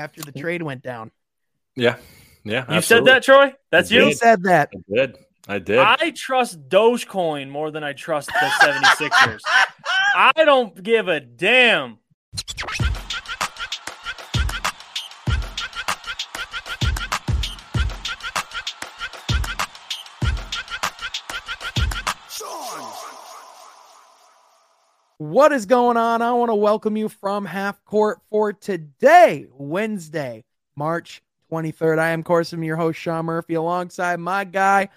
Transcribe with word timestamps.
after 0.00 0.22
the 0.22 0.32
trade 0.32 0.62
went 0.62 0.82
down. 0.82 1.12
Yeah. 1.76 1.96
Yeah. 2.42 2.72
You 2.72 2.80
said 2.80 3.04
that, 3.04 3.22
Troy? 3.22 3.54
That's 3.70 3.92
I 3.92 3.94
you? 3.94 4.04
He 4.06 4.12
said 4.14 4.42
that. 4.44 4.70
I 4.74 4.96
did. 4.96 5.18
I 5.48 5.58
did. 5.58 5.78
I 5.78 6.10
trust 6.10 6.68
Dogecoin 6.68 7.50
more 7.50 7.70
than 7.70 7.84
I 7.84 7.92
trust 7.92 8.28
the 8.28 8.46
76ers. 8.62 9.40
I 10.14 10.32
don't 10.44 10.80
give 10.82 11.08
a 11.08 11.20
damn. 11.20 11.98
What 25.30 25.52
is 25.52 25.64
going 25.64 25.96
on? 25.96 26.22
I 26.22 26.32
want 26.32 26.48
to 26.48 26.56
welcome 26.56 26.96
you 26.96 27.08
from 27.08 27.44
half 27.44 27.84
court 27.84 28.18
for 28.30 28.52
today, 28.52 29.46
Wednesday, 29.52 30.42
March 30.74 31.22
23rd. 31.52 32.00
I 32.00 32.10
am, 32.10 32.18
of 32.18 32.24
course, 32.24 32.52
I'm 32.52 32.64
your 32.64 32.74
host, 32.74 32.98
Sean 32.98 33.26
Murphy, 33.26 33.54
alongside 33.54 34.18
my 34.18 34.42
guy. 34.42 34.88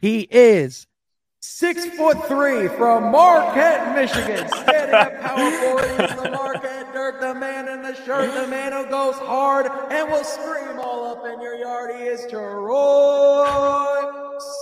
He 0.00 0.22
is 0.28 0.88
six 1.38 1.86
foot 1.90 2.26
three 2.26 2.66
from 2.66 3.12
Marquette, 3.12 3.94
Michigan. 3.94 4.48
Standing 4.48 4.96
at 4.96 5.20
power 5.20 5.50
forward, 5.52 6.08
the 6.24 6.30
Marquette 6.32 6.92
Dirk, 6.92 7.20
the 7.20 7.32
man 7.32 7.68
in 7.68 7.82
the 7.82 7.94
shirt, 8.04 8.34
the 8.34 8.48
man 8.48 8.72
who 8.72 8.90
goes 8.90 9.14
hard 9.14 9.66
and 9.92 10.10
will 10.10 10.24
scream 10.24 10.80
all 10.80 11.04
up 11.04 11.24
in 11.24 11.40
your 11.40 11.54
yard. 11.54 11.94
He 12.00 12.06
is 12.08 12.26
Troy 12.28 12.42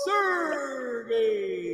Sergey. 0.04 1.69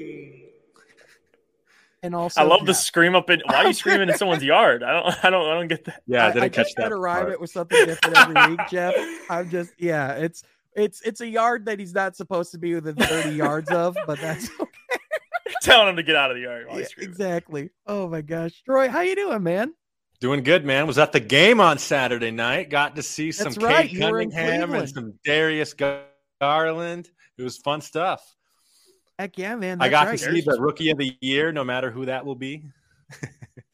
And 2.06 2.14
also, 2.14 2.40
I 2.40 2.44
love 2.44 2.64
the 2.66 2.72
scream 2.72 3.16
up 3.16 3.28
in. 3.30 3.42
Why 3.46 3.56
are 3.56 3.66
you 3.66 3.72
screaming 3.82 4.08
in 4.08 4.16
someone's 4.16 4.44
yard? 4.44 4.84
I 4.84 4.92
don't. 4.92 5.24
I 5.24 5.30
don't. 5.30 5.48
I 5.50 5.54
don't 5.54 5.66
get 5.68 5.84
that. 5.86 6.02
yeah, 6.06 6.24
I 6.24 6.28
I, 6.28 6.32
didn't 6.32 6.44
I 6.44 6.48
catch 6.50 6.66
just 6.66 6.76
try 6.76 6.84
that. 6.84 6.90
to 6.90 6.96
rhyme 6.96 7.22
part. 7.22 7.32
it 7.32 7.40
with 7.40 7.50
something 7.50 7.84
different 7.84 8.16
every 8.16 8.50
week, 8.52 8.60
Jeff. 8.70 8.94
I'm 9.28 9.50
just 9.50 9.72
yeah, 9.76 10.12
it's 10.12 10.44
it's 10.76 11.00
it's 11.02 11.20
a 11.20 11.26
yard 11.26 11.66
that 11.66 11.80
he's 11.80 11.92
not 11.94 12.14
supposed 12.14 12.52
to 12.52 12.58
be 12.58 12.74
within 12.76 12.94
30 12.94 13.30
yards 13.30 13.70
of, 13.70 13.96
but 14.06 14.20
that's 14.20 14.48
okay. 14.60 14.70
Telling 15.62 15.88
him 15.88 15.96
to 15.96 16.04
get 16.04 16.14
out 16.14 16.30
of 16.30 16.36
the 16.36 16.42
yard. 16.44 16.68
While 16.68 16.78
Yeah, 16.78 16.86
he's 16.96 17.04
exactly. 17.04 17.70
Oh 17.88 18.08
my 18.08 18.20
gosh, 18.20 18.62
Troy, 18.62 18.88
how 18.88 19.00
you 19.00 19.16
doing, 19.16 19.42
man? 19.42 19.74
Doing 20.20 20.44
good, 20.44 20.64
man. 20.64 20.86
Was 20.86 20.96
at 20.98 21.10
the 21.12 21.20
game 21.20 21.60
on 21.60 21.78
Saturday 21.78 22.30
night. 22.30 22.70
Got 22.70 22.96
to 22.96 23.02
see 23.02 23.32
some 23.32 23.46
That's 23.52 23.58
right, 23.58 23.88
Cade 23.88 23.92
you 23.92 24.00
Cunningham 24.00 24.72
and 24.72 24.88
some 24.88 25.14
Darius 25.24 25.74
Garland. 26.40 27.10
It 27.36 27.42
was 27.42 27.58
fun 27.58 27.80
stuff. 27.80 28.22
Heck 29.18 29.38
yeah, 29.38 29.56
man. 29.56 29.80
I 29.80 29.88
got 29.88 30.08
right. 30.08 30.18
to 30.18 30.32
see 30.32 30.42
the 30.42 30.60
rookie 30.60 30.90
of 30.90 30.98
the 30.98 31.16
year, 31.20 31.52
no 31.52 31.64
matter 31.64 31.90
who 31.90 32.06
that 32.06 32.24
will 32.24 32.34
be. 32.34 32.64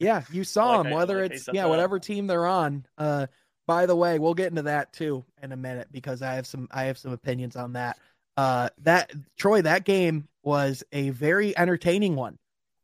Yeah, 0.03 0.23
you 0.31 0.43
saw 0.43 0.77
like 0.77 0.87
him, 0.87 0.93
I 0.93 0.95
whether 0.97 1.21
like 1.21 1.31
it's 1.31 1.47
yeah, 1.47 1.61
that 1.61 1.65
up. 1.65 1.69
whatever 1.69 1.97
team 1.97 2.27
they're 2.27 2.45
on. 2.45 2.85
Uh, 2.97 3.27
by 3.65 3.85
the 3.85 3.95
way, 3.95 4.19
we'll 4.19 4.33
get 4.33 4.49
into 4.49 4.63
that 4.63 4.91
too 4.91 5.23
in 5.41 5.53
a 5.53 5.55
minute 5.55 5.87
because 5.91 6.21
I 6.21 6.33
have 6.33 6.45
some 6.45 6.67
I 6.71 6.85
have 6.85 6.97
some 6.97 7.13
opinions 7.13 7.55
on 7.55 7.73
that. 7.73 7.97
Uh, 8.35 8.69
that 8.79 9.11
Troy, 9.37 9.61
that 9.61 9.85
game 9.85 10.27
was 10.43 10.83
a 10.91 11.11
very 11.11 11.57
entertaining 11.57 12.15
one. 12.15 12.37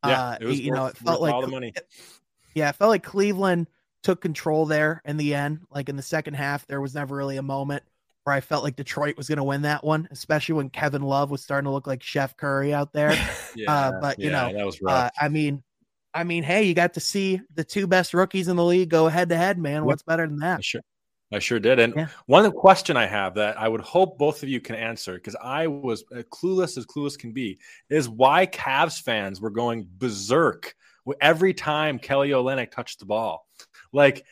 Yeah, 0.06 0.22
uh, 0.22 0.38
it 0.40 0.46
was 0.46 0.60
you 0.62 0.72
know, 0.72 0.84
worth- 0.84 1.02
it 1.02 1.04
felt 1.04 1.22
like 1.22 1.34
all 1.34 1.42
the 1.42 1.48
money. 1.48 1.74
Yeah, 2.56 2.70
it 2.70 2.76
felt 2.76 2.90
like 2.90 3.04
Cleveland 3.04 3.68
took 4.02 4.22
control 4.22 4.66
there 4.66 5.02
in 5.04 5.18
the 5.18 5.36
end. 5.36 5.60
Like 5.70 5.90
in 5.90 5.98
the 5.98 6.02
second 6.02 6.36
half, 6.36 6.66
there 6.68 6.80
was 6.80 6.96
never 6.96 7.18
really 7.18 7.38
a 7.38 7.44
moment 7.44 7.84
where 8.30 8.36
I 8.36 8.42
felt 8.42 8.64
like 8.64 8.76
Detroit 8.76 9.18
was 9.18 9.28
going 9.28 9.38
to 9.38 9.44
win 9.44 9.64
that 9.64 9.84
one, 9.84 10.08
especially 10.12 10.54
when 10.54 10.70
Kevin 10.70 11.02
Love 11.02 11.32
was 11.32 11.42
starting 11.42 11.66
to 11.66 11.72
look 11.72 11.88
like 11.88 12.04
Steph 12.04 12.38
Curry 12.38 12.76
out 12.76 12.94
there. 12.94 13.16
Yeah, 13.56 13.92
but, 14.00 14.20
you 14.20 14.30
yeah, 14.30 14.52
know, 14.52 14.58
that 14.58 14.66
was 14.66 14.80
rough. 14.84 15.06
uh, 15.06 15.10
I 15.20 15.28
mean, 15.28 15.64
I 16.14 16.24
mean, 16.24 16.44
hey, 16.44 16.64
you 16.64 16.76
got 16.76 16.94
to 16.94 17.00
see 17.00 17.42
the 17.56 17.64
two 17.64 17.88
best 17.88 18.14
rookies 18.14 18.48
in 18.48 18.56
the 18.56 18.64
league 18.64 18.90
go 18.90 19.08
head 19.08 19.30
to 19.30 19.36
head, 19.36 19.58
man. 19.58 19.84
What's 19.84 20.04
better 20.04 20.28
than 20.28 20.38
I 20.38 20.58
that? 20.58 20.64
sure, 20.64 20.82
I 21.34 21.40
sure 21.40 21.60
did. 21.60 21.80
And 21.80 21.96
Yeah. 21.96 22.08
one 22.28 22.52
question 22.52 22.96
I 22.96 23.08
have 23.08 23.34
that 23.36 23.60
I 23.60 23.68
would 23.68 23.82
hope 23.82 24.20
both 24.20 24.44
of 24.44 24.50
you 24.50 24.62
can 24.62 24.76
answer 24.76 25.16
because 25.16 25.36
I 25.36 25.66
was 25.66 26.04
uh, 26.16 26.22
clueless 26.32 26.78
as 26.78 26.86
clueless 26.86 27.18
can 27.18 27.32
be 27.32 27.58
is 27.90 28.08
why 28.08 28.46
Cavs 28.46 29.02
fans 29.02 29.42
were 29.42 29.50
going 29.50 29.88
berserk 29.98 30.76
every 31.20 31.56
time 31.56 31.98
Kelly 31.98 32.30
Olynyk 32.30 32.70
touched 32.70 33.00
the 33.00 33.06
ball. 33.06 33.48
Like 33.92 34.24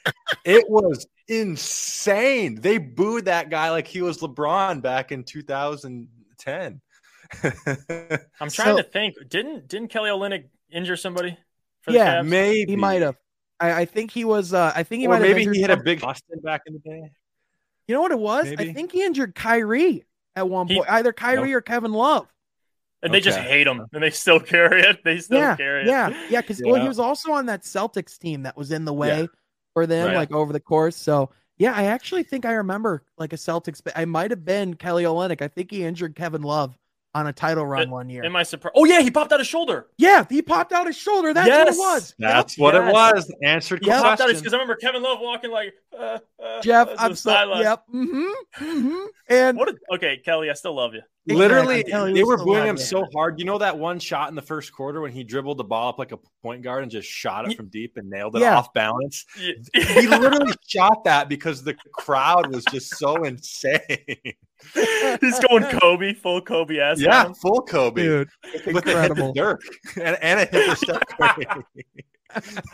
it 0.45 0.69
was 0.69 1.07
insane. 1.27 2.55
They 2.61 2.77
booed 2.77 3.25
that 3.25 3.49
guy 3.49 3.71
like 3.71 3.87
he 3.87 4.01
was 4.01 4.19
LeBron 4.19 4.81
back 4.81 5.11
in 5.11 5.23
2010. 5.23 6.81
I'm 7.43 8.49
trying 8.49 8.49
So- 8.49 8.77
to 8.77 8.83
think. 8.83 9.15
Didn't 9.29 9.67
didn't 9.67 9.89
Kelly 9.89 10.09
Olynyk 10.09 10.45
injure 10.71 10.95
somebody? 10.97 11.37
For 11.81 11.91
Yeah, 11.91 12.21
Cavs? 12.21 12.27
maybe 12.27 12.71
He 12.71 12.75
might 12.75 13.01
have. 13.01 13.15
I, 13.59 13.81
I 13.81 13.85
think 13.85 14.11
he 14.11 14.23
was. 14.25 14.53
Uh, 14.53 14.71
I 14.75 14.83
think 14.83 14.99
he 15.01 15.07
Or 15.07 15.11
might 15.11 15.21
have. 15.25 15.35
maybe 15.35 15.51
he 15.55 15.61
hit 15.61 15.69
a 15.69 15.77
big 15.77 16.01
Boston 16.01 16.39
back 16.43 16.61
in 16.67 16.73
the 16.73 16.79
day. 16.79 17.11
You 17.87 17.95
know 17.95 18.01
what 18.01 18.11
it 18.11 18.19
was? 18.19 18.47
I 18.57 18.71
think 18.73 18.91
he 18.91 19.03
injured 19.03 19.33
Kyrie 19.33 20.05
at 20.35 20.47
one 20.47 20.67
He- 20.67 20.75
point. 20.75 20.89
Either 20.89 21.11
Kyrie 21.13 21.53
or 21.53 21.61
Kevin 21.61 21.93
Love. 21.93 22.27
and 23.01 23.13
they 23.13 23.19
just 23.21 23.39
hate 23.39 23.65
him, 23.67 23.85
and 23.93 24.03
they 24.03 24.09
still 24.11 24.39
carry 24.53 24.81
it. 24.81 25.03
They 25.03 25.19
still 25.19 25.39
yeah, 25.39 25.55
carry 25.55 25.81
it. 25.83 25.87
yeah, 25.87 26.09
yeah. 26.29 26.41
Because 26.41 26.61
well, 26.63 26.81
he 26.81 26.87
was 26.87 26.99
also 26.99 27.31
on 27.31 27.45
that 27.47 27.63
Celtics 27.63 28.17
team 28.17 28.43
that 28.43 28.55
was 28.57 28.71
in 28.71 28.85
the 28.85 28.93
way 28.93 29.21
Yeah. 29.21 29.25
For 29.77 29.85
them, 29.85 30.07
Right. 30.07 30.15
like 30.15 30.31
over 30.31 30.51
the 30.51 30.59
course. 30.59 30.95
So 30.95 31.29
yeah, 31.59 31.71
I 31.75 31.83
actually 31.85 32.23
think 32.23 32.45
I 32.45 32.53
remember 32.53 33.03
like 33.19 33.31
a 33.31 33.35
Celtics. 33.35 33.79
I 33.95 34.05
might 34.05 34.31
have 34.31 34.43
been 34.43 34.73
Kelly 34.73 35.03
Olynyk. 35.03 35.43
I 35.43 35.47
think 35.47 35.69
he 35.69 35.83
injured 35.83 36.15
Kevin 36.15 36.41
Love 36.41 36.75
on 37.13 37.27
a 37.27 37.33
title 37.33 37.63
run 37.63 37.91
one 37.91 38.09
year. 38.09 38.25
Am 38.25 38.35
I 38.35 38.41
surprised? 38.41 38.73
Oh 38.75 38.85
yeah, 38.85 39.01
he 39.01 39.11
popped 39.11 39.31
out 39.31 39.39
his 39.39 39.47
shoulder. 39.47 39.85
yeah, 39.99 40.25
he 40.27 40.41
popped 40.41 40.73
out 40.73 40.87
his 40.87 40.97
shoulder. 40.97 41.31
That's 41.31 41.47
what 41.47 41.67
it 41.67 41.77
was. 41.77 42.15
That's 42.17 42.57
Yep. 42.57 42.63
what 42.63 42.73
yes. 42.73 42.89
it 42.89 42.93
was. 42.93 43.31
Answered 43.43 43.85
Yep. 43.85 43.99
Question. 44.01 44.27
because 44.35 44.53
I 44.53 44.55
remember 44.57 44.75
Kevin 44.77 45.03
Love 45.03 45.19
walking 45.21 45.51
like 45.51 45.75
uh, 45.95 46.17
uh, 46.43 46.61
Jeff, 46.63 46.89
I'm 46.97 47.13
so 47.13 47.29
sideline. 47.29 47.61
yep. 47.61 47.83
Mm-hmm. 47.93 48.65
Mm-hmm. 48.65 49.05
And 49.29 49.57
What? 49.59 49.69
A, 49.69 49.75
okay, 49.95 50.17
Kelly, 50.25 50.49
I 50.49 50.53
still 50.53 50.75
love 50.75 50.95
you. 50.95 51.01
Literally, 51.35 51.81
Exactly. 51.81 52.13
They 52.13 52.23
were 52.23 52.37
so 52.37 52.45
booing 52.45 52.59
him 52.61 52.75
man. 52.75 52.77
so 52.77 53.05
hard. 53.13 53.37
You 53.39 53.45
know 53.45 53.57
that 53.57 53.77
one 53.77 53.99
shot 53.99 54.29
in 54.29 54.35
the 54.35 54.41
first 54.41 54.71
quarter 54.71 55.01
when 55.01 55.11
he 55.11 55.23
dribbled 55.23 55.57
the 55.57 55.63
ball 55.63 55.89
up 55.89 55.99
like 55.99 56.11
a 56.13 56.19
point 56.41 56.61
guard 56.63 56.83
and 56.83 56.91
just 56.91 57.09
shot 57.09 57.49
it 57.51 57.57
from 57.57 57.67
deep 57.67 57.97
and 57.97 58.09
nailed 58.09 58.35
it 58.35 58.39
Yeah. 58.41 58.57
off 58.57 58.73
balance? 58.73 59.25
Yeah. 59.39 59.53
He 60.01 60.07
literally 60.07 60.53
shot 60.67 61.03
that 61.03 61.27
because 61.29 61.63
the 61.63 61.73
crowd 61.93 62.53
was 62.53 62.63
just 62.65 62.95
so 62.97 63.23
insane. 63.23 63.79
He's 65.21 65.39
going 65.47 65.63
Kobe, 65.79 66.13
full 66.13 66.41
Kobe 66.41 66.79
ass. 66.79 66.99
yeah, 66.99 67.31
full 67.33 67.61
Kobe 67.61 68.01
dude, 68.03 68.29
with 68.65 68.67
a 68.67 68.71
hip 68.71 68.75
incredible. 68.87 69.29
of 69.29 69.35
Dirk 69.35 69.61
and, 70.01 70.17
and 70.21 70.39
a 70.39 70.45
hip 70.45 70.69
of 70.71 70.77
Steph 70.77 71.01
Curry. 71.19 72.65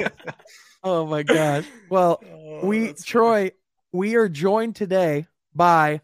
Oh 0.83 1.05
my 1.05 1.23
gosh. 1.23 1.65
Well, 1.89 2.21
Oh, 2.31 2.65
we 2.65 2.87
that's 2.87 3.03
Troy, 3.03 3.51
we 3.91 4.15
are 4.15 4.27
joined 4.29 4.75
today 4.75 5.27
by 5.55 6.01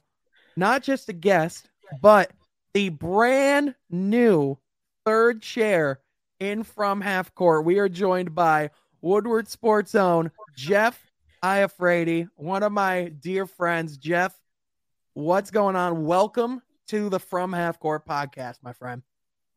not 0.55 0.83
just 0.83 1.09
a 1.09 1.13
guest, 1.13 1.69
but 2.01 2.31
the 2.73 2.89
brand 2.89 3.75
new 3.89 4.57
third 5.05 5.41
chair 5.41 5.99
in 6.39 6.63
from 6.63 7.01
half 7.01 7.33
court. 7.33 7.65
We 7.65 7.79
are 7.79 7.89
joined 7.89 8.35
by 8.35 8.69
Woodward 9.01 9.47
Sports 9.47 9.91
Zone, 9.91 10.31
Jeff 10.55 10.99
Iafrady, 11.43 12.27
one 12.35 12.63
of 12.63 12.71
my 12.71 13.05
dear 13.19 13.45
friends. 13.45 13.97
Jeff, 13.97 14.37
what's 15.13 15.51
going 15.51 15.75
on? 15.75 16.05
Welcome 16.05 16.61
to 16.87 17.09
the 17.09 17.19
From 17.19 17.53
Half 17.53 17.79
Court 17.79 18.05
podcast, 18.05 18.57
my 18.61 18.73
friend. 18.73 19.01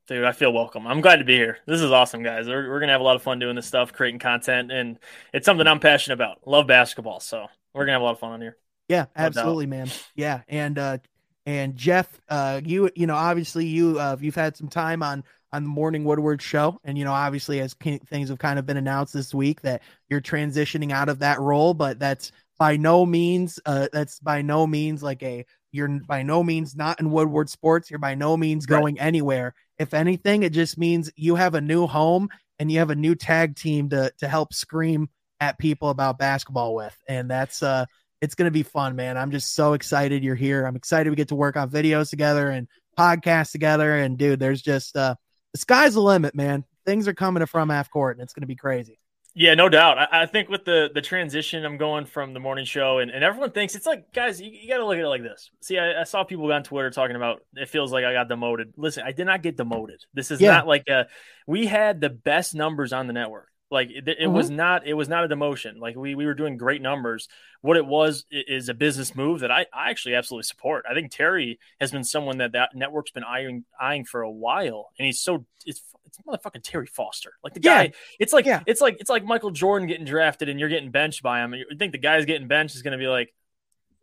Dude, 0.08 0.24
I 0.24 0.32
feel 0.32 0.52
welcome. 0.52 0.86
I'm 0.86 1.00
glad 1.00 1.16
to 1.16 1.24
be 1.24 1.36
here. 1.36 1.58
This 1.66 1.80
is 1.80 1.90
awesome, 1.92 2.22
guys. 2.22 2.48
We're, 2.48 2.68
we're 2.68 2.80
gonna 2.80 2.92
have 2.92 3.00
a 3.00 3.04
lot 3.04 3.16
of 3.16 3.22
fun 3.22 3.38
doing 3.38 3.56
this 3.56 3.66
stuff, 3.66 3.92
creating 3.92 4.20
content, 4.20 4.72
and 4.72 4.98
it's 5.32 5.46
something 5.46 5.66
I'm 5.66 5.80
passionate 5.80 6.14
about. 6.14 6.46
Love 6.46 6.66
basketball, 6.66 7.20
so 7.20 7.46
we're 7.72 7.82
gonna 7.84 7.92
have 7.92 8.02
a 8.02 8.04
lot 8.04 8.12
of 8.12 8.18
fun 8.18 8.32
on 8.32 8.40
here. 8.40 8.56
Yeah, 8.88 9.06
absolutely, 9.14 9.66
man. 9.66 9.90
Yeah, 10.16 10.40
and 10.48 10.78
uh 10.78 10.98
and 11.46 11.76
Jeff, 11.76 12.20
uh 12.28 12.60
you 12.64 12.90
you 12.94 13.06
know, 13.06 13.14
obviously 13.16 13.66
you 13.66 13.98
uh 13.98 14.16
you've 14.20 14.34
had 14.34 14.56
some 14.56 14.68
time 14.68 15.02
on 15.02 15.24
on 15.52 15.64
the 15.64 15.68
Morning 15.68 16.04
Woodward 16.04 16.40
show 16.40 16.78
and 16.84 16.96
you 16.96 17.04
know, 17.04 17.12
obviously 17.12 17.60
as 17.60 17.74
things 17.74 18.28
have 18.28 18.38
kind 18.38 18.58
of 18.58 18.66
been 18.66 18.76
announced 18.76 19.12
this 19.12 19.34
week 19.34 19.60
that 19.62 19.82
you're 20.08 20.20
transitioning 20.20 20.92
out 20.92 21.08
of 21.08 21.18
that 21.20 21.40
role, 21.40 21.74
but 21.74 21.98
that's 21.98 22.32
by 22.58 22.76
no 22.76 23.04
means 23.04 23.58
uh 23.66 23.88
that's 23.92 24.18
by 24.20 24.42
no 24.42 24.66
means 24.66 25.02
like 25.02 25.22
a 25.22 25.44
you're 25.72 25.88
by 26.06 26.22
no 26.22 26.42
means 26.42 26.76
not 26.76 27.00
in 27.00 27.10
Woodward 27.10 27.48
Sports, 27.50 27.90
you're 27.90 27.98
by 27.98 28.14
no 28.14 28.36
means 28.36 28.66
Right. 28.68 28.80
going 28.80 29.00
anywhere. 29.00 29.54
If 29.78 29.94
anything, 29.94 30.42
it 30.42 30.52
just 30.52 30.78
means 30.78 31.10
you 31.16 31.34
have 31.34 31.54
a 31.54 31.60
new 31.60 31.86
home 31.86 32.28
and 32.58 32.70
you 32.70 32.78
have 32.78 32.90
a 32.90 32.94
new 32.94 33.14
tag 33.14 33.56
team 33.56 33.88
to 33.90 34.12
to 34.18 34.28
help 34.28 34.52
scream 34.54 35.08
at 35.40 35.58
people 35.58 35.90
about 35.90 36.18
basketball 36.18 36.74
with. 36.74 36.96
And 37.08 37.28
that's 37.30 37.62
uh 37.62 37.86
it's 38.22 38.34
going 38.34 38.46
to 38.46 38.50
be 38.52 38.62
fun, 38.62 38.96
man. 38.96 39.18
I'm 39.18 39.30
just 39.32 39.54
so 39.54 39.74
excited 39.74 40.24
you're 40.24 40.34
here. 40.34 40.64
I'm 40.64 40.76
excited 40.76 41.10
we 41.10 41.16
get 41.16 41.28
to 41.28 41.34
work 41.34 41.56
on 41.56 41.68
videos 41.68 42.08
together 42.08 42.48
and 42.48 42.68
podcasts 42.98 43.50
together. 43.52 43.94
And 43.96 44.16
dude, 44.16 44.40
there's 44.40 44.62
just 44.62 44.96
uh 44.96 45.16
the 45.52 45.58
sky's 45.58 45.94
the 45.94 46.00
limit, 46.00 46.34
man. 46.34 46.64
Things 46.86 47.06
are 47.08 47.14
coming 47.14 47.44
from 47.44 47.68
half 47.68 47.90
court 47.90 48.16
and 48.16 48.22
it's 48.24 48.32
going 48.32 48.42
to 48.42 48.46
be 48.46 48.56
crazy. 48.56 48.98
Yeah, 49.34 49.54
no 49.54 49.68
doubt. 49.70 49.98
I, 49.98 50.22
I 50.22 50.26
think 50.26 50.50
with 50.50 50.64
the 50.66 50.90
the 50.94 51.00
transition, 51.00 51.64
I'm 51.64 51.78
going 51.78 52.04
from 52.04 52.34
the 52.34 52.40
morning 52.40 52.66
show, 52.66 52.98
and, 52.98 53.10
and 53.10 53.24
everyone 53.24 53.50
thinks 53.52 53.74
it's 53.74 53.86
like, 53.86 54.12
guys, 54.12 54.38
you, 54.40 54.50
you 54.50 54.68
got 54.68 54.76
to 54.76 54.84
look 54.84 54.96
at 54.98 55.04
it 55.04 55.08
like 55.08 55.22
this. 55.22 55.50
See, 55.62 55.78
I, 55.78 56.02
I 56.02 56.04
saw 56.04 56.22
people 56.22 56.52
on 56.52 56.62
Twitter 56.62 56.90
talking 56.90 57.16
about 57.16 57.40
it 57.54 57.70
feels 57.70 57.92
like 57.92 58.04
I 58.04 58.12
got 58.12 58.28
demoted. 58.28 58.74
Listen, 58.76 59.04
I 59.06 59.12
did 59.12 59.24
not 59.24 59.42
get 59.42 59.56
demoted. 59.56 60.00
This 60.12 60.30
is 60.30 60.38
Yeah. 60.40 60.50
not 60.50 60.66
like 60.66 60.86
a, 60.88 61.06
we 61.46 61.66
had 61.66 62.00
the 62.00 62.10
best 62.10 62.54
numbers 62.54 62.92
on 62.92 63.06
the 63.06 63.14
network. 63.14 63.48
Like 63.72 63.90
it, 63.90 64.06
it 64.06 64.18
mm-hmm. 64.20 64.32
was 64.32 64.50
not 64.50 64.86
it 64.86 64.92
was 64.92 65.08
not 65.08 65.24
a 65.24 65.28
demotion. 65.28 65.78
Like 65.78 65.96
we 65.96 66.14
we 66.14 66.26
were 66.26 66.34
doing 66.34 66.58
great 66.58 66.82
numbers. 66.82 67.26
What 67.62 67.78
it 67.78 67.86
was 67.86 68.26
is 68.30 68.68
a 68.68 68.74
business 68.74 69.14
move 69.16 69.40
that 69.40 69.50
I, 69.50 69.66
I 69.72 69.88
actually 69.88 70.14
absolutely 70.14 70.44
support. 70.44 70.84
I 70.88 70.92
think 70.92 71.10
Terry 71.10 71.58
has 71.80 71.90
been 71.90 72.04
someone 72.04 72.38
that 72.38 72.52
that 72.52 72.70
network's 72.74 73.12
been 73.12 73.24
eyeing 73.24 73.64
eyeing 73.80 74.04
for 74.04 74.20
a 74.20 74.30
while, 74.30 74.90
and 74.98 75.06
he's 75.06 75.20
so 75.20 75.46
it's 75.64 75.82
it's 76.04 76.18
motherfucking 76.18 76.62
Terry 76.62 76.86
Foster. 76.86 77.32
Like 77.42 77.54
the 77.54 77.60
guy, 77.60 77.84
yeah. 77.84 77.90
it's 78.20 78.34
like 78.34 78.44
yeah. 78.44 78.60
it's 78.66 78.82
like 78.82 78.98
it's 79.00 79.08
like 79.08 79.24
Michael 79.24 79.50
Jordan 79.50 79.88
getting 79.88 80.04
drafted 80.04 80.50
and 80.50 80.60
you're 80.60 80.68
getting 80.68 80.90
benched 80.90 81.22
by 81.22 81.42
him. 81.42 81.54
And 81.54 81.64
You 81.70 81.78
think 81.78 81.92
the 81.92 81.98
guy's 81.98 82.26
getting 82.26 82.48
benched 82.48 82.74
is 82.74 82.82
going 82.82 82.92
to 82.92 82.98
be 82.98 83.08
like, 83.08 83.32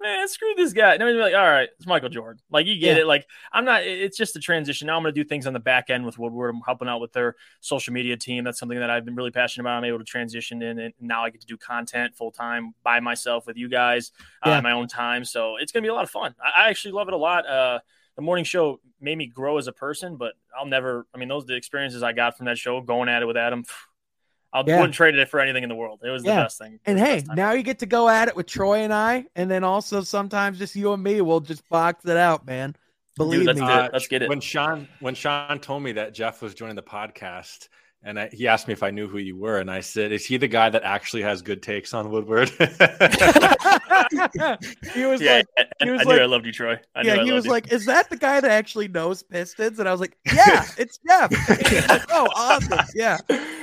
man, 0.01 0.27
screw 0.27 0.53
this 0.55 0.73
guy. 0.73 0.93
And 0.93 1.03
I'm 1.03 1.17
like, 1.17 1.33
all 1.33 1.45
right, 1.45 1.69
it's 1.77 1.87
Michael 1.87 2.09
Jordan. 2.09 2.41
Like, 2.49 2.65
you 2.65 2.79
get 2.79 2.95
yeah. 2.95 3.03
it. 3.03 3.07
Like, 3.07 3.27
I'm 3.51 3.65
not, 3.65 3.83
it's 3.83 4.17
just 4.17 4.35
a 4.35 4.39
transition. 4.39 4.87
Now 4.87 4.97
I'm 4.97 5.03
going 5.03 5.13
to 5.13 5.23
do 5.23 5.27
things 5.27 5.45
on 5.47 5.53
the 5.53 5.59
back 5.59 5.89
end 5.89 6.05
with 6.05 6.17
Woodward. 6.17 6.53
I'm 6.53 6.61
helping 6.65 6.87
out 6.87 7.01
with 7.01 7.13
their 7.13 7.35
social 7.59 7.93
media 7.93 8.17
team. 8.17 8.43
That's 8.43 8.59
something 8.59 8.79
that 8.79 8.89
I've 8.89 9.05
been 9.05 9.15
really 9.15 9.31
passionate 9.31 9.63
about. 9.63 9.77
I'm 9.77 9.85
able 9.85 9.99
to 9.99 10.05
transition 10.05 10.61
in, 10.61 10.79
and 10.79 10.93
now 10.99 11.23
I 11.23 11.29
get 11.29 11.41
to 11.41 11.47
do 11.47 11.57
content 11.57 12.15
full 12.15 12.31
time 12.31 12.73
by 12.83 12.99
myself 12.99 13.45
with 13.47 13.57
you 13.57 13.69
guys 13.69 14.11
uh, 14.43 14.51
yeah. 14.51 14.61
my 14.61 14.71
own 14.71 14.87
time. 14.87 15.25
So 15.25 15.57
it's 15.57 15.71
going 15.71 15.83
to 15.83 15.87
be 15.87 15.91
a 15.91 15.93
lot 15.93 16.03
of 16.03 16.09
fun. 16.09 16.35
I, 16.43 16.65
I 16.65 16.69
actually 16.69 16.93
love 16.93 17.07
it 17.07 17.13
a 17.13 17.17
lot. 17.17 17.47
Uh, 17.47 17.79
the 18.15 18.21
morning 18.21 18.43
show 18.43 18.81
made 18.99 19.17
me 19.17 19.27
grow 19.27 19.57
as 19.57 19.67
a 19.67 19.71
person, 19.71 20.17
but 20.17 20.33
I'll 20.57 20.65
never, 20.65 21.07
I 21.15 21.17
mean, 21.17 21.29
those 21.29 21.45
the 21.45 21.55
experiences 21.55 22.03
I 22.03 22.11
got 22.11 22.35
from 22.35 22.47
that 22.47 22.57
show 22.57 22.81
going 22.81 23.07
at 23.07 23.21
it 23.21 23.25
with 23.25 23.37
Adam. 23.37 23.63
I 24.51 24.63
yeah. 24.65 24.77
wouldn't 24.77 24.95
trade 24.95 25.15
it 25.15 25.29
for 25.29 25.39
anything 25.39 25.63
in 25.63 25.69
the 25.69 25.75
world. 25.75 25.99
It 26.03 26.09
was 26.09 26.23
yeah. 26.23 26.35
the 26.35 26.41
best 26.43 26.57
thing. 26.57 26.79
And 26.85 26.97
hey, 26.97 27.23
now 27.35 27.51
you 27.51 27.61
get 27.61 27.79
to 27.79 27.85
go 27.85 28.09
at 28.09 28.27
it 28.27 28.35
with 28.35 28.47
Troy 28.47 28.79
and 28.79 28.93
I, 28.93 29.25
and 29.35 29.49
then 29.49 29.63
also 29.63 30.01
sometimes 30.01 30.57
just 30.57 30.75
you 30.75 30.91
and 30.93 31.03
me 31.03 31.21
We'll 31.21 31.39
just 31.39 31.67
box 31.69 32.05
it 32.05 32.17
out, 32.17 32.45
man. 32.45 32.75
Believe 33.17 33.41
Dude, 33.41 33.47
let's 33.47 33.59
me. 33.59 33.65
Uh, 33.65 33.89
let's 33.91 34.07
get 34.07 34.21
it. 34.21 34.29
When 34.29 34.39
Sean 34.39 34.87
when 35.01 35.13
Sean 35.13 35.59
told 35.59 35.83
me 35.83 35.91
that 35.93 36.13
Jeff 36.13 36.41
was 36.41 36.53
joining 36.53 36.75
the 36.75 36.81
podcast, 36.81 37.67
and 38.01 38.17
I, 38.17 38.29
he 38.31 38.47
asked 38.47 38.67
me 38.67 38.73
if 38.73 38.81
I 38.81 38.91
knew 38.91 39.07
who 39.09 39.17
you 39.17 39.35
were, 39.35 39.57
and 39.57 39.69
I 39.69 39.81
said, 39.81 40.13
"Is 40.13 40.25
he 40.25 40.37
the 40.37 40.47
guy 40.47 40.69
that 40.69 40.83
actually 40.83 41.21
has 41.23 41.41
good 41.41 41.61
takes 41.61 41.93
on 41.93 42.09
Woodward?" 42.11 42.49
he 44.93 45.05
was 45.05 45.21
yeah, 45.21 45.37
like, 45.37 45.45
I, 45.57 45.65
he 45.81 45.89
was 45.89 46.01
I, 46.01 46.03
like, 46.05 46.21
I 46.21 46.25
loved 46.25 46.45
you, 46.45 46.53
Troy. 46.53 46.79
I 46.95 47.01
yeah, 47.01 47.23
he 47.23 47.33
was 47.33 47.43
you. 47.43 47.51
like, 47.51 47.73
"Is 47.73 47.85
that 47.85 48.09
the 48.09 48.15
guy 48.15 48.39
that 48.39 48.49
actually 48.49 48.87
knows 48.87 49.21
Pistons?" 49.21 49.79
And 49.79 49.89
I 49.89 49.91
was 49.91 49.99
like, 49.99 50.17
"Yeah, 50.33 50.65
it's 50.77 50.97
Jeff." 51.05 51.29
oh, 52.09 52.29
awesome! 52.35 52.79
Yeah, 52.95 53.17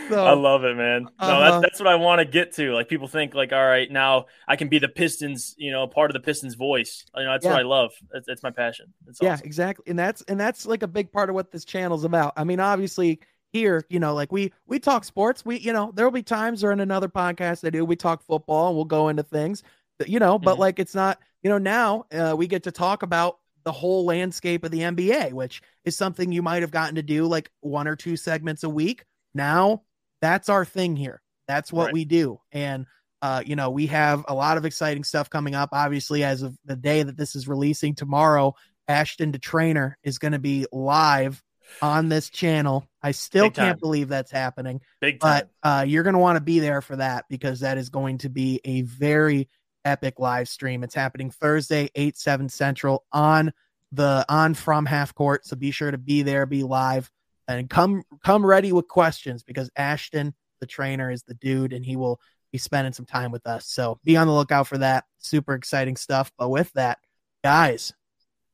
so, 0.08 0.24
I 0.24 0.34
love 0.34 0.64
it, 0.64 0.76
man. 0.76 1.04
No, 1.04 1.10
uh-huh. 1.18 1.50
that's, 1.50 1.62
that's 1.62 1.80
what 1.80 1.88
I 1.88 1.96
want 1.96 2.20
to 2.20 2.24
get 2.24 2.52
to. 2.54 2.72
Like 2.72 2.88
people 2.88 3.08
think, 3.08 3.34
like, 3.34 3.52
all 3.52 3.64
right, 3.64 3.90
now 3.90 4.26
I 4.46 4.56
can 4.56 4.68
be 4.68 4.78
the 4.78 4.88
Pistons, 4.88 5.54
you 5.58 5.70
know, 5.70 5.86
part 5.86 6.10
of 6.10 6.14
the 6.14 6.20
Pistons 6.20 6.54
voice. 6.54 7.04
You 7.16 7.24
know, 7.24 7.32
that's 7.32 7.44
yeah. 7.44 7.52
what 7.52 7.60
I 7.60 7.64
love. 7.64 7.92
It's, 8.14 8.28
it's 8.28 8.42
my 8.42 8.50
passion. 8.50 8.92
It's 9.06 9.20
yeah, 9.20 9.34
awesome. 9.34 9.46
exactly, 9.46 9.84
and 9.88 9.98
that's 9.98 10.22
and 10.22 10.38
that's 10.38 10.66
like 10.66 10.82
a 10.82 10.88
big 10.88 11.12
part 11.12 11.28
of 11.28 11.34
what 11.34 11.50
this 11.50 11.64
channel's 11.64 12.04
about. 12.04 12.32
I 12.36 12.44
mean, 12.44 12.60
obviously 12.60 13.20
here, 13.52 13.84
you 13.88 13.98
know, 13.98 14.14
like 14.14 14.32
we 14.32 14.52
we 14.66 14.78
talk 14.78 15.04
sports. 15.04 15.44
We, 15.44 15.58
you 15.58 15.72
know, 15.72 15.92
there'll 15.94 16.10
be 16.10 16.22
times 16.22 16.62
or 16.62 16.72
in 16.72 16.80
another 16.80 17.08
podcast 17.08 17.66
I 17.66 17.70
do, 17.70 17.84
we 17.84 17.96
talk 17.96 18.22
football 18.22 18.68
and 18.68 18.76
we'll 18.76 18.84
go 18.84 19.08
into 19.08 19.22
things, 19.22 19.62
you 20.06 20.18
know, 20.18 20.38
but 20.38 20.52
mm-hmm. 20.52 20.60
like 20.60 20.78
it's 20.78 20.94
not, 20.94 21.18
you 21.42 21.50
know, 21.50 21.58
now 21.58 22.04
uh, 22.12 22.34
we 22.36 22.46
get 22.46 22.64
to 22.64 22.70
talk 22.70 23.02
about 23.02 23.38
the 23.64 23.72
whole 23.72 24.04
landscape 24.04 24.62
of 24.62 24.70
the 24.70 24.80
NBA, 24.80 25.32
which 25.32 25.62
is 25.84 25.96
something 25.96 26.30
you 26.30 26.42
might 26.42 26.62
have 26.62 26.70
gotten 26.70 26.94
to 26.94 27.02
do 27.02 27.26
like 27.26 27.50
one 27.60 27.88
or 27.88 27.96
two 27.96 28.16
segments 28.16 28.62
a 28.62 28.68
week. 28.68 29.04
Now 29.34 29.82
that's 30.26 30.48
our 30.48 30.64
thing 30.64 30.96
here. 30.96 31.22
That's 31.48 31.72
what 31.72 31.86
right. 31.86 31.94
we 31.94 32.04
do. 32.04 32.40
And 32.52 32.86
uh, 33.22 33.42
you 33.44 33.56
know, 33.56 33.70
we 33.70 33.86
have 33.86 34.24
a 34.28 34.34
lot 34.34 34.58
of 34.58 34.64
exciting 34.64 35.04
stuff 35.04 35.30
coming 35.30 35.54
up. 35.54 35.70
Obviously, 35.72 36.22
as 36.22 36.42
of 36.42 36.56
the 36.64 36.76
day 36.76 37.02
that 37.02 37.16
this 37.16 37.34
is 37.34 37.48
releasing 37.48 37.94
tomorrow, 37.94 38.54
Ashton 38.88 39.32
to 39.32 39.38
Trainer 39.38 39.98
is 40.02 40.18
going 40.18 40.32
to 40.32 40.38
be 40.38 40.66
live 40.70 41.42
on 41.80 42.08
this 42.08 42.30
channel. 42.30 42.86
I 43.02 43.12
still 43.12 43.50
can't 43.50 43.80
believe 43.80 44.08
that's 44.08 44.30
happening. 44.30 44.80
Big 45.00 45.20
time. 45.20 45.48
But 45.62 45.68
uh, 45.68 45.82
you're 45.84 46.02
going 46.02 46.14
to 46.14 46.20
want 46.20 46.36
to 46.36 46.42
be 46.42 46.60
there 46.60 46.80
for 46.80 46.96
that 46.96 47.24
because 47.28 47.60
that 47.60 47.78
is 47.78 47.88
going 47.88 48.18
to 48.18 48.28
be 48.28 48.60
a 48.64 48.82
very 48.82 49.48
epic 49.84 50.18
live 50.18 50.48
stream. 50.48 50.84
It's 50.84 50.94
happening 50.94 51.30
Thursday, 51.30 51.90
8 51.94 52.16
7 52.16 52.48
Central 52.48 53.04
on 53.12 53.52
the 53.92 54.24
on 54.28 54.54
from 54.54 54.86
half 54.86 55.14
court. 55.14 55.46
So 55.46 55.56
be 55.56 55.70
sure 55.70 55.90
to 55.90 55.98
be 55.98 56.22
there, 56.22 56.46
be 56.46 56.62
live, 56.62 57.10
and 57.48 57.70
come 57.70 58.02
come 58.24 58.44
ready 58.44 58.72
with 58.72 58.88
questions 58.88 59.42
because 59.42 59.70
Ashton, 59.76 60.34
the 60.60 60.66
trainer, 60.66 61.10
is 61.10 61.22
the 61.22 61.34
dude, 61.34 61.72
and 61.72 61.84
he 61.84 61.96
will 61.96 62.20
be 62.52 62.58
spending 62.58 62.92
some 62.92 63.06
time 63.06 63.30
with 63.32 63.46
us. 63.46 63.66
So 63.66 63.98
be 64.04 64.16
on 64.16 64.26
the 64.26 64.32
lookout 64.32 64.66
for 64.66 64.78
that. 64.78 65.04
Super 65.18 65.54
exciting 65.54 65.96
stuff. 65.96 66.32
But 66.38 66.48
with 66.48 66.72
that, 66.74 66.98
guys, 67.42 67.92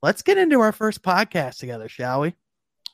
let's 0.03 0.23
get 0.23 0.39
into 0.39 0.61
our 0.61 0.73
first 0.73 1.03
podcast 1.03 1.59
together, 1.59 1.89
shall 1.89 2.21
we? 2.23 2.35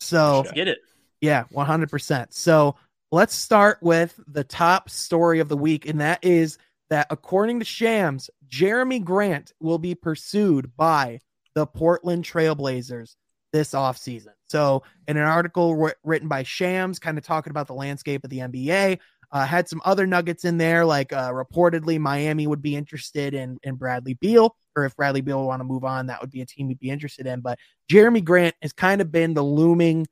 So 0.00 0.40
Let's 0.40 0.52
get 0.52 0.68
it. 0.68 0.78
Yeah, 1.20 1.44
100%. 1.52 2.32
So 2.32 2.76
let's 3.10 3.34
start 3.34 3.78
with 3.80 4.18
the 4.28 4.44
top 4.44 4.88
story 4.90 5.40
of 5.40 5.48
the 5.48 5.56
week, 5.56 5.86
and 5.86 6.00
that 6.00 6.24
is 6.24 6.58
that 6.90 7.06
according 7.10 7.58
to 7.58 7.64
Shams, 7.64 8.30
Jerami 8.48 9.02
Grant 9.02 9.52
will 9.60 9.78
be 9.78 9.94
pursued 9.94 10.76
by 10.76 11.20
the 11.54 11.66
Portland 11.66 12.24
Trailblazers 12.24 13.16
this 13.52 13.72
offseason. 13.72 14.32
So, 14.46 14.82
in 15.06 15.16
an 15.16 15.24
article 15.24 15.92
written 16.04 16.28
by 16.28 16.42
Shams, 16.42 16.98
kind 16.98 17.18
of 17.18 17.24
talking 17.24 17.50
about 17.50 17.66
the 17.66 17.74
landscape 17.74 18.24
of 18.24 18.30
the 18.30 18.38
NBA, 18.38 18.98
uh, 19.30 19.44
had 19.44 19.68
some 19.68 19.82
other 19.84 20.06
nuggets 20.06 20.44
in 20.44 20.58
there, 20.58 20.84
like 20.84 21.12
uh, 21.12 21.30
reportedly 21.30 21.98
Miami 21.98 22.46
would 22.46 22.62
be 22.62 22.74
interested 22.74 23.34
in 23.34 23.58
in 23.62 23.74
Bradley 23.74 24.14
Beal, 24.14 24.56
or 24.74 24.84
if 24.84 24.96
Bradley 24.96 25.20
Beal 25.20 25.44
want 25.44 25.60
to 25.60 25.64
move 25.64 25.84
on, 25.84 26.06
that 26.06 26.20
would 26.20 26.30
be 26.30 26.40
a 26.40 26.46
team 26.46 26.68
he'd 26.68 26.78
be 26.78 26.90
interested 26.90 27.26
in. 27.26 27.40
But 27.40 27.58
Jerami 27.90 28.24
Grant 28.24 28.54
has 28.62 28.72
kind 28.72 29.00
of 29.00 29.12
been 29.12 29.34
the 29.34 29.42
looming 29.42 30.06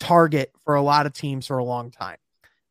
target 0.00 0.52
for 0.64 0.74
a 0.74 0.82
lot 0.82 1.06
of 1.06 1.12
teams 1.12 1.46
for 1.46 1.58
a 1.58 1.64
long 1.64 1.90
time, 1.90 2.18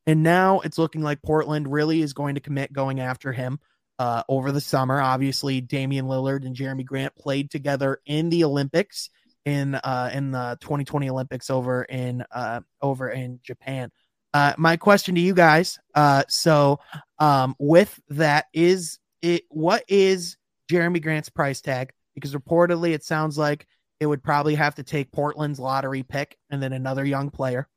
and 0.06 0.24
now 0.24 0.60
it's 0.60 0.78
looking 0.78 1.02
like 1.02 1.22
Portland 1.22 1.72
really 1.72 2.02
is 2.02 2.14
going 2.14 2.36
to 2.36 2.42
commit 2.42 2.74
going 2.74 3.00
after 3.00 3.32
him. 3.32 3.60
Uh, 4.00 4.22
over 4.30 4.52
the 4.52 4.62
summer, 4.62 5.02
obviously 5.02 5.60
Damian 5.60 6.06
Lillard 6.06 6.46
and 6.46 6.56
Jerami 6.56 6.86
Grant 6.86 7.16
played 7.16 7.50
together 7.50 8.00
in 8.06 8.30
the 8.30 8.44
Olympics 8.44 9.10
in 9.48 9.76
uh, 9.76 10.10
in 10.14 10.32
the 10.32 10.58
2020 10.60 11.10
Olympics 11.10 11.50
over 11.50 11.84
in 11.84 12.22
uh, 12.32 12.60
over 12.82 13.10
in 13.10 13.40
Japan. 13.42 13.90
Uh, 14.34 14.54
my 14.58 14.76
question 14.76 15.16
to 15.16 15.22
you 15.22 15.34
guys. 15.34 15.80
Uh, 15.96 16.24
so, 16.28 16.82
um, 17.18 17.56
with 17.58 17.98
that, 18.10 18.48
is 18.54 19.00
it 19.22 19.44
what 19.48 19.86
is 19.88 20.36
Jerami 20.70 21.02
Grant's 21.02 21.30
price 21.30 21.62
tag? 21.62 21.94
Because 22.14 22.36
reportedly, 22.36 22.94
it 22.94 23.06
sounds 23.06 23.38
like 23.38 23.66
it 24.02 24.06
would 24.06 24.22
probably 24.22 24.54
have 24.56 24.76
to 24.76 24.84
take 24.84 25.14
Portland's 25.14 25.62
lottery 25.62 26.04
pick 26.04 26.38
and 26.50 26.62
then 26.62 26.74
another 26.74 27.06
young 27.06 27.32
player. 27.32 27.70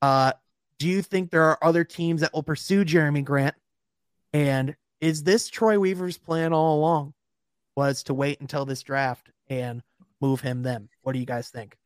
Uh, 0.00 0.32
do 0.78 0.86
you 0.86 1.02
think 1.02 1.30
there 1.30 1.42
are 1.42 1.58
other 1.60 1.82
teams 1.82 2.20
that 2.20 2.32
will 2.32 2.44
pursue 2.44 2.84
Jerami 2.84 3.24
Grant? 3.24 3.56
And 4.32 4.76
is 5.00 5.24
this 5.24 5.48
Troy 5.48 5.76
Weaver's 5.76 6.18
plan 6.18 6.52
all 6.52 6.78
along? 6.78 7.14
Was 7.76 8.04
to 8.04 8.14
wait 8.14 8.40
until 8.40 8.64
this 8.64 8.82
draft 8.82 9.30
and 9.48 9.82
move 10.20 10.40
him 10.40 10.62
then? 10.62 10.88
What 11.02 11.12
do 11.12 11.18
you 11.18 11.26
guys 11.26 11.48
think? 11.48 11.76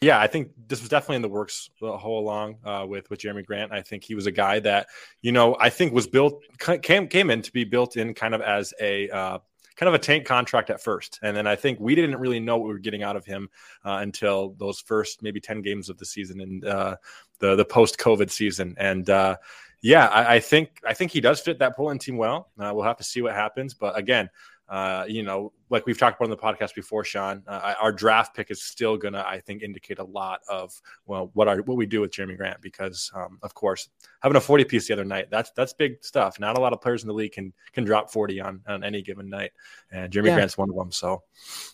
Yeah, 0.00 0.20
I 0.20 0.28
think 0.28 0.52
this 0.68 0.80
was 0.80 0.88
definitely 0.88 1.16
in 1.16 1.22
the 1.22 1.28
works 1.28 1.70
the 1.80 1.96
whole 1.96 2.20
along 2.20 2.58
uh, 2.64 2.86
with 2.88 3.10
with 3.10 3.20
Jerami 3.20 3.44
Grant. 3.44 3.72
I 3.72 3.82
think 3.82 4.04
he 4.04 4.14
was 4.14 4.26
a 4.26 4.32
guy 4.32 4.60
that 4.60 4.86
you 5.22 5.32
know 5.32 5.56
I 5.58 5.70
think 5.70 5.92
was 5.92 6.06
built 6.06 6.42
came 6.82 7.08
came 7.08 7.30
in 7.30 7.42
to 7.42 7.52
be 7.52 7.64
built 7.64 7.96
in 7.96 8.14
kind 8.14 8.34
of 8.34 8.40
as 8.40 8.72
a 8.80 9.10
uh, 9.10 9.38
kind 9.74 9.88
of 9.88 9.94
a 9.94 9.98
tank 9.98 10.24
contract 10.24 10.70
at 10.70 10.80
first, 10.80 11.18
and 11.22 11.36
then 11.36 11.48
I 11.48 11.56
think 11.56 11.80
we 11.80 11.96
didn't 11.96 12.16
really 12.16 12.38
know 12.38 12.58
what 12.58 12.68
we 12.68 12.74
were 12.74 12.78
getting 12.78 13.02
out 13.02 13.16
of 13.16 13.24
him 13.24 13.48
uh, 13.84 13.98
until 14.00 14.54
those 14.58 14.78
first 14.78 15.20
maybe 15.20 15.40
ten 15.40 15.62
games 15.62 15.88
of 15.88 15.98
the 15.98 16.06
season 16.06 16.40
and 16.40 16.64
uh, 16.64 16.96
the 17.40 17.56
the 17.56 17.64
post 17.64 17.98
COVID 17.98 18.30
season, 18.30 18.76
and 18.78 19.10
uh, 19.10 19.36
yeah, 19.80 20.06
I, 20.06 20.36
I, 20.36 20.40
think 20.40 20.80
I 20.86 20.94
think 20.94 21.12
he 21.12 21.20
does 21.20 21.40
fit 21.40 21.60
that 21.60 21.76
Portland 21.76 22.00
team 22.00 22.16
well. 22.16 22.50
Uh, 22.58 22.72
we'll 22.74 22.84
have 22.84 22.96
to 22.96 23.04
see 23.04 23.22
what 23.22 23.34
happens, 23.34 23.74
but 23.74 23.96
again, 23.96 24.28
uh, 24.68 25.04
you 25.08 25.22
know, 25.22 25.52
like 25.70 25.86
we've 25.86 25.98
talked 25.98 26.20
about 26.20 26.30
on 26.30 26.30
the 26.30 26.36
podcast 26.36 26.74
before, 26.74 27.02
Sean, 27.02 27.42
uh, 27.46 27.74
our 27.80 27.90
draft 27.90 28.36
pick 28.36 28.50
is 28.50 28.62
still 28.62 28.96
gonna, 28.96 29.24
I 29.26 29.40
think, 29.40 29.62
indicate 29.62 29.98
a 29.98 30.04
lot 30.04 30.40
of 30.48 30.72
well 31.06 31.30
what 31.32 31.48
our 31.48 31.62
what 31.62 31.76
we 31.76 31.86
do 31.86 32.02
with 32.02 32.10
Jerami 32.10 32.36
Grant 32.36 32.60
because, 32.60 33.10
um, 33.14 33.38
of 33.42 33.54
course, 33.54 33.88
having 34.20 34.36
a 34.36 34.40
forty 34.40 34.64
piece 34.64 34.86
the 34.86 34.92
other 34.92 35.04
night 35.04 35.28
that's 35.30 35.50
that's 35.52 35.72
big 35.72 36.04
stuff. 36.04 36.38
Not 36.38 36.58
a 36.58 36.60
lot 36.60 36.72
of 36.72 36.80
players 36.82 37.02
in 37.02 37.08
the 37.08 37.14
league 37.14 37.32
can 37.32 37.52
can 37.72 37.84
drop 37.84 38.10
forty 38.10 38.40
on 38.40 38.60
on 38.66 38.84
any 38.84 39.00
given 39.00 39.30
night, 39.30 39.52
and 39.90 40.12
Jerami 40.12 40.26
yeah. 40.26 40.34
Grant's 40.34 40.58
one 40.58 40.68
of 40.68 40.76
them. 40.76 40.92
So, 40.92 41.22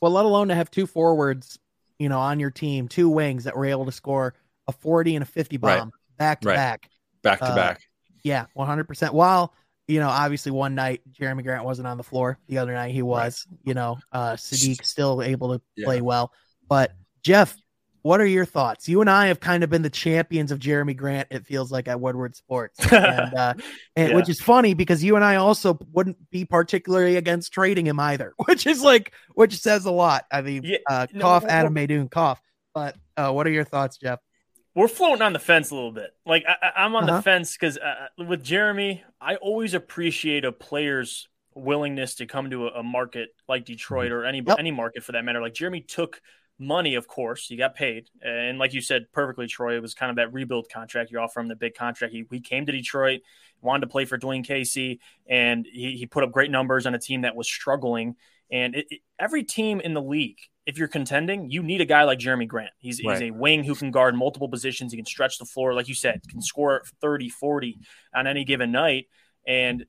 well, 0.00 0.12
let 0.12 0.24
alone 0.24 0.48
to 0.48 0.54
have 0.54 0.70
two 0.70 0.86
forwards, 0.86 1.58
you 1.98 2.08
know, 2.08 2.20
on 2.20 2.38
your 2.38 2.50
team, 2.50 2.86
two 2.86 3.08
wings 3.08 3.44
that 3.44 3.56
were 3.56 3.66
able 3.66 3.86
to 3.86 3.92
score 3.92 4.34
a 4.68 4.72
forty 4.72 5.16
and 5.16 5.22
a 5.22 5.26
fifty 5.26 5.56
bomb 5.56 5.70
right. 5.70 5.90
back 6.16 6.40
to 6.42 6.48
right. 6.48 6.54
back, 6.54 6.90
back 7.22 7.38
to 7.40 7.46
uh, 7.46 7.54
back. 7.56 7.82
Yeah, 8.22 8.46
one 8.54 8.68
hundred 8.68 8.86
percent. 8.86 9.14
While 9.14 9.52
you 9.86 10.00
know, 10.00 10.08
obviously 10.08 10.52
one 10.52 10.74
night 10.74 11.02
Jerami 11.12 11.42
Grant 11.42 11.64
wasn't 11.64 11.88
on 11.88 11.96
the 11.96 12.02
floor. 12.02 12.38
The 12.48 12.58
other 12.58 12.72
night 12.72 12.92
he 12.92 13.02
was. 13.02 13.46
Right. 13.50 13.58
You 13.64 13.74
know, 13.74 13.98
uh, 14.12 14.32
Saddiq 14.32 14.84
still 14.84 15.22
able 15.22 15.54
to 15.54 15.62
yeah. 15.76 15.84
play 15.84 16.00
well. 16.00 16.32
But 16.68 16.92
Jeff, 17.22 17.56
what 18.04 18.20
are 18.20 18.26
your 18.26 18.44
thoughts? 18.44 18.86
You 18.86 19.00
and 19.00 19.08
I 19.08 19.28
have 19.28 19.40
kind 19.40 19.64
of 19.64 19.70
been 19.70 19.80
the 19.80 19.90
champions 19.90 20.52
of 20.52 20.58
Jerami 20.58 20.94
Grant. 20.94 21.28
It 21.30 21.46
feels 21.46 21.72
like 21.72 21.88
at 21.88 21.98
Woodward 21.98 22.36
Sports, 22.36 22.78
and, 22.92 23.34
uh, 23.34 23.54
and 23.96 24.10
yeah. 24.10 24.14
which 24.14 24.28
is 24.28 24.40
funny 24.40 24.74
because 24.74 25.02
you 25.02 25.16
and 25.16 25.24
I 25.24 25.36
also 25.36 25.78
wouldn't 25.90 26.18
be 26.30 26.44
particularly 26.44 27.16
against 27.16 27.52
trading 27.54 27.86
him 27.86 27.98
either, 27.98 28.34
which 28.44 28.66
is 28.66 28.82
like 28.82 29.12
which 29.34 29.58
says 29.58 29.86
a 29.86 29.90
lot. 29.90 30.26
I 30.30 30.42
mean, 30.42 30.62
yeah, 30.64 30.78
uh, 30.86 31.06
cough, 31.18 31.44
no, 31.44 31.48
Adam 31.48 31.74
Maydoun, 31.74 32.10
cough. 32.10 32.42
But 32.74 32.94
uh, 33.16 33.32
what 33.32 33.46
are 33.46 33.50
your 33.50 33.64
thoughts, 33.64 33.96
Jeff? 33.96 34.18
We're 34.74 34.88
floating 34.88 35.22
on 35.22 35.32
the 35.32 35.38
fence 35.38 35.70
a 35.70 35.74
little 35.74 35.92
bit. 35.92 36.10
Like 36.26 36.44
I, 36.48 36.84
am 36.84 36.96
on 36.96 37.04
uh-huh. 37.04 37.16
the 37.16 37.22
fence 37.22 37.52
because 37.52 37.78
uh, 37.78 38.08
with 38.18 38.44
Jerami, 38.44 39.02
I 39.20 39.36
always 39.36 39.74
appreciate 39.74 40.44
a 40.44 40.52
player's 40.52 41.28
willingness 41.54 42.16
to 42.16 42.26
come 42.26 42.50
to 42.50 42.66
a, 42.66 42.80
a 42.80 42.82
market 42.82 43.28
like 43.48 43.64
Detroit 43.64 44.06
mm-hmm. 44.06 44.14
or 44.14 44.24
any 44.24 44.42
yep. 44.44 44.58
any 44.58 44.70
market 44.70 45.04
for 45.04 45.12
that 45.12 45.24
matter. 45.24 45.40
Like 45.40 45.54
Jerami 45.54 45.86
took 45.86 46.20
money, 46.58 46.94
of 46.94 47.06
course, 47.06 47.46
he 47.46 47.56
got 47.56 47.74
paid, 47.74 48.08
and 48.22 48.58
like 48.58 48.74
you 48.74 48.80
said 48.80 49.06
perfectly, 49.12 49.46
Troy, 49.46 49.76
it 49.76 49.82
was 49.82 49.94
kind 49.94 50.10
of 50.10 50.16
that 50.16 50.32
rebuild 50.32 50.68
contract. 50.68 51.10
You 51.10 51.18
offer 51.18 51.40
him 51.40 51.48
the 51.48 51.56
big 51.56 51.74
contract. 51.74 52.12
He 52.12 52.24
he 52.30 52.40
came 52.40 52.66
to 52.66 52.72
Detroit, 52.72 53.20
wanted 53.60 53.82
to 53.82 53.86
play 53.86 54.04
for 54.04 54.18
Dwane 54.18 54.44
Casey, 54.44 55.00
and 55.28 55.66
he 55.70 55.96
he 55.96 56.06
put 56.06 56.24
up 56.24 56.32
great 56.32 56.50
numbers 56.50 56.86
on 56.86 56.94
a 56.94 56.98
team 56.98 57.22
that 57.22 57.36
was 57.36 57.46
struggling. 57.46 58.16
And 58.54 58.76
it, 58.76 58.86
it, 58.88 59.00
every 59.18 59.42
team 59.42 59.80
in 59.80 59.94
the 59.94 60.02
league 60.02 60.38
if 60.66 60.78
you're 60.78 60.88
contending, 60.88 61.50
you 61.50 61.62
need 61.62 61.80
a 61.80 61.84
guy 61.84 62.04
like 62.04 62.18
Jerami 62.18 62.48
Grant. 62.48 62.70
He's, 62.78 63.02
right. 63.04 63.20
he's 63.20 63.30
a 63.30 63.34
wing 63.34 63.64
who 63.64 63.74
can 63.74 63.90
guard 63.90 64.14
multiple 64.14 64.48
positions. 64.48 64.92
He 64.92 64.96
can 64.98 65.04
stretch 65.04 65.38
the 65.38 65.44
floor, 65.44 65.74
like 65.74 65.88
you 65.88 65.94
said, 65.94 66.22
can 66.28 66.40
score 66.40 66.82
30, 67.02 67.28
40 67.28 67.78
on 68.14 68.26
any 68.26 68.44
given 68.44 68.72
night. 68.72 69.06
And 69.46 69.84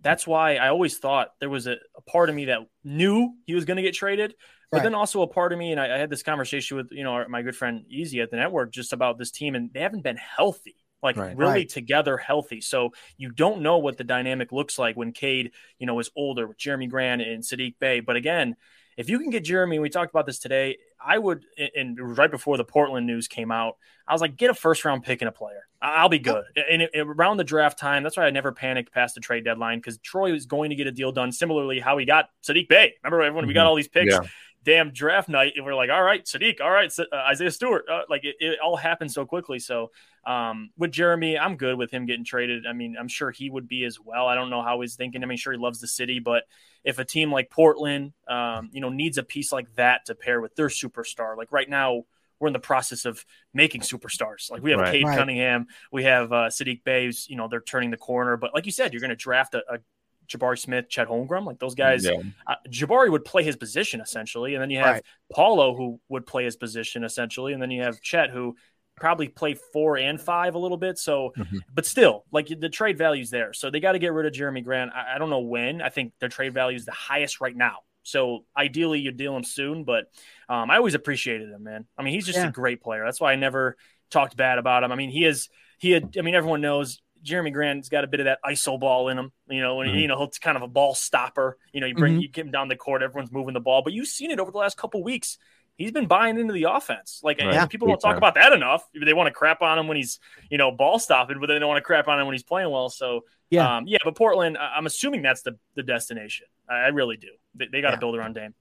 that's 0.00 0.26
why 0.26 0.56
I 0.56 0.68
always 0.68 0.98
thought 0.98 1.30
there 1.40 1.50
was 1.50 1.66
a, 1.66 1.76
a 1.96 2.02
part 2.06 2.28
of 2.28 2.36
me 2.36 2.46
that 2.46 2.60
knew 2.84 3.34
he 3.46 3.54
was 3.54 3.64
going 3.64 3.78
to 3.78 3.82
get 3.82 3.94
traded. 3.94 4.34
But 4.70 4.78
right. 4.78 4.84
then 4.84 4.94
also 4.94 5.22
a 5.22 5.26
part 5.26 5.52
of 5.52 5.58
me, 5.58 5.72
and 5.72 5.80
I, 5.80 5.96
I, 5.96 5.98
had 5.98 6.08
this 6.08 6.22
conversation 6.22 6.78
with 6.78 6.88
you 6.92 7.04
know 7.04 7.26
my 7.28 7.42
good 7.42 7.54
friend 7.54 7.84
Easy 7.90 8.22
at 8.22 8.30
the 8.30 8.38
network 8.38 8.72
just 8.72 8.94
about 8.94 9.18
this 9.18 9.30
team, 9.30 9.54
and 9.54 9.70
they 9.74 9.80
haven't 9.80 10.02
been 10.02 10.16
healthy 10.16 10.76
like 11.02 11.16
right, 11.16 11.36
really 11.36 11.52
right. 11.52 11.68
together 11.68 12.16
healthy. 12.16 12.60
So 12.60 12.92
you 13.16 13.30
don't 13.30 13.62
know 13.62 13.78
what 13.78 13.98
the 13.98 14.04
dynamic 14.04 14.52
looks 14.52 14.78
like 14.78 14.96
when 14.96 15.12
Cade, 15.12 15.52
you 15.78 15.86
know, 15.86 15.98
is 15.98 16.10
older 16.16 16.46
with 16.46 16.58
Jerami 16.58 16.88
Grant 16.88 17.22
and 17.22 17.42
Saddiq 17.42 17.74
Bey. 17.78 18.00
But 18.00 18.16
again, 18.16 18.56
if 18.96 19.08
you 19.08 19.18
can 19.18 19.30
get 19.30 19.44
Jerami, 19.44 19.80
we 19.80 19.88
talked 19.88 20.10
about 20.10 20.26
this 20.26 20.38
today. 20.38 20.78
I 21.04 21.18
would, 21.18 21.44
and 21.74 21.98
right 22.16 22.30
before 22.30 22.56
the 22.56 22.64
Portland 22.64 23.06
news 23.06 23.26
came 23.26 23.50
out, 23.50 23.76
I 24.06 24.12
was 24.12 24.20
like, 24.20 24.36
get 24.36 24.50
a 24.50 24.54
first 24.54 24.84
round 24.84 25.02
pick 25.02 25.22
and 25.22 25.28
a 25.28 25.32
player. 25.32 25.66
I'll 25.80 26.08
be 26.08 26.18
good. 26.18 26.44
And 26.70 26.88
around 26.94 27.38
the 27.38 27.44
draft 27.44 27.78
time, 27.78 28.02
that's 28.02 28.16
why 28.16 28.24
I 28.24 28.30
never 28.30 28.52
panicked 28.52 28.92
past 28.92 29.14
the 29.14 29.20
trade 29.20 29.44
deadline 29.44 29.78
because 29.78 29.98
Troy 29.98 30.32
was 30.32 30.46
going 30.46 30.70
to 30.70 30.76
get 30.76 30.86
a 30.86 30.92
deal 30.92 31.10
done. 31.10 31.32
Similarly, 31.32 31.80
how 31.80 31.98
he 31.98 32.04
got 32.04 32.28
Saddiq 32.46 32.68
Bey. 32.68 32.94
Remember 33.02 33.22
everyone, 33.22 33.42
mm-hmm. 33.42 33.48
we 33.48 33.54
got 33.54 33.62
mm-hmm. 33.62 33.68
all 33.68 33.76
these 33.76 33.88
picks? 33.88 34.12
Yeah. 34.12 34.20
Damn 34.64 34.92
draft 34.92 35.28
night, 35.28 35.54
and 35.56 35.64
we're 35.64 35.74
like, 35.74 35.90
all 35.90 36.04
right, 36.04 36.24
Saddiq, 36.24 36.60
all 36.60 36.70
right, 36.70 36.92
uh, 36.96 37.04
Isaiah 37.12 37.50
Stewart. 37.50 37.84
Uh, 37.90 38.02
like 38.08 38.24
it, 38.24 38.36
it, 38.38 38.60
all 38.60 38.76
happened 38.76 39.10
so 39.10 39.26
quickly. 39.26 39.58
So 39.58 39.90
um, 40.24 40.70
with 40.76 40.92
Jerami, 40.92 41.38
I'm 41.40 41.56
good 41.56 41.76
with 41.76 41.90
him 41.90 42.06
getting 42.06 42.24
traded. 42.24 42.66
I 42.66 42.72
mean, 42.72 42.96
I'm 42.98 43.08
sure 43.08 43.30
he 43.30 43.50
would 43.50 43.68
be 43.68 43.84
as 43.84 43.98
well. 44.00 44.26
I 44.26 44.34
don't 44.34 44.50
know 44.50 44.62
how 44.62 44.80
he's 44.80 44.94
thinking. 44.94 45.22
I 45.22 45.26
mean, 45.26 45.38
sure 45.38 45.52
he 45.52 45.58
loves 45.58 45.80
the 45.80 45.88
city, 45.88 46.20
but 46.20 46.44
if 46.84 46.98
a 46.98 47.04
team 47.04 47.32
like 47.32 47.50
Portland, 47.50 48.12
um, 48.28 48.70
you 48.72 48.80
know, 48.80 48.88
needs 48.88 49.18
a 49.18 49.22
piece 49.22 49.52
like 49.52 49.74
that 49.76 50.06
to 50.06 50.14
pair 50.14 50.40
with 50.40 50.54
their 50.54 50.68
superstar, 50.68 51.36
like 51.36 51.52
right 51.52 51.68
now, 51.68 52.04
we're 52.38 52.48
in 52.48 52.52
the 52.52 52.58
process 52.58 53.04
of 53.04 53.24
making 53.54 53.82
superstars. 53.82 54.50
Like 54.50 54.64
we 54.64 54.72
have 54.72 54.80
right. 54.80 54.92
Cade 54.92 55.06
right. 55.06 55.16
Cunningham, 55.16 55.66
we 55.92 56.02
have 56.04 56.32
uh, 56.32 56.48
Saddiq 56.48 56.82
Bey. 56.82 57.12
You 57.28 57.36
know, 57.36 57.46
they're 57.46 57.60
turning 57.60 57.92
the 57.92 57.96
corner. 57.96 58.36
But 58.36 58.52
like 58.52 58.66
you 58.66 58.72
said, 58.72 58.92
you're 58.92 59.00
going 59.00 59.10
to 59.10 59.16
draft 59.16 59.54
a, 59.54 59.62
a 59.72 59.78
Jabari 60.26 60.58
Smith, 60.58 60.88
Chet 60.88 61.08
Holmgren, 61.08 61.46
like 61.46 61.58
those 61.58 61.74
guys. 61.74 62.04
Yeah. 62.04 62.20
Uh, 62.46 62.54
Jabari 62.68 63.10
would 63.10 63.24
play 63.24 63.44
his 63.44 63.56
position 63.56 64.00
essentially, 64.00 64.54
and 64.54 64.62
then 64.62 64.70
you 64.70 64.78
have 64.78 64.94
right. 64.94 65.04
Paolo 65.32 65.76
who 65.76 66.00
would 66.08 66.26
play 66.26 66.44
his 66.44 66.56
position 66.56 67.04
essentially, 67.04 67.52
and 67.52 67.62
then 67.62 67.70
you 67.70 67.82
have 67.82 68.00
Chet 68.00 68.30
who 68.30 68.56
probably 69.02 69.26
play 69.26 69.54
four 69.54 69.98
and 69.98 70.20
five 70.20 70.54
a 70.54 70.58
little 70.58 70.76
bit. 70.76 70.96
So, 70.96 71.32
mm-hmm. 71.36 71.58
but 71.74 71.84
still, 71.84 72.24
like 72.30 72.46
the 72.46 72.68
trade 72.68 72.96
value's 72.96 73.30
there. 73.30 73.52
So 73.52 73.68
they 73.68 73.80
got 73.80 73.92
to 73.92 73.98
get 73.98 74.12
rid 74.12 74.26
of 74.26 74.32
Jerami 74.32 74.62
Grant. 74.62 74.92
I, 74.94 75.16
I, 75.16 75.18
don't 75.18 75.28
know 75.28 75.40
when. 75.40 75.82
I 75.82 75.88
think 75.88 76.12
their 76.20 76.28
trade 76.28 76.54
value 76.54 76.76
is 76.76 76.84
the 76.84 76.92
highest 76.92 77.40
right 77.40 77.54
now. 77.54 77.78
So 78.04 78.44
ideally, 78.56 79.00
you 79.00 79.10
deal 79.10 79.36
him 79.36 79.42
soon. 79.42 79.82
But 79.82 80.04
um, 80.48 80.70
I 80.70 80.76
always 80.76 80.94
appreciated 80.94 81.50
him, 81.50 81.64
man. 81.64 81.84
I 81.98 82.04
mean, 82.04 82.14
he's 82.14 82.24
just 82.24 82.38
yeah. 82.38 82.46
a 82.46 82.52
great 82.52 82.80
player. 82.80 83.04
That's 83.04 83.20
why 83.20 83.32
I 83.32 83.36
never 83.36 83.76
talked 84.08 84.36
bad 84.36 84.58
about 84.58 84.84
him. 84.84 84.92
I 84.92 84.94
mean, 84.94 85.10
he 85.10 85.24
is. 85.24 85.48
He 85.78 85.90
had. 85.90 86.14
I 86.16 86.22
mean, 86.22 86.36
everyone 86.36 86.60
knows 86.60 87.02
Jerami 87.24 87.52
Grant's 87.52 87.88
got 87.88 88.04
a 88.04 88.06
bit 88.06 88.20
of 88.20 88.26
that 88.26 88.38
iso 88.44 88.78
ball 88.78 89.08
in 89.08 89.18
him, 89.18 89.32
you 89.48 89.62
know, 89.62 89.80
and 89.80 89.90
mm-hmm. 89.90 89.98
you 89.98 90.06
know 90.06 90.24
he's 90.24 90.38
kind 90.38 90.56
of 90.56 90.62
a 90.62 90.68
ball 90.68 90.94
stopper. 90.94 91.58
You 91.72 91.80
know, 91.80 91.88
you 91.88 91.96
bring 91.96 92.12
mm-hmm. 92.12 92.20
you 92.20 92.28
get 92.28 92.46
him 92.46 92.52
down 92.52 92.68
the 92.68 92.76
court, 92.76 93.02
everyone's 93.02 93.32
moving 93.32 93.54
the 93.54 93.60
ball, 93.60 93.82
but 93.82 93.92
you've 93.92 94.06
seen 94.06 94.30
it 94.30 94.38
over 94.38 94.52
the 94.52 94.58
last 94.58 94.76
couple 94.76 95.02
weeks 95.02 95.38
he's 95.76 95.92
been 95.92 96.06
buying 96.06 96.38
into 96.38 96.52
the 96.52 96.64
offense. 96.64 97.20
Like 97.22 97.40
right. 97.40 97.68
people 97.68 97.88
don't 97.88 98.00
talk 98.00 98.16
about 98.16 98.34
that 98.34 98.52
enough. 98.52 98.84
They 98.94 99.14
want 99.14 99.26
to 99.28 99.32
crap 99.32 99.62
on 99.62 99.78
him 99.78 99.88
when 99.88 99.96
he's 99.96 100.18
you 100.50 100.58
know 100.58 100.70
ball 100.70 100.98
stopping, 100.98 101.40
but 101.40 101.46
they 101.46 101.58
don't 101.58 101.68
want 101.68 101.78
to 101.78 101.82
crap 101.82 102.08
on 102.08 102.18
him 102.18 102.26
when 102.26 102.34
he's 102.34 102.42
playing 102.42 102.70
well. 102.70 102.90
So 102.90 103.24
yeah, 103.50 103.76
um, 103.76 103.84
yeah. 103.86 103.98
But 104.04 104.16
Portland, 104.16 104.56
I'm 104.58 104.86
assuming 104.86 105.22
that's 105.22 105.42
the 105.42 105.58
the 105.74 105.82
destination. 105.82 106.46
I, 106.68 106.88
really 106.88 107.18
do. 107.18 107.28
They, 107.54 107.66
they 107.70 107.80
got 107.82 107.90
to 107.90 107.96
yeah. 107.96 108.00
build 108.00 108.16
around 108.16 108.34
Dame. 108.34 108.54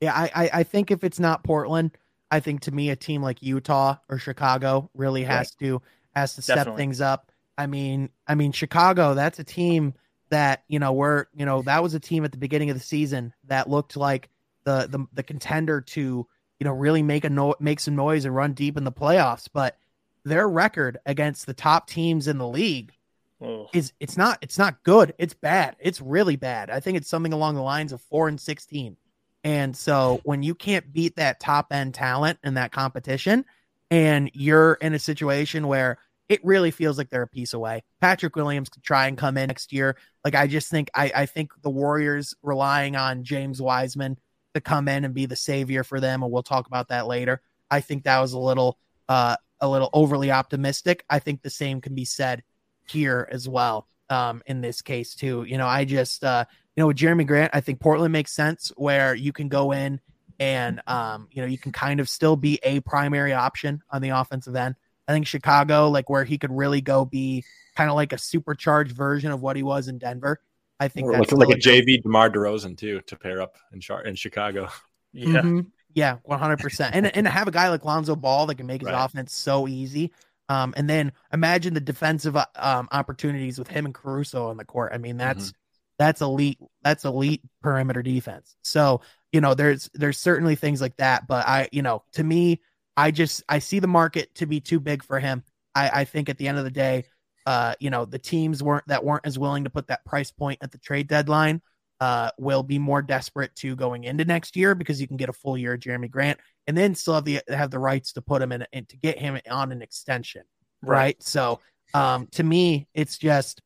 Yeah, 0.00 0.14
I, 0.14 0.50
I 0.52 0.62
think 0.62 0.90
if 0.90 1.02
it's 1.02 1.18
not 1.18 1.42
Portland, 1.42 1.96
I 2.30 2.40
think 2.40 2.60
to 2.62 2.72
me 2.72 2.90
a 2.90 2.96
team 2.96 3.22
like 3.22 3.42
Utah 3.42 3.96
or 4.08 4.18
Chicago 4.18 4.88
really 4.94 5.24
has 5.24 5.52
right. 5.60 5.66
to 5.66 5.82
has 6.14 6.34
to 6.36 6.42
step 6.42 6.56
Definitely. 6.56 6.82
things 6.82 7.00
up. 7.00 7.32
I 7.58 7.66
mean, 7.66 8.08
I 8.26 8.34
mean 8.34 8.52
Chicago, 8.52 9.14
that's 9.14 9.38
a 9.38 9.44
team 9.44 9.94
that, 10.30 10.62
you 10.68 10.78
know, 10.78 10.92
we're, 10.92 11.26
you 11.34 11.44
know, 11.44 11.62
that 11.62 11.82
was 11.82 11.94
a 11.94 12.00
team 12.00 12.24
at 12.24 12.32
the 12.32 12.38
beginning 12.38 12.70
of 12.70 12.76
the 12.76 12.82
season 12.82 13.34
that 13.48 13.68
looked 13.68 13.96
like 13.96 14.28
the 14.64 14.86
the, 14.88 15.06
the 15.12 15.22
contender 15.22 15.80
to 15.80 16.26
you 16.60 16.64
know, 16.64 16.72
really 16.72 17.02
make 17.02 17.24
a 17.24 17.30
no- 17.30 17.56
make 17.58 17.80
some 17.80 17.96
noise 17.96 18.24
and 18.24 18.36
run 18.36 18.52
deep 18.52 18.76
in 18.76 18.84
the 18.84 18.92
playoffs. 18.92 19.48
But 19.52 19.76
their 20.24 20.48
record 20.48 20.98
against 21.06 21.46
the 21.46 21.54
top 21.54 21.88
teams 21.88 22.28
in 22.28 22.38
the 22.38 22.46
league 22.46 22.92
oh. 23.40 23.68
is 23.72 23.92
it's 23.98 24.16
not 24.16 24.38
it's 24.42 24.58
not 24.58 24.82
good. 24.84 25.14
It's 25.18 25.34
bad. 25.34 25.76
It's 25.80 26.00
really 26.00 26.36
bad. 26.36 26.70
I 26.70 26.80
think 26.80 26.98
it's 26.98 27.08
something 27.08 27.32
along 27.32 27.54
the 27.54 27.62
lines 27.62 27.92
of 27.92 28.02
four 28.02 28.28
and 28.28 28.38
sixteen. 28.38 28.96
And 29.42 29.74
so 29.74 30.20
when 30.24 30.42
you 30.42 30.54
can't 30.54 30.92
beat 30.92 31.16
that 31.16 31.40
top 31.40 31.72
end 31.72 31.94
talent 31.94 32.38
in 32.44 32.54
that 32.54 32.72
competition, 32.72 33.46
and 33.90 34.30
you're 34.34 34.74
in 34.74 34.92
a 34.92 34.98
situation 34.98 35.66
where 35.66 35.96
it 36.28 36.44
really 36.44 36.70
feels 36.70 36.98
like 36.98 37.08
they're 37.08 37.22
a 37.22 37.28
piece 37.28 37.54
away. 37.54 37.82
Patrick 38.00 38.36
Williams 38.36 38.68
could 38.68 38.84
try 38.84 39.08
and 39.08 39.18
come 39.18 39.36
in 39.36 39.48
next 39.48 39.72
year. 39.72 39.96
Like 40.24 40.34
I 40.34 40.46
just 40.46 40.70
think 40.70 40.90
I, 40.94 41.10
I 41.14 41.26
think 41.26 41.52
the 41.62 41.70
Warriors 41.70 42.34
relying 42.42 42.96
on 42.96 43.24
James 43.24 43.62
Wiseman 43.62 44.18
to 44.54 44.60
come 44.60 44.88
in 44.88 45.04
and 45.04 45.14
be 45.14 45.26
the 45.26 45.36
savior 45.36 45.84
for 45.84 46.00
them, 46.00 46.22
and 46.22 46.32
we'll 46.32 46.42
talk 46.42 46.66
about 46.66 46.88
that 46.88 47.06
later. 47.06 47.40
I 47.70 47.80
think 47.80 48.04
that 48.04 48.20
was 48.20 48.32
a 48.32 48.38
little 48.38 48.78
uh, 49.08 49.36
a 49.60 49.68
little 49.68 49.90
overly 49.92 50.30
optimistic. 50.30 51.04
I 51.08 51.18
think 51.18 51.42
the 51.42 51.50
same 51.50 51.80
can 51.80 51.94
be 51.94 52.04
said 52.04 52.42
here 52.88 53.28
as 53.30 53.48
well. 53.48 53.86
Um, 54.08 54.42
in 54.46 54.60
this 54.60 54.82
case 54.82 55.14
too, 55.14 55.44
you 55.46 55.56
know, 55.56 55.66
I 55.66 55.84
just 55.84 56.24
uh, 56.24 56.44
you 56.76 56.82
know 56.82 56.88
with 56.88 56.96
Jerami 56.96 57.26
Grant, 57.26 57.52
I 57.54 57.60
think 57.60 57.80
Portland 57.80 58.12
makes 58.12 58.32
sense 58.32 58.72
where 58.76 59.14
you 59.14 59.32
can 59.32 59.48
go 59.48 59.72
in 59.72 60.00
and 60.40 60.80
um, 60.86 61.28
you 61.30 61.42
know 61.42 61.48
you 61.48 61.58
can 61.58 61.70
kind 61.70 62.00
of 62.00 62.08
still 62.08 62.36
be 62.36 62.58
a 62.62 62.80
primary 62.80 63.32
option 63.32 63.82
on 63.90 64.02
the 64.02 64.08
offensive 64.10 64.56
end. 64.56 64.74
I 65.06 65.12
think 65.12 65.26
Chicago, 65.26 65.88
like 65.88 66.08
where 66.08 66.24
he 66.24 66.38
could 66.38 66.52
really 66.52 66.80
go 66.80 67.04
be 67.04 67.44
kind 67.76 67.90
of 67.90 67.96
like 67.96 68.12
a 68.12 68.18
supercharged 68.18 68.92
version 68.92 69.30
of 69.30 69.40
what 69.40 69.56
he 69.56 69.62
was 69.62 69.88
in 69.88 69.98
Denver. 69.98 70.40
I 70.80 70.88
think 70.88 71.06
or 71.06 71.12
that's 71.12 71.30
like, 71.30 71.48
like 71.48 71.58
a 71.58 71.60
JV 71.60 72.02
DeMar 72.02 72.30
DeRozan 72.30 72.76
too 72.76 73.02
to 73.02 73.16
pair 73.16 73.42
up 73.42 73.56
in 73.72 73.80
Char- 73.80 74.04
in 74.04 74.14
Chicago. 74.14 74.68
Yeah, 75.12 75.40
mm-hmm. 75.40 75.60
yeah, 75.92 76.18
one 76.22 76.38
hundred 76.38 76.60
percent. 76.60 76.94
And 76.94 77.04
and 77.16 77.26
have 77.26 77.48
a 77.48 77.50
guy 77.50 77.68
like 77.68 77.84
Lonzo 77.84 78.14
Ball 78.14 78.46
that 78.46 78.54
can 78.54 78.68
make 78.68 78.80
his 78.80 78.92
right. 78.92 79.04
offense 79.04 79.34
so 79.34 79.66
easy. 79.66 80.12
Um, 80.48 80.72
and 80.76 80.88
then 80.88 81.10
imagine 81.32 81.74
the 81.74 81.80
defensive 81.80 82.36
uh, 82.36 82.46
um, 82.54 82.86
opportunities 82.92 83.58
with 83.58 83.66
him 83.66 83.86
and 83.86 83.92
Caruso 83.92 84.50
on 84.50 84.56
the 84.56 84.64
court. 84.64 84.92
I 84.94 84.98
mean, 84.98 85.16
that's 85.16 85.46
mm-hmm. 85.46 85.56
that's 85.98 86.20
elite. 86.20 86.58
That's 86.82 87.04
elite 87.04 87.42
perimeter 87.60 88.04
defense. 88.04 88.54
So 88.62 89.00
you 89.32 89.40
know, 89.40 89.54
there's 89.54 89.90
there's 89.94 90.18
certainly 90.18 90.54
things 90.54 90.80
like 90.80 90.96
that. 90.98 91.26
But 91.26 91.46
I, 91.48 91.68
you 91.72 91.82
know, 91.82 92.04
to 92.12 92.22
me, 92.22 92.60
I 92.96 93.10
just 93.10 93.42
I 93.48 93.58
see 93.58 93.78
the 93.78 93.86
market 93.86 94.34
to 94.36 94.46
be 94.46 94.60
too 94.60 94.80
big 94.80 95.02
for 95.02 95.18
him. 95.18 95.42
I, 95.74 95.90
I 96.00 96.04
think 96.04 96.28
at 96.28 96.38
the 96.38 96.48
end 96.48 96.58
of 96.58 96.64
the 96.64 96.70
day, 96.70 97.04
uh, 97.46 97.74
you 97.80 97.90
know, 97.90 98.04
the 98.04 98.18
teams 98.18 98.62
weren't 98.62 98.86
that 98.88 99.04
weren't 99.04 99.26
as 99.26 99.38
willing 99.38 99.64
to 99.64 99.70
put 99.70 99.88
that 99.88 100.04
price 100.04 100.30
point 100.30 100.58
at 100.62 100.72
the 100.72 100.78
trade 100.78 101.08
deadline 101.08 101.62
uh, 102.00 102.30
will 102.38 102.62
be 102.62 102.78
more 102.78 103.02
desperate 103.02 103.54
to 103.56 103.76
going 103.76 104.04
into 104.04 104.24
next 104.24 104.56
year 104.56 104.74
because 104.74 105.00
you 105.00 105.06
can 105.06 105.16
get 105.16 105.28
a 105.28 105.32
full 105.32 105.56
year 105.56 105.74
of 105.74 105.80
Jerami 105.80 106.10
Grant 106.10 106.40
and 106.66 106.76
then 106.76 106.94
still 106.94 107.14
have 107.14 107.24
the 107.24 107.40
have 107.48 107.70
the 107.70 107.78
rights 107.78 108.14
to 108.14 108.22
put 108.22 108.42
him 108.42 108.52
in 108.52 108.66
and 108.72 108.88
to 108.88 108.96
get 108.96 109.18
him 109.18 109.38
on 109.50 109.72
an 109.72 109.82
extension, 109.82 110.42
right? 110.82 110.96
right? 110.96 111.22
So, 111.22 111.60
um, 111.92 112.26
to 112.32 112.42
me, 112.42 112.88
it's 112.94 113.18
just 113.18 113.60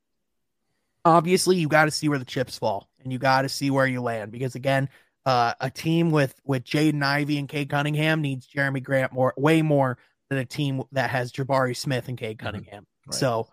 obviously 1.05 1.57
you 1.57 1.69
got 1.69 1.85
to 1.85 1.91
see 1.91 2.09
where 2.09 2.19
the 2.19 2.25
chips 2.25 2.59
fall 2.59 2.89
and 3.03 3.13
you 3.13 3.19
got 3.19 3.43
to 3.43 3.49
see 3.49 3.71
where 3.71 3.87
you 3.87 4.01
land 4.01 4.33
because 4.33 4.55
again, 4.55 4.89
uh, 5.27 5.55
a 5.61 5.71
team 5.71 6.11
with 6.11 6.35
with 6.45 6.65
Jaden 6.65 7.03
Ivey 7.03 7.39
and 7.39 7.49
Cade 7.49 7.71
Cunningham 7.71 8.21
needs 8.21 8.49
Jerami 8.49 8.83
Grant 8.83 9.13
more, 9.13 9.33
way 9.37 9.63
more 9.63 9.97
than 10.29 10.39
a 10.39 10.45
team 10.45 10.83
that 10.93 11.11
has 11.11 11.31
Jabari 11.31 11.77
Smith 11.77 12.09
and 12.09 12.19
Cade 12.19 12.39
mm-hmm. 12.39 12.47
Cunningham. 12.47 12.87
Right. 13.07 13.15
So 13.15 13.49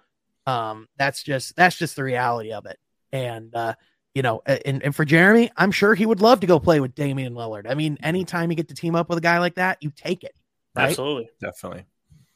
um, 0.46 0.88
that's 0.98 1.24
just 1.24 1.56
that's 1.56 1.78
just 1.78 1.96
the 1.96 2.04
reality 2.04 2.52
of 2.52 2.66
it. 2.66 2.78
And 3.12 3.54
uh, 3.56 3.76
you 4.14 4.22
know, 4.22 4.42
and, 4.46 4.84
and 4.84 4.96
for 4.96 5.06
Jerami, 5.06 5.50
I'm 5.56 5.72
sure 5.72 5.96
he 5.96 6.06
would 6.06 6.22
love 6.22 6.42
to 6.42 6.48
go 6.48 6.60
play 6.60 6.80
with 6.80 6.96
Damian 6.96 7.34
Lillard. 7.34 7.70
I 7.70 7.76
mean, 7.76 7.98
anytime 8.04 8.50
you 8.50 8.56
get 8.56 8.68
to 8.70 8.76
team 8.76 8.96
up 8.96 9.10
with 9.10 9.18
a 9.18 9.22
guy 9.22 9.40
like 9.40 9.56
that, 9.56 9.78
you 9.82 9.92
take 9.96 10.24
it. 10.24 10.36
Right? 10.76 10.90
Absolutely, 10.90 11.30
definitely. 11.40 11.86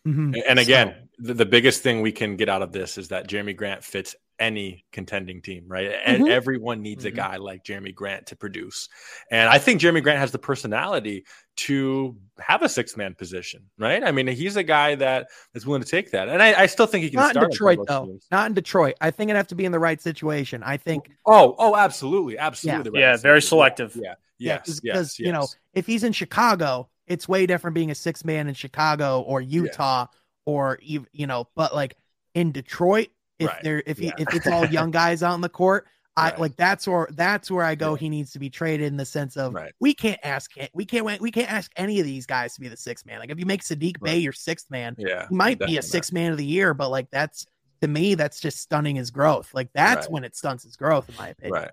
Mm-hmm. 0.07 0.35
And 0.47 0.59
again, 0.59 0.95
so, 1.17 1.27
the, 1.27 1.33
the 1.33 1.45
biggest 1.45 1.81
thing 1.81 2.01
we 2.01 2.11
can 2.11 2.35
get 2.35 2.47
out 2.47 2.61
of 2.61 2.71
this 2.71 2.97
is 2.97 3.09
that 3.09 3.27
Jerami 3.27 3.55
Grant 3.55 3.83
fits 3.83 4.15
any 4.39 4.83
contending 4.91 5.41
team, 5.41 5.63
right? 5.67 5.91
And 6.05 6.23
Mhm. 6.23 6.29
everyone 6.29 6.81
needs 6.81 7.05
Mhm. 7.05 7.07
a 7.07 7.11
guy 7.11 7.37
like 7.37 7.63
Jerami 7.63 7.95
Grant 7.95 8.27
to 8.27 8.35
produce. 8.35 8.89
And 9.31 9.47
I 9.49 9.57
think 9.59 9.79
Jerami 9.79 10.03
Grant 10.03 10.19
has 10.19 10.31
the 10.33 10.39
personality 10.39 11.25
to 11.57 12.17
have 12.39 12.61
a 12.61 12.67
six 12.67 12.97
man 12.97 13.15
position, 13.15 13.69
right? 13.77 14.03
I 14.03 14.11
mean, 14.11 14.27
he's 14.27 14.57
a 14.57 14.63
guy 14.63 14.95
that 14.95 15.27
is 15.53 15.65
willing 15.65 15.83
to 15.83 15.87
take 15.87 16.11
that. 16.11 16.27
And 16.27 16.43
I, 16.43 16.63
I 16.63 16.65
still 16.65 16.85
think 16.85 17.03
he 17.05 17.09
can 17.09 17.17
Not 17.19 17.27
in 17.27 17.31
start 17.31 17.43
on 17.45 17.49
Detroit 17.51 17.77
both 17.77 17.87
though. 17.87 18.05
teams. 18.07 18.27
Not 18.29 18.47
in 18.47 18.53
Detroit. 18.53 18.95
I 18.99 19.11
think 19.11 19.29
it'd 19.29 19.37
have 19.37 19.47
to 19.47 19.55
be 19.55 19.63
in 19.65 19.71
the 19.71 19.79
right 19.79 20.01
situation. 20.01 20.63
I 20.63 20.75
think 20.77 21.09
Oh, 21.25 21.55
oh, 21.57 21.75
absolutely. 21.77 22.37
Absolutely. 22.37 22.91
right. 22.91 22.99
Yeah, 22.99 23.17
very 23.17 23.41
selective. 23.41 23.95
Yeah. 23.95 24.15
Yeah, 24.37 24.55
Yes. 24.65 24.79
because 24.81 25.17
yes. 25.17 25.19
you 25.19 25.31
know 25.31 25.47
if 25.73 25.85
he's 25.85 26.03
in 26.03 26.11
Chicago, 26.11 26.89
it's 27.07 27.25
way 27.29 27.45
different 27.45 27.73
being 27.73 27.89
a 27.89 27.95
six 27.95 28.25
man 28.25 28.49
in 28.49 28.53
Chicago 28.53 29.21
or 29.21 29.39
Utah 29.39 30.07
or 30.43 30.77
even 30.81 31.07
you 31.13 31.25
know, 31.25 31.47
but 31.55 31.73
like 31.73 31.95
in 32.33 32.51
Detroit, 32.51 33.07
if 33.39 33.47
Right. 33.49 33.63
they're 33.63 33.83
if 33.85 33.97
he, 33.97 34.05
Yeah. 34.07 34.13
if 34.19 34.33
it's 34.33 34.47
all 34.47 34.65
young 34.65 34.91
guys 35.01 35.23
out 35.23 35.35
in 35.35 35.41
the 35.41 35.49
court, 35.49 35.87
I 36.17 36.29
Right. 36.29 36.39
like 36.39 36.55
that's 36.55 36.87
where 36.87 37.07
that's 37.11 37.51
where 37.51 37.65
I 37.65 37.75
go. 37.75 37.91
Yeah. 37.93 37.99
He 37.99 38.09
needs 38.09 38.31
to 38.31 38.39
be 38.39 38.49
traded 38.49 38.87
in 38.87 38.97
the 38.97 39.05
sense 39.05 39.35
of 39.35 39.53
Right. 39.53 39.73
we 39.79 39.93
can't 39.93 40.19
ask 40.23 40.51
we 40.73 40.85
can't 40.85 41.05
we 41.21 41.31
can't 41.31 41.51
ask 41.51 41.71
any 41.75 41.99
of 41.99 42.05
these 42.05 42.25
guys 42.25 42.53
to 42.55 42.61
be 42.61 42.67
the 42.69 42.77
sixth 42.77 43.05
man. 43.05 43.19
Like 43.19 43.31
if 43.31 43.39
you 43.39 43.45
make 43.45 43.61
Saddiq 43.63 43.99
Bey 44.01 44.17
your 44.19 44.31
sixth 44.33 44.69
man, 44.71 44.95
Yeah. 44.97 45.27
he 45.29 45.35
might 45.35 45.59
be 45.59 45.77
a 45.77 45.81
sixth 45.81 46.13
man 46.13 46.31
of 46.31 46.37
the 46.37 46.45
year, 46.45 46.73
but 46.73 46.89
like 46.89 47.09
that's 47.11 47.45
to 47.81 47.87
me 47.89 48.15
that's 48.15 48.39
just 48.39 48.59
stunning 48.59 48.95
his 48.95 49.11
growth. 49.11 49.53
Like 49.53 49.69
that's 49.73 50.05
Right. 50.07 50.11
when 50.11 50.23
it 50.23 50.35
stunts 50.37 50.63
his 50.63 50.77
growth, 50.77 51.09
in 51.09 51.15
my 51.17 51.29
opinion. 51.29 51.53
Right. 51.53 51.71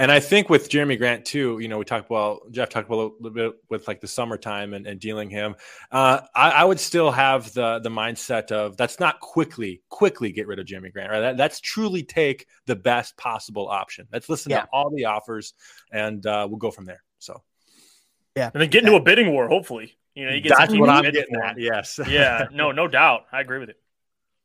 And 0.00 0.10
I 0.10 0.18
think 0.18 0.48
with 0.48 0.70
Jerami 0.70 0.96
Grant 0.96 1.26
too, 1.26 1.58
you 1.60 1.68
know, 1.68 1.76
we 1.76 1.84
talked 1.84 2.10
about 2.10 2.50
Jeff 2.52 2.70
talked 2.70 2.88
about 2.88 2.94
a 2.96 3.02
little 3.20 3.30
bit 3.30 3.52
with 3.68 3.86
like 3.86 4.00
the 4.00 4.08
summertime 4.08 4.72
and, 4.72 4.86
and 4.86 4.98
dealing 4.98 5.28
him. 5.28 5.56
Uh, 5.92 6.22
I, 6.34 6.50
I 6.52 6.64
would 6.64 6.80
still 6.80 7.10
have 7.10 7.52
the 7.52 7.80
the 7.80 7.90
mindset 7.90 8.50
of 8.50 8.78
that's 8.78 8.98
not 8.98 9.20
quickly 9.20 9.82
quickly 9.90 10.32
get 10.32 10.46
rid 10.46 10.58
of 10.58 10.64
Jerami 10.64 10.90
Grant. 10.90 11.10
Right. 11.10 11.20
That, 11.20 11.36
that's 11.36 11.60
truly 11.60 12.02
take 12.02 12.46
the 12.64 12.76
best 12.76 13.14
possible 13.18 13.68
option. 13.68 14.08
Let's 14.10 14.30
listen 14.30 14.48
Yeah. 14.50 14.62
to 14.62 14.68
all 14.72 14.88
the 14.88 15.04
offers 15.04 15.52
and 15.92 16.24
uh, 16.24 16.46
we'll 16.48 16.56
go 16.56 16.70
from 16.70 16.86
there. 16.86 17.02
So 17.18 17.42
Yeah. 18.34 18.50
And 18.54 18.62
then 18.62 18.70
get 18.70 18.84
into 18.84 18.96
a 18.96 19.02
bidding 19.02 19.30
war, 19.30 19.48
hopefully. 19.48 19.98
You 20.14 20.24
know, 20.24 20.32
you 20.32 20.40
get 20.40 20.56
that's 20.56 20.74
what 20.74 20.88
I'm 20.88 21.02
getting 21.02 21.36
at. 21.44 21.58
Yes. 21.58 22.00
Yeah, 22.08 22.46
no, 22.52 22.72
no 22.72 22.88
doubt. 22.88 23.26
I 23.32 23.42
agree 23.42 23.58
with 23.58 23.68
it. 23.68 23.76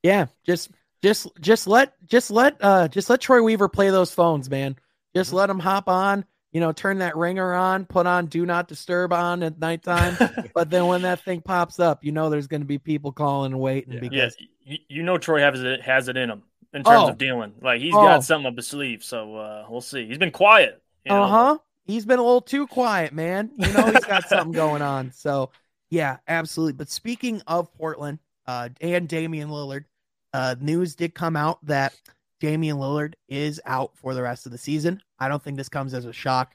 Yeah, 0.04 0.26
just 0.46 0.70
just 1.02 1.28
just 1.40 1.66
let 1.66 1.94
just 2.08 2.30
let 2.30 2.58
uh 2.60 2.90
just 2.90 3.10
let 3.10 3.22
Troy 3.22 3.42
Weaver 3.42 3.70
play 3.70 3.90
those 3.90 4.12
phones, 4.12 4.50
man. 4.50 4.76
Just 5.16 5.30
Mm-hmm. 5.30 5.38
let 5.38 5.48
them 5.48 5.60
hop 5.60 5.88
on, 5.90 6.26
you 6.52 6.60
know, 6.60 6.72
turn 6.72 7.00
that 7.00 7.16
ringer 7.16 7.54
on, 7.54 7.86
put 7.86 8.06
on 8.06 8.26
do 8.28 8.46
not 8.46 8.68
disturb 8.68 9.14
on 9.14 9.44
at 9.44 9.58
nighttime. 9.60 10.18
but 10.54 10.70
then 10.70 10.88
when 10.88 11.02
that 11.04 11.22
thing 11.22 11.42
pops 11.42 11.80
up, 11.80 12.04
you 12.04 12.12
know 12.12 12.30
there's 12.30 12.48
gonna 12.48 12.66
be 12.66 12.78
people 12.78 13.12
calling 13.12 13.54
and 13.54 13.62
waiting 13.62 13.94
Yeah. 13.94 14.00
because 14.00 14.16
Yes, 14.16 14.36
you, 14.66 14.78
you 14.90 15.04
know 15.04 15.18
Troy 15.18 15.40
has 15.40 15.62
it 15.64 15.82
has 15.82 16.08
it 16.10 16.18
in 16.18 16.30
him 16.30 16.44
in 16.74 16.84
terms 16.84 17.04
Oh. 17.04 17.10
of 17.10 17.18
dealing. 17.18 17.54
Like 17.62 17.82
he's 17.82 17.94
Oh. 17.94 18.04
got 18.04 18.24
something 18.24 18.48
up 18.52 18.58
his 18.58 18.68
sleeve. 18.68 19.04
So 19.04 19.36
uh, 19.38 19.66
we'll 19.70 19.82
see. 19.82 20.06
He's 20.08 20.18
been 20.18 20.32
quiet. 20.32 20.82
you 21.06 21.12
know, 21.12 21.24
uh-huh. 21.24 21.58
He's 21.86 22.06
been 22.06 22.20
a 22.20 22.24
little 22.24 22.42
too 22.42 22.66
quiet, 22.68 23.14
man. 23.14 23.52
You 23.58 23.72
know 23.72 23.92
he's 23.92 24.04
got 24.06 24.28
something 24.28 24.52
going 24.64 24.82
on. 24.82 25.12
So 25.14 25.52
yeah, 25.92 26.18
absolutely. 26.28 26.74
But 26.74 26.90
speaking 26.90 27.42
of 27.48 27.74
Portland, 27.74 28.20
uh 28.48 28.70
and 28.82 29.08
Damian 29.08 29.50
Lillard, 29.50 29.86
uh 30.34 30.56
news 30.60 30.96
did 30.96 31.14
come 31.16 31.36
out 31.36 31.64
that 31.68 31.94
Damian 32.40 32.78
Lillard 32.78 33.14
is 33.28 33.62
out 33.66 33.98
for 33.98 34.14
the 34.14 34.22
rest 34.22 34.46
of 34.46 34.52
the 34.52 34.58
season. 34.58 35.02
I 35.20 35.28
don't 35.28 35.42
think 35.42 35.58
this 35.58 35.70
comes 35.70 35.94
as 35.94 36.06
a 36.06 36.14
shock 36.14 36.54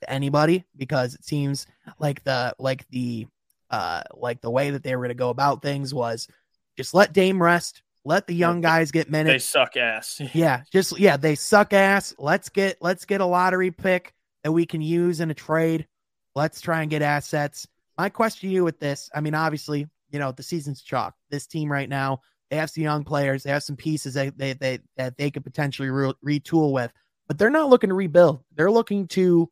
to 0.00 0.10
anybody 0.10 0.64
because 0.76 1.14
it 1.14 1.24
seems 1.24 1.66
like 1.98 2.22
the 2.24 2.54
like 2.58 2.86
the 2.90 3.26
uh 3.70 4.02
like 4.14 4.40
the 4.40 4.50
way 4.50 4.70
that 4.70 4.82
they 4.82 4.94
were 4.94 5.02
going 5.02 5.08
to 5.10 5.14
go 5.14 5.30
about 5.30 5.62
things 5.62 5.94
was 5.94 6.28
just 6.76 6.94
let 6.94 7.12
Dame 7.12 7.42
rest, 7.42 7.82
let 8.04 8.26
the 8.26 8.34
young 8.34 8.60
guys 8.60 8.90
get 8.90 9.10
minutes. 9.10 9.32
They 9.32 9.38
suck 9.38 9.76
ass. 9.76 10.20
Yeah, 10.34 10.62
just 10.72 10.98
yeah, 10.98 11.16
they 11.16 11.34
suck 11.34 11.72
ass. 11.72 12.14
Let's 12.18 12.48
get 12.48 12.78
let's 12.80 13.04
get 13.04 13.20
a 13.20 13.26
lottery 13.26 13.70
pick 13.70 14.14
that 14.42 14.52
we 14.52 14.66
can 14.66 14.80
use 14.80 15.20
in 15.20 15.30
a 15.30 15.34
trade. 15.34 15.86
Let's 16.34 16.60
try 16.60 16.82
and 16.82 16.90
get 16.90 17.02
assets. 17.02 17.66
My 17.98 18.08
question 18.08 18.48
to 18.48 18.54
you 18.54 18.64
with 18.64 18.80
this, 18.80 19.10
I 19.14 19.20
mean, 19.20 19.34
obviously, 19.34 19.86
you 20.10 20.18
know, 20.18 20.32
the 20.32 20.42
season's 20.42 20.82
chalk. 20.82 21.14
This 21.30 21.46
team 21.46 21.70
right 21.70 21.88
now, 21.88 22.22
they 22.52 22.58
have 22.58 22.68
some 22.68 22.84
young 22.84 23.02
players, 23.02 23.42
they 23.42 23.50
have 23.50 23.62
some 23.62 23.76
pieces 23.76 24.12
that 24.12 24.36
they 24.36 24.52
they 24.52 24.78
that 24.98 25.16
they 25.16 25.30
could 25.30 25.42
potentially 25.42 25.88
re- 25.88 26.12
retool 26.22 26.70
with, 26.70 26.92
but 27.26 27.38
they're 27.38 27.48
not 27.48 27.70
looking 27.70 27.88
to 27.88 27.94
rebuild. 27.94 28.44
They're 28.54 28.70
looking 28.70 29.08
to 29.08 29.50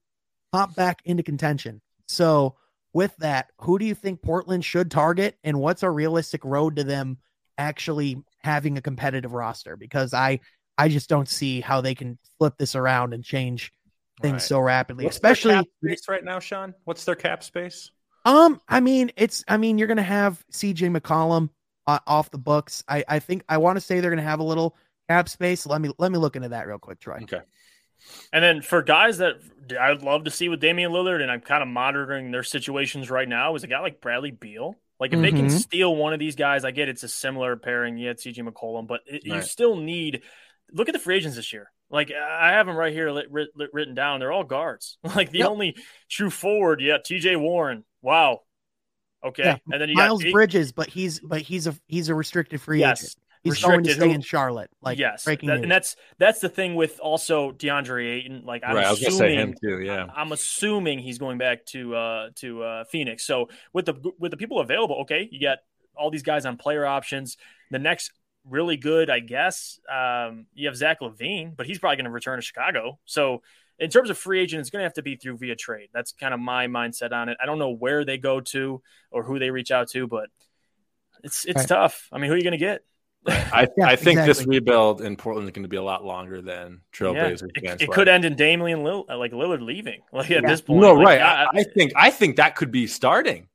hop 0.52 0.74
back 0.76 1.00
into 1.06 1.22
contention. 1.22 1.80
So, 2.08 2.56
with 2.92 3.16
that, 3.16 3.52
who 3.62 3.78
do 3.78 3.86
you 3.86 3.94
think 3.94 4.20
Portland 4.20 4.66
should 4.66 4.90
target, 4.90 5.38
and 5.42 5.58
what's 5.58 5.82
a 5.82 5.88
realistic 5.88 6.44
road 6.44 6.76
to 6.76 6.84
them 6.84 7.16
actually 7.56 8.22
having 8.40 8.76
a 8.76 8.82
competitive 8.82 9.32
roster? 9.32 9.78
Because 9.78 10.12
I 10.12 10.40
I 10.76 10.88
just 10.88 11.08
don't 11.08 11.28
see 11.28 11.62
how 11.62 11.80
they 11.80 11.94
can 11.94 12.18
flip 12.36 12.58
this 12.58 12.74
around 12.74 13.14
and 13.14 13.24
change 13.24 13.72
things 14.20 14.34
Right. 14.34 14.42
so 14.42 14.60
rapidly, 14.60 15.06
What's 15.06 15.16
especially 15.16 15.54
right 16.06 16.22
now, 16.22 16.38
Sean. 16.38 16.74
What's 16.84 17.06
their 17.06 17.14
cap 17.14 17.42
space? 17.44 17.90
um, 18.26 18.60
I 18.68 18.80
mean, 18.80 19.10
it's 19.16 19.42
I 19.48 19.56
mean, 19.56 19.78
you're 19.78 19.88
gonna 19.88 20.02
have 20.02 20.44
CJ 20.52 20.94
McCollum 20.94 21.48
off 21.86 22.30
the 22.30 22.38
books. 22.38 22.84
I 22.88 23.04
I 23.08 23.18
think 23.18 23.42
I 23.48 23.58
want 23.58 23.76
to 23.76 23.80
say 23.80 24.00
they're 24.00 24.10
gonna 24.10 24.22
have 24.22 24.40
a 24.40 24.44
little 24.44 24.76
cap 25.08 25.28
space. 25.28 25.66
Let 25.66 25.80
me 25.80 25.90
let 25.98 26.12
me 26.12 26.18
look 26.18 26.36
into 26.36 26.50
that 26.50 26.66
real 26.66 26.78
quick, 26.78 27.00
Troy. 27.00 27.20
Okay. 27.22 27.40
And 28.32 28.42
then 28.42 28.62
for 28.62 28.82
guys 28.82 29.18
that 29.18 29.34
I'd 29.78 30.02
love 30.02 30.24
to 30.24 30.30
see 30.30 30.48
with 30.48 30.60
Damian 30.60 30.90
Lillard, 30.92 31.20
and 31.20 31.30
I'm 31.30 31.40
kind 31.40 31.62
of 31.62 31.68
monitoring 31.68 32.30
their 32.30 32.42
situations 32.42 33.10
right 33.10 33.28
now, 33.28 33.54
is 33.54 33.62
a 33.64 33.66
guy 33.66 33.80
like 33.80 34.00
Bradley 34.00 34.30
Beal. 34.30 34.74
Like 34.98 35.12
if 35.12 35.20
they 35.20 35.30
can 35.32 35.46
Mhm. 35.46 35.50
steal 35.50 35.94
one 35.96 36.12
of 36.12 36.18
these 36.18 36.36
guys, 36.36 36.64
I 36.64 36.70
get 36.72 36.88
it's 36.88 37.02
a 37.02 37.08
similar 37.08 37.56
pairing. 37.56 37.96
You 37.98 38.08
had 38.08 38.18
CJ 38.18 38.42
McCollum, 38.46 38.86
but 38.86 39.00
it, 39.06 39.24
you 39.24 39.40
still 39.42 39.76
need. 39.76 40.22
Look 40.72 40.88
at 40.88 40.92
the 40.92 40.98
free 40.98 41.16
agents 41.16 41.36
this 41.36 41.52
year. 41.52 41.70
Like 41.90 42.12
I 42.12 42.52
have 42.52 42.66
them 42.66 42.76
right 42.76 42.92
here 42.92 43.10
lit, 43.10 43.26
lit- 43.32 43.70
written 43.72 43.94
down. 43.94 44.20
They're 44.20 44.30
all 44.32 44.44
guards. 44.44 44.98
Like 45.16 45.30
the 45.30 45.38
Yep. 45.38 45.48
only 45.48 45.76
true 46.08 46.30
forward, 46.30 46.80
yeah, 46.80 46.98
T.J. 47.04 47.36
Warren. 47.36 47.84
Wow. 48.02 48.40
Okay, 49.24 49.44
Yeah, 49.44 49.56
and 49.72 49.80
then 49.82 49.88
you 49.88 49.96
Miles 49.96 50.22
got 50.22 50.28
eight- 50.28 50.32
Bridges, 50.32 50.72
but 50.72 50.88
he's 50.88 51.20
but 51.20 51.42
he's 51.42 51.66
a 51.66 51.74
he's 51.86 52.08
a 52.08 52.14
restricted 52.14 52.60
free 52.60 52.82
agent. 52.82 53.00
Yes, 53.02 53.16
He's 53.42 53.62
going 53.62 53.84
to 53.84 53.94
stay 53.94 54.10
in 54.10 54.20
Charlotte. 54.20 54.70
Like 54.82 54.98
yes, 54.98 55.24
breaking 55.24 55.48
that- 55.48 55.56
news. 55.56 55.62
and 55.62 55.72
that's 55.72 55.96
that's 56.18 56.40
the 56.40 56.48
thing 56.50 56.74
with 56.74 57.00
also 57.00 57.52
DeAndre 57.52 58.06
Ayton. 58.18 58.42
Like 58.44 58.62
I'm 58.66 58.76
right. 58.76 58.84
I 58.86 58.90
was 58.90 59.00
gonna 59.00 59.14
assuming 59.14 59.30
say 59.30 59.36
him 59.42 59.54
too. 59.62 59.80
Yeah. 59.84 60.06
I'm 60.14 60.32
assuming 60.32 60.98
he's 60.98 61.18
going 61.18 61.38
back 61.38 61.64
to 61.66 61.94
uh 61.94 62.30
to 62.36 62.62
uh 62.62 62.84
Phoenix. 62.84 63.24
So 63.24 63.48
with 63.72 63.86
the 63.86 63.94
with 64.18 64.30
the 64.30 64.36
people 64.36 64.60
available, 64.60 64.96
okay, 65.02 65.26
you 65.30 65.40
got 65.40 65.58
all 65.96 66.10
these 66.10 66.22
guys 66.22 66.44
on 66.46 66.56
player 66.58 66.84
options. 66.86 67.36
The 67.70 67.78
next 67.78 68.12
really 68.46 68.76
good, 68.78 69.10
I 69.10 69.20
guess, 69.20 69.78
um, 69.90 70.46
you 70.54 70.66
have 70.66 70.76
Zach 70.76 71.00
LaVine, 71.00 71.54
but 71.56 71.66
he's 71.66 71.78
probably 71.78 71.96
going 71.96 72.06
to 72.06 72.10
return 72.10 72.38
to 72.38 72.42
Chicago. 72.42 72.98
So 73.04 73.42
in 73.80 73.90
terms 73.90 74.10
of 74.10 74.18
free 74.18 74.40
agent, 74.40 74.60
it's 74.60 74.70
going 74.70 74.80
to 74.80 74.84
have 74.84 74.94
to 74.94 75.02
be 75.02 75.16
through 75.16 75.38
via 75.38 75.56
trade. 75.56 75.88
That's 75.92 76.12
kind 76.12 76.32
of 76.34 76.40
my 76.40 76.66
mindset 76.68 77.12
on 77.12 77.28
it. 77.28 77.38
I 77.42 77.46
don't 77.46 77.58
know 77.58 77.70
where 77.70 78.04
they 78.04 78.18
go 78.18 78.40
to 78.40 78.82
or 79.10 79.22
who 79.24 79.38
they 79.38 79.50
reach 79.50 79.70
out 79.70 79.88
to, 79.90 80.06
but 80.06 80.28
it's 81.24 81.44
it's 81.44 81.56
Right. 81.60 81.68
tough. 81.68 82.08
I 82.12 82.18
mean, 82.18 82.28
who 82.28 82.34
are 82.34 82.36
you 82.36 82.42
going 82.44 82.52
to 82.52 82.58
get? 82.58 82.82
I, 83.26 83.68
Yeah, 83.76 83.86
I 83.86 83.96
think 83.96 84.20
this 84.20 84.46
rebuild 84.46 85.02
in 85.02 85.16
Portland 85.16 85.46
is 85.48 85.52
going 85.52 85.64
to 85.64 85.68
be 85.68 85.76
a 85.76 85.82
lot 85.82 86.04
longer 86.04 86.40
than 86.40 86.80
Yeah, 86.98 87.06
Trailblazers. 87.06 87.50
it, 87.54 87.82
it 87.82 87.90
could 87.90 88.08
end 88.08 88.24
in 88.24 88.34
Damian 88.36 88.80
Lillard, 88.80 89.18
like 89.18 89.32
Lillard 89.32 89.60
leaving. 89.62 90.00
Like 90.12 90.30
at 90.30 90.42
Yeah. 90.42 90.48
this 90.48 90.60
point, 90.62 90.80
No, 90.80 90.94
Like, 90.94 91.06
right. 91.06 91.20
I- 91.20 91.42
I, 91.44 91.48
I 91.56 91.62
think 91.64 91.92
I 91.96 92.10
think 92.10 92.36
that 92.36 92.56
could 92.56 92.70
be 92.70 92.86
starting. 92.86 93.48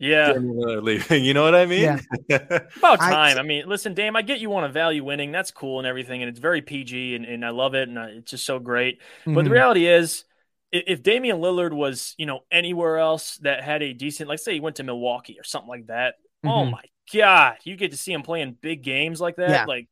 Yeah, 0.00 0.32
leaving. 0.36 1.24
You 1.24 1.34
know 1.34 1.44
what 1.44 1.54
I 1.54 1.66
mean? 1.66 2.00
Yeah. 2.28 2.40
About 2.76 3.00
time. 3.00 3.36
I, 3.38 3.42
mean, 3.42 3.68
listen, 3.68 3.94
Dame, 3.94 4.16
I 4.16 4.22
get 4.22 4.40
you 4.40 4.48
want 4.48 4.64
to 4.66 4.72
value 4.72 5.04
winning. 5.04 5.32
That's 5.32 5.50
cool 5.50 5.78
and 5.78 5.86
everything. 5.86 6.22
And 6.22 6.28
it's 6.28 6.38
very 6.38 6.62
PG 6.62 7.14
and, 7.16 7.24
and 7.24 7.44
I 7.44 7.50
love 7.50 7.74
it. 7.74 7.88
And 7.88 7.98
uh, 7.98 8.06
it's 8.08 8.30
just 8.30 8.44
so 8.46 8.58
great. 8.58 9.00
But 9.26 9.44
the 9.44 9.50
Mhm. 9.50 9.54
reality 9.54 9.86
is, 9.86 10.24
i- 10.72 10.84
if 10.86 11.02
Damian 11.02 11.38
Lillard 11.38 11.72
was, 11.72 12.14
you 12.16 12.26
know, 12.26 12.40
anywhere 12.50 12.98
else 12.98 13.36
that 13.38 13.62
had 13.62 13.82
a 13.82 13.92
decent, 13.92 14.28
like 14.28 14.38
say 14.38 14.54
he 14.54 14.60
went 14.60 14.76
to 14.76 14.84
Milwaukee 14.84 15.36
or 15.38 15.44
something 15.44 15.68
like 15.68 15.86
that, 15.88 16.14
oh 16.46 16.64
Mhm. 16.64 16.72
my 16.72 16.82
God, 17.12 17.56
you 17.64 17.76
get 17.76 17.90
to 17.90 17.96
see 17.96 18.12
him 18.12 18.22
playing 18.22 18.56
big 18.60 18.82
games 18.82 19.20
like 19.20 19.36
that. 19.36 19.50
Yeah. 19.50 19.64
Like 19.66 19.88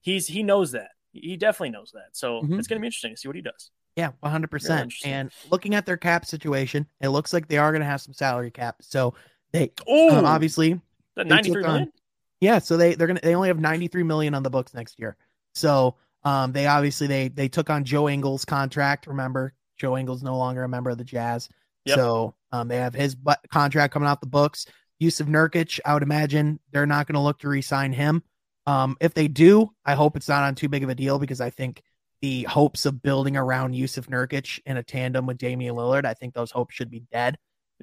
he's, 0.00 0.26
he 0.26 0.42
knows 0.42 0.72
that. 0.72 0.88
He 1.12 1.36
definitely 1.36 1.70
knows 1.70 1.92
that. 1.92 2.08
So 2.16 2.42
Mhm. 2.42 2.58
it's 2.58 2.66
going 2.66 2.78
to 2.78 2.80
be 2.80 2.86
interesting 2.86 3.12
to 3.12 3.16
see 3.16 3.28
what 3.28 3.36
he 3.36 3.42
does. 3.42 3.70
Yeah, 3.94 4.12
100%. 4.20 4.94
And 5.04 5.30
looking 5.50 5.74
at 5.74 5.84
their 5.84 5.98
cap 5.98 6.24
situation, 6.24 6.86
it 7.02 7.08
looks 7.08 7.34
like 7.34 7.46
they 7.46 7.58
are 7.58 7.70
going 7.72 7.82
to 7.82 7.86
have 7.86 8.00
some 8.00 8.14
salary 8.14 8.50
cap. 8.50 8.76
So 8.80 9.14
they 9.52 9.72
Oh, 9.86 10.18
um, 10.18 10.24
obviously 10.24 10.74
that 11.16 11.24
they 11.28 11.34
93 11.34 11.62
took 11.62 11.70
on- 11.70 11.92
Yeah, 12.40 12.58
so 12.58 12.76
they 12.76 12.94
they're 12.94 13.06
gonna 13.06 13.20
they 13.22 13.34
only 13.34 13.48
have 13.48 13.60
93 13.60 14.02
million 14.02 14.34
on 14.34 14.42
the 14.42 14.50
books 14.50 14.74
next 14.74 14.98
year. 14.98 15.16
So 15.54 15.96
um 16.24 16.52
they 16.52 16.66
obviously 16.66 17.06
they 17.06 17.28
they 17.28 17.48
took 17.48 17.70
on 17.70 17.84
Joe 17.84 18.08
Ingles 18.08 18.44
contract. 18.44 19.06
Remember, 19.06 19.54
Joe 19.78 19.96
Ingles 19.96 20.22
no 20.22 20.36
longer 20.38 20.64
a 20.64 20.68
member 20.68 20.90
of 20.90 20.98
the 20.98 21.04
Jazz. 21.04 21.48
Yep. 21.84 21.96
So 21.96 22.34
um 22.52 22.68
they 22.68 22.76
have 22.76 22.94
his 22.94 23.14
bu- 23.14 23.32
contract 23.50 23.92
coming 23.92 24.08
out 24.08 24.20
the 24.20 24.26
books. 24.26 24.66
Jusuf 25.02 25.26
Nurkic, 25.26 25.80
I 25.84 25.94
would 25.94 26.04
imagine 26.04 26.60
they're 26.70 26.86
not 26.86 27.08
going 27.08 27.14
to 27.14 27.20
look 27.20 27.40
to 27.40 27.48
re-sign 27.48 27.92
him. 27.92 28.22
Um, 28.66 28.96
if 29.00 29.14
they 29.14 29.26
do, 29.26 29.72
I 29.84 29.94
hope 29.96 30.16
it's 30.16 30.28
not 30.28 30.44
on 30.44 30.54
too 30.54 30.68
big 30.68 30.84
of 30.84 30.90
a 30.90 30.94
deal 30.94 31.18
because 31.18 31.40
I 31.40 31.50
think 31.50 31.82
the 32.20 32.44
hopes 32.44 32.86
of 32.86 33.02
building 33.02 33.36
around 33.36 33.74
Jusuf 33.74 34.06
Nurkic 34.06 34.60
in 34.64 34.76
a 34.76 34.82
tandem 34.84 35.26
with 35.26 35.38
Damian 35.38 35.74
Lillard, 35.74 36.04
I 36.04 36.14
think 36.14 36.34
those 36.34 36.52
hopes 36.52 36.76
should 36.76 36.88
be 36.88 37.00
dead. 37.10 37.36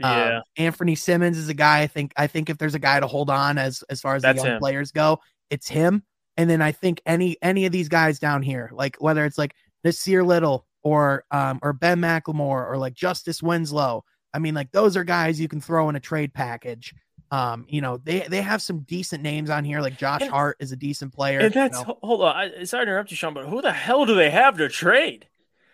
Um, 0.03 0.11
Yeah. 0.17 0.41
Anthony 0.57 0.95
Simmons 0.95 1.37
is 1.37 1.49
a 1.49 1.53
guy 1.53 1.81
I 1.81 1.87
think 1.87 2.13
I 2.17 2.27
think 2.27 2.49
if 2.49 2.57
there's 2.57 2.75
a 2.75 2.79
guy 2.79 2.99
to 2.99 3.07
hold 3.07 3.29
on 3.29 3.57
as 3.57 3.83
as 3.89 4.01
far 4.01 4.15
as 4.15 4.21
That's 4.21 4.41
the 4.41 4.45
young 4.47 4.55
him. 4.55 4.59
players 4.59 4.91
go, 4.91 5.19
it's 5.49 5.67
him. 5.67 6.03
and 6.37 6.49
then 6.49 6.61
I 6.61 6.71
think 6.71 7.01
any 7.05 7.37
any 7.41 7.65
of 7.65 7.71
these 7.71 7.89
guys 7.89 8.19
down 8.19 8.41
here, 8.43 8.69
like 8.73 8.95
whether 8.99 9.25
it's 9.25 9.37
like 9.37 9.53
Nassir 9.85 10.25
Little 10.25 10.65
or 10.83 11.23
um 11.31 11.59
or 11.61 11.73
Ben 11.73 11.99
McLemore 11.99 12.69
or 12.69 12.77
like 12.77 12.93
Justice 12.93 13.43
Winslow, 13.43 14.03
I 14.33 14.39
mean, 14.39 14.53
like 14.53 14.71
those 14.71 14.95
are 14.95 15.03
guys 15.03 15.39
you 15.39 15.47
can 15.49 15.59
throw 15.61 15.89
in 15.89 15.95
a 15.95 15.99
trade 15.99 16.33
package. 16.33 16.93
Um, 17.31 17.65
you 17.69 17.81
know, 17.81 17.97
they 17.97 18.21
they 18.21 18.41
have 18.41 18.61
some 18.61 18.79
decent 18.81 19.21
names 19.21 19.49
on 19.49 19.63
here. 19.65 19.81
Like 19.81 19.97
Josh 19.97 20.21
And- 20.21 20.31
Hart 20.31 20.55
is 20.59 20.71
a 20.71 20.75
decent 20.75 21.13
player. 21.13 21.39
And 21.39 21.53
you 21.53 21.61
that's 21.61 21.85
know. 21.85 21.99
hold 22.01 22.21
on. 22.21 22.35
I, 22.35 22.63
sorry 22.63 22.85
to 22.85 22.91
interrupt 22.91 23.11
you, 23.11 23.17
Sean, 23.17 23.33
but 23.33 23.45
who 23.45 23.61
the 23.61 23.71
hell 23.73 24.05
do 24.05 24.15
they 24.15 24.29
have 24.31 24.57
to 24.57 24.69
trade? 24.69 25.27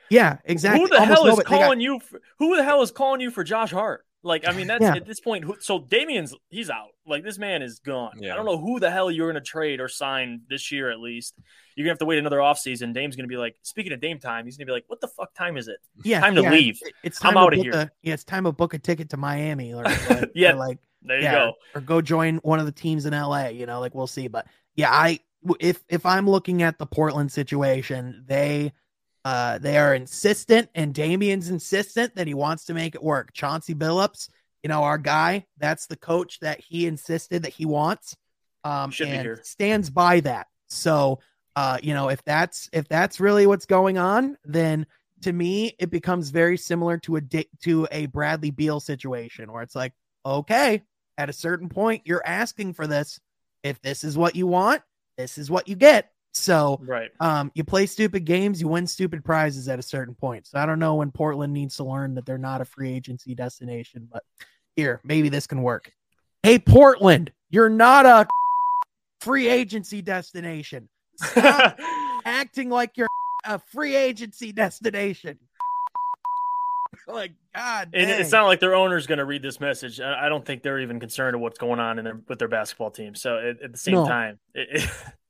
yeah, 0.10 0.38
exactly. 0.46 0.82
Who 0.82 0.88
the 0.90 1.00
Almost 1.00 1.12
hell 1.18 1.28
is 1.28 1.36
they 1.38 1.44
got- 1.44 1.62
calling 1.62 1.80
you? 1.82 2.00
For, 2.00 2.22
who 2.40 2.56
the 2.58 2.64
hell 2.64 2.82
is 2.82 2.92
calling 2.92 3.22
you 3.22 3.32
for 3.32 3.44
Josh 3.44 3.72
Hart? 3.72 4.06
Like, 4.26 4.48
I 4.48 4.52
mean, 4.54 4.66
that's 4.68 4.82
Yeah. 4.82 4.96
at 4.96 5.06
this 5.06 5.20
point. 5.20 5.46
Who, 5.46 5.56
so 5.60 5.80
Damian's 5.80 6.34
he's 6.50 6.70
out. 6.72 6.90
Like, 7.06 7.24
this 7.24 7.38
man 7.38 7.62
is 7.62 7.78
gone. 7.80 8.14
Yeah. 8.20 8.34
I 8.34 8.36
don't 8.36 8.46
know 8.46 8.58
who 8.58 8.80
the 8.80 8.90
hell 8.90 9.12
you're 9.12 9.32
going 9.32 9.42
to 9.42 9.48
trade 9.48 9.80
or 9.80 9.88
sign 9.88 10.42
this 10.50 10.72
year. 10.72 10.90
At 10.92 11.00
least 11.00 11.36
you're 11.76 11.86
gonna 11.86 11.92
have 11.92 12.00
to 12.00 12.06
wait 12.06 12.18
another 12.18 12.40
offseason. 12.40 12.92
Dame's 12.94 13.16
going 13.16 13.26
to 13.30 13.32
be 13.32 13.38
like, 13.38 13.56
speaking 13.62 13.94
of 13.94 14.02
Dame 14.02 14.18
time, 14.20 14.46
he's 14.46 14.58
going 14.58 14.66
to 14.66 14.72
be 14.72 14.74
like, 14.74 14.86
"What 14.88 15.00
the 15.00 15.08
fuck 15.08 15.34
time 15.36 15.58
is 15.58 15.68
it?" 15.68 15.78
yeah, 16.04 16.20
time 16.22 16.34
to 16.36 16.42
yeah, 16.42 16.52
leave. 16.52 16.80
it- 16.82 16.94
It's 17.04 17.24
I'm 17.24 17.34
time 17.34 17.34
to 17.36 17.40
outta 17.42 17.56
here. 17.64 17.74
A, 17.74 17.92
yeah, 18.02 18.14
it's 18.16 18.24
time 18.24 18.46
to 18.46 18.52
book 18.52 18.74
a 18.74 18.80
ticket 18.80 19.10
to 19.12 19.18
Miami 19.18 19.74
or, 19.74 19.86
or- 19.86 20.26
Yeah. 20.36 20.54
or 20.54 20.56
like 20.56 20.80
There 21.04 21.18
you 21.18 21.24
yeah, 21.24 21.34
go. 21.34 21.54
or 21.76 21.82
go 21.82 22.02
join 22.02 22.38
one 22.38 22.60
of 22.60 22.66
the 22.66 22.72
teams 22.72 23.06
in 23.06 23.14
LA. 23.14 23.50
You 23.50 23.68
know, 23.68 23.80
like 23.80 23.94
we'll 23.94 24.08
see. 24.08 24.28
But 24.28 24.48
yeah, 24.76 24.90
I 24.92 25.20
if 25.60 25.84
if 25.88 26.04
I'm 26.06 26.28
looking 26.28 26.64
at 26.64 26.80
the 26.80 26.88
Portland 26.88 27.32
situation, 27.32 28.24
they 28.28 28.74
uh 29.26 29.58
they 29.58 29.78
are 29.78 29.94
insistent, 29.94 30.70
and 30.74 30.94
Damian's 30.94 31.50
insistent 31.50 32.16
that 32.16 32.28
he 32.28 32.34
wants 32.34 32.66
to 32.66 32.74
make 32.74 32.96
it 32.96 33.04
work. 33.04 33.34
Chauncey 33.34 33.76
Billups, 33.76 34.30
you 34.64 34.70
know, 34.70 34.84
our 34.84 34.98
guy, 34.98 35.46
that's 35.58 35.88
the 35.88 35.98
coach 35.98 36.40
that 36.40 36.60
he 36.60 36.88
insisted 36.88 37.44
that 37.44 37.52
he 37.54 37.66
wants. 37.66 38.16
Um, 38.64 38.90
Should 38.90 39.06
be 39.06 39.12
and 39.12 39.22
here. 39.22 39.40
stands 39.44 39.90
by 39.90 40.22
that. 40.22 40.48
So, 40.70 41.20
uh, 41.56 41.78
you 41.84 41.94
know, 41.94 42.10
if 42.10 42.24
that's 42.24 42.70
if 42.74 42.88
that's 42.88 43.20
really 43.20 43.46
what's 43.46 43.66
going 43.66 43.98
on, 43.98 44.38
then 44.46 44.88
to 45.22 45.32
me 45.32 45.76
it 45.80 45.90
becomes 45.92 46.30
very 46.30 46.58
similar 46.58 46.98
to 47.00 47.18
a 47.18 47.22
to 47.64 47.88
a 47.92 48.08
Bradley 48.08 48.52
Beal 48.52 48.80
situation 48.80 49.52
where 49.52 49.62
it's 49.62 49.76
like, 49.76 49.94
okay, 50.26 50.82
at 51.18 51.30
a 51.30 51.34
certain 51.34 51.70
point 51.70 52.02
you're 52.06 52.26
asking 52.26 52.74
for 52.74 52.88
this. 52.88 53.20
If 53.64 53.82
this 53.82 54.04
is 54.04 54.18
what 54.18 54.36
you 54.36 54.48
want, 54.48 54.82
this 55.18 55.38
is 55.38 55.50
what 55.50 55.68
you 55.68 55.76
get. 55.76 56.12
So, 56.36 56.80
Right. 56.84 57.12
um, 57.22 57.52
you 57.56 57.64
play 57.64 57.86
stupid 57.86 58.26
games, 58.26 58.60
you 58.60 58.68
win 58.68 58.88
stupid 58.88 59.24
prizes 59.24 59.70
at 59.70 59.80
a 59.80 59.82
certain 59.82 60.14
point. 60.14 60.48
So 60.48 60.60
I 60.60 60.66
don't 60.66 60.80
know 60.80 60.96
when 60.96 61.12
Portland 61.12 61.54
needs 61.54 61.78
to 61.78 61.86
learn 61.86 62.14
that 62.16 62.26
they're 62.26 62.38
not 62.38 62.60
a 62.62 62.66
free 62.66 62.92
agency 62.92 63.34
destination, 63.34 64.08
but 64.12 64.24
here, 64.76 65.00
maybe 65.04 65.30
this 65.30 65.48
can 65.48 65.62
work. 65.62 65.92
Hey, 66.44 66.60
Portland, 66.60 67.32
you're 67.50 67.70
not 67.70 68.06
a 68.06 68.28
free 69.22 69.48
agency 69.48 70.02
destination. 70.02 70.90
Stop 71.18 71.80
acting 72.26 72.70
like 72.70 72.98
you're 72.98 73.08
a 73.46 73.58
free 73.58 73.96
agency 73.96 74.52
destination. 74.52 75.40
like 77.08 77.32
God, 77.56 77.92
And 77.94 78.10
it's 78.10 78.32
not 78.32 78.46
like 78.46 78.60
their 78.60 78.76
owner's 78.76 79.08
going 79.08 79.20
to 79.20 79.26
read 79.26 79.42
this 79.42 79.62
message. 79.62 80.02
I 80.02 80.28
don't 80.28 80.46
think 80.46 80.64
they're 80.64 80.80
even 80.80 81.00
concerned 81.00 81.38
with 81.38 81.42
what's 81.44 81.60
going 81.60 81.80
on 81.80 81.98
in 81.98 82.04
their 82.04 82.20
with 82.28 82.40
their 82.40 82.48
basketball 82.50 82.92
team. 82.92 83.16
So 83.16 83.38
at, 83.38 83.62
at 83.62 83.72
the 83.72 83.78
same 83.78 83.96
No. 83.96 84.06
time, 84.06 84.40
it, 84.54 84.84
it, 84.84 84.90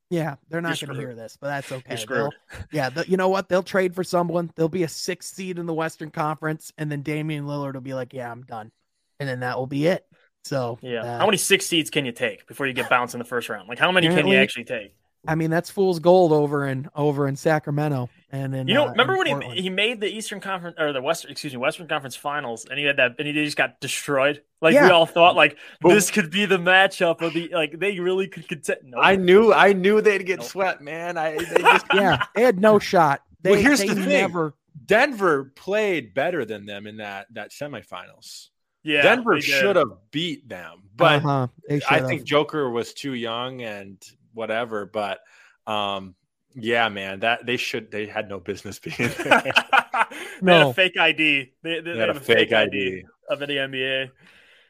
yeah, 0.10 0.36
they're 0.50 0.62
not 0.62 0.80
going 0.80 0.94
to 0.94 1.00
hear 1.00 1.15
this, 1.15 1.38
but 1.39 1.48
that's 1.48 1.72
okay. 1.72 2.06
Yeah, 2.72 2.89
the, 2.89 3.10
you 3.10 3.18
know 3.18 3.30
what? 3.30 3.50
They'll 3.50 3.63
trade 3.63 3.96
for 3.96 4.04
someone. 4.04 4.52
They'll 4.56 4.70
be 4.70 4.84
a 4.84 4.88
sixth 4.88 5.36
seed 5.36 5.58
in 5.60 5.65
the 5.65 5.74
Western 5.74 6.12
Conference, 6.12 6.72
and 6.78 6.91
then 6.91 7.02
Damian 7.02 7.46
Lillard 7.46 7.74
will 7.74 7.82
be 7.82 7.94
like, 7.94 8.13
"Yeah, 8.13 8.32
I'm 8.32 8.44
done," 8.44 8.72
and 9.20 9.28
then 9.28 9.39
that 9.41 9.58
will 9.58 9.68
be 9.68 9.88
it. 9.88 10.06
So 10.44 10.78
Yeah. 10.82 11.04
uh, 11.04 11.20
how 11.20 11.26
many 11.26 11.38
six 11.38 11.65
seeds 11.65 11.89
can 11.89 12.06
you 12.06 12.12
take 12.12 12.48
before 12.48 12.68
you 12.68 12.74
get 12.74 12.89
bounced 12.89 13.15
in 13.15 13.20
the 13.20 13.26
first 13.26 13.50
round? 13.50 13.68
Like 13.68 13.80
how 13.80 13.91
many 13.91 14.08
can 14.08 14.28
you 14.28 14.38
actually 14.38 14.65
take? 14.65 14.94
I 15.28 15.34
mean, 15.34 15.50
that's 15.50 15.72
fool's 15.72 16.00
gold 16.00 16.32
over 16.32 16.68
in 16.68 16.88
over 16.96 17.28
in 17.28 17.36
Sacramento, 17.36 18.10
and 18.32 18.54
then 18.54 18.68
You 18.68 18.76
know, 18.76 18.86
uh, 18.88 18.91
remember 18.91 19.18
when 19.18 19.41
he, 19.41 19.63
he 19.63 19.70
made 19.72 20.00
the 20.00 20.08
Eastern 20.08 20.39
Conference 20.39 20.76
or 20.80 20.94
the 20.94 21.02
Western, 21.02 21.32
excuse 21.32 21.52
me, 21.52 21.58
Western 21.58 21.88
Conference 21.88 22.15
Finals, 22.15 22.65
and 22.70 22.78
he 22.78 22.86
had 22.86 22.98
that, 22.98 23.15
and 23.18 23.28
he 23.28 23.34
just 23.34 23.58
got 23.58 23.80
destroyed. 23.80 24.44
Like 24.73 24.82
we 24.82 24.89
all 24.89 25.06
thought, 25.06 25.36
like 25.36 25.58
But- 25.82 25.89
this 25.93 26.10
could 26.12 26.30
be 26.32 26.45
the 26.45 26.58
matchup 26.58 27.21
of 27.21 27.34
the 27.34 27.49
like 27.54 27.80
they 27.80 27.99
really 27.99 28.28
could 28.28 28.47
contend. 28.47 28.80
No, 28.86 28.97
I 28.99 29.15
knew 29.15 29.54
I 29.54 29.73
knew 29.73 30.01
they'd 30.01 30.25
get 30.25 30.39
Nope. 30.39 30.47
swept, 30.49 30.82
man. 30.82 31.17
I 31.17 31.38
they 31.38 31.62
just 31.62 31.86
yeah, 31.93 32.25
they 32.36 32.41
had 32.43 32.60
no 32.60 32.80
shot. 32.80 33.21
They, 33.41 33.51
Well, 33.51 33.62
here's 33.62 33.80
they 33.80 33.88
the 33.89 33.95
thing. 33.95 34.10
never. 34.10 34.56
Denver 34.86 35.54
played 35.56 36.13
better 36.13 36.45
than 36.45 36.65
them 36.65 36.86
in 36.88 36.97
that 36.97 37.28
that 37.34 37.51
semifinals. 37.51 38.49
yeah, 38.84 39.01
Denver 39.01 39.39
should 39.41 39.75
have 39.78 39.91
beat 40.12 40.47
them, 40.49 40.84
but 40.95 41.23
uh-huh, 41.23 41.47
I 41.89 42.01
think 42.01 42.23
Joker 42.23 42.69
was 42.69 42.93
too 42.93 43.13
young 43.13 43.62
and 43.62 43.97
whatever. 44.34 44.86
But 44.86 45.19
um, 45.65 46.13
yeah, 46.56 46.89
man, 46.89 47.19
that 47.21 47.45
they 47.45 47.58
should 47.58 47.89
they 47.91 48.06
had 48.06 48.30
no 48.30 48.39
business 48.39 48.80
being 48.80 48.95
there. 48.97 49.12
they 49.13 49.32
had 49.32 50.06
No. 50.41 50.69
a 50.69 50.73
fake 50.73 50.97
ID. 50.97 51.51
They, 51.63 51.75
they, 51.75 51.82
They 51.82 51.93
they 51.93 51.99
had 51.99 52.10
a 52.10 52.19
fake 52.19 52.51
ID. 52.54 53.04
of 53.30 53.39
the 53.39 53.47
NBA. 53.47 54.12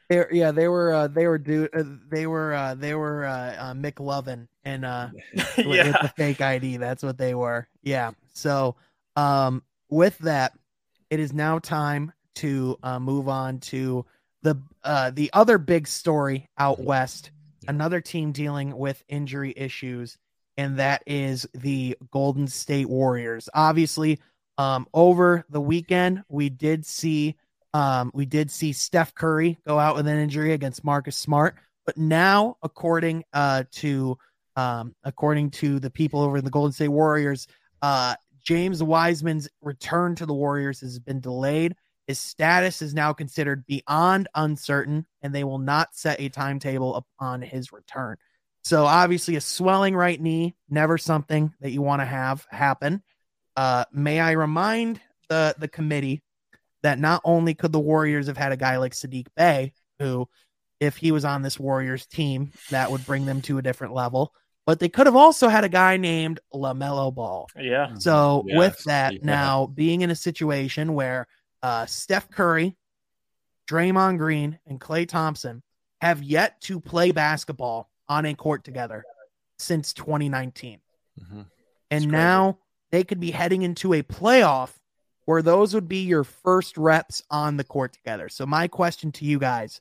They, 0.08 0.24
yeah, 0.30 0.52
they 0.52 0.68
were. 0.68 0.92
Uh, 0.92 1.08
they 1.08 1.26
were. 1.26 1.38
Do, 1.38 1.68
uh, 1.72 1.82
they 2.10 2.26
were. 2.26 2.54
Uh, 2.54 2.74
they 2.74 2.94
were. 2.94 3.24
Uh, 3.24 3.56
uh, 3.58 3.74
McLovin 3.74 4.46
and 4.64 4.84
uh, 4.84 5.08
with, 5.34 5.66
with 5.66 5.76
yeah, 5.76 6.02
the 6.02 6.12
fake 6.16 6.40
ID. 6.40 6.76
That's 6.76 7.02
what 7.02 7.18
they 7.18 7.34
were. 7.34 7.68
Yeah. 7.82 8.12
So, 8.34 8.76
um, 9.16 9.62
with 9.88 10.18
that, 10.18 10.52
it 11.10 11.20
is 11.20 11.32
now 11.32 11.58
time 11.58 12.12
to 12.36 12.78
uh, 12.82 12.98
move 12.98 13.28
on 13.28 13.60
to 13.60 14.04
the 14.42 14.60
uh, 14.84 15.10
the 15.10 15.30
other 15.32 15.58
big 15.58 15.88
story 15.88 16.48
out 16.58 16.78
west. 16.78 17.30
Another 17.68 18.00
team 18.00 18.30
dealing 18.30 18.76
with 18.76 19.02
injury 19.08 19.52
issues, 19.56 20.18
and 20.56 20.78
that 20.78 21.02
is 21.04 21.48
the 21.52 21.96
Golden 22.12 22.46
State 22.46 22.88
Warriors. 22.88 23.48
Obviously, 23.52 24.20
um, 24.56 24.86
over 24.94 25.44
the 25.50 25.60
weekend, 25.60 26.22
we 26.28 26.48
did 26.48 26.86
see 26.86 27.36
um, 27.74 28.10
we 28.14 28.26
did 28.26 28.50
see 28.50 28.72
Steph 28.72 29.14
Curry 29.14 29.58
go 29.66 29.78
out 29.78 29.96
with 29.96 30.06
an 30.06 30.18
injury 30.18 30.52
against 30.52 30.84
Marcus 30.84 31.16
Smart, 31.16 31.56
but 31.84 31.96
now, 31.96 32.56
according 32.62 33.24
uh, 33.32 33.64
to 33.72 34.18
um, 34.56 34.94
according 35.04 35.50
to 35.50 35.78
the 35.78 35.90
people 35.90 36.20
over 36.20 36.38
in 36.38 36.44
the 36.44 36.50
Golden 36.50 36.72
State 36.72 36.88
Warriors, 36.88 37.46
uh, 37.82 38.14
James 38.42 38.82
Wiseman's 38.82 39.48
return 39.60 40.14
to 40.16 40.26
the 40.26 40.34
Warriors 40.34 40.80
has 40.80 40.98
been 40.98 41.20
delayed. 41.20 41.74
His 42.06 42.18
status 42.18 42.80
is 42.80 42.94
now 42.94 43.12
considered 43.12 43.66
beyond 43.66 44.28
uncertain, 44.34 45.06
and 45.22 45.34
they 45.34 45.44
will 45.44 45.58
not 45.58 45.94
set 45.94 46.20
a 46.20 46.28
timetable 46.28 46.94
upon 46.94 47.42
his 47.42 47.72
return. 47.72 48.16
So, 48.62 48.84
obviously, 48.84 49.36
a 49.36 49.40
swelling 49.40 49.94
right 49.94 50.20
knee, 50.20 50.56
never 50.68 50.98
something 50.98 51.52
that 51.60 51.70
you 51.70 51.82
want 51.82 52.00
to 52.00 52.06
have 52.06 52.46
happen. 52.50 53.02
Uh, 53.54 53.84
may 53.92 54.20
I 54.20 54.32
remind 54.32 55.00
the 55.28 55.54
the 55.58 55.68
committee 55.68 56.22
that 56.86 56.98
not 56.98 57.20
only 57.24 57.52
could 57.54 57.72
the 57.72 57.80
Warriors 57.80 58.28
have 58.28 58.36
had 58.36 58.52
a 58.52 58.56
guy 58.56 58.76
like 58.78 58.92
Saddiq 58.94 59.26
Bey, 59.36 59.72
who, 59.98 60.28
if 60.80 60.96
he 60.96 61.10
was 61.12 61.24
on 61.24 61.42
this 61.42 61.58
Warriors 61.58 62.06
team, 62.06 62.52
that 62.70 62.90
would 62.90 63.04
bring 63.04 63.26
them 63.26 63.42
to 63.42 63.58
a 63.58 63.62
different 63.62 63.92
level, 63.94 64.32
but 64.66 64.78
they 64.78 64.88
could 64.88 65.06
have 65.06 65.16
also 65.16 65.48
had 65.48 65.64
a 65.64 65.68
guy 65.68 65.96
named 65.96 66.40
LaMelo 66.54 67.14
Ball. 67.14 67.48
yeah. 67.58 67.94
So 67.98 68.44
Yes, 68.46 68.58
with 68.58 68.84
that, 68.84 69.12
yeah. 69.14 69.18
now 69.22 69.66
being 69.66 70.00
in 70.02 70.10
a 70.10 70.16
situation 70.16 70.94
where 70.94 71.26
uh, 71.62 71.86
Steph 71.86 72.30
Curry, 72.30 72.76
Draymond 73.68 74.18
Green, 74.18 74.58
and 74.66 74.80
Klay 74.80 75.08
Thompson 75.08 75.62
have 76.00 76.22
yet 76.22 76.60
to 76.62 76.78
play 76.80 77.10
basketball 77.10 77.90
on 78.08 78.26
a 78.26 78.34
court 78.34 78.64
together 78.64 79.04
since 79.58 79.92
2019, 79.92 80.80
Mhm. 81.20 81.30
and 81.30 81.46
crazy. 81.90 82.06
now 82.06 82.58
they 82.92 83.02
could 83.02 83.18
be 83.18 83.30
heading 83.32 83.62
into 83.62 83.92
a 83.94 84.02
playoff 84.02 84.70
where 85.26 85.42
those 85.42 85.74
would 85.74 85.88
be 85.88 85.98
your 85.98 86.24
first 86.24 86.76
reps 86.78 87.22
on 87.30 87.56
the 87.58 87.64
court 87.64 87.92
together. 87.92 88.28
So 88.30 88.46
my 88.46 88.66
question 88.66 89.12
to 89.12 89.24
you 89.24 89.38
guys. 89.38 89.80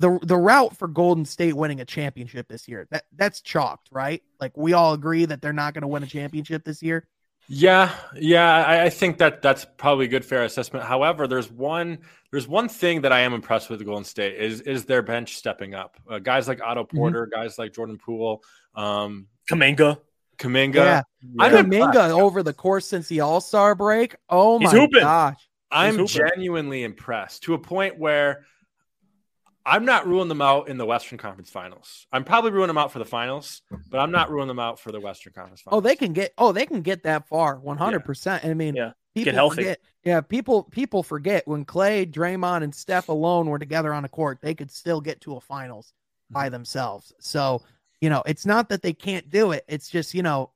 The, 0.00 0.18
the 0.22 0.36
route 0.36 0.76
for 0.76 0.86
Golden 0.86 1.24
State 1.24 1.54
winning 1.54 1.80
a 1.80 1.84
championship 1.84 2.46
this 2.48 2.68
year 2.68 2.86
that 2.92 3.04
that's 3.16 3.40
chalked 3.40 3.88
right 3.90 4.22
like 4.40 4.56
we 4.56 4.72
all 4.72 4.92
agree 4.94 5.24
that 5.24 5.42
they're 5.42 5.52
not 5.52 5.74
going 5.74 5.82
to 5.82 5.88
win 5.88 6.04
a 6.04 6.06
championship 6.06 6.64
this 6.64 6.84
year 6.84 7.08
Yeah, 7.48 7.92
yeah, 8.14 8.64
I, 8.64 8.84
I 8.84 8.90
think 8.90 9.18
that 9.18 9.40
that's 9.40 9.66
probably 9.78 10.04
a 10.04 10.08
good 10.08 10.24
fair 10.24 10.44
assessment. 10.44 10.84
However, 10.84 11.26
there's 11.26 11.50
one 11.50 11.98
there's 12.30 12.46
one 12.46 12.68
thing 12.68 13.00
that 13.00 13.12
I 13.12 13.20
am 13.20 13.32
impressed 13.32 13.70
with 13.70 13.84
Golden 13.84 14.04
State 14.04 14.36
is 14.36 14.60
is 14.60 14.84
their 14.84 15.00
bench 15.02 15.34
stepping 15.36 15.74
up. 15.74 15.96
Uh, 16.08 16.18
guys 16.18 16.46
like 16.46 16.60
Otto 16.62 16.84
Mm-hmm. 16.84 16.96
Porter, 16.98 17.26
guys 17.26 17.58
like 17.58 17.72
Jordan 17.72 17.98
Poole, 17.98 18.42
um, 18.74 19.26
Kuminga. 19.50 19.98
Kuminga. 20.38 20.74
Yeah. 20.74 21.02
I'm 21.38 21.52
Kuminga 21.52 21.84
impressed. 21.86 22.14
over 22.14 22.42
the 22.42 22.52
course 22.52 22.86
since 22.86 23.08
the 23.08 23.20
All 23.20 23.40
Star 23.40 23.74
break. 23.74 24.16
Oh 24.28 24.58
He's 24.58 24.72
my 24.72 24.78
hooping. 24.78 25.00
gosh! 25.02 25.48
I'm 25.70 26.06
genuinely 26.06 26.82
impressed 26.84 27.42
to 27.44 27.54
a 27.54 27.58
point 27.58 27.98
where 27.98 28.44
I'm 29.66 29.84
not 29.84 30.06
ruling 30.06 30.28
them 30.28 30.40
out 30.40 30.68
in 30.68 30.78
the 30.78 30.86
Western 30.86 31.18
Conference 31.18 31.50
Finals. 31.50 32.06
I'm 32.10 32.24
probably 32.24 32.52
ruling 32.52 32.68
them 32.68 32.78
out 32.78 32.90
for 32.90 32.98
the 33.00 33.04
finals, 33.04 33.60
but 33.90 33.98
I'm 33.98 34.10
not 34.10 34.30
ruling 34.30 34.48
them 34.48 34.58
out 34.58 34.80
for 34.80 34.92
the 34.92 35.00
Western 35.00 35.34
Conference 35.34 35.60
Finals. 35.60 35.78
Oh, 35.78 35.80
they 35.82 35.94
can 35.96 36.12
get. 36.14 36.32
Oh, 36.38 36.52
they 36.52 36.64
can 36.64 36.80
get 36.80 37.02
that 37.02 37.28
far. 37.28 37.58
One 37.58 37.76
hundred 37.76 38.04
percent. 38.04 38.44
I 38.44 38.54
mean, 38.54 38.74
Yeah. 38.76 38.92
people 39.14 39.34
healthy. 39.34 39.56
forget. 39.56 39.78
Yeah, 40.04 40.20
people 40.22 40.62
people 40.62 41.02
forget 41.02 41.46
when 41.46 41.66
Klay, 41.66 42.10
Draymond, 42.10 42.62
and 42.62 42.74
Steph 42.74 43.08
alone 43.10 43.46
were 43.48 43.58
together 43.58 43.92
on 43.92 44.04
a 44.06 44.08
court, 44.08 44.38
they 44.40 44.54
could 44.54 44.70
still 44.70 45.00
get 45.02 45.20
to 45.22 45.36
a 45.36 45.40
finals 45.40 45.92
Mm-hmm. 46.30 46.34
by 46.34 46.48
themselves. 46.50 47.10
So, 47.20 47.62
you 48.00 48.10
know, 48.10 48.22
it's 48.26 48.46
not 48.46 48.68
that 48.68 48.82
they 48.82 48.92
can't 48.92 49.28
do 49.30 49.52
it. 49.52 49.64
It's 49.68 49.88
just, 49.88 50.14
you 50.14 50.22
know, 50.22 50.50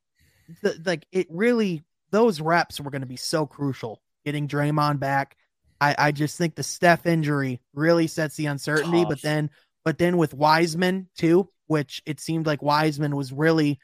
the, 0.62 0.80
like 0.84 1.06
it 1.12 1.26
really, 1.30 1.82
those 2.10 2.40
reps 2.40 2.80
were 2.80 2.90
going 2.90 3.02
to 3.02 3.06
be 3.06 3.16
so 3.16 3.46
crucial 3.46 4.00
getting 4.24 4.48
Draymond 4.48 5.00
back. 5.00 5.36
I, 5.80 5.94
I 5.98 6.12
just 6.12 6.38
think 6.38 6.54
the 6.54 6.62
Steph 6.62 7.06
injury 7.06 7.60
really 7.74 8.06
sets 8.06 8.36
the 8.36 8.46
uncertainty, 8.46 9.04
but 9.04 9.20
then, 9.22 9.50
but 9.84 9.98
then 9.98 10.16
with 10.16 10.34
Wiseman 10.34 11.08
too, 11.16 11.48
which 11.66 12.02
it 12.06 12.20
seemed 12.20 12.46
like 12.46 12.62
Wiseman 12.62 13.16
was 13.16 13.32
really 13.32 13.80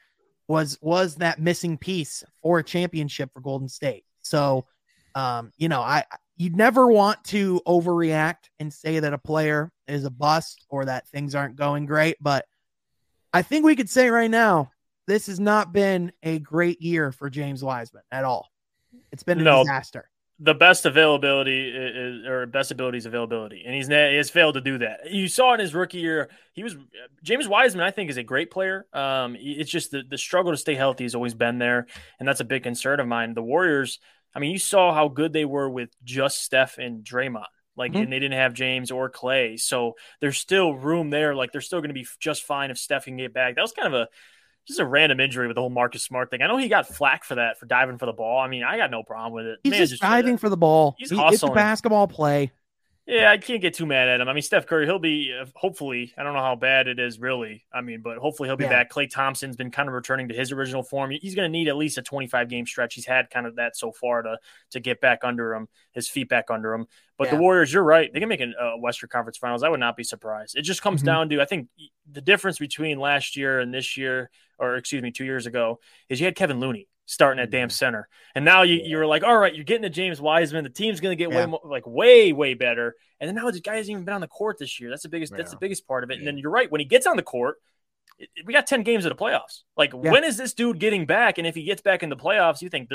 was 0.47 0.77
was 0.81 1.15
that 1.15 1.39
missing 1.39 1.77
piece 1.77 2.23
for 2.41 2.59
a 2.59 2.63
championship 2.63 3.31
for 3.33 3.39
Golden 3.41 3.69
State. 3.69 4.03
So, 4.21 4.65
um, 5.15 5.51
you 5.57 5.69
know, 5.69 5.81
I 5.81 6.05
you 6.37 6.49
never 6.49 6.87
want 6.87 7.23
to 7.25 7.61
overreact 7.67 8.49
and 8.59 8.73
say 8.73 8.99
that 8.99 9.13
a 9.13 9.17
player 9.17 9.71
is 9.87 10.05
a 10.05 10.09
bust 10.09 10.65
or 10.69 10.85
that 10.85 11.07
things 11.09 11.35
aren't 11.35 11.55
going 11.55 11.85
great, 11.85 12.17
but 12.21 12.45
I 13.33 13.41
think 13.41 13.65
we 13.65 13.75
could 13.75 13.89
say 13.89 14.09
right 14.09 14.29
now 14.31 14.71
this 15.07 15.27
has 15.27 15.39
not 15.39 15.71
been 15.73 16.11
a 16.23 16.39
great 16.39 16.81
year 16.81 17.11
for 17.11 17.29
James 17.29 17.63
Wiseman 17.63 18.03
at 18.11 18.23
all. 18.25 18.49
It's 19.11 19.23
been 19.23 19.39
a 19.39 19.43
No. 19.43 19.63
disaster. 19.63 20.09
the 20.41 20.53
best 20.53 20.85
availability 20.85 21.69
is, 21.69 22.25
or 22.25 22.45
best 22.45 22.71
ability 22.71 22.97
is 22.97 23.05
availability, 23.05 23.63
and 23.65 23.75
he's 23.75 23.87
he 23.89 23.93
has 23.93 24.29
failed 24.29 24.53
to 24.53 24.61
do 24.61 24.77
that. 24.77 25.11
You 25.11 25.27
saw 25.27 25.53
in 25.53 25.59
his 25.59 25.75
rookie 25.75 25.97
year, 25.97 26.29
he 26.53 26.63
was 26.63 26.77
James 27.23 27.45
Wiseman. 27.45 27.83
I 27.85 27.91
think 27.91 28.09
is 28.09 28.15
a 28.15 28.23
great 28.23 28.49
player. 28.49 28.85
Um, 28.93 29.35
it's 29.37 29.69
just 29.69 29.91
the, 29.91 30.01
the 30.09 30.17
struggle 30.17 30.53
to 30.53 30.57
stay 30.57 30.75
healthy 30.75 31.03
has 31.03 31.13
always 31.13 31.33
been 31.33 31.57
there, 31.59 31.87
and 32.19 32.27
that's 32.27 32.39
a 32.39 32.45
big 32.45 32.63
concern 32.63 33.01
of 33.01 33.07
mine. 33.07 33.33
The 33.33 33.43
Warriors. 33.43 33.99
I 34.33 34.39
mean, 34.39 34.51
you 34.51 34.59
saw 34.59 34.93
how 34.93 35.09
good 35.09 35.33
they 35.33 35.43
were 35.43 35.69
with 35.69 35.89
just 36.05 36.41
Steph 36.41 36.77
and 36.77 37.03
Draymond. 37.03 37.43
Like, 37.79 37.93
Mhm. 37.93 38.03
and 38.03 38.11
they 38.13 38.19
didn't 38.19 38.37
have 38.37 38.53
James 38.53 38.91
or 38.91 39.09
Klay, 39.09 39.59
so 39.59 39.95
there's 40.19 40.37
still 40.37 40.73
room 40.75 41.09
there. 41.09 41.33
Like, 41.33 41.51
they're 41.51 41.61
still 41.61 41.79
going 41.79 41.89
to 41.89 41.93
be 41.95 42.05
just 42.19 42.43
fine 42.43 42.69
if 42.69 42.77
Steph 42.77 43.05
can 43.05 43.17
get 43.17 43.33
back. 43.33 43.55
That 43.55 43.61
was 43.61 43.71
kind 43.71 43.87
of 43.87 43.93
a 44.01 44.07
just 44.67 44.79
a 44.79 44.85
random 44.85 45.19
injury 45.19 45.47
with 45.47 45.55
the 45.55 45.61
whole 45.61 45.71
Marcus 45.71 46.03
Smart 46.03 46.29
thing. 46.29 46.43
I 46.43 46.47
know 46.47 46.57
he 46.57 46.67
got 46.67 46.87
flack 46.87 47.23
for 47.23 47.35
that 47.35 47.57
for 47.57 47.65
diving 47.65 47.97
for 47.97 48.05
the 48.05 48.13
ball. 48.13 48.39
I 48.39 48.47
mean, 48.47 48.63
I 48.63 48.77
got 48.77 48.91
no 48.91 49.01
problem 49.01 49.33
with 49.33 49.47
it. 49.47 49.59
He's 49.63 49.71
Man, 49.71 49.87
just 49.87 49.99
diving 50.01 50.37
for 50.37 50.47
the 50.49 50.57
ball. 50.57 50.95
he's 50.99 51.09
He- 51.09 51.17
it's 51.19 51.41
a 51.41 51.47
basketball 51.47 52.07
play. 52.07 52.51
Yeah, 53.11 53.31
I 53.31 53.39
can't 53.39 53.59
get 53.59 53.73
too 53.73 53.87
mad 53.87 54.07
at 54.07 54.21
him. 54.21 54.29
I 54.29 54.33
mean, 54.33 54.43
Steph 54.43 54.67
Curry, 54.67 54.85
he'll 54.85 54.99
be 54.99 55.33
uh, 55.35 55.45
hopefully. 55.55 56.13
I 56.15 56.21
don't 56.21 56.33
know 56.35 56.41
how 56.43 56.55
bad 56.55 56.87
it 56.87 56.99
is 56.99 57.17
really. 57.19 57.65
I 57.73 57.81
mean, 57.81 58.01
but 58.03 58.19
hopefully 58.19 58.47
he'll 58.49 58.55
be 58.55 58.65
Yeah. 58.65 58.69
back. 58.69 58.91
Klay 58.91 59.09
Thompson's 59.09 59.55
been 59.55 59.71
kind 59.71 59.89
of 59.89 59.95
returning 59.95 60.27
to 60.27 60.35
his 60.35 60.51
original 60.51 60.83
form. 60.83 61.09
He's 61.09 61.33
going 61.33 61.47
to 61.47 61.51
need 61.51 61.69
at 61.69 61.75
least 61.75 61.97
a 61.97 62.03
25 62.03 62.49
game 62.49 62.67
stretch. 62.67 62.93
He's 62.93 63.07
had 63.07 63.31
kind 63.31 63.47
of 63.47 63.55
that 63.55 63.75
so 63.75 63.91
far 63.91 64.21
to 64.21 64.37
to 64.71 64.79
get 64.79 65.01
back 65.01 65.21
under 65.23 65.55
him, 65.55 65.67
his 65.91 66.07
feet 66.07 66.29
back 66.29 66.51
under 66.51 66.71
him. 66.73 66.85
But 67.17 67.31
the 67.31 67.37
Warriors, 67.37 67.73
you're 67.73 67.83
right. 67.83 68.13
They 68.13 68.19
can 68.19 68.29
make 68.29 68.41
a 68.41 68.51
uh, 68.61 68.77
Western 68.77 69.09
Conference 69.09 69.37
Finals. 69.37 69.63
I 69.63 69.69
would 69.69 69.79
not 69.79 69.97
be 69.97 70.03
surprised. 70.03 70.55
It 70.55 70.61
just 70.61 70.81
comes 70.83 71.01
Mhm. 71.01 71.05
down 71.05 71.29
to 71.29 71.41
I 71.41 71.45
think 71.45 71.67
the 72.11 72.21
difference 72.21 72.59
between 72.59 72.99
last 72.99 73.35
year 73.35 73.59
and 73.59 73.73
this 73.73 73.97
year, 73.97 74.29
or 74.59 74.75
excuse 74.75 75.01
me, 75.01 75.11
two 75.11 75.25
years 75.25 75.47
ago, 75.47 75.79
is 76.09 76.19
you 76.19 76.25
had 76.25 76.35
Kevin 76.35 76.59
Looney 76.59 76.88
starting 77.09 77.41
at 77.41 77.49
damn 77.49 77.67
mm-hmm. 77.67 77.71
center, 77.71 78.07
and 78.35 78.45
now 78.45 78.61
you 78.61 78.81
you're 78.83 79.05
like, 79.05 79.23
all 79.23 79.37
right, 79.37 79.53
you're 79.53 79.65
getting 79.65 79.83
to 79.83 79.89
James 79.89 80.21
Wiseman. 80.21 80.63
The 80.63 80.69
team's 80.69 80.99
going 80.99 81.17
to 81.17 81.21
get 81.21 81.31
Yeah. 81.31 81.39
way 81.39 81.45
more, 81.47 81.61
like 81.63 81.85
way 81.87 82.31
way 82.33 82.53
better. 82.53 82.95
And 83.19 83.27
then 83.27 83.35
now 83.35 83.49
the 83.49 83.59
guy 83.59 83.75
hasn't 83.77 83.91
even 83.91 84.05
been 84.05 84.13
on 84.13 84.21
the 84.21 84.27
court 84.27 84.57
this 84.59 84.79
year. 84.79 84.89
That's 84.89 85.03
the 85.03 85.09
biggest. 85.09 85.35
That's 85.35 85.51
the 85.51 85.57
biggest 85.57 85.87
part 85.87 86.03
of 86.03 86.11
it. 86.11 86.19
And 86.19 86.27
then 86.27 86.37
you're 86.37 86.51
right. 86.51 86.71
When 86.71 86.79
he 86.79 86.85
gets 86.85 87.07
on 87.07 87.17
the 87.17 87.23
court, 87.23 87.57
it, 88.17 88.29
we 88.45 88.53
got 88.53 88.67
ten 88.67 88.83
games 88.83 89.05
of 89.05 89.09
the 89.09 89.21
playoffs. 89.21 89.63
Like 89.75 89.91
Yeah. 89.93 90.11
when 90.11 90.23
is 90.23 90.37
this 90.37 90.53
dude 90.53 90.79
getting 90.79 91.05
back? 91.05 91.37
And 91.37 91.47
if 91.47 91.55
he 91.55 91.63
gets 91.63 91.81
back 91.81 92.03
in 92.03 92.09
the 92.09 92.17
playoffs, 92.17 92.61
you 92.61 92.69
think 92.69 92.89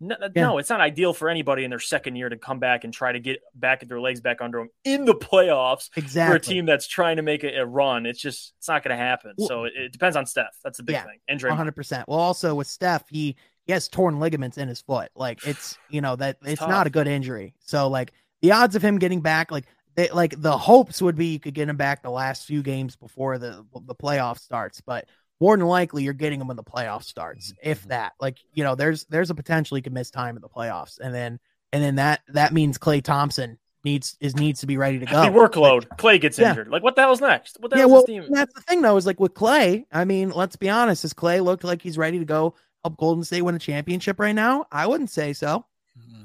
no, 0.00 0.14
uh, 0.20 0.28
Yeah. 0.34 0.42
no, 0.42 0.58
it's 0.58 0.70
not 0.70 0.80
ideal 0.80 1.12
for 1.12 1.28
anybody 1.28 1.64
in 1.64 1.70
their 1.70 1.78
second 1.80 2.16
year 2.16 2.28
to 2.28 2.36
come 2.36 2.58
back 2.58 2.84
and 2.84 2.92
try 2.92 3.12
to 3.12 3.20
get 3.20 3.40
back 3.54 3.82
at 3.82 3.88
their 3.88 4.00
legs 4.00 4.20
back 4.20 4.40
under 4.40 4.58
them 4.58 4.68
in 4.84 5.04
the 5.04 5.14
playoffs 5.14 5.88
Exactly. 5.96 6.32
for 6.32 6.36
a 6.36 6.40
team 6.40 6.66
that's 6.66 6.86
trying 6.86 7.16
to 7.16 7.22
make 7.22 7.44
a, 7.44 7.54
a 7.60 7.66
run. 7.66 8.06
It's 8.06 8.20
just 8.20 8.54
it's 8.58 8.68
not 8.68 8.82
going 8.82 8.96
to 8.96 9.02
happen. 9.02 9.34
Well- 9.36 9.48
so 9.48 9.64
it, 9.64 9.72
it 9.76 9.92
depends 9.92 10.16
on 10.16 10.26
Steph. 10.26 10.56
That's 10.62 10.76
the 10.78 10.82
big 10.84 10.94
Yeah. 10.94 11.04
thing. 11.04 11.18
And 11.28 11.40
hundred 11.40 11.76
percent. 11.76 12.08
Well, 12.08 12.18
also 12.18 12.54
with 12.54 12.66
Steph, 12.66 13.08
he 13.08 13.36
he 13.66 13.72
has 13.72 13.88
torn 13.88 14.20
ligaments 14.20 14.58
in 14.58 14.68
his 14.68 14.80
foot. 14.82 15.10
Like 15.14 15.46
it's 15.46 15.78
you 15.90 16.00
know 16.00 16.16
that 16.16 16.38
it's 16.44 16.58
tough. 16.60 16.68
not 16.68 16.86
a 16.86 16.90
good 16.90 17.06
injury. 17.08 17.54
So 17.60 17.88
like 17.88 18.12
the 18.42 18.52
odds 18.52 18.76
of 18.76 18.82
him 18.82 18.98
getting 18.98 19.20
back, 19.20 19.50
like 19.50 19.64
they 19.96 20.08
like 20.10 20.40
the 20.40 20.58
hopes 20.58 21.00
would 21.00 21.16
be 21.16 21.26
you 21.26 21.38
could 21.40 21.54
get 21.54 21.68
him 21.68 21.76
back 21.76 22.02
the 22.02 22.10
last 22.10 22.44
few 22.46 22.62
games 22.62 22.96
before 22.96 23.38
the 23.38 23.64
the 23.86 23.94
playoff 23.94 24.38
starts, 24.38 24.80
but 24.80 25.06
more 25.44 25.58
than 25.58 25.66
likely 25.66 26.02
you're 26.04 26.14
getting 26.14 26.40
him 26.40 26.48
when 26.48 26.56
the 26.56 26.64
playoff 26.64 27.02
starts, 27.02 27.52
mm-hmm. 27.52 27.68
if 27.70 27.84
that. 27.88 28.14
Like 28.18 28.38
you 28.54 28.64
know, 28.64 28.74
there's 28.74 29.04
there's 29.10 29.28
a 29.28 29.34
potential 29.34 29.74
he 29.74 29.82
could 29.82 29.92
miss 29.92 30.10
time 30.10 30.36
in 30.36 30.40
the 30.40 30.48
playoffs, 30.48 30.98
and 30.98 31.14
then 31.14 31.38
and 31.70 31.82
then 31.82 31.96
that 31.96 32.22
that 32.28 32.54
means 32.54 32.78
Klay 32.78 33.02
Thompson 33.02 33.58
needs 33.84 34.16
is 34.20 34.34
needs 34.36 34.60
to 34.60 34.66
be 34.66 34.78
ready 34.78 34.98
to 35.00 35.04
go. 35.14 35.20
Heavy 35.20 35.36
workload. 35.36 35.86
Klay 35.98 36.18
gets 36.18 36.38
Yeah. 36.38 36.50
injured. 36.50 36.68
Like 36.68 36.82
what 36.82 36.96
the 36.96 37.02
hell's 37.02 37.20
next? 37.20 37.58
What 37.60 37.70
the 37.70 37.76
Yeah, 37.76 37.86
hell's 37.86 38.04
well, 38.08 38.26
that's 38.30 38.54
the 38.54 38.62
thing 38.62 38.80
though, 38.80 38.96
is 38.96 39.04
like 39.04 39.20
with 39.20 39.34
Klay. 39.34 39.84
I 39.92 40.06
mean, 40.06 40.30
let's 40.30 40.56
be 40.56 40.70
honest, 40.70 41.04
is 41.04 41.12
Klay 41.12 41.44
looked 41.44 41.62
like 41.64 41.82
he's 41.82 41.98
ready 41.98 42.18
to 42.18 42.24
go 42.24 42.54
help 42.82 42.96
Golden 42.96 43.22
State 43.22 43.42
win 43.42 43.54
a 43.54 43.58
championship 43.58 44.18
right 44.18 44.34
now? 44.34 44.64
I 44.72 44.86
wouldn't 44.86 45.10
say 45.10 45.34
so. 45.34 45.66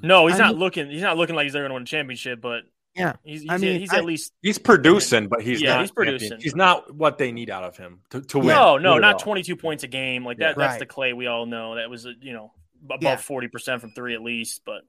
No, 0.02 0.28
he's 0.28 0.38
I 0.38 0.46
not 0.46 0.52
mean- 0.52 0.60
looking. 0.60 0.90
He's 0.90 1.02
not 1.02 1.18
looking 1.18 1.36
like 1.36 1.44
he's 1.44 1.56
ever 1.56 1.64
going 1.64 1.72
to 1.72 1.74
win 1.74 1.84
a 1.84 1.86
championship. 1.86 2.40
But 2.40 2.62
Yeah. 3.00 3.14
he's 3.24 3.42
he's, 3.42 3.50
I 3.50 3.58
mean, 3.58 3.80
he's 3.80 3.92
I- 3.94 3.98
at 3.98 4.06
least 4.06 4.34
He's 4.42 4.58
producing, 4.58 5.28
but 5.28 5.42
he's 5.42 5.62
Yeah, 5.62 5.74
not. 5.76 5.82
he's 5.82 5.90
champion. 5.92 6.18
producing. 6.18 6.42
He's 6.42 6.56
not 6.56 6.94
what 6.94 7.18
they 7.18 7.32
need 7.32 7.50
out 7.50 7.64
of 7.64 7.78
him 7.78 8.02
to, 8.12 8.22
to 8.22 8.40
win. 8.40 8.48
no, 8.50 8.78
no, 8.78 8.94
Not 8.96 9.02
not 9.02 9.14
all. 9.16 9.20
22 9.22 9.56
points 9.56 9.84
a 9.84 9.88
game. 9.88 10.26
Like 10.26 10.38
Yeah. 10.40 10.48
that. 10.50 10.58
That's 10.58 10.72
Right. 10.74 10.80
the 10.80 10.86
Klay 10.86 11.16
we 11.16 11.28
all 11.28 11.46
know. 11.46 11.76
That 11.76 11.90
was 11.90 12.06
you 12.22 12.34
know 12.34 12.52
above 12.86 13.02
Yeah. 13.02 13.16
40 13.18 13.48
percent 13.48 13.82
from 13.82 13.92
three 13.92 14.14
at 14.14 14.22
least. 14.22 14.62
But 14.66 14.84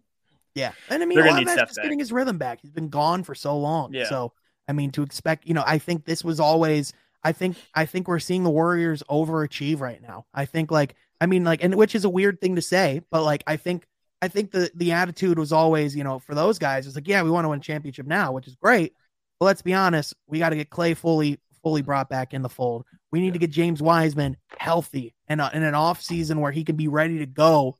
Yeah. 0.54 0.72
And 0.88 1.02
I 1.02 1.06
mean, 1.06 1.16
They're 1.16 1.24
a 1.26 1.28
gonna 1.28 1.40
need 1.40 1.48
that's 1.48 1.60
just 1.62 1.76
back. 1.76 1.84
getting 1.84 1.98
his 2.00 2.12
rhythm 2.12 2.36
back. 2.38 2.60
He's 2.60 2.70
been 2.72 2.88
gone 2.88 3.22
for 3.22 3.34
so 3.34 3.56
long. 3.58 3.94
Yeah. 3.94 4.08
So 4.08 4.32
I 4.68 4.72
mean, 4.72 4.90
to 4.92 5.02
expect, 5.02 5.46
you 5.46 5.54
know, 5.54 5.64
I 5.66 5.78
think 5.78 6.04
this 6.04 6.22
was 6.24 6.40
always 6.40 6.92
I 7.22 7.32
think 7.32 7.56
I 7.74 7.86
think 7.86 8.08
we're 8.08 8.18
seeing 8.18 8.44
the 8.44 8.50
Warriors 8.50 9.02
overachieve 9.10 9.80
right 9.80 10.00
now. 10.00 10.26
I 10.34 10.46
think 10.46 10.70
like 10.70 10.94
I 11.20 11.26
mean 11.26 11.44
like 11.44 11.62
and 11.62 11.74
which 11.74 11.94
is 11.94 12.04
a 12.04 12.08
weird 12.10 12.40
thing 12.40 12.56
to 12.56 12.62
say, 12.62 13.02
but 13.10 13.22
like 13.22 13.44
I 13.46 13.56
think 13.56 13.86
I 14.22 14.28
think 14.28 14.50
the 14.50 14.70
the 14.74 14.92
attitude 14.92 15.38
was 15.38 15.52
always, 15.52 15.96
you 15.96 16.04
know, 16.04 16.18
for 16.18 16.34
those 16.34 16.58
guys, 16.58 16.86
it's 16.86 16.94
like, 16.96 17.08
yeah, 17.08 17.22
we 17.22 17.30
want 17.30 17.44
to 17.44 17.48
win 17.48 17.60
championship 17.60 18.06
now, 18.06 18.32
which 18.32 18.46
is 18.46 18.56
great. 18.56 18.94
But 19.38 19.46
let's 19.46 19.62
be 19.62 19.74
honest, 19.74 20.14
we 20.26 20.38
got 20.38 20.50
to 20.50 20.56
get 20.56 20.70
Klay 20.70 20.96
fully 20.96 21.38
fully 21.62 21.82
brought 21.82 22.08
back 22.08 22.32
in 22.32 22.42
the 22.42 22.48
fold. 22.48 22.84
We 23.10 23.20
need 23.20 23.32
to 23.34 23.38
get 23.38 23.50
James 23.50 23.82
Wiseman 23.82 24.36
healthy 24.58 25.14
and 25.28 25.40
uh, 25.40 25.50
in 25.52 25.62
an 25.62 25.74
off 25.74 26.00
season 26.02 26.40
where 26.40 26.52
he 26.52 26.64
can 26.64 26.76
be 26.76 26.88
ready 26.88 27.18
to 27.18 27.26
go 27.26 27.76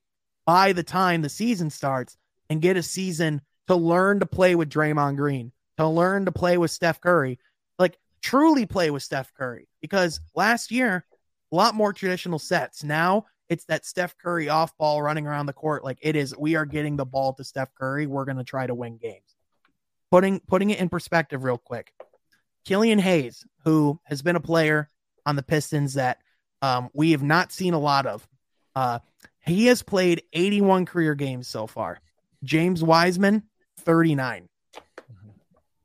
by 0.46 0.72
the 0.72 0.83
time 0.83 1.22
the 1.22 1.29
season 1.29 1.70
starts 1.70 2.16
and 2.48 2.61
get 2.61 2.76
a 2.76 2.83
season 2.83 3.40
to 3.68 3.76
learn 3.76 4.20
to 4.20 4.26
play 4.26 4.55
with 4.55 4.68
Draymond 4.68 5.16
Green, 5.16 5.53
to 5.79 5.87
learn 5.87 6.24
to 6.24 6.33
play 6.33 6.59
with 6.59 6.70
Steph 6.70 7.00
Curry, 7.00 7.38
like 7.79 7.96
truly 8.22 8.66
play 8.66 8.90
with 8.90 9.03
Steph 9.03 9.33
Curry. 9.35 9.68
Because 9.81 10.20
last 10.35 10.70
year, 10.70 11.05
a 11.53 11.57
lot 11.57 11.74
more 11.74 11.92
traditional 11.92 12.38
sets. 12.38 12.85
Now 12.85 13.26
it's 13.50 13.64
that 13.64 13.84
Steph 13.84 14.16
Curry 14.16 14.48
off 14.48 14.78
ball 14.78 15.02
running 15.02 15.26
around 15.26 15.46
the 15.46 15.52
court. 15.52 15.84
Like 15.84 15.98
it 16.00 16.14
is, 16.14 16.34
we 16.38 16.54
are 16.54 16.64
getting 16.64 16.96
the 16.96 17.04
ball 17.04 17.34
to 17.34 17.44
Steph 17.44 17.74
Curry. 17.74 18.06
We're 18.06 18.24
going 18.24 18.38
to 18.38 18.44
try 18.44 18.66
to 18.66 18.74
win 18.74 18.96
games. 18.96 19.36
Putting 20.10 20.40
putting 20.40 20.70
it 20.70 20.78
in 20.78 20.88
perspective, 20.88 21.44
real 21.44 21.58
quick. 21.58 21.92
Killian 22.64 23.00
Hayes, 23.00 23.44
who 23.64 23.98
has 24.04 24.22
been 24.22 24.36
a 24.36 24.40
player 24.40 24.88
on 25.26 25.36
the 25.36 25.42
Pistons 25.42 25.94
that 25.94 26.18
um, 26.62 26.90
we 26.92 27.10
have 27.10 27.22
not 27.22 27.52
seen 27.52 27.74
a 27.74 27.78
lot 27.78 28.06
of, 28.06 28.26
uh, 28.76 29.00
he 29.44 29.66
has 29.66 29.82
played 29.82 30.22
81 30.32 30.86
career 30.86 31.14
games 31.14 31.48
so 31.48 31.66
far. 31.66 32.00
James 32.44 32.82
Wiseman, 32.82 33.44
39. 33.78 34.48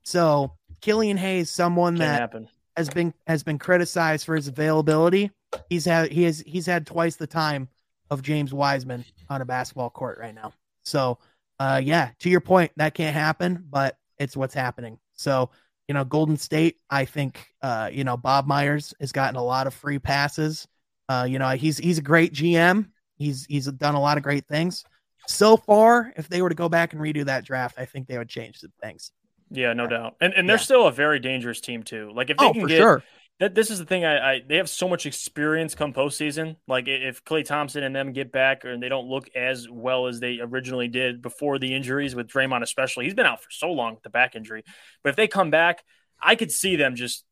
So 0.04 0.54
Killian 0.82 1.18
Hayes, 1.18 1.50
someone 1.50 1.98
can't 1.98 2.12
that 2.12 2.20
happen. 2.20 2.48
Has 2.78 2.90
been 2.90 3.14
has 3.28 3.44
been 3.44 3.60
criticized 3.60 4.26
for 4.26 4.36
his 4.36 4.48
availability. 4.48 5.32
He's 5.70 5.86
had 5.86 6.12
he 6.12 6.24
has 6.24 6.44
he's 6.46 6.66
had 6.66 6.86
twice 6.86 7.16
the 7.16 7.28
time 7.28 7.70
of 8.10 8.22
James 8.22 8.54
Wiseman 8.54 9.06
on 9.30 9.42
a 9.42 9.46
basketball 9.46 9.90
court 9.90 10.20
right 10.20 10.36
now. 10.36 10.54
So 10.84 11.18
uh 11.60 11.82
yeah, 11.84 12.12
to 12.20 12.30
your 12.30 12.42
point, 12.42 12.72
that 12.78 12.94
can't 12.94 13.16
happen, 13.16 13.66
but 13.70 13.98
it's 14.20 14.38
what's 14.38 14.54
happening. 14.54 15.00
So, 15.14 15.50
you 15.88 15.94
know, 15.94 16.04
Golden 16.04 16.38
State, 16.38 16.78
I 16.90 17.06
think 17.06 17.48
uh, 17.62 17.90
you 17.92 18.04
know, 18.04 18.18
Bob 18.18 18.48
Myers 18.48 18.94
has 19.00 19.12
gotten 19.12 19.36
a 19.36 19.44
lot 19.44 19.68
of 19.68 19.74
free 19.74 20.00
passes. 20.00 20.68
Uh, 21.08 21.28
you 21.30 21.40
know, 21.40 21.50
he's 21.50 21.78
he's 21.78 22.00
a 22.00 22.04
great 22.04 22.34
GM. 22.34 22.90
He's 23.18 23.46
he's 23.46 23.68
done 23.68 23.96
a 23.96 24.02
lot 24.02 24.18
of 24.18 24.24
great 24.24 24.48
things. 24.48 24.84
So 25.28 25.58
far, 25.58 26.14
if 26.18 26.30
they 26.30 26.42
were 26.42 26.50
to 26.50 26.56
go 26.56 26.70
back 26.70 26.94
and 26.94 27.02
redo 27.02 27.26
that 27.26 27.46
draft, 27.46 27.80
I 27.80 27.86
think 27.86 28.08
they 28.08 28.18
would 28.18 28.30
change 28.30 28.60
some 28.60 28.74
things. 28.82 29.12
Yeah, 29.52 29.74
no 29.74 29.88
doubt. 29.88 30.16
And 30.22 30.34
and 30.34 30.50
they're 30.50 30.56
Yeah. 30.58 30.62
still 30.62 30.88
a 30.88 30.92
very 30.92 31.20
dangerous 31.20 31.62
team 31.62 31.84
too. 31.84 32.12
Like 32.14 32.30
if 32.30 32.38
they 32.38 32.46
Oh, 32.46 32.54
can 32.54 32.66
get 32.68 32.78
sure. 32.78 33.04
that 33.40 33.54
this 33.54 33.70
is 33.70 33.80
the 33.80 33.86
thing 33.86 34.04
I, 34.06 34.34
I 34.36 34.42
they 34.48 34.58
have 34.58 34.70
so 34.70 34.88
much 34.88 35.06
experience 35.06 35.76
come 35.76 35.94
postseason. 35.94 36.56
Like 36.68 36.88
if 36.88 37.24
Klay 37.24 37.46
Thompson 37.46 37.84
and 37.84 37.96
them 37.96 38.12
get 38.12 38.32
back 38.32 38.64
and 38.64 38.82
they 38.82 38.90
don't 38.90 39.08
look 39.08 39.30
as 39.36 39.70
well 39.70 40.08
as 40.08 40.20
they 40.20 40.40
originally 40.42 40.88
did 40.88 41.22
before 41.22 41.60
the 41.60 41.74
injuries 41.76 42.16
with 42.16 42.28
Draymond 42.28 42.64
especially. 42.64 43.06
He's 43.06 43.14
been 43.14 43.26
out 43.28 43.44
for 43.44 43.52
so 43.52 43.72
long 43.72 43.94
with 43.96 44.04
the 44.04 44.10
back 44.10 44.36
injury. 44.36 44.64
But 45.04 45.12
if 45.12 45.16
they 45.16 45.28
come 45.28 45.52
back, 45.52 45.84
I 46.22 46.36
could 46.36 46.52
see 46.52 46.76
them 46.76 46.96
just 46.96 47.24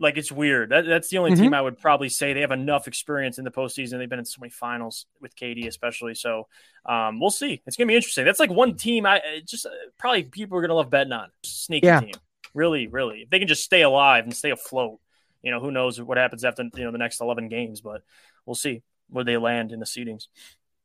like 0.00 0.16
it's 0.16 0.32
weird. 0.32 0.70
That, 0.70 0.86
that's 0.86 1.08
the 1.10 1.18
only 1.18 1.32
Mm-hmm. 1.32 1.42
team 1.42 1.54
I 1.54 1.60
would 1.60 1.78
probably 1.78 2.08
say 2.08 2.32
they 2.32 2.40
have 2.40 2.50
enough 2.50 2.88
experience 2.88 3.38
in 3.38 3.44
the 3.44 3.50
postseason. 3.50 3.98
They've 3.98 4.08
been 4.08 4.18
in 4.18 4.24
so 4.24 4.40
many 4.40 4.50
finals 4.50 5.06
with 5.20 5.36
KD, 5.36 5.66
especially. 5.68 6.14
So 6.14 6.48
um, 6.86 7.20
we'll 7.20 7.30
see. 7.30 7.62
It's 7.66 7.76
gonna 7.76 7.86
be 7.88 7.94
interesting. 7.96 8.24
That's 8.24 8.40
like 8.40 8.50
one 8.50 8.76
team 8.76 9.06
I 9.06 9.20
just 9.46 9.66
uh, 9.66 9.70
probably 9.98 10.24
people 10.24 10.58
are 10.58 10.62
gonna 10.62 10.74
love 10.74 10.90
betting 10.90 11.12
on. 11.12 11.28
Sneaky 11.44 11.86
Yeah. 11.86 12.00
team. 12.00 12.14
Really, 12.54 12.88
really. 12.88 13.20
If 13.20 13.30
they 13.30 13.38
can 13.38 13.46
just 13.46 13.62
stay 13.62 13.82
alive 13.82 14.24
and 14.24 14.34
stay 14.34 14.50
afloat, 14.50 14.98
you 15.42 15.50
know, 15.52 15.60
who 15.60 15.70
knows 15.70 16.00
what 16.00 16.18
happens 16.18 16.44
after 16.44 16.64
you 16.74 16.84
know 16.84 16.90
the 16.90 16.98
next 16.98 17.20
eleven 17.20 17.48
games, 17.48 17.80
but 17.80 18.02
we'll 18.46 18.56
see 18.56 18.82
where 19.08 19.24
they 19.24 19.36
land 19.36 19.70
in 19.70 19.80
the 19.80 19.86
seedings. 19.86 20.26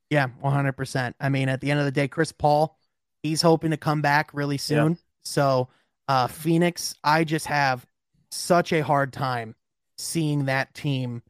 Yeah, 0.09 0.27
one 0.41 0.53
hundred 0.53 0.73
percent. 0.73 1.15
I 1.19 1.29
mean, 1.29 1.49
at 1.49 1.61
the 1.61 1.71
end 1.71 1.79
of 1.79 1.85
the 1.85 1.91
day, 1.91 2.07
Chris 2.07 2.31
Paul, 2.31 2.77
he's 3.23 3.41
hoping 3.41 3.71
to 3.71 3.77
come 3.77 4.01
back 4.01 4.33
really 4.33 4.57
soon. 4.57 4.91
Yeah. 4.91 4.97
So, 5.23 5.69
uh, 6.07 6.27
Phoenix, 6.27 6.93
I 7.03 7.23
just 7.23 7.47
have 7.47 7.85
such 8.35 8.73
a 8.73 8.81
hard 8.81 9.13
time 9.13 9.55
seeing 9.97 10.45
that 10.45 10.73
team 10.73 11.21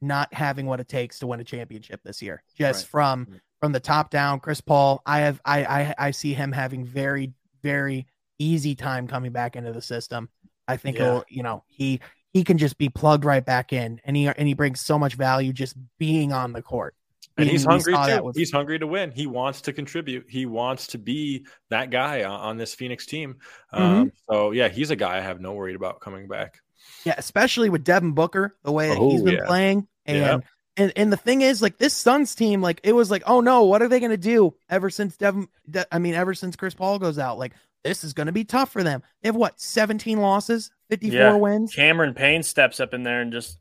not 0.00 0.32
having 0.32 0.66
what 0.66 0.80
it 0.80 0.88
takes 0.88 1.18
to 1.18 1.26
win 1.26 1.40
a 1.40 1.44
championship 1.44 2.00
this 2.04 2.22
year. 2.22 2.42
Just 2.56 2.84
right. 2.84 2.90
from 2.90 3.26
mm-hmm. 3.26 3.36
from 3.60 3.72
the 3.72 3.80
top 3.80 4.10
down, 4.10 4.40
Chris 4.40 4.60
Paul, 4.60 5.02
I 5.06 5.20
have 5.20 5.40
I, 5.44 5.64
I 5.64 5.94
I 5.98 6.10
see 6.10 6.34
him 6.34 6.52
having 6.52 6.84
very 6.84 7.32
very 7.62 8.06
easy 8.38 8.74
time 8.74 9.06
coming 9.06 9.32
back 9.32 9.56
into 9.56 9.72
the 9.72 9.82
system. 9.82 10.28
I 10.68 10.76
think 10.76 10.98
yeah. 10.98 11.04
he'll 11.04 11.24
you 11.28 11.42
know 11.42 11.64
he 11.68 12.00
he 12.32 12.44
can 12.44 12.58
just 12.58 12.76
be 12.78 12.88
plugged 12.88 13.24
right 13.24 13.44
back 13.44 13.72
in, 13.72 14.00
and 14.04 14.16
he 14.16 14.26
and 14.26 14.48
he 14.48 14.54
brings 14.54 14.80
so 14.80 14.98
much 14.98 15.14
value 15.14 15.52
just 15.52 15.76
being 15.98 16.32
on 16.32 16.52
the 16.52 16.62
court. 16.62 16.94
And 17.38 17.48
he's 17.48 17.64
hungry 17.64 17.94
too. 17.94 18.22
With... 18.22 18.36
He's 18.36 18.50
hungry 18.50 18.78
to 18.78 18.86
win. 18.86 19.10
He 19.10 19.26
wants 19.26 19.60
to 19.62 19.72
contribute. 19.72 20.24
He 20.28 20.46
wants 20.46 20.86
to 20.88 20.98
be 20.98 21.46
that 21.68 21.90
guy 21.90 22.24
on, 22.24 22.40
on 22.40 22.56
this 22.56 22.74
Phoenix 22.74 23.04
team. 23.04 23.36
Mm-hmm. 23.74 23.82
Um, 23.82 24.12
so 24.30 24.52
yeah, 24.52 24.68
he's 24.68 24.90
a 24.90 24.96
guy 24.96 25.18
I 25.18 25.20
have 25.20 25.40
no 25.40 25.52
worried 25.52 25.76
about 25.76 26.00
coming 26.00 26.28
back. 26.28 26.60
Yeah, 27.04 27.14
especially 27.18 27.68
with 27.68 27.84
Devin 27.84 28.12
Booker, 28.12 28.56
the 28.62 28.72
way 28.72 28.88
that 28.88 28.98
oh, 28.98 29.10
he's 29.10 29.22
been 29.22 29.34
yeah. 29.34 29.46
playing, 29.46 29.86
and 30.06 30.16
yeah. 30.16 30.38
and 30.76 30.92
and 30.96 31.12
the 31.12 31.16
thing 31.16 31.42
is, 31.42 31.60
like 31.60 31.78
this 31.78 31.92
Suns 31.92 32.34
team, 32.34 32.62
like 32.62 32.80
it 32.84 32.92
was 32.92 33.10
like, 33.10 33.24
oh 33.26 33.40
no, 33.40 33.64
what 33.64 33.82
are 33.82 33.88
they 33.88 34.00
going 34.00 34.12
to 34.12 34.16
do? 34.16 34.54
Ever 34.70 34.88
since 34.88 35.16
Devin, 35.16 35.48
De- 35.68 35.94
I 35.94 35.98
mean, 35.98 36.14
ever 36.14 36.32
since 36.32 36.56
Chris 36.56 36.74
Paul 36.74 36.98
goes 36.98 37.18
out, 37.18 37.38
like 37.38 37.52
this 37.84 38.02
is 38.02 38.12
going 38.12 38.28
to 38.28 38.32
be 38.32 38.44
tough 38.44 38.72
for 38.72 38.82
them. 38.82 39.02
They 39.20 39.28
have 39.28 39.36
what, 39.36 39.60
seventeen 39.60 40.20
losses, 40.20 40.70
fifty 40.88 41.10
four 41.10 41.18
yeah. 41.18 41.34
wins. 41.34 41.74
Cameron 41.74 42.14
Payne 42.14 42.42
steps 42.42 42.80
up 42.80 42.94
in 42.94 43.02
there 43.02 43.20
and 43.20 43.32
just 43.32 43.58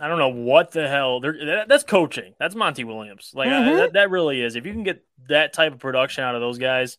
I 0.00 0.08
don't 0.08 0.18
know 0.18 0.28
what 0.28 0.72
the 0.72 0.88
hell. 0.88 1.20
That, 1.20 1.66
that's 1.68 1.84
coaching. 1.84 2.34
That's 2.38 2.54
Monty 2.54 2.84
Williams. 2.84 3.32
Like 3.34 3.48
mm-hmm. 3.48 3.68
I, 3.68 3.74
that, 3.74 3.92
that, 3.94 4.10
really 4.10 4.40
is. 4.40 4.56
If 4.56 4.66
you 4.66 4.72
can 4.72 4.82
get 4.82 5.04
that 5.28 5.52
type 5.52 5.72
of 5.72 5.78
production 5.78 6.24
out 6.24 6.34
of 6.34 6.40
those 6.40 6.58
guys, 6.58 6.98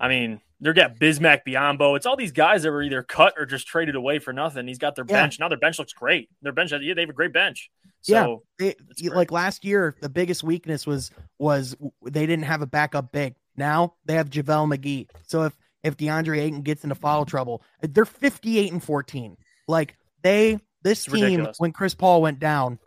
I 0.00 0.08
mean, 0.08 0.40
they're 0.60 0.72
got 0.72 0.98
Bismack 0.98 1.40
Biyombo. 1.46 1.96
It's 1.96 2.06
all 2.06 2.16
these 2.16 2.32
guys 2.32 2.62
that 2.62 2.70
were 2.70 2.82
either 2.82 3.02
cut 3.02 3.34
or 3.36 3.46
just 3.46 3.66
traded 3.66 3.96
away 3.96 4.20
for 4.20 4.32
nothing. 4.32 4.68
He's 4.68 4.78
got 4.78 4.94
their 4.94 5.04
yeah. 5.08 5.22
bench 5.22 5.40
now. 5.40 5.48
Their 5.48 5.58
bench 5.58 5.78
looks 5.78 5.92
great. 5.92 6.28
Their 6.40 6.52
bench, 6.52 6.72
yeah, 6.72 6.94
they 6.94 7.00
have 7.00 7.10
a 7.10 7.14
great 7.14 7.32
bench. 7.32 7.70
So, 8.02 8.42
yeah, 8.58 8.72
they, 8.98 9.08
like 9.08 9.32
last 9.32 9.64
year, 9.64 9.96
the 10.00 10.08
biggest 10.08 10.42
weakness 10.42 10.86
was 10.86 11.10
was 11.38 11.76
they 12.04 12.26
didn't 12.26 12.44
have 12.44 12.62
a 12.62 12.66
backup 12.66 13.12
big. 13.12 13.34
Now 13.56 13.94
they 14.04 14.14
have 14.14 14.30
JaVale 14.30 14.76
McGee. 14.76 15.08
So 15.24 15.42
if 15.42 15.56
if 15.82 15.96
DeAndre 15.96 16.40
Ayton 16.40 16.62
gets 16.62 16.84
into 16.84 16.94
foul 16.94 17.24
trouble, 17.24 17.62
they're 17.80 18.04
fifty 18.04 18.58
eight 18.58 18.72
and 18.72 18.82
fourteen. 18.82 19.36
Like 19.68 19.96
they 20.22 20.58
this 20.82 21.06
it's 21.06 21.14
team, 21.14 21.24
ridiculous. 21.24 21.58
when 21.58 21.72
Chris 21.72 21.94
Paul 21.94 22.22
went 22.22 22.38
down, 22.38 22.78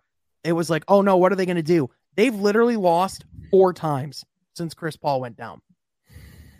it 0.43 0.53
was 0.53 0.69
like, 0.69 0.84
oh 0.88 1.01
no, 1.01 1.17
what 1.17 1.31
are 1.31 1.36
they 1.36 1.45
going 1.45 1.55
to 1.55 1.63
do? 1.63 1.89
They've 2.15 2.36
literally 2.36 2.77
lost 2.77 3.25
four 3.51 3.73
times 3.73 4.23
since 4.55 4.73
Chris 4.73 4.95
Paul 4.95 5.21
went 5.21 5.36
down. 5.36 5.62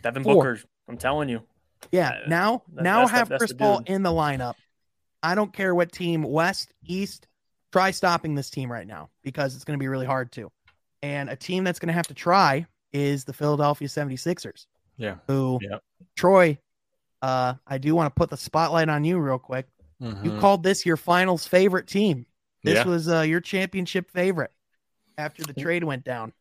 Devin 0.04 0.24
four. 0.24 0.36
Booker, 0.36 0.60
I'm 0.88 0.98
telling 0.98 1.30
you. 1.30 1.42
Yeah, 1.92 2.10
uh, 2.10 2.30
now 2.30 2.64
that, 2.74 2.84
now 2.84 3.08
have 3.08 3.30
the, 3.30 3.38
Chris 3.38 3.54
Paul 3.54 3.84
in 3.86 4.04
the 4.04 4.10
lineup. 4.10 4.56
I 5.22 5.36
don't 5.36 5.52
care 5.52 5.74
what 5.74 5.92
team, 5.92 6.24
West, 6.24 6.74
East, 6.84 7.28
try 7.72 7.92
stopping 7.92 8.36
this 8.36 8.50
team 8.50 8.72
right 8.72 8.86
now 8.86 9.10
because 9.24 9.56
it's 9.56 9.64
going 9.64 9.78
to 9.78 9.84
be 9.84 9.88
really 9.88 10.06
hard 10.06 10.32
to. 10.34 10.52
And 11.02 11.30
a 11.30 11.36
team 11.36 11.64
that's 11.64 11.80
going 11.80 11.88
to 11.88 11.94
have 11.94 12.08
to 12.08 12.14
try 12.14 12.66
is 12.94 13.26
the 13.26 13.34
Philadelphia 13.34 13.88
76ers. 13.88 14.68
Yeah. 14.98 15.16
Who, 15.28 15.60
yeah. 15.62 15.80
Troy, 16.16 16.58
uh, 17.22 17.56
I 17.68 17.78
do 17.78 17.96
want 17.96 18.14
to 18.14 18.18
put 18.18 18.30
the 18.30 18.38
spotlight 18.38 18.88
on 18.90 19.04
you 19.04 19.18
real 19.18 19.40
quick. 19.40 19.68
Mm-hmm. 20.02 20.26
You 20.26 20.40
called 20.40 20.64
this 20.64 20.86
your 20.86 20.98
finals 20.98 21.48
favorite 21.48 21.88
team. 21.88 22.26
This 22.64 22.76
yeah. 22.76 22.86
was 22.86 23.08
uh, 23.08 23.22
your 23.22 23.42
championship 23.42 24.10
favorite 24.12 24.52
after 25.18 25.44
the 25.44 25.54
trade 25.54 25.84
went 25.84 26.04
down. 26.04 26.34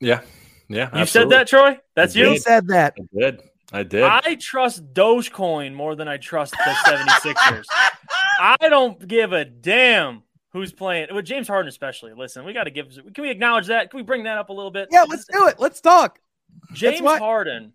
Yeah. 0.00 0.22
Yeah. 0.68 0.96
You 0.98 1.06
said 1.06 1.30
that, 1.30 1.48
Troy? 1.48 1.78
That's 1.94 2.14
you? 2.16 2.30
He 2.30 2.38
said 2.38 2.68
that. 2.68 2.94
I 2.98 3.18
did. 3.18 3.42
I 3.72 3.82
did. 3.82 4.02
I 4.02 4.34
trust 4.36 4.94
Dogecoin 4.94 5.74
more 5.74 5.94
than 5.94 6.08
I 6.08 6.16
trust 6.16 6.52
the 6.52 6.74
76ers. 6.86 7.64
I 8.40 8.56
don't 8.68 9.06
give 9.06 9.32
a 9.32 9.44
damn 9.44 10.22
who's 10.52 10.72
playing 10.72 11.08
with 11.14 11.26
James 11.26 11.48
Harden, 11.48 11.68
especially. 11.68 12.14
Listen, 12.14 12.44
we 12.44 12.52
got 12.52 12.64
to 12.64 12.70
give. 12.70 12.88
Can 13.14 13.22
we 13.22 13.30
acknowledge 13.30 13.66
that? 13.66 13.90
Can 13.90 13.98
we 13.98 14.04
bring 14.04 14.24
that 14.24 14.38
up 14.38 14.48
a 14.48 14.52
little 14.52 14.70
bit? 14.70 14.88
Yeah, 14.90 15.04
let's 15.08 15.26
do 15.26 15.48
it. 15.48 15.56
Let's 15.58 15.80
talk. 15.80 16.20
James 16.72 17.00
Harden 17.00 17.72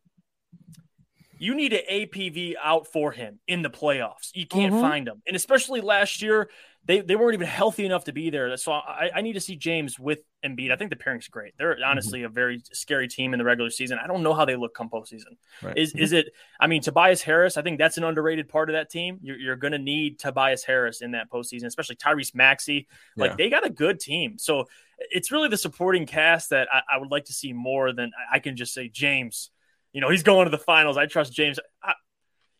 you 1.44 1.56
need 1.56 1.74
an 1.74 1.82
APB 1.92 2.54
out 2.64 2.88
for 2.88 3.12
him 3.12 3.38
in 3.50 3.64
the 3.64 3.70
playoffs. 3.70 4.32
You 4.34 4.48
can't 4.48 4.72
mm-hmm. 4.72 4.82
find 4.82 5.08
him. 5.10 5.22
And 5.28 5.36
especially 5.36 5.82
last 5.82 6.22
year, 6.22 6.50
they, 6.86 7.02
they 7.02 7.18
weren't 7.18 7.34
even 7.34 7.48
healthy 7.48 7.86
enough 7.86 8.06
to 8.06 8.14
be 8.14 8.30
there. 8.30 8.56
So 8.56 8.72
I, 8.72 9.10
I 9.14 9.22
need 9.22 9.34
to 9.34 9.42
see 9.42 9.58
James 9.58 10.00
with 10.00 10.20
Embiid. 10.46 10.72
I 10.72 10.78
think 10.78 10.90
the 10.90 10.96
pairing's 10.96 11.28
great. 11.28 11.54
They're 11.58 11.76
mm-hmm. 11.76 11.84
honestly 11.84 12.20
mm-hmm. 12.20 12.28
a 12.28 12.30
very 12.30 12.62
scary 12.72 13.10
team 13.10 13.34
in 13.34 13.40
the 13.40 13.44
regular 13.44 13.70
season. 13.72 14.00
I 14.02 14.08
don't 14.08 14.24
know 14.24 14.34
how 14.34 14.46
they 14.46 14.56
look 14.56 14.74
come 14.74 14.90
postseason. 14.90 15.36
Right. 15.62 15.78
Is 15.78 15.94
is 15.96 16.14
it? 16.14 16.30
I 16.62 16.68
mean, 16.68 16.82
Tobias 16.82 17.22
Harris. 17.22 17.58
I 17.58 17.62
think 17.62 17.78
that's 17.78 17.98
an 17.98 18.06
underrated 18.06 18.48
part 18.48 18.70
of 18.70 18.76
that 18.76 18.90
team. 18.90 19.20
You're, 19.22 19.38
you're 19.38 19.56
going 19.58 19.74
to 19.74 19.80
need 19.80 20.20
Tobias 20.20 20.64
Harris 20.64 21.02
in 21.02 21.12
that 21.12 21.30
postseason, 21.30 21.66
especially 21.66 21.98
Tyrese 21.98 22.34
Maxey. 22.34 22.88
Like 23.18 23.32
yeah. 23.32 23.36
they 23.36 23.50
got 23.50 23.66
a 23.66 23.70
good 23.70 24.00
team. 24.00 24.38
So 24.38 24.70
it's 24.98 25.30
really 25.30 25.50
the 25.50 25.58
supporting 25.58 26.06
cast 26.06 26.52
that 26.52 26.70
I, 26.72 26.96
I 26.96 26.98
would 27.00 27.12
like 27.12 27.26
to 27.26 27.34
see 27.34 27.52
more 27.52 27.92
than 27.92 28.12
I 28.32 28.40
can 28.40 28.56
just 28.56 28.74
say 28.74 28.88
James 28.88 29.50
you 29.94 30.02
know, 30.02 30.10
he's 30.10 30.24
going 30.24 30.46
to 30.46 30.52
the 30.52 30.58
finals. 30.58 30.98
I 30.98 31.06
trust 31.06 31.32
James. 31.32 31.60
I, 31.82 31.94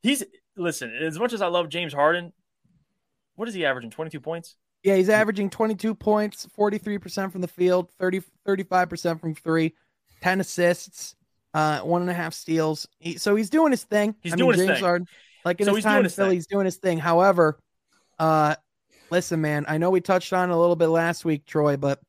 he's 0.02 0.24
listen, 0.56 0.96
as 0.96 1.20
much 1.20 1.34
as 1.34 1.42
I 1.42 1.48
love 1.48 1.70
James 1.70 1.94
Harden, 1.94 2.32
what 3.36 3.48
is 3.48 3.54
he 3.54 3.66
averaging? 3.66 3.90
22 3.90 4.20
points? 4.20 4.56
Yeah, 4.84 4.96
he's 4.96 5.10
averaging 5.10 5.50
22 5.50 5.96
points, 5.96 6.48
43% 6.58 7.32
from 7.32 7.42
the 7.42 7.48
field, 7.48 7.90
30, 8.00 8.22
35% 8.46 9.20
from 9.20 9.34
three, 9.34 9.74
10 10.22 10.42
assists, 10.42 11.16
uh, 11.54 11.80
one 11.80 12.02
and 12.02 12.12
a 12.12 12.14
half 12.14 12.34
steals. 12.34 12.88
He, 13.00 13.18
so 13.18 13.36
he's 13.36 13.50
doing 13.50 13.72
his 13.72 13.84
thing. 13.84 14.16
He's 14.22 14.34
I 14.34 14.36
doing 14.36 14.52
mean, 14.52 14.60
his 14.60 14.68
James 14.68 14.80
thing. 14.80 14.86
Harden, 14.86 15.08
like 15.46 15.60
in 15.62 15.66
so 15.66 15.76
his 15.76 15.84
time 15.84 16.04
in 16.04 16.10
Philly, 16.10 16.36
he's 16.36 16.48
doing 16.48 16.66
his 16.66 16.78
thing. 16.78 16.98
However, 16.98 17.60
uh, 18.20 18.56
listen, 19.10 19.40
man, 19.42 19.66
I 19.68 19.78
know 19.78 19.90
we 19.90 20.02
touched 20.02 20.34
on 20.34 20.50
a 20.50 20.60
little 20.60 20.76
bit 20.76 20.88
last 20.88 21.24
week, 21.24 21.46
Troy, 21.46 21.78
but 21.78 22.00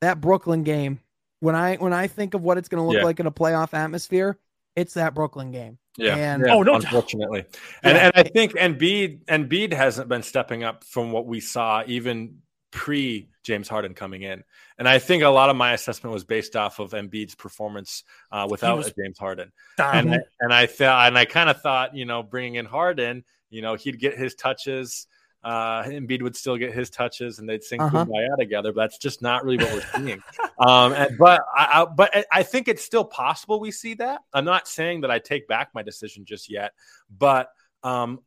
that 0.00 0.20
Brooklyn 0.20 0.62
game, 0.62 1.00
when 1.40 1.54
I 1.54 1.76
when 1.76 1.94
I 1.94 2.06
think 2.06 2.34
of 2.34 2.42
what 2.42 2.58
it's 2.58 2.68
going 2.68 2.82
to 2.82 2.86
look 2.86 2.96
yeah. 2.96 3.04
like 3.04 3.18
in 3.18 3.26
a 3.26 3.32
playoff 3.32 3.72
atmosphere, 3.72 4.38
it's 4.76 4.94
that 4.94 5.14
Brooklyn 5.14 5.50
game. 5.50 5.78
Yeah. 5.96 6.16
And, 6.16 6.44
yeah. 6.46 6.54
oh 6.54 6.62
no, 6.62 6.74
unfortunately, 6.74 7.44
and 7.82 7.96
yeah. 7.96 8.04
and 8.04 8.12
I 8.14 8.22
think 8.22 8.52
Embiid 8.52 9.24
Embiid 9.26 9.72
hasn't 9.72 10.08
been 10.08 10.22
stepping 10.22 10.62
up 10.62 10.84
from 10.84 11.12
what 11.12 11.26
we 11.26 11.40
saw 11.40 11.82
even 11.86 12.38
pre 12.70 13.28
James 13.42 13.68
Harden 13.68 13.94
coming 13.94 14.22
in, 14.22 14.44
and 14.78 14.88
I 14.88 14.98
think 14.98 15.22
a 15.22 15.28
lot 15.28 15.50
of 15.50 15.56
my 15.56 15.72
assessment 15.72 16.14
was 16.14 16.24
based 16.24 16.56
off 16.56 16.78
of 16.78 16.92
Embiid's 16.92 17.34
performance 17.34 18.04
uh, 18.30 18.46
without 18.48 18.84
James 18.96 19.18
Harden, 19.18 19.52
and 19.78 20.14
I, 20.14 20.18
and 20.40 20.54
I 20.54 20.66
thought 20.66 21.08
and 21.08 21.18
I 21.18 21.24
kind 21.24 21.50
of 21.50 21.60
thought 21.60 21.94
you 21.94 22.04
know 22.04 22.22
bringing 22.22 22.54
in 22.54 22.66
Harden, 22.66 23.24
you 23.50 23.60
know 23.60 23.74
he'd 23.74 23.98
get 23.98 24.16
his 24.16 24.34
touches 24.34 25.06
uh, 25.42 25.82
Embiid 25.84 26.22
would 26.22 26.36
still 26.36 26.56
get 26.56 26.74
his 26.74 26.90
touches 26.90 27.38
and 27.38 27.48
they'd 27.48 27.64
sing 27.64 27.80
uh-huh. 27.80 28.04
Kumbaya 28.04 28.36
together, 28.38 28.72
but 28.72 28.82
that's 28.82 28.98
just 28.98 29.22
not 29.22 29.44
really 29.44 29.58
what 29.58 29.72
we're 29.72 30.00
seeing. 30.00 30.22
um, 30.58 30.92
and, 30.92 31.16
but 31.18 31.42
I, 31.56 31.82
I, 31.82 31.84
but 31.86 32.26
I 32.30 32.42
think 32.42 32.68
it's 32.68 32.84
still 32.84 33.04
possible 33.04 33.60
we 33.60 33.70
see 33.70 33.94
that. 33.94 34.20
I'm 34.32 34.44
not 34.44 34.68
saying 34.68 35.02
that 35.02 35.10
I 35.10 35.18
take 35.18 35.48
back 35.48 35.70
my 35.74 35.82
decision 35.82 36.24
just 36.24 36.50
yet, 36.50 36.72
but 37.16 37.48
um, 37.82 38.20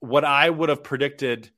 what 0.00 0.24
I 0.24 0.48
would 0.48 0.68
have 0.68 0.82
predicted 0.82 1.50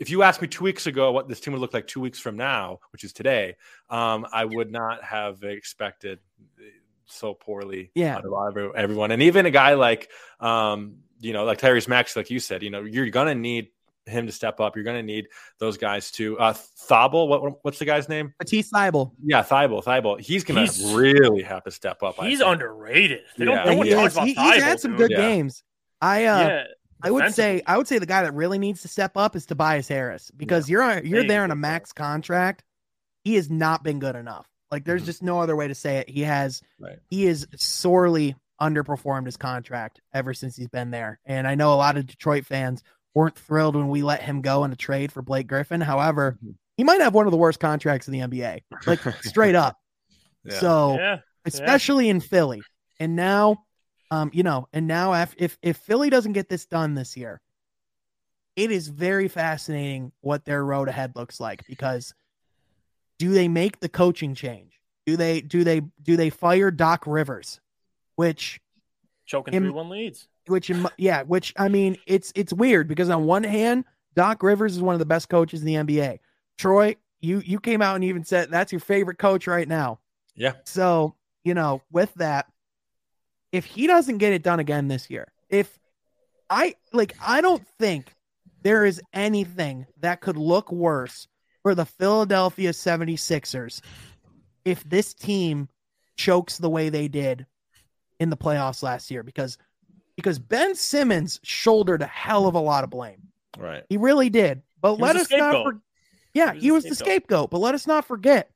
if 0.00 0.10
you 0.10 0.22
asked 0.22 0.42
me 0.42 0.48
two 0.48 0.64
weeks 0.64 0.86
ago 0.86 1.12
what 1.12 1.28
this 1.28 1.40
team 1.40 1.52
would 1.52 1.60
look 1.60 1.72
like 1.72 1.86
two 1.86 2.00
weeks 2.00 2.18
from 2.18 2.36
now, 2.36 2.80
which 2.90 3.04
is 3.04 3.12
today, 3.12 3.56
um, 3.88 4.26
I 4.32 4.44
would 4.44 4.72
not 4.72 5.04
have 5.04 5.42
expected 5.44 6.18
so 7.06 7.34
poorly. 7.34 7.90
Yeah, 7.94 8.20
everyone, 8.74 9.12
and 9.12 9.22
even 9.22 9.46
a 9.46 9.50
guy 9.50 9.74
like, 9.74 10.10
um, 10.40 10.96
you 11.20 11.32
know, 11.32 11.44
like 11.44 11.58
Tyrese 11.58 11.88
Max, 11.88 12.16
like 12.16 12.30
you 12.30 12.40
said, 12.40 12.62
you 12.62 12.70
know, 12.70 12.82
you're 12.82 13.10
gonna 13.10 13.34
need 13.34 13.68
him 14.06 14.26
to 14.26 14.32
step 14.32 14.60
up. 14.60 14.76
You're 14.76 14.84
going 14.84 14.96
to 14.96 15.02
need 15.02 15.28
those 15.58 15.76
guys 15.76 16.10
to 16.12 16.38
uh 16.38 16.52
Thobel. 16.52 17.28
What 17.28 17.64
what's 17.64 17.78
the 17.78 17.84
guy's 17.84 18.08
name? 18.08 18.34
Matisse 18.38 18.70
Thybulle. 18.70 19.12
Yeah, 19.24 19.42
Thybulle. 19.42 19.82
Thybulle. 19.82 20.20
He's 20.20 20.44
going 20.44 20.66
to 20.66 20.96
really 20.96 21.42
have 21.42 21.64
to 21.64 21.70
step 21.70 22.02
up. 22.02 22.16
He's 22.16 22.40
underrated. 22.40 23.22
They 23.36 23.46
yeah. 23.46 23.64
don't. 23.64 23.76
No 23.76 23.82
he, 24.24 24.34
he's 24.34 24.62
had 24.62 24.80
some 24.80 24.96
good 24.96 25.10
yeah. 25.10 25.18
games. 25.18 25.62
I 26.00 26.24
uh. 26.24 26.38
Yeah. 26.48 26.64
I 27.02 27.10
would 27.10 27.34
say 27.34 27.62
I 27.66 27.76
would 27.76 27.86
say 27.86 27.98
the 27.98 28.06
guy 28.06 28.22
that 28.22 28.32
really 28.32 28.58
needs 28.58 28.80
to 28.82 28.88
step 28.88 29.16
up 29.16 29.36
is 29.36 29.44
Tobias 29.44 29.86
Harris 29.86 30.30
because 30.30 30.68
yeah. 30.68 30.72
you're 30.72 31.04
you're 31.04 31.24
there 31.24 31.42
on 31.42 31.50
a 31.50 31.56
max 31.56 31.92
contract. 31.92 32.64
He 33.22 33.34
has 33.34 33.50
not 33.50 33.84
been 33.84 33.98
good 33.98 34.16
enough. 34.16 34.48
Like 34.70 34.84
there's 34.84 35.02
mm-hmm. 35.02 35.06
just 35.06 35.22
no 35.22 35.40
other 35.40 35.56
way 35.56 35.68
to 35.68 35.74
say 35.74 35.98
it. 35.98 36.08
He 36.08 36.22
has 36.22 36.62
right. 36.80 36.98
he 37.10 37.26
is 37.26 37.46
sorely 37.56 38.34
underperformed 38.60 39.26
his 39.26 39.36
contract 39.36 40.00
ever 40.14 40.32
since 40.34 40.56
he's 40.56 40.68
been 40.68 40.90
there. 40.90 41.20
And 41.24 41.46
I 41.46 41.54
know 41.54 41.72
a 41.72 41.76
lot 41.76 41.96
of 41.96 42.06
Detroit 42.06 42.46
fans 42.46 42.82
weren't 43.16 43.38
thrilled 43.38 43.74
when 43.74 43.88
we 43.88 44.02
let 44.02 44.20
him 44.20 44.42
go 44.42 44.62
in 44.64 44.72
a 44.72 44.76
trade 44.76 45.10
for 45.10 45.22
Blake 45.22 45.46
Griffin. 45.46 45.80
However, 45.80 46.32
mm-hmm. 46.32 46.50
he 46.76 46.84
might 46.84 47.00
have 47.00 47.14
one 47.14 47.26
of 47.26 47.30
the 47.30 47.38
worst 47.38 47.58
contracts 47.58 48.06
in 48.06 48.12
the 48.12 48.20
NBA, 48.20 48.60
like 48.86 49.00
straight 49.22 49.54
up. 49.54 49.78
Yeah. 50.44 50.58
So, 50.58 50.98
yeah. 50.98 51.18
especially 51.46 52.04
yeah. 52.04 52.10
in 52.10 52.20
Philly. 52.20 52.60
And 53.00 53.16
now, 53.16 53.64
um, 54.10 54.30
you 54.34 54.42
know, 54.42 54.68
and 54.74 54.86
now 54.86 55.14
if, 55.14 55.34
if 55.38 55.58
if 55.62 55.78
Philly 55.78 56.10
doesn't 56.10 56.34
get 56.34 56.50
this 56.50 56.66
done 56.66 56.94
this 56.94 57.16
year, 57.16 57.40
it 58.54 58.70
is 58.70 58.88
very 58.88 59.28
fascinating 59.28 60.12
what 60.20 60.44
their 60.44 60.62
road 60.62 60.88
ahead 60.88 61.16
looks 61.16 61.40
like 61.40 61.66
because 61.66 62.14
do 63.18 63.30
they 63.30 63.48
make 63.48 63.80
the 63.80 63.88
coaching 63.88 64.34
change? 64.34 64.78
Do 65.06 65.16
they 65.16 65.40
do 65.40 65.64
they 65.64 65.80
do 66.02 66.18
they 66.18 66.28
fire 66.28 66.70
Doc 66.70 67.04
Rivers, 67.06 67.60
which 68.16 68.60
choking 69.24 69.54
In- 69.54 69.62
three 69.62 69.72
one 69.72 69.88
leads. 69.88 70.28
Which 70.48 70.70
yeah, 70.96 71.22
which 71.22 71.52
I 71.56 71.68
mean 71.68 71.96
it's 72.06 72.32
it's 72.34 72.52
weird 72.52 72.88
because 72.88 73.10
on 73.10 73.24
one 73.24 73.44
hand, 73.44 73.84
Doc 74.14 74.42
Rivers 74.42 74.76
is 74.76 74.82
one 74.82 74.94
of 74.94 74.98
the 74.98 75.06
best 75.06 75.28
coaches 75.28 75.60
in 75.60 75.66
the 75.66 75.74
NBA. 75.74 76.18
Troy, 76.58 76.96
you 77.20 77.40
you 77.44 77.60
came 77.60 77.82
out 77.82 77.94
and 77.96 78.04
even 78.04 78.24
said 78.24 78.50
that's 78.50 78.72
your 78.72 78.80
favorite 78.80 79.18
coach 79.18 79.46
right 79.46 79.68
now. 79.68 80.00
Yeah. 80.34 80.52
So, 80.64 81.14
you 81.44 81.54
know, 81.54 81.82
with 81.90 82.12
that, 82.14 82.46
if 83.52 83.64
he 83.64 83.86
doesn't 83.86 84.18
get 84.18 84.32
it 84.32 84.42
done 84.42 84.60
again 84.60 84.88
this 84.88 85.10
year, 85.10 85.32
if 85.48 85.78
I 86.50 86.74
like 86.92 87.16
I 87.24 87.40
don't 87.40 87.66
think 87.78 88.12
there 88.62 88.84
is 88.84 89.00
anything 89.12 89.86
that 90.00 90.20
could 90.20 90.36
look 90.36 90.72
worse 90.72 91.28
for 91.62 91.74
the 91.74 91.84
Philadelphia 91.84 92.70
76ers 92.70 93.80
if 94.64 94.82
this 94.84 95.14
team 95.14 95.68
chokes 96.16 96.58
the 96.58 96.70
way 96.70 96.88
they 96.88 97.08
did 97.08 97.46
in 98.18 98.30
the 98.30 98.36
playoffs 98.36 98.82
last 98.82 99.10
year 99.10 99.22
because 99.22 99.58
because 100.16 100.38
Ben 100.38 100.74
Simmons 100.74 101.38
shouldered 101.42 102.02
a 102.02 102.06
hell 102.06 102.46
of 102.46 102.54
a 102.54 102.60
lot 102.60 102.84
of 102.84 102.90
blame. 102.90 103.28
Right. 103.58 103.84
He 103.88 103.96
really 103.96 104.30
did. 104.30 104.62
But 104.80 104.96
He 104.96 105.02
let 105.02 105.16
us 105.16 105.30
not 105.30 105.38
scapegoat. 105.38 105.64
for- 105.74 105.80
Yeah, 106.34 106.52
He 106.52 106.54
was 106.54 106.62
he 106.62 106.68
the 106.68 106.72
was 106.72 106.84
the 106.84 106.94
scapegoat. 106.94 107.06
scapegoat, 107.06 107.50
but 107.50 107.58
let 107.58 107.74
us 107.74 107.86
not 107.86 108.04
forget 108.04 108.50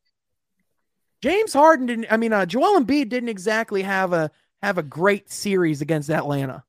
James 1.23 1.53
Harden 1.53 1.87
didn't 1.87 2.07
I 2.11 2.17
mean 2.17 2.33
uh, 2.33 2.47
Joel 2.47 2.81
Embiid 2.81 3.09
didn't 3.11 3.29
exactly 3.29 3.83
have 3.83 4.13
a 4.13 4.31
have 4.63 4.79
a 4.79 4.83
great 4.83 5.31
series 5.31 5.81
against 5.83 6.11
Atlanta. 6.11 6.65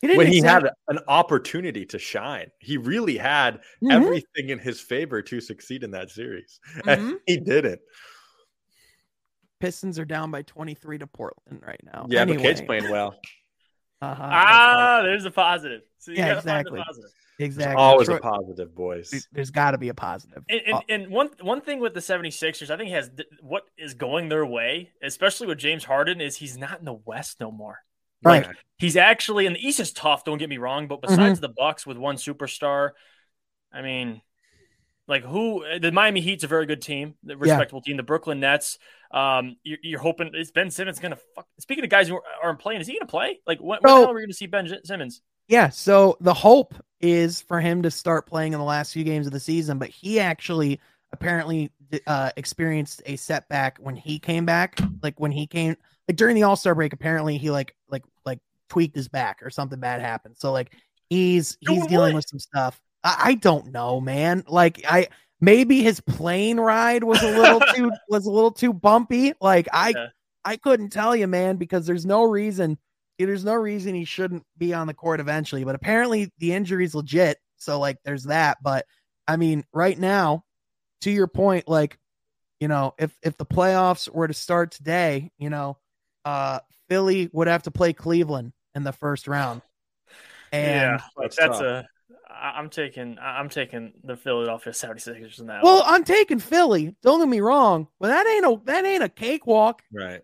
He 0.00 0.06
didn't 0.06 0.18
When 0.18 0.26
he 0.28 0.38
exact- 0.38 0.64
had 0.64 0.72
an 0.96 0.98
opportunity 1.08 1.84
to 1.86 1.98
shine, 1.98 2.50
he 2.60 2.76
really 2.78 3.16
had 3.18 3.60
Mhm, 3.82 3.92
everything 3.92 4.48
in 4.50 4.58
his 4.58 4.80
favor 4.80 5.20
to 5.22 5.40
succeed 5.40 5.82
in 5.84 5.90
that 5.90 6.10
series, 6.10 6.58
and 6.86 7.00
mhm. 7.02 7.16
he 7.26 7.36
didn't. 7.38 7.80
Pistons 9.60 9.98
are 9.98 10.04
down 10.06 10.30
by 10.30 10.40
23 10.42 10.98
to 10.98 11.06
Portland 11.06 11.62
right 11.66 11.80
now. 11.84 12.06
Yeah, 12.08 12.22
anyway, 12.22 12.38
but 12.38 12.42
Cade's 12.44 12.60
playing 12.62 12.90
well. 12.90 13.14
Uh-huh, 14.02 14.22
that's 14.22 14.32
Ah, 14.32 15.00
there's 15.02 15.24
a 15.26 15.30
positive. 15.30 15.82
So 15.98 16.12
you 16.12 16.18
Yeah, 16.18 16.34
gotta 16.34 16.42
find 16.42 16.66
the 16.66 16.70
exactly. 16.70 16.82
positive. 16.86 17.10
right. 17.38 17.44
exactly. 17.44 17.76
Always 17.76 18.08
Troy- 18.08 18.16
a 18.16 18.20
positive, 18.20 18.74
boys. 18.74 19.28
there's 19.32 19.50
got 19.50 19.72
to 19.72 19.78
be 19.78 19.88
a 19.90 19.94
positive. 19.94 20.42
And, 20.48 20.60
Uh, 20.72 20.80
and, 20.88 21.02
and 21.02 21.12
one 21.12 21.30
one 21.42 21.60
thing 21.60 21.80
with 21.80 21.94
the 21.94 22.00
76ers, 22.00 22.70
I 22.70 22.76
think 22.78 22.90
has 22.90 23.10
what 23.40 23.64
is 23.76 23.94
going 23.94 24.28
their 24.28 24.46
way, 24.46 24.92
especially 25.02 25.46
with 25.46 25.58
James 25.58 25.84
Harden, 25.84 26.20
is 26.20 26.36
he's 26.36 26.56
not 26.56 26.78
in 26.78 26.84
the 26.84 26.94
West 26.94 27.40
no 27.40 27.50
more. 27.50 27.78
Right. 28.22 28.46
Like, 28.46 28.56
he's 28.78 28.96
actually 28.96 29.46
in 29.46 29.54
the 29.54 29.66
East 29.66 29.80
is 29.80 29.92
tough, 29.92 30.24
don't 30.24 30.38
get 30.38 30.48
me 30.50 30.58
wrong, 30.58 30.86
but 30.88 31.00
Mm-hmm. 31.02 31.16
besides 31.16 31.40
the 31.40 31.48
Bucks 31.48 31.86
with 31.86 31.96
one 31.98 32.16
superstar, 32.16 32.90
I 33.72 33.82
mean, 33.82 34.20
like 35.10 35.24
who 35.24 35.64
the 35.78 35.92
Miami 35.92 36.20
Heat's 36.20 36.44
a 36.44 36.46
very 36.46 36.64
good 36.64 36.80
team, 36.80 37.14
the 37.24 37.36
respectable 37.36 37.82
team. 37.82 37.96
The 37.98 38.02
Brooklyn 38.02 38.40
Nets, 38.40 38.78
um, 39.10 39.56
you're, 39.64 39.78
you're 39.82 40.00
hoping 40.00 40.30
is 40.34 40.52
Ben 40.52 40.70
Simmons 40.70 41.00
going 41.00 41.10
to 41.10 41.20
fuck. 41.34 41.46
Speaking 41.58 41.82
of 41.84 41.90
guys 41.90 42.08
who 42.08 42.20
aren't 42.42 42.60
playing, 42.60 42.80
is 42.80 42.86
he 42.86 42.92
going 42.94 43.00
to 43.00 43.06
play? 43.06 43.40
Like 43.46 43.58
when, 43.58 43.80
when 43.82 43.90
So- 43.90 44.00
hell 44.02 44.10
are 44.10 44.14
we 44.14 44.20
going 44.20 44.30
to 44.30 44.34
see 44.36 44.46
Ben 44.46 44.72
Simmons? 44.84 45.20
Yeah, 45.48 45.68
so 45.68 46.16
the 46.20 46.32
hope 46.32 46.76
is 47.00 47.42
for 47.42 47.60
him 47.60 47.82
to 47.82 47.90
start 47.90 48.24
playing 48.24 48.52
in 48.52 48.60
the 48.60 48.64
last 48.64 48.92
few 48.92 49.02
games 49.02 49.26
of 49.26 49.32
the 49.32 49.40
season, 49.40 49.78
but 49.78 49.88
he 49.88 50.20
actually 50.20 50.78
apparently 51.12 51.72
uh, 52.06 52.30
experienced 52.36 53.02
a 53.04 53.16
setback 53.16 53.76
when 53.80 53.96
he 53.96 54.20
came 54.20 54.46
back. 54.46 54.78
Like 55.02 55.18
when 55.18 55.32
he 55.32 55.48
came, 55.48 55.76
like 56.06 56.16
during 56.16 56.36
the 56.36 56.44
All 56.44 56.54
Star 56.54 56.76
break, 56.76 56.92
apparently 56.92 57.36
he 57.36 57.50
like 57.50 57.74
like 57.88 58.04
like 58.24 58.38
tweaked 58.68 58.94
his 58.94 59.08
back 59.08 59.40
or 59.42 59.50
something 59.50 59.80
bad 59.80 60.00
happened. 60.00 60.36
So 60.38 60.52
like 60.52 60.72
he's 61.08 61.58
he's 61.58 61.78
Doing 61.78 61.88
dealing 61.88 62.12
what? 62.12 62.18
with 62.18 62.28
some 62.28 62.38
stuff. 62.38 62.80
I, 63.02 63.16
I 63.18 63.34
don't 63.34 63.72
know, 63.72 64.00
man. 64.00 64.44
Like 64.48 64.84
I 64.88 65.08
maybe 65.40 65.82
his 65.82 66.00
plane 66.00 66.58
ride 66.58 67.04
was 67.04 67.22
a 67.22 67.30
little 67.30 67.60
too 67.74 67.92
was 68.08 68.26
a 68.26 68.30
little 68.30 68.52
too 68.52 68.72
bumpy. 68.72 69.32
Like 69.40 69.68
I 69.72 69.90
Yeah. 69.90 70.06
I 70.44 70.56
couldn't 70.56 70.90
tell 70.90 71.14
you, 71.14 71.26
man, 71.26 71.56
because 71.56 71.86
there's 71.86 72.06
no 72.06 72.22
reason 72.22 72.78
there's 73.18 73.44
no 73.44 73.54
reason 73.54 73.94
he 73.94 74.06
shouldn't 74.06 74.44
be 74.56 74.72
on 74.72 74.86
the 74.86 74.94
court 74.94 75.20
eventually. 75.20 75.64
But 75.64 75.74
apparently 75.74 76.32
the 76.38 76.52
injury's 76.52 76.94
legit. 76.94 77.38
So 77.56 77.78
like 77.78 77.98
there's 78.04 78.24
that. 78.24 78.58
But 78.62 78.86
I 79.28 79.36
mean, 79.36 79.64
right 79.72 79.98
now, 79.98 80.44
to 81.02 81.10
your 81.10 81.26
point, 81.26 81.68
like, 81.68 81.98
you 82.60 82.68
know, 82.68 82.94
if 82.98 83.16
if 83.22 83.36
the 83.36 83.46
playoffs 83.46 84.08
were 84.08 84.28
to 84.28 84.34
start 84.34 84.72
today, 84.72 85.30
you 85.38 85.50
know, 85.50 85.76
uh 86.24 86.60
Philly 86.88 87.30
would 87.32 87.46
have 87.46 87.62
to 87.64 87.70
play 87.70 87.92
Cleveland 87.92 88.52
in 88.74 88.82
the 88.82 88.92
first 88.92 89.28
round. 89.28 89.62
And 90.52 90.66
yeah, 90.66 91.00
like 91.16 91.32
that's 91.32 91.36
that's 91.36 91.60
a. 91.60 91.86
I- 92.30 92.58
I'm 92.58 92.70
taking 92.70 93.18
I'm 93.20 93.48
taking 93.48 93.92
the 94.04 94.16
Philadelphia 94.16 94.72
76ers 94.72 95.40
in 95.40 95.46
that. 95.46 95.62
well, 95.62 95.80
one. 95.82 95.94
I'm 95.94 96.04
taking 96.04 96.38
Philly. 96.38 96.94
Don't 97.02 97.20
get 97.20 97.28
me 97.28 97.40
wrong, 97.40 97.88
but 97.98 98.08
that 98.08 98.26
ain't 98.26 98.44
a 98.46 98.60
that 98.66 98.84
ain't 98.84 99.02
a 99.02 99.08
cakewalk. 99.08 99.82
Right. 99.92 100.22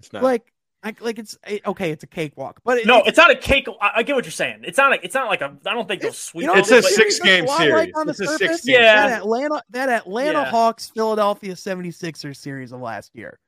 It's 0.00 0.12
not. 0.12 0.22
Like, 0.22 0.52
I, 0.82 0.94
like 1.00 1.18
it's 1.18 1.36
it- 1.46 1.66
okay, 1.66 1.90
it's 1.90 2.04
a 2.04 2.06
cakewalk, 2.06 2.60
but 2.64 2.78
it, 2.78 2.86
no, 2.86 3.02
it's 3.04 3.16
not 3.18 3.30
a 3.32 3.36
cake. 3.36 3.66
I, 3.80 3.90
I 3.96 4.02
get 4.04 4.14
what 4.14 4.24
you're 4.24 4.30
saying. 4.32 4.60
It's 4.62 4.78
not. 4.78 4.92
A, 4.92 5.04
it's 5.04 5.14
not 5.14 5.26
like 5.26 5.40
a. 5.40 5.56
I 5.66 5.74
don't 5.74 5.88
think 5.88 6.00
they'll 6.02 6.10
It's- 6.10 6.22
sweep. 6.22 6.42
you 6.42 6.46
know, 6.46 6.54
it, 6.54 6.60
It's 6.60 6.70
a 6.70 6.82
six-game 6.82 7.46
looks 7.46 7.58
a 7.58 7.64
lot 7.64 7.70
like 7.70 7.78
series. 7.80 7.92
on 7.96 8.06
the 8.06 8.10
It's 8.12 8.20
a 8.20 8.26
surface. 8.26 8.38
six-game 8.62 8.74
Yeah. 8.80 9.08
that 9.08 9.18
Atlanta 9.22 9.62
that 9.70 9.88
Atlanta 9.88 10.38
Yeah. 10.40 10.44
Hawks 10.50 10.90
Philadelphia 10.94 11.54
76ers 11.56 12.36
series 12.36 12.70
of 12.72 12.80
last 12.80 13.10
year. 13.14 13.40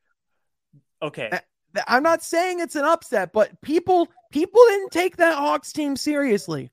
Okay. 1.02 1.28
Eh, 1.30 1.38
th- 1.74 1.84
I'm 1.86 2.02
not 2.02 2.22
saying 2.24 2.58
it's 2.60 2.74
an 2.76 2.84
upset, 2.84 3.32
but 3.32 3.58
people 3.60 4.08
people 4.32 4.60
didn't 4.68 4.90
take 4.90 5.16
that 5.18 5.36
Hawks 5.38 5.72
team 5.72 5.96
seriously. 5.96 6.70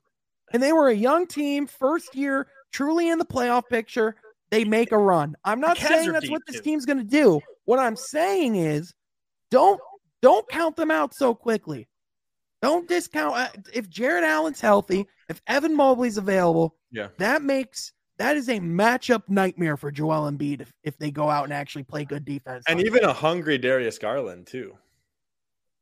And 0.54 0.62
they 0.64 0.72
were 0.74 0.88
a 0.90 0.94
young 0.96 1.28
team, 1.28 1.68
first 1.68 2.16
year, 2.16 2.48
truly 2.72 3.10
in 3.10 3.18
the 3.20 3.26
playoff 3.26 3.64
picture. 3.70 4.16
They 4.50 4.64
make 4.64 4.92
a 4.94 4.98
run. 4.98 5.36
I'm 5.44 5.60
not 5.60 5.78
saying 5.78 6.12
that's 6.14 6.30
what 6.30 6.42
this 6.48 6.58
too. 6.58 6.62
team's 6.62 6.86
going 6.86 7.00
to 7.00 7.04
do. 7.04 7.42
What 7.66 7.80
I'm 7.80 7.98
saying 7.98 8.56
is 8.56 8.94
don't 9.52 9.80
don't 10.22 10.48
count 10.48 10.78
them 10.78 10.90
out 10.90 11.14
so 11.14 11.36
quickly. 11.36 11.88
Don't 12.62 12.88
discount 12.88 13.36
uh, 13.36 13.48
if 13.74 13.90
Jarrett 13.90 14.24
Allen's 14.24 14.62
healthy, 14.62 15.06
if 15.30 15.42
Evan 15.48 15.76
Mobley's 15.76 16.18
available, 16.18 16.76
Yeah. 16.92 17.10
that 17.18 17.42
makes 17.42 17.92
that 18.18 18.38
is 18.38 18.48
a 18.48 18.60
matchup 18.62 19.24
nightmare 19.28 19.76
for 19.78 19.92
Joel 19.92 20.32
Embiid 20.32 20.62
if, 20.62 20.74
if 20.84 20.98
they 20.98 21.12
go 21.12 21.30
out 21.30 21.44
and 21.44 21.54
actually 21.54 21.84
play 21.84 22.04
good 22.06 22.24
defense. 22.26 22.64
and 22.70 22.80
even 22.80 23.04
a 23.04 23.14
hungry 23.14 23.58
Darius 23.58 24.00
Garland 24.00 24.48
too. 24.48 24.76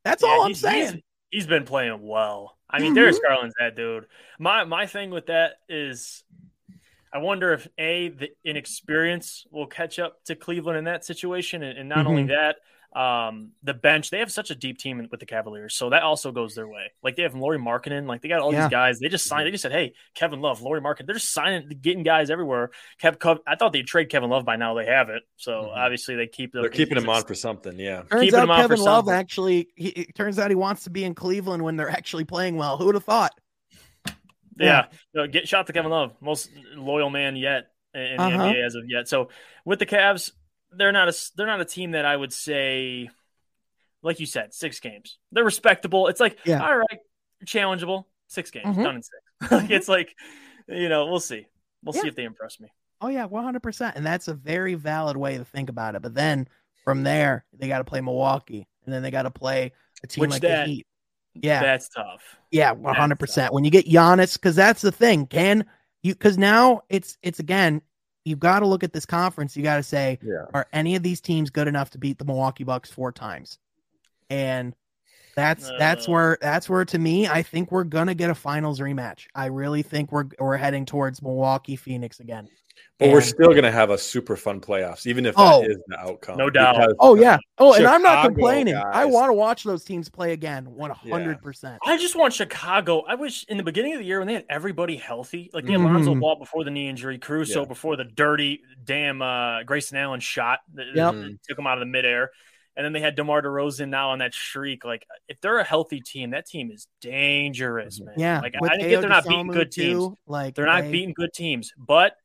that's 0.04 0.24
Yeah, 0.24 0.30
all 0.30 0.42
I'm 0.42 0.48
he's- 0.48 0.60
saying. 0.60 0.94
He's, 0.94 1.02
he's 1.30 1.48
been 1.48 1.66
playing 1.66 2.06
well. 2.06 2.55
I 2.70 2.80
mean, 2.80 2.92
Mhm. 2.92 2.96
Darius 2.96 3.20
Garland's 3.20 3.56
that 3.60 3.76
dude. 3.76 4.08
My 4.40 4.64
my 4.64 4.86
thing 4.88 5.12
with 5.12 5.28
that 5.28 5.60
is, 5.70 6.24
I 7.14 7.20
wonder 7.20 7.54
if 7.54 7.68
a 7.78 8.10
the 8.10 8.32
inexperience 8.44 9.46
will 9.52 9.68
catch 9.68 10.00
up 10.00 10.24
to 10.26 10.36
Cleveland 10.36 10.78
in 10.78 10.84
that 10.86 11.06
situation, 11.06 11.64
and, 11.64 11.78
and 11.78 11.88
not 11.90 12.08
only 12.08 12.24
Mhm. 12.24 12.28
that, 12.30 12.58
um, 12.96 13.52
the 13.62 13.74
bench 13.74 14.10
they 14.10 14.20
have 14.20 14.32
such 14.32 14.52
a 14.52 14.56
deep 14.56 14.78
team 14.78 15.06
with 15.12 15.20
the 15.20 15.26
Cavaliers, 15.26 15.76
so 15.76 15.90
that 15.90 16.02
also 16.04 16.32
goes 16.32 16.56
their 16.56 16.68
way. 16.68 16.92
Like 17.04 17.18
they 17.18 17.24
have 17.24 17.36
Lauri 17.36 17.60
Markkanen, 17.60 18.08
like 18.08 18.22
they 18.22 18.30
got 18.30 18.40
all 18.40 18.54
Yeah. 18.54 18.62
these 18.62 18.72
guys. 18.72 19.00
They 19.00 19.10
just 19.10 19.26
signed. 19.28 19.46
They 19.46 19.52
just 19.52 19.64
said, 19.64 19.74
"Hey, 19.74 19.94
Kevin 20.14 20.40
Love, 20.40 20.62
Lauri 20.62 20.80
Markkanen." 20.80 21.06
They're 21.06 21.16
just 21.16 21.34
signing, 21.34 21.68
getting 21.82 22.04
guys 22.04 22.30
everywhere. 22.30 22.72
Kev, 23.02 23.18
Kev, 23.18 23.40
I 23.46 23.56
thought 23.58 23.74
they'd 23.74 23.86
trade 23.86 24.10
Kevin 24.10 24.30
Love 24.30 24.46
by 24.46 24.56
now. 24.56 24.74
They 24.76 24.86
haven't, 24.86 25.24
so 25.36 25.52
Mhm. 25.64 25.76
obviously 25.76 26.16
they 26.16 26.28
keep. 26.28 26.54
the- 26.54 26.62
They're 26.62 26.70
keeping 26.70 26.98
him 26.98 27.10
on 27.10 27.24
for 27.26 27.36
something. 27.36 27.78
Yeah. 27.78 28.04
Turns 28.10 28.22
keeping 28.24 28.40
out 28.40 28.44
him 28.44 28.52
on 28.52 28.62
for 28.64 28.68
Kevin 28.70 28.86
Love 28.86 29.10
actually. 29.10 29.68
He, 29.76 29.90
it 29.90 30.16
turns 30.16 30.40
out 30.40 30.50
he 30.50 30.56
wants 30.56 30.86
to 30.86 30.90
be 30.90 31.04
in 31.04 31.16
Cleveland 31.16 31.64
when 31.64 31.76
they're 31.76 31.90
actually 31.90 32.24
playing 32.24 32.56
well. 32.56 32.78
Who 32.78 32.86
would 32.86 32.96
have 32.96 33.04
thought? 33.04 33.34
Yeah, 34.58 34.86
No, 35.14 35.28
get 35.28 35.50
shot 35.50 35.68
to 35.68 35.74
Kevin 35.74 35.92
Love, 35.92 36.14
most 36.22 36.50
loyal 36.76 37.10
man 37.10 37.36
yet 37.36 37.72
in 37.94 38.02
in 38.02 38.18
the 38.18 38.24
Uh-huh. 38.24 38.44
NBA 38.46 38.66
as 38.66 38.76
of 38.76 38.84
yet. 38.90 39.08
So 39.10 39.28
with 39.66 39.80
the 39.80 39.86
Cavs, 39.86 40.32
they're 40.78 40.92
not 40.92 41.10
a 41.10 41.16
they're 41.36 41.48
not 41.48 41.62
a 41.62 41.66
team 41.66 41.92
that 41.92 42.06
I 42.06 42.16
would 42.16 42.34
say, 42.34 43.10
like 44.02 44.20
you 44.20 44.26
said, 44.26 44.54
six 44.54 44.80
games. 44.80 45.18
They're 45.32 45.44
respectable. 45.44 46.08
It's 46.08 46.20
like 46.20 46.38
Yeah. 46.46 46.64
all 46.66 46.78
right, 46.78 47.00
challengeable. 47.46 48.06
Six 48.28 48.52
games 48.52 48.76
Mhm. 48.76 48.84
done 48.84 48.96
in 48.96 49.04
6 49.04 49.12
like 49.52 49.70
it's 49.70 49.88
like, 49.88 50.16
you 50.68 50.90
know, 50.90 51.06
we'll 51.08 51.20
see. 51.20 51.48
We'll 51.84 51.94
see 51.94 52.08
if 52.08 52.16
they 52.16 52.24
impress 52.24 52.60
me. 52.60 52.70
Oh 53.02 53.08
yeah, 53.10 53.26
one 53.26 53.44
hundred 53.44 53.62
percent. 53.62 53.96
And 53.96 54.06
that's 54.06 54.28
a 54.28 54.34
very 54.34 54.74
valid 54.76 55.18
way 55.18 55.38
to 55.38 55.46
think 55.46 55.70
about 55.70 55.96
it. 55.96 56.02
But 56.02 56.16
then 56.16 56.48
from 56.84 57.04
there, 57.04 57.46
they 57.54 57.68
got 57.68 57.80
to 57.80 57.84
play 57.84 58.02
Milwaukee, 58.02 58.68
and 58.86 58.94
then 58.94 59.04
they 59.04 59.12
got 59.12 59.24
to 59.24 59.32
play 59.32 59.72
a 60.04 60.08
team 60.08 60.22
Which 60.22 60.32
like 60.32 60.42
that- 60.42 60.66
the 60.66 60.72
Heat. 60.74 60.88
Yeah, 61.38 61.62
That's 61.62 61.90
tough. 61.90 62.24
yeah, 62.50 62.72
one 62.72 62.96
hundred 62.96 63.20
percent. 63.20 63.54
When 63.54 63.66
you 63.66 63.70
get 63.70 63.86
Giannis, 63.86 64.34
because 64.36 64.56
that's 64.56 64.82
the 64.82 64.92
thing, 64.94 65.28
can 65.28 65.66
you? 66.02 66.14
Because 66.14 66.38
now 66.38 66.84
it's 66.88 67.18
it's 67.22 67.40
again, 67.40 67.82
you've 68.26 68.40
got 68.40 68.60
to 68.60 68.68
look 68.68 68.84
at 68.84 68.92
this 68.92 69.06
conference. 69.06 69.56
You 69.56 69.64
got 69.64 69.78
to 69.78 69.84
say, 69.84 70.20
Yeah. 70.22 70.46
are 70.54 70.68
any 70.74 70.96
of 70.96 71.04
these 71.04 71.22
teams 71.22 71.50
good 71.52 71.68
enough 71.68 71.92
to 71.92 71.98
beat 71.98 72.18
the 72.18 72.26
Milwaukee 72.26 72.64
Bucks 72.66 72.92
four 72.92 73.12
times? 73.12 73.60
And 74.30 74.76
that's 75.36 75.70
that's 75.78 76.08
Uh. 76.08 76.12
where 76.12 76.38
that's 76.42 76.68
where 76.70 76.86
to 76.86 76.98
me, 76.98 77.28
I 77.28 77.44
think 77.44 77.72
we're 77.72 77.84
gonna 77.84 78.16
get 78.16 78.30
a 78.30 78.36
finals 78.36 78.80
rematch. 78.80 79.28
I 79.36 79.46
really 79.48 79.84
think 79.84 80.12
we're 80.12 80.26
we're 80.40 80.58
heading 80.58 80.86
towards 80.86 81.22
Milwaukee 81.22 81.76
Phoenix 81.76 82.20
again. 82.20 82.48
But 82.98 83.10
we're 83.10 83.20
still 83.22 83.50
going 83.50 83.64
to 83.64 83.72
have 83.72 83.90
a 83.90 83.98
super 83.98 84.38
fun 84.38 84.62
playoffs, 84.62 85.06
even 85.06 85.26
if 85.26 85.36
Oh. 85.38 85.62
that 85.62 85.70
is 85.72 85.78
the 85.88 86.00
outcome. 86.00 86.38
No 86.38 86.50
doubt. 86.50 86.78
because- 86.78 86.96
Oh 87.00 87.16
yeah. 87.16 87.38
Oh, 87.58 87.74
and 87.74 87.86
I'm 87.86 88.02
not 88.02 88.22
Chicago 88.24 88.36
complaining. 88.36 88.76
I 88.76 89.04
want 89.06 89.30
to 89.30 89.34
watch 89.34 89.64
those 89.66 89.84
teams 89.84 90.08
play 90.08 90.32
again. 90.32 90.66
100. 90.74 91.42
percent 91.42 91.80
I 91.86 91.98
just 91.98 92.16
want 92.16 92.34
Chicago. 92.34 93.04
I 93.08 93.16
wish 93.16 93.44
in 93.50 93.58
the 93.58 93.64
beginning 93.64 93.94
of 93.94 94.00
the 94.00 94.06
year 94.06 94.20
when 94.20 94.28
they 94.28 94.34
had 94.36 94.46
everybody 94.50 94.96
healthy, 94.96 95.50
like 95.54 95.66
the 95.66 95.74
had 95.74 95.82
Mhm. 95.82 95.86
Lonzo 95.94 96.16
Ball 96.16 96.38
before 96.38 96.64
the 96.64 96.72
knee 96.72 96.88
injury, 96.88 97.18
Caruso 97.18 97.62
Yeah. 97.62 97.66
before 97.68 97.98
the 97.98 98.06
dirty 98.06 98.62
damn 98.84 99.22
uh, 99.22 99.64
Grayson 99.64 99.98
Allen 99.98 100.22
shot 100.22 100.60
that, 100.76 100.86
Yep. 100.96 101.16
took 101.48 101.60
him 101.60 101.68
out 101.68 101.74
of 101.78 101.82
the 101.82 101.86
midair, 101.86 102.32
and 102.78 102.86
then 102.86 102.94
they 102.94 103.00
had 103.02 103.16
DeMar 103.16 103.42
DeRozan 103.42 103.90
now 103.90 104.12
on 104.12 104.20
that 104.20 104.34
streak. 104.34 104.86
Like 104.86 105.06
if 105.28 105.40
they're 105.42 105.58
a 105.60 105.64
healthy 105.66 106.00
team, 106.00 106.30
that 106.32 106.46
team 106.46 106.72
is 106.72 106.88
dangerous, 107.02 108.00
man. 108.02 108.16
Yeah. 108.18 108.40
like 108.42 108.56
with 108.60 108.72
I 108.72 108.76
didn't 108.78 108.90
get 108.90 109.02
they're 109.02 109.10
not 109.10 109.26
beating 109.26 109.48
Dosunmu, 109.48 109.54
good 109.54 109.72
teams. 109.72 110.08
Like 110.28 110.56
They're 110.56 110.66
not 110.66 110.84
they- 110.84 110.92
beating 110.92 111.14
good 111.14 111.34
teams, 111.34 111.74
but 111.78 112.16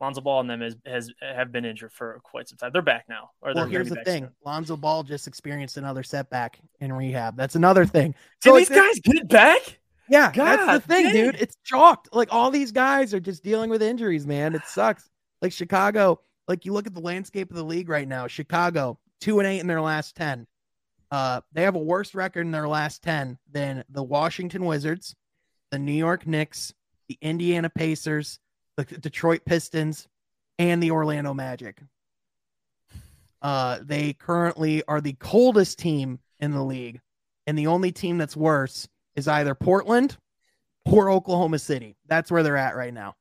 Lonzo 0.00 0.20
Ball 0.20 0.40
and 0.40 0.50
them 0.50 0.60
has, 0.60 0.76
has 0.86 1.10
have 1.20 1.50
been 1.50 1.64
injured 1.64 1.92
for 1.92 2.20
quite 2.22 2.48
some 2.48 2.56
time. 2.56 2.70
They're 2.72 2.82
back 2.82 3.06
now. 3.08 3.30
Or 3.40 3.52
Well, 3.54 3.66
here's 3.66 3.88
the 3.88 4.02
thing: 4.04 4.24
soon. 4.24 4.32
Lonzo 4.44 4.76
Ball 4.76 5.02
just 5.02 5.26
experienced 5.26 5.76
another 5.76 6.02
setback 6.02 6.60
in 6.80 6.92
rehab. 6.92 7.36
That's 7.36 7.56
another 7.56 7.84
thing. 7.84 8.14
Did 8.40 8.54
these 8.54 8.68
guys 8.68 9.00
get 9.00 9.28
back? 9.28 9.80
Yeah, 10.08 10.30
that's 10.30 10.72
the 10.72 10.80
thing, 10.80 11.04
dang. 11.04 11.14
dude. 11.14 11.34
It's 11.36 11.56
chalked. 11.64 12.14
Like 12.14 12.28
all 12.32 12.50
these 12.50 12.72
guys 12.72 13.12
are 13.12 13.20
just 13.20 13.42
dealing 13.42 13.70
with 13.70 13.82
injuries, 13.82 14.26
man. 14.26 14.54
It 14.54 14.62
sucks. 14.66 15.08
Like 15.42 15.52
Chicago, 15.52 16.20
like 16.46 16.64
you 16.64 16.72
look 16.72 16.86
at 16.86 16.94
the 16.94 17.00
landscape 17.00 17.50
of 17.50 17.56
the 17.56 17.64
league 17.64 17.88
right 17.88 18.08
now. 18.08 18.26
Chicago, 18.26 18.98
two 19.20 19.38
and 19.38 19.48
eight 19.48 19.60
in 19.60 19.66
their 19.66 19.82
last 19.82 20.16
ten. 20.16 20.46
Uh, 21.10 21.40
they 21.52 21.62
have 21.62 21.74
a 21.74 21.80
worse 21.80 22.14
record 22.14 22.42
in 22.42 22.52
their 22.52 22.68
last 22.68 23.02
ten 23.02 23.38
than 23.50 23.84
the 23.88 24.02
Washington 24.02 24.64
Wizards, 24.64 25.14
the 25.70 25.78
New 25.78 25.92
York 25.92 26.26
Knicks, 26.26 26.72
the 27.08 27.18
Indiana 27.20 27.70
Pacers, 27.70 28.38
the 28.86 28.98
Detroit 28.98 29.42
Pistons, 29.44 30.08
and 30.58 30.82
the 30.82 30.90
Orlando 30.90 31.34
Magic. 31.34 31.80
Uh, 33.42 33.78
they 33.82 34.12
currently 34.12 34.82
are 34.88 35.00
the 35.00 35.14
coldest 35.14 35.78
team 35.78 36.18
in 36.40 36.52
the 36.52 36.62
league, 36.62 37.00
and 37.46 37.58
the 37.58 37.66
only 37.66 37.92
team 37.92 38.18
that's 38.18 38.36
worse 38.36 38.88
is 39.16 39.28
either 39.28 39.54
Portland 39.54 40.16
or 40.84 41.10
Oklahoma 41.10 41.58
City. 41.58 41.96
That's 42.06 42.30
where 42.30 42.42
they're 42.42 42.56
at 42.56 42.76
right 42.76 42.94
now. 42.94 43.14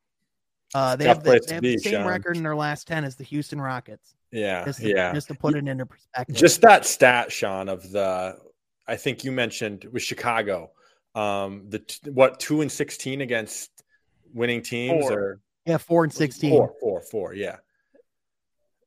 Uh, 0.74 0.96
they 0.96 1.06
Tough 1.06 1.18
have, 1.18 1.24
the, 1.24 1.46
they 1.48 1.54
have 1.56 1.62
be, 1.62 1.76
the 1.76 1.82
same 1.82 1.94
Sean. 1.94 2.06
record 2.08 2.38
in 2.38 2.44
their 2.44 2.56
last 2.56 2.88
10 2.88 3.04
as 3.04 3.16
the 3.16 3.24
Houston 3.24 3.60
Rockets. 3.60 4.16
Yeah, 4.32 4.66
Just 4.66 4.82
to, 4.82 4.90
yeah. 4.90 5.14
just 5.14 5.30
to 5.30 5.36
put 5.36 5.56
it 5.56 5.68
into 5.68 5.86
perspective. 5.86 6.36
Just 6.36 6.62
that 6.62 6.86
stat, 6.86 7.32
Sean, 7.32 7.70
of 7.70 7.90
the 7.92 8.38
I 8.86 8.96
think 8.96 9.24
you 9.24 9.32
mentioned 9.32 9.86
with 9.92 10.04
Chicago, 10.04 10.72
um, 11.16 11.66
the 11.70 11.82
what 12.12 12.40
two 12.40 12.62
and 12.62 12.72
sixteen 12.72 13.22
against 13.22 13.72
winning 14.34 14.62
teams 14.62 15.06
Four. 15.06 15.20
or 15.20 15.40
yeah, 15.68 15.78
four 15.78 16.04
and 16.04 16.14
16. 16.14 16.50
four, 16.50 16.74
four, 16.80 17.02
four, 17.02 17.34
yeah, 17.34 17.58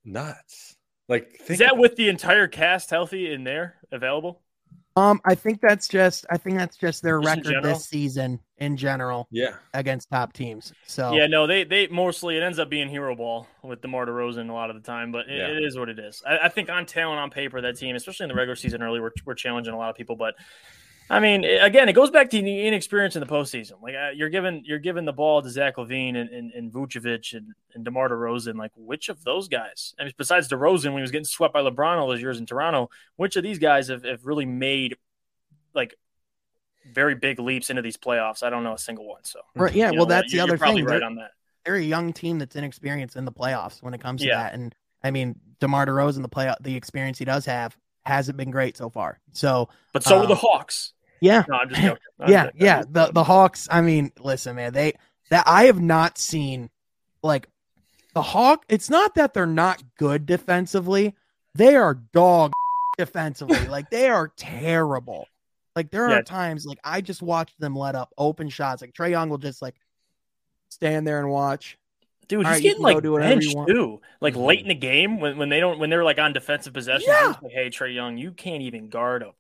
nuts. 0.05 0.77
Like 1.09 1.41
Is 1.49 1.59
that 1.59 1.77
with 1.77 1.97
the 1.97 2.09
entire 2.09 2.47
cast 2.47 2.91
healthy 2.91 3.33
in 3.33 3.45
there 3.45 3.77
available? 3.91 4.43
Um, 4.97 5.21
I 5.25 5.35
think 5.35 5.61
that's 5.61 5.89
just 5.89 6.27
I 6.31 6.37
think 6.37 6.57
that's 6.57 6.77
just 6.77 7.03
their 7.03 7.21
Just 7.21 7.47
record 7.47 7.65
this 7.65 7.87
season 7.87 8.41
in 8.59 8.77
general 8.77 9.29
yeah, 9.31 9.55
against 9.73 10.11
top 10.11 10.33
teams. 10.33 10.73
So 10.87 11.13
Yeah, 11.15 11.27
no, 11.27 11.47
they 11.47 11.65
they 11.65 11.87
mostly 11.89 12.37
it 12.37 12.43
ends 12.43 12.59
up 12.59 12.69
being 12.71 12.89
hero 12.89 13.15
ball 13.15 13.47
with 13.63 13.83
DeMar 13.83 14.07
DeRozan 14.07 14.51
a 14.51 14.53
lot 14.53 14.71
of 14.71 14.77
the 14.77 14.83
time, 14.83 15.13
but 15.13 15.29
it, 15.29 15.39
Yeah. 15.39 15.49
it 15.49 15.63
is 15.65 15.79
what 15.79 15.89
it 15.89 15.99
is. 15.99 16.23
I, 16.27 16.39
I 16.39 16.49
think 16.49 16.71
on 16.71 16.87
talent 16.87 17.21
on 17.21 17.31
paper, 17.31 17.61
that 17.61 17.77
team, 17.77 17.95
especially 17.95 18.25
in 18.25 18.29
the 18.29 18.35
regular 18.35 18.57
season 18.57 18.83
early, 18.83 19.01
we're, 19.01 19.13
we're 19.25 19.35
challenging 19.35 19.75
a 19.75 19.79
lot 19.79 19.91
of 19.91 19.97
people. 19.97 20.17
But 20.17 20.35
I 21.13 21.19
mean, 21.19 21.45
again, 21.45 21.89
it 21.89 21.95
goes 21.95 22.11
back 22.11 22.31
to 22.31 22.41
the 22.41 22.67
inexperience 22.69 23.17
in 23.17 23.21
the 23.21 23.27
postseason. 23.27 23.83
Like 23.83 23.97
uh, 23.97 24.11
you're 24.15 24.29
giving 24.29 24.63
you're 24.65 24.79
giving 24.79 25.05
the 25.05 25.13
ball 25.13 25.43
to 25.43 25.51
Zach 25.51 25.77
LaVine 25.77 26.17
and, 26.17 26.31
and, 26.31 26.53
and 26.53 26.73
Vucevic 26.73 27.35
and, 27.35 27.53
and 27.75 27.85
DeMar 27.85 28.09
DeRozan. 28.11 28.57
Like 28.57 28.71
which 28.77 29.09
of 29.09 29.25
those 29.25 29.49
guys? 29.49 29.93
I 29.99 30.05
mean, 30.05 30.13
besides 30.17 30.49
DeRozan, 30.49 30.87
when 30.93 30.99
he 30.99 31.03
was 31.03 31.11
getting 31.11 31.25
swept 31.25 31.53
by 31.53 31.63
LeBron 31.63 31.99
all 31.99 32.07
those 32.09 32.21
years 32.23 32.39
in 32.39 32.47
Toronto, 32.47 32.91
which 33.17 33.35
of 33.35 33.43
these 33.43 33.59
guys 33.59 33.89
have, 33.89 34.05
have 34.05 34.25
really 34.25 34.47
made 34.47 34.95
like 35.75 35.97
very 36.95 37.17
big 37.17 37.41
leaps 37.41 37.71
into 37.71 37.83
these 37.83 37.97
playoffs? 37.97 38.45
I 38.45 38.51
don't 38.51 38.63
know 38.63 38.75
a 38.75 38.79
single 38.79 39.09
one. 39.09 39.25
So 39.25 39.41
Right, 39.57 39.75
yeah, 39.75 39.91
you 39.91 39.99
well 39.99 40.07
know, 40.07 40.15
that's 40.15 40.31
the 40.31 40.37
you're 40.37 40.45
other 40.45 40.59
probably 40.59 40.83
thing. 40.83 40.87
Right 40.87 40.99
They're, 41.01 41.07
on 41.09 41.17
that. 41.17 41.33
they're 41.65 41.75
a 41.75 41.83
young 41.83 42.13
team 42.13 42.39
that's 42.39 42.55
inexperienced 42.55 43.17
in 43.17 43.25
the 43.25 43.33
playoffs 43.33 43.83
when 43.83 43.95
it 43.95 44.01
comes 44.01 44.21
to 44.21 44.29
Yeah. 44.29 44.45
that. 44.45 44.55
And 44.55 44.73
I 45.03 45.11
mean, 45.11 45.41
DeMar 45.59 45.87
DeRozan, 45.87 46.23
the 46.23 46.29
play 46.29 46.55
the 46.61 46.77
experience 46.77 47.19
he 47.19 47.25
does 47.25 47.47
have 47.47 47.77
hasn't 48.07 48.39
been 48.39 48.53
great 48.53 48.77
so 48.77 48.89
far. 48.91 49.19
So 49.33 49.69
But 49.93 50.05
so 50.05 50.19
Uh, 50.19 50.23
are 50.23 50.27
the 50.29 50.37
Hawks. 50.37 50.93
Yeah, 51.21 51.45
No, 51.49 51.57
I'm 51.57 51.69
just 51.69 51.81
joking. 51.83 52.03
I'm 52.19 52.31
yeah, 52.31 52.45
just- 52.47 52.57
yeah. 52.57 52.83
The 52.89 53.11
the 53.13 53.25
Hawks. 53.25 53.69
I 53.71 53.81
mean, 53.83 54.13
listen, 54.19 54.57
man. 54.57 54.73
They 54.73 54.95
that 55.31 55.45
I 55.47 55.65
have 55.65 55.81
not 55.81 56.19
seen 56.19 56.71
like 57.23 57.49
the 58.15 58.23
Hawk. 58.23 58.65
It's 58.69 58.91
not 58.91 59.15
that 59.17 59.35
they're 59.35 59.47
not 59.47 59.83
good 59.99 60.27
defensively. 60.27 61.15
They 61.55 61.77
are 61.77 61.95
dog 61.95 62.53
defensively. 62.99 63.67
like 63.69 63.91
they 63.91 64.09
are 64.09 64.33
terrible. 64.37 65.27
Like 65.77 65.91
there 65.91 66.09
Yeah. 66.09 66.17
are 66.17 66.23
times 66.23 66.67
like 66.67 66.79
I 66.83 67.01
just 67.01 67.23
watched 67.23 67.59
them 67.61 67.77
let 67.77 67.95
up 67.95 68.13
open 68.19 68.49
shots. 68.49 68.81
Like 68.83 68.93
Trae 68.93 69.11
Young 69.11 69.29
will 69.29 69.39
just 69.39 69.63
like 69.63 69.77
stand 70.71 71.07
there 71.07 71.19
and 71.21 71.29
watch. 71.31 71.77
Dude, 72.29 72.47
All 72.47 72.53
he's 72.53 72.57
right, 72.59 72.63
getting 72.63 72.83
like 72.83 73.03
do 73.03 73.19
benched. 73.19 73.57
Mm-hmm. 73.57 73.71
too. 73.73 74.01
Like 74.21 74.35
Mhm. 74.35 74.47
late 74.47 74.61
in 74.61 74.69
the 74.69 74.75
game 74.75 75.19
when, 75.21 75.37
when 75.37 75.49
they 75.49 75.59
don't 75.61 75.79
when 75.79 75.91
they're 75.91 76.05
like 76.05 76.19
on 76.19 76.33
defensive 76.33 76.73
possession. 76.73 77.09
Yeah. 77.09 77.35
Like, 77.43 77.53
hey, 77.53 77.69
Trae 77.71 77.95
Young, 77.95 78.17
you 78.19 78.33
can't 78.33 78.63
even 78.63 78.89
guard 78.89 79.23
a 79.23 79.33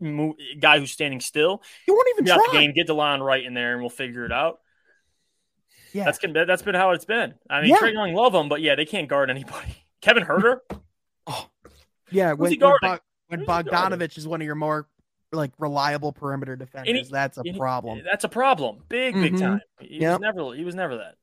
mo- 0.00 0.36
guy 0.60 0.78
who's 0.78 0.90
standing 0.90 1.20
still. 1.20 1.62
You 1.86 1.94
won't 1.94 2.08
even 2.14 2.24
Get 2.24 2.34
out 2.36 2.40
the 2.46 2.50
try. 2.52 2.60
game, 2.62 2.72
get 2.72 2.86
the 2.86 2.94
line 2.94 3.20
right 3.20 3.44
in 3.44 3.54
there, 3.54 3.72
and 3.72 3.80
we'll 3.80 3.90
figure 3.90 4.24
it 4.24 4.32
out. 4.32 4.60
Yeah, 5.92 6.04
That's 6.04 6.18
been 6.18 6.32
that's 6.32 6.62
been 6.62 6.74
how 6.74 6.92
it's 6.92 7.04
been. 7.04 7.34
I 7.50 7.60
mean, 7.60 7.70
Yeah. 7.70 7.76
Trae 7.76 7.92
Young 7.92 8.14
love 8.14 8.34
him, 8.34 8.48
but 8.48 8.62
yeah, 8.62 8.74
they 8.76 8.86
can't 8.86 9.08
guard 9.08 9.28
anybody. 9.30 9.76
Kevin 10.00 10.24
Huerter, 10.24 10.58
oh, 11.26 11.48
yeah. 12.10 12.32
When 12.32 12.50
he 12.50 12.56
when, 12.56 12.60
guarding? 12.60 12.88
Bog- 12.90 13.00
when 13.28 13.40
Who's 13.40 13.46
he 13.46 13.62
guarding? 13.70 13.98
Bogdanovic 13.98 14.16
is 14.18 14.26
one 14.26 14.40
of 14.40 14.46
your 14.46 14.54
more 14.54 14.88
like 15.32 15.52
reliable 15.58 16.12
perimeter 16.12 16.56
defenders, 16.56 17.08
that's 17.10 17.38
a 17.38 17.42
he- 17.44 17.52
problem. 17.58 18.02
that's 18.04 18.24
a 18.24 18.28
problem. 18.28 18.78
Big, 18.88 19.14
big 19.14 19.34
Mhm. 19.34 19.40
time. 19.40 19.60
He 19.80 20.00
Yep. 20.00 20.20
was 20.20 20.34
never 20.34 20.54
he 20.54 20.64
was 20.64 20.74
never 20.74 20.96
that. 20.96 21.14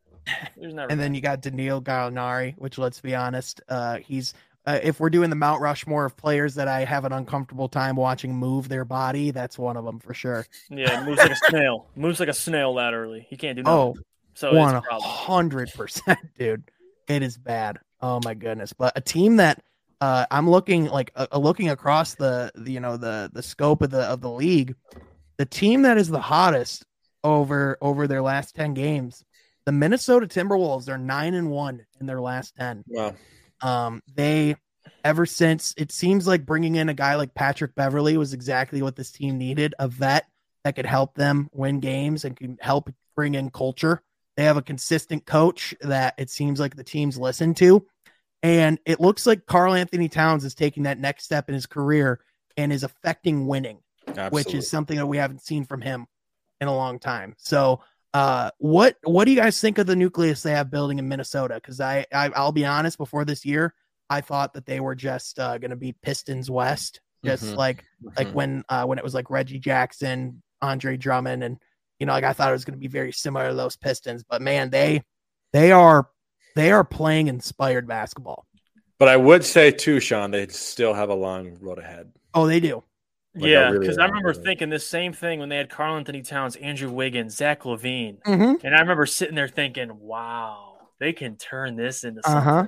He 0.56 0.66
was 0.66 0.76
never 0.76 0.90
And 0.92 1.00
that. 1.00 1.04
then 1.04 1.16
you 1.16 1.22
got 1.22 1.42
Danilo 1.42 1.82
Gallinari, 1.82 2.56
which 2.58 2.78
let's 2.78 3.02
be 3.02 3.16
honest, 3.16 3.62
uh, 3.70 3.98
he's 3.98 4.34
uh, 4.66 4.80
if 4.84 4.99
we're 4.99 5.10
doing 5.10 5.30
the 5.30 5.36
Mount 5.36 5.62
Rushmore 5.62 6.05
of 6.05 6.18
players 6.18 6.55
that 6.55 6.68
I 6.68 6.84
have 6.84 7.05
an 7.05 7.14
uncomfortable 7.14 7.70
time 7.70 7.95
watching 7.95 8.36
move 8.36 8.70
their 8.70 8.86
body, 8.86 9.32
that's 9.32 9.57
one 9.57 9.78
of 9.78 9.86
them 9.86 9.99
for 9.99 10.14
sure. 10.14 10.45
Yeah, 10.70 11.03
moves 11.03 11.20
like 11.20 11.32
a 11.32 11.36
snail. 11.47 11.88
Moves 11.95 12.20
like 12.20 12.30
a 12.30 12.34
snail 12.34 12.74
laterally. 12.74 13.26
He 13.30 13.38
can't 13.38 13.55
do 13.55 13.64
nothing. 13.64 13.78
Oh, 13.78 13.95
so 14.34 14.49
it's 14.49 14.57
one 14.57 14.76
a 14.76 14.82
problem. 14.82 15.10
hundred 15.10 15.72
percent, 15.74 16.20
dude. 16.38 16.64
It 17.07 17.24
is 17.24 17.38
bad. 17.38 17.80
Oh 18.01 18.20
my 18.24 18.34
goodness. 18.34 18.74
But 18.74 18.93
a 18.95 19.01
team 19.01 19.38
that 19.38 19.64
uh, 20.01 20.26
I'm 20.32 20.49
looking 20.49 20.86
like 20.86 21.12
uh, 21.16 21.28
looking 21.38 21.70
across 21.70 22.16
the, 22.16 22.51
the 22.55 22.72
you 22.72 22.80
know 22.80 22.97
the 22.97 23.30
the 23.34 23.43
scope 23.43 23.82
of 23.82 23.89
the 23.89 24.01
of 24.03 24.22
the 24.22 24.30
league, 24.30 24.76
the 25.38 25.45
team 25.45 25.82
that 25.82 25.97
is 25.97 26.07
the 26.07 26.22
hottest 26.22 26.86
over 27.24 27.78
over 27.82 28.07
their 28.07 28.22
last 28.22 28.55
ten 28.55 28.74
games, 28.74 29.26
the 29.66 29.72
Minnesota 29.72 30.28
Timberwolves 30.28 30.88
are 30.88 30.97
nine 30.97 31.34
and 31.34 31.49
one 31.49 31.86
in 31.99 32.05
their 32.05 32.22
last 32.22 32.55
ten. 32.55 32.84
Well, 32.88 33.16
Um, 33.62 34.01
they 34.14 34.55
ever 35.03 35.26
since 35.26 35.74
it 35.78 35.91
seems 35.91 36.28
like 36.28 36.45
bringing 36.45 36.76
in 36.76 36.89
a 36.89 36.93
guy 36.93 37.16
like 37.16 37.34
Patrick 37.34 37.76
Beverley 37.76 38.18
was 38.18 38.34
exactly 38.34 38.82
what 38.82 38.95
this 38.95 39.12
team 39.12 39.38
needed 39.38 39.76
a 39.80 39.88
vet 39.88 40.26
that 40.64 40.76
could 40.76 40.86
help 40.86 41.16
them 41.16 41.49
win 41.53 41.80
games 41.80 42.26
and 42.26 42.36
can 42.36 42.57
help 42.62 42.89
bring 43.16 43.36
in 43.36 43.49
culture. 43.49 44.01
They 44.36 44.43
have 44.45 44.57
a 44.57 44.62
consistent 44.62 45.26
coach 45.26 45.76
that 45.82 46.16
it 46.18 46.30
seems 46.30 46.60
like 46.60 46.76
the 46.76 46.84
teams 46.84 47.18
listen 47.18 47.53
to. 47.55 47.86
And 48.41 48.80
it 48.86 49.01
looks 49.01 49.28
like 49.28 49.45
Karl-Anthony 49.45 50.07
Towns 50.07 50.45
is 50.45 50.55
taking 50.55 50.84
that 50.84 50.99
next 50.99 51.26
step 51.26 51.49
in 51.49 51.55
his 51.55 51.66
career 51.66 52.22
and 52.55 52.72
is 52.72 52.84
affecting 52.84 53.47
winning 53.47 53.80
absolutely. 54.18 54.38
which 54.38 54.53
is 54.53 54.70
something 54.70 54.97
that 54.97 55.07
we 55.07 55.18
haven't 55.18 55.41
seen 55.41 55.66
from 55.66 55.82
him 55.82 56.07
in 56.62 56.68
a 56.68 56.76
long 56.76 56.99
time. 56.99 57.36
So, 57.38 57.82
uh, 58.14 58.49
what 58.57 58.95
what 59.03 59.26
do 59.26 59.32
you 59.32 59.38
guys 59.38 59.60
think 59.62 59.78
of 59.78 59.88
the 59.88 59.95
nucleus 59.95 60.41
they 60.41 60.51
have 60.51 60.72
building 60.72 60.99
in 60.99 61.07
Minnesota? 61.07 61.55
Because 61.55 61.80
I, 61.80 62.05
I 62.14 62.30
I'll 62.36 62.51
be 62.51 62.66
honest, 62.66 62.97
before 62.97 63.26
this 63.26 63.45
year, 63.45 63.74
I 64.10 64.22
thought 64.22 64.53
that 64.53 64.66
they 64.66 64.80
were 64.80 64.95
just 64.95 65.39
uh, 65.39 65.57
going 65.57 65.72
to 65.72 65.78
be 65.78 65.93
Pistons 66.01 66.49
West, 66.49 67.01
just 67.24 67.43
Mhm. 67.43 67.55
like 67.57 67.84
like 68.18 68.30
Mhm. 68.30 68.34
when 68.34 68.64
uh, 68.70 68.86
when 68.86 68.97
it 68.97 69.03
was 69.03 69.14
like 69.14 69.30
Reggie 69.30 69.60
Jackson, 69.60 70.41
Andre 70.62 70.97
Drummond, 70.97 71.43
and 71.43 71.57
you 71.99 72.05
know, 72.05 72.14
like 72.14 72.24
I 72.24 72.34
thought 72.34 72.49
it 72.49 72.53
was 72.53 72.66
going 72.66 72.78
to 72.78 72.80
be 72.80 72.88
very 72.88 73.12
similar 73.12 73.49
to 73.49 73.55
those 73.55 73.76
Pistons. 73.76 74.24
But 74.28 74.41
man, 74.41 74.70
they 74.70 75.03
they 75.53 75.72
are 75.72 76.10
they 76.55 76.72
are 76.72 76.84
playing 76.84 77.28
inspired 77.28 77.88
basketball. 77.88 78.45
But 78.97 79.07
I 79.07 79.18
would 79.18 79.45
say 79.45 79.72
too, 79.72 79.99
Sean, 79.99 80.32
they 80.32 80.47
still 80.47 80.93
have 80.93 81.10
a 81.10 81.14
long 81.16 81.57
road 81.62 81.80
ahead. 81.80 82.12
Oh, 82.34 82.47
they 82.47 82.60
do. 82.60 82.84
Like 83.40 83.50
a 83.50 83.52
yeah, 83.52 83.70
really 83.70 83.80
because 83.80 83.98
I 83.98 84.04
long 84.04 84.12
remember 84.12 84.30
road. 84.30 84.44
thinking 84.44 84.70
the 84.70 84.80
same 84.80 85.14
thing 85.14 85.40
when 85.40 85.50
they 85.50 85.58
had 85.58 85.70
Karl-Anthony 85.70 86.22
Towns, 86.22 86.56
Andrew 86.58 86.92
Wiggins, 86.92 87.36
Zach 87.36 87.64
LaVine, 87.64 88.22
Mm-hmm. 88.24 88.66
and 88.66 88.76
I 88.76 88.80
remember 88.82 89.06
sitting 89.06 89.36
there 89.36 89.48
thinking, 89.48 90.00
"Wow, 90.00 90.90
they 91.00 91.14
can 91.14 91.38
turn 91.38 91.76
this 91.76 92.04
into 92.04 92.22
Uh 92.26 92.32
something." 92.32 92.44
huh. 92.54 92.68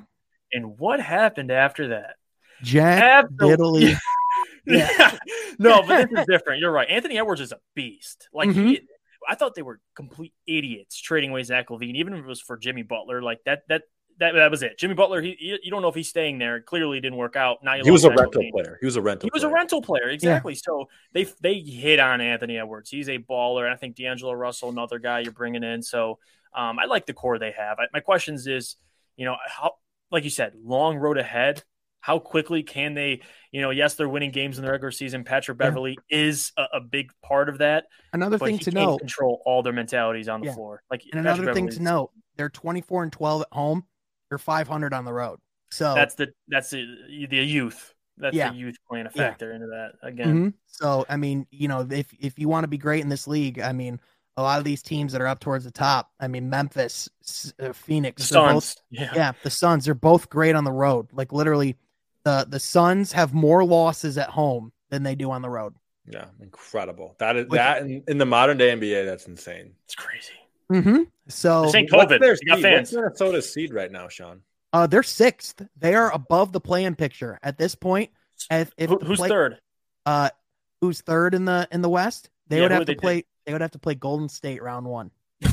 And 0.54 0.80
what 0.80 1.00
happened 1.00 1.52
after 1.52 1.90
that? 1.90 2.16
Jack 2.64 3.04
Absolutely. 3.26 3.94
Diddley. 3.94 3.98
Yeah. 4.66 5.18
no, 5.60 5.82
but 5.82 6.10
this 6.10 6.20
is 6.20 6.26
different. 6.30 6.60
You're 6.62 6.72
right. 6.72 6.88
Anthony 6.88 7.18
Edwards 7.18 7.42
is 7.42 7.52
a 7.52 7.58
beast. 7.76 8.30
Like 8.32 8.52
he, 8.52 8.82
I 9.28 9.34
thought 9.36 9.56
they 9.56 9.64
were 9.64 9.80
complete 9.96 10.34
idiots 10.48 11.00
trading 11.02 11.32
away 11.32 11.42
Zach 11.44 11.70
LaVine, 11.70 11.96
even 11.96 12.14
if 12.14 12.20
it 12.20 12.28
was 12.28 12.40
for 12.42 12.58
Jimmy 12.58 12.84
Butler. 12.84 13.22
Like 13.24 13.40
that, 13.46 13.64
that, 13.70 13.84
that, 14.20 14.34
that 14.34 14.52
was 14.52 14.64
it. 14.64 14.78
Jimmy 14.78 14.94
Butler, 14.94 15.22
he, 15.22 15.60
you 15.64 15.72
don't 15.72 15.82
know 15.82 15.88
if 15.88 15.96
he's 15.96 16.10
staying 16.10 16.38
there. 16.38 16.62
Clearly, 16.62 17.00
didn't 17.00 17.18
work 17.18 17.36
out. 17.36 17.64
Now 17.64 17.76
he 17.82 17.90
was 17.92 18.04
a 18.04 18.10
rental 18.10 18.42
LaVine. 18.42 18.52
player. 18.52 18.78
He 18.80 18.86
was 18.86 18.96
a 18.96 19.02
rental. 19.02 19.28
He 19.28 19.32
was 19.34 19.44
player. 19.44 19.52
a 19.52 19.56
rental 19.56 19.82
player, 19.82 20.10
exactly. 20.10 20.54
Yeah. 20.54 20.60
So 20.64 20.90
they 21.14 21.28
they 21.42 21.60
hit 21.60 22.00
on 22.00 22.22
Anthony 22.22 22.58
Edwards. 22.58 22.90
He's 22.90 23.10
a 23.10 23.18
baller. 23.18 23.72
I 23.72 23.76
think 23.76 23.96
D'Angelo 23.96 24.34
Russell, 24.34 24.70
another 24.70 25.00
guy 25.00 25.20
you're 25.20 25.32
bringing 25.32 25.64
in. 25.64 25.82
So 25.82 26.20
um, 26.54 26.80
I 26.80 26.86
like 26.86 27.06
the 27.06 27.14
core 27.14 27.40
they 27.40 27.52
have. 27.52 27.80
I, 27.80 27.86
my 27.94 28.00
questions 28.00 28.48
is, 28.48 28.76
you 29.16 29.26
know, 29.26 29.36
how 29.48 29.74
like 30.12 30.24
you 30.24 30.30
said, 30.30 30.54
long 30.64 30.98
road 30.98 31.18
ahead. 31.18 31.64
How 32.02 32.18
quickly 32.18 32.64
can 32.64 32.96
they, 32.96 33.22
you 33.52 33.62
know, 33.62 33.70
yes, 33.70 33.94
they're 33.94 34.10
winning 34.10 34.32
games 34.32 34.58
in 34.58 34.66
the 34.66 34.72
regular 34.72 34.90
season. 34.90 35.24
Patrick 35.24 35.60
Beverley 35.60 36.00
yeah. 36.10 36.18
is 36.18 36.52
a, 36.58 36.64
a, 36.74 36.82
big 36.82 37.12
part 37.22 37.48
of 37.48 37.60
that. 37.60 37.86
Another 38.12 38.40
thing 38.40 38.58
to 38.58 38.72
know, 38.72 38.98
control 38.98 39.40
all 39.46 39.62
their 39.62 39.72
mentalities 39.72 40.28
on 40.28 40.42
the 40.42 40.48
yeah. 40.48 40.56
floor. 40.56 40.82
Like 40.90 41.04
and 41.14 41.24
Patrick 41.24 41.44
another 41.44 41.54
thing 41.54 41.70
to 41.70 41.80
note, 41.80 42.12
they're 42.38 42.50
24 42.50 43.04
and 43.04 43.12
12 43.12 43.42
at 43.44 43.48
home. 43.52 43.86
They're 44.32 44.38
500 44.38 44.94
on 44.94 45.04
the 45.04 45.12
road. 45.12 45.40
So 45.72 45.94
that's 45.94 46.16
the 46.16 46.30
that's 46.48 46.70
the 46.70 46.86
the 47.30 47.38
youth. 47.38 47.94
That's 48.18 48.34
yeah. 48.36 48.52
the 48.52 48.56
youth 48.56 48.78
playing 48.90 49.08
a 49.08 49.10
factor 49.10 49.50
yeah. 49.50 49.56
into 49.56 49.68
that 49.68 49.92
again. 50.02 50.28
Mm-hmm. 50.28 50.50
So 50.68 51.06
I 51.10 51.18
mean, 51.18 51.48
you 51.52 51.68
know, 51.68 51.86
if 51.90 52.14
if 52.18 52.40
you 52.40 52.48
want 52.48 52.64
to 52.64 52.70
be 52.70 52.78
great 52.78 53.04
in 53.04 53.10
this 53.10 53.28
league, 53.28 53.60
I 53.60 53.74
mean, 53.74 54.00
a 54.38 54.42
lot 54.42 54.58
of 54.58 54.64
these 54.64 54.82
teams 54.82 55.12
that 55.12 55.22
are 55.22 55.28
up 55.28 55.42
towards 55.42 55.66
the 55.66 55.72
top. 55.72 56.12
I 56.18 56.30
mean, 56.30 56.50
Memphis, 56.50 57.10
uh, 57.60 57.74
Phoenix, 57.74 58.22
the 58.22 58.28
Suns. 58.28 58.54
Both, 58.54 58.84
yeah. 58.90 59.12
yeah, 59.14 59.32
the 59.44 59.50
Suns. 59.50 59.84
They're 59.84 59.94
both 59.94 60.30
great 60.30 60.56
on 60.56 60.64
the 60.64 60.72
road. 60.72 61.08
Like 61.12 61.34
literally, 61.34 61.76
the 62.24 62.46
the 62.48 62.60
Suns 62.60 63.12
have 63.12 63.34
more 63.34 63.66
losses 63.66 64.18
at 64.18 64.30
home 64.30 64.72
than 64.90 65.04
they 65.04 65.16
do 65.16 65.32
on 65.32 65.42
the 65.42 65.50
road. 65.50 65.74
Yeah, 66.08 66.26
incredible. 66.42 67.16
That 67.20 67.36
is 67.36 67.48
Which, 67.48 67.58
that 67.58 67.82
in, 67.84 68.04
in, 68.08 68.18
the 68.18 68.26
modern 68.26 68.58
day 68.58 68.72
NBA. 68.72 69.06
That's 69.06 69.28
insane. 69.28 69.74
It's 69.86 69.96
crazy. 69.96 70.34
Mm-hmm. 70.72 71.02
So 71.28 71.64
this 71.64 71.76
ain't 71.76 71.90
COVID. 71.90 72.20
Their 72.20 72.38
got 72.48 72.62
fans. 72.62 72.92
What's 72.92 72.94
Minnesota's 72.94 73.52
seed 73.52 73.74
right 73.74 73.92
now, 73.92 74.08
Sean? 74.08 74.42
Uh, 74.74 74.88
they're 74.88 75.04
sixth. 75.04 75.62
They 75.78 75.96
are 75.96 76.14
above 76.14 76.54
the 76.54 76.62
play-in 76.62 76.96
picture 76.96 77.40
at 77.44 77.58
this 77.58 77.76
point. 77.76 78.10
If, 78.50 78.72
if 78.78 78.90
Who, 78.90 79.00
who's 79.00 79.18
play, 79.18 79.30
third? 79.30 79.60
Uh, 80.06 80.30
who's 80.80 81.02
third 81.02 81.34
in 81.34 81.46
the 81.46 81.68
in 81.72 81.82
the 81.82 81.90
West? 81.90 82.30
They 82.48 82.58
yeah, 82.58 82.64
would 82.64 82.72
have 82.72 82.86
to 82.86 82.96
play 82.96 83.26
they 83.46 83.52
would 83.52 83.62
have 83.62 83.72
to 83.72 83.80
play 83.80 83.96
Golden 83.96 84.30
State 84.30 84.64
round 84.64 84.86
one. 84.86 85.12
uh 85.46 85.48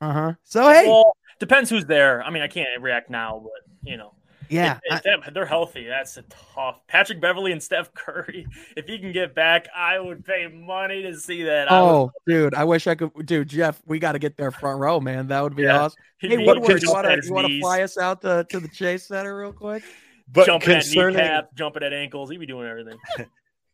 huh. 0.00 0.32
So 0.44 0.68
hey, 0.68 0.86
well, 0.86 1.16
depends 1.38 1.70
who's 1.70 1.84
there. 1.84 2.22
I 2.22 2.30
mean, 2.30 2.42
I 2.42 2.48
can't 2.48 2.80
react 2.80 3.10
now, 3.10 3.40
but 3.42 3.90
you 3.90 3.96
know, 3.96 4.14
yeah, 4.48 4.78
if, 4.84 5.02
if 5.04 5.34
they're 5.34 5.46
healthy. 5.46 5.86
That's 5.86 6.16
a 6.16 6.22
tough. 6.22 6.80
Patrick 6.86 7.20
Beverley 7.20 7.52
and 7.52 7.62
Steph 7.62 7.92
Curry. 7.94 8.46
If 8.76 8.86
he 8.86 8.98
can 8.98 9.12
get 9.12 9.34
back, 9.34 9.68
I 9.74 9.98
would 9.98 10.24
pay 10.24 10.46
money 10.48 11.02
to 11.02 11.18
see 11.18 11.44
that. 11.44 11.70
Oh, 11.70 12.10
dude, 12.26 12.54
I 12.54 12.64
wish 12.64 12.86
I 12.86 12.94
could. 12.94 13.10
Dude, 13.24 13.48
Jeff, 13.48 13.80
we 13.86 13.98
got 13.98 14.12
to 14.12 14.18
get 14.18 14.36
there 14.36 14.50
front 14.50 14.80
row, 14.80 15.00
man. 15.00 15.28
That 15.28 15.42
would 15.42 15.56
be 15.56 15.62
yeah. 15.62 15.82
awesome. 15.82 15.98
Hey, 16.18 16.36
Woodward, 16.36 16.82
you 16.82 16.90
want 16.90 17.06
to 17.06 17.60
fly 17.60 17.82
us 17.82 17.96
out 17.96 18.22
to, 18.22 18.46
to 18.50 18.60
the 18.60 18.68
Chase 18.68 19.06
Center 19.06 19.38
real 19.38 19.52
quick? 19.52 19.82
But 20.30 20.46
jumping 20.46 20.70
concerning... 20.70 21.20
at 21.20 21.22
kneecap, 21.22 21.54
jumping 21.54 21.82
at 21.82 21.92
ankles, 21.92 22.30
he'd 22.30 22.38
be 22.38 22.46
doing 22.46 22.68
everything. 22.68 22.98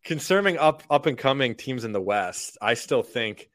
concerning 0.04 0.58
up 0.58 0.82
up 0.90 1.06
and 1.06 1.16
coming 1.16 1.54
teams 1.54 1.84
in 1.84 1.92
the 1.92 2.00
West, 2.00 2.58
I 2.60 2.74
still 2.74 3.02
think 3.02 3.48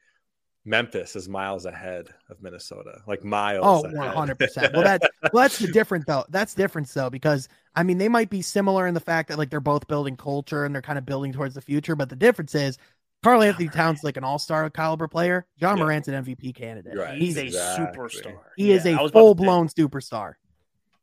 Memphis 0.68 1.16
is 1.16 1.28
miles 1.28 1.64
ahead 1.64 2.08
of 2.28 2.42
Minnesota, 2.42 3.00
like 3.06 3.24
miles. 3.24 3.64
Oh, 3.64 3.88
one 3.90 4.08
hundred 4.08 4.38
percent. 4.38 4.74
Well, 4.74 4.82
that's 4.82 5.06
well, 5.32 5.42
that's 5.42 5.58
the 5.58 5.68
different 5.68 6.06
though. 6.06 6.24
That's 6.28 6.54
different 6.54 6.88
though 6.88 7.08
because 7.08 7.48
I 7.74 7.82
mean 7.82 7.96
they 7.96 8.08
might 8.08 8.28
be 8.28 8.42
similar 8.42 8.86
in 8.86 8.94
the 8.94 9.00
fact 9.00 9.30
that 9.30 9.38
like 9.38 9.48
they're 9.48 9.60
both 9.60 9.88
building 9.88 10.16
culture 10.16 10.64
and 10.64 10.74
they're 10.74 10.82
kind 10.82 10.98
of 10.98 11.06
building 11.06 11.32
towards 11.32 11.54
the 11.54 11.62
future, 11.62 11.96
but 11.96 12.10
the 12.10 12.16
difference 12.16 12.54
is 12.54 12.76
Karl-Anthony 13.22 13.68
Towns 13.68 14.04
like 14.04 14.18
an 14.18 14.24
all 14.24 14.38
star 14.38 14.68
caliber 14.68 15.08
player. 15.08 15.46
John 15.58 15.78
yeah. 15.78 15.84
Morant's 15.84 16.08
an 16.08 16.22
MVP 16.22 16.54
candidate. 16.54 16.96
Right. 16.96 17.18
He's 17.18 17.36
exactly. 17.38 17.86
a 17.86 17.88
superstar. 17.88 18.38
He 18.56 18.68
yeah, 18.68 18.76
is 18.76 18.86
a 18.86 19.08
full 19.08 19.34
blown 19.34 19.68
superstar. 19.68 20.34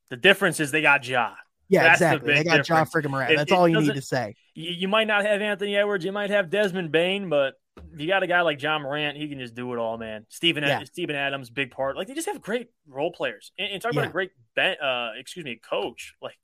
The 0.10 0.18
difference 0.18 0.60
is 0.60 0.72
they 0.72 0.82
got 0.84 1.08
Ja. 1.08 1.34
Yeah, 1.68 1.84
That's 1.84 2.02
exactly. 2.02 2.34
The 2.34 2.44
they 2.44 2.44
got 2.44 2.64
John 2.64 2.86
freaking 2.86 3.10
Morant. 3.10 3.36
That's 3.36 3.52
it, 3.52 3.56
all 3.56 3.68
you 3.68 3.82
need 3.82 3.96
to 3.96 4.02
say. 4.02 4.36
You, 4.54 4.72
you, 4.72 4.88
might 4.88 5.08
not 5.08 5.26
have 5.26 5.42
Anthony 5.42 5.76
Edwards, 5.76 6.06
you 6.06 6.12
might 6.12 6.30
have 6.30 6.52
Desmond 6.52 6.92
Bane, 6.92 7.28
but 7.28 7.56
you 7.98 8.08
got 8.08 8.24
a 8.24 8.28
guy 8.28 8.42
like 8.42 8.60
John 8.60 8.82
Morant, 8.82 9.18
he 9.18 9.28
can 9.28 9.40
just 9.40 9.56
do 9.56 9.74
it 9.74 9.78
all, 9.78 9.98
man. 9.98 10.26
Stephen 10.30 10.64
yeah. 10.64 10.84
Steven 10.84 11.16
Adams, 11.16 11.50
big 11.50 11.72
part. 11.72 11.96
Like 11.96 12.08
they 12.08 12.14
just 12.14 12.28
have 12.28 12.42
great 12.42 12.70
role 12.88 13.12
players. 13.12 13.52
And, 13.58 13.74
and 13.74 13.82
talk 13.82 13.94
yeah. 13.94 14.02
about 14.02 14.10
a 14.10 14.14
great 14.14 14.32
ben, 14.56 14.78
uh, 14.82 15.12
excuse 15.18 15.46
me, 15.46 15.58
coach. 15.58 16.16
Like 16.22 16.38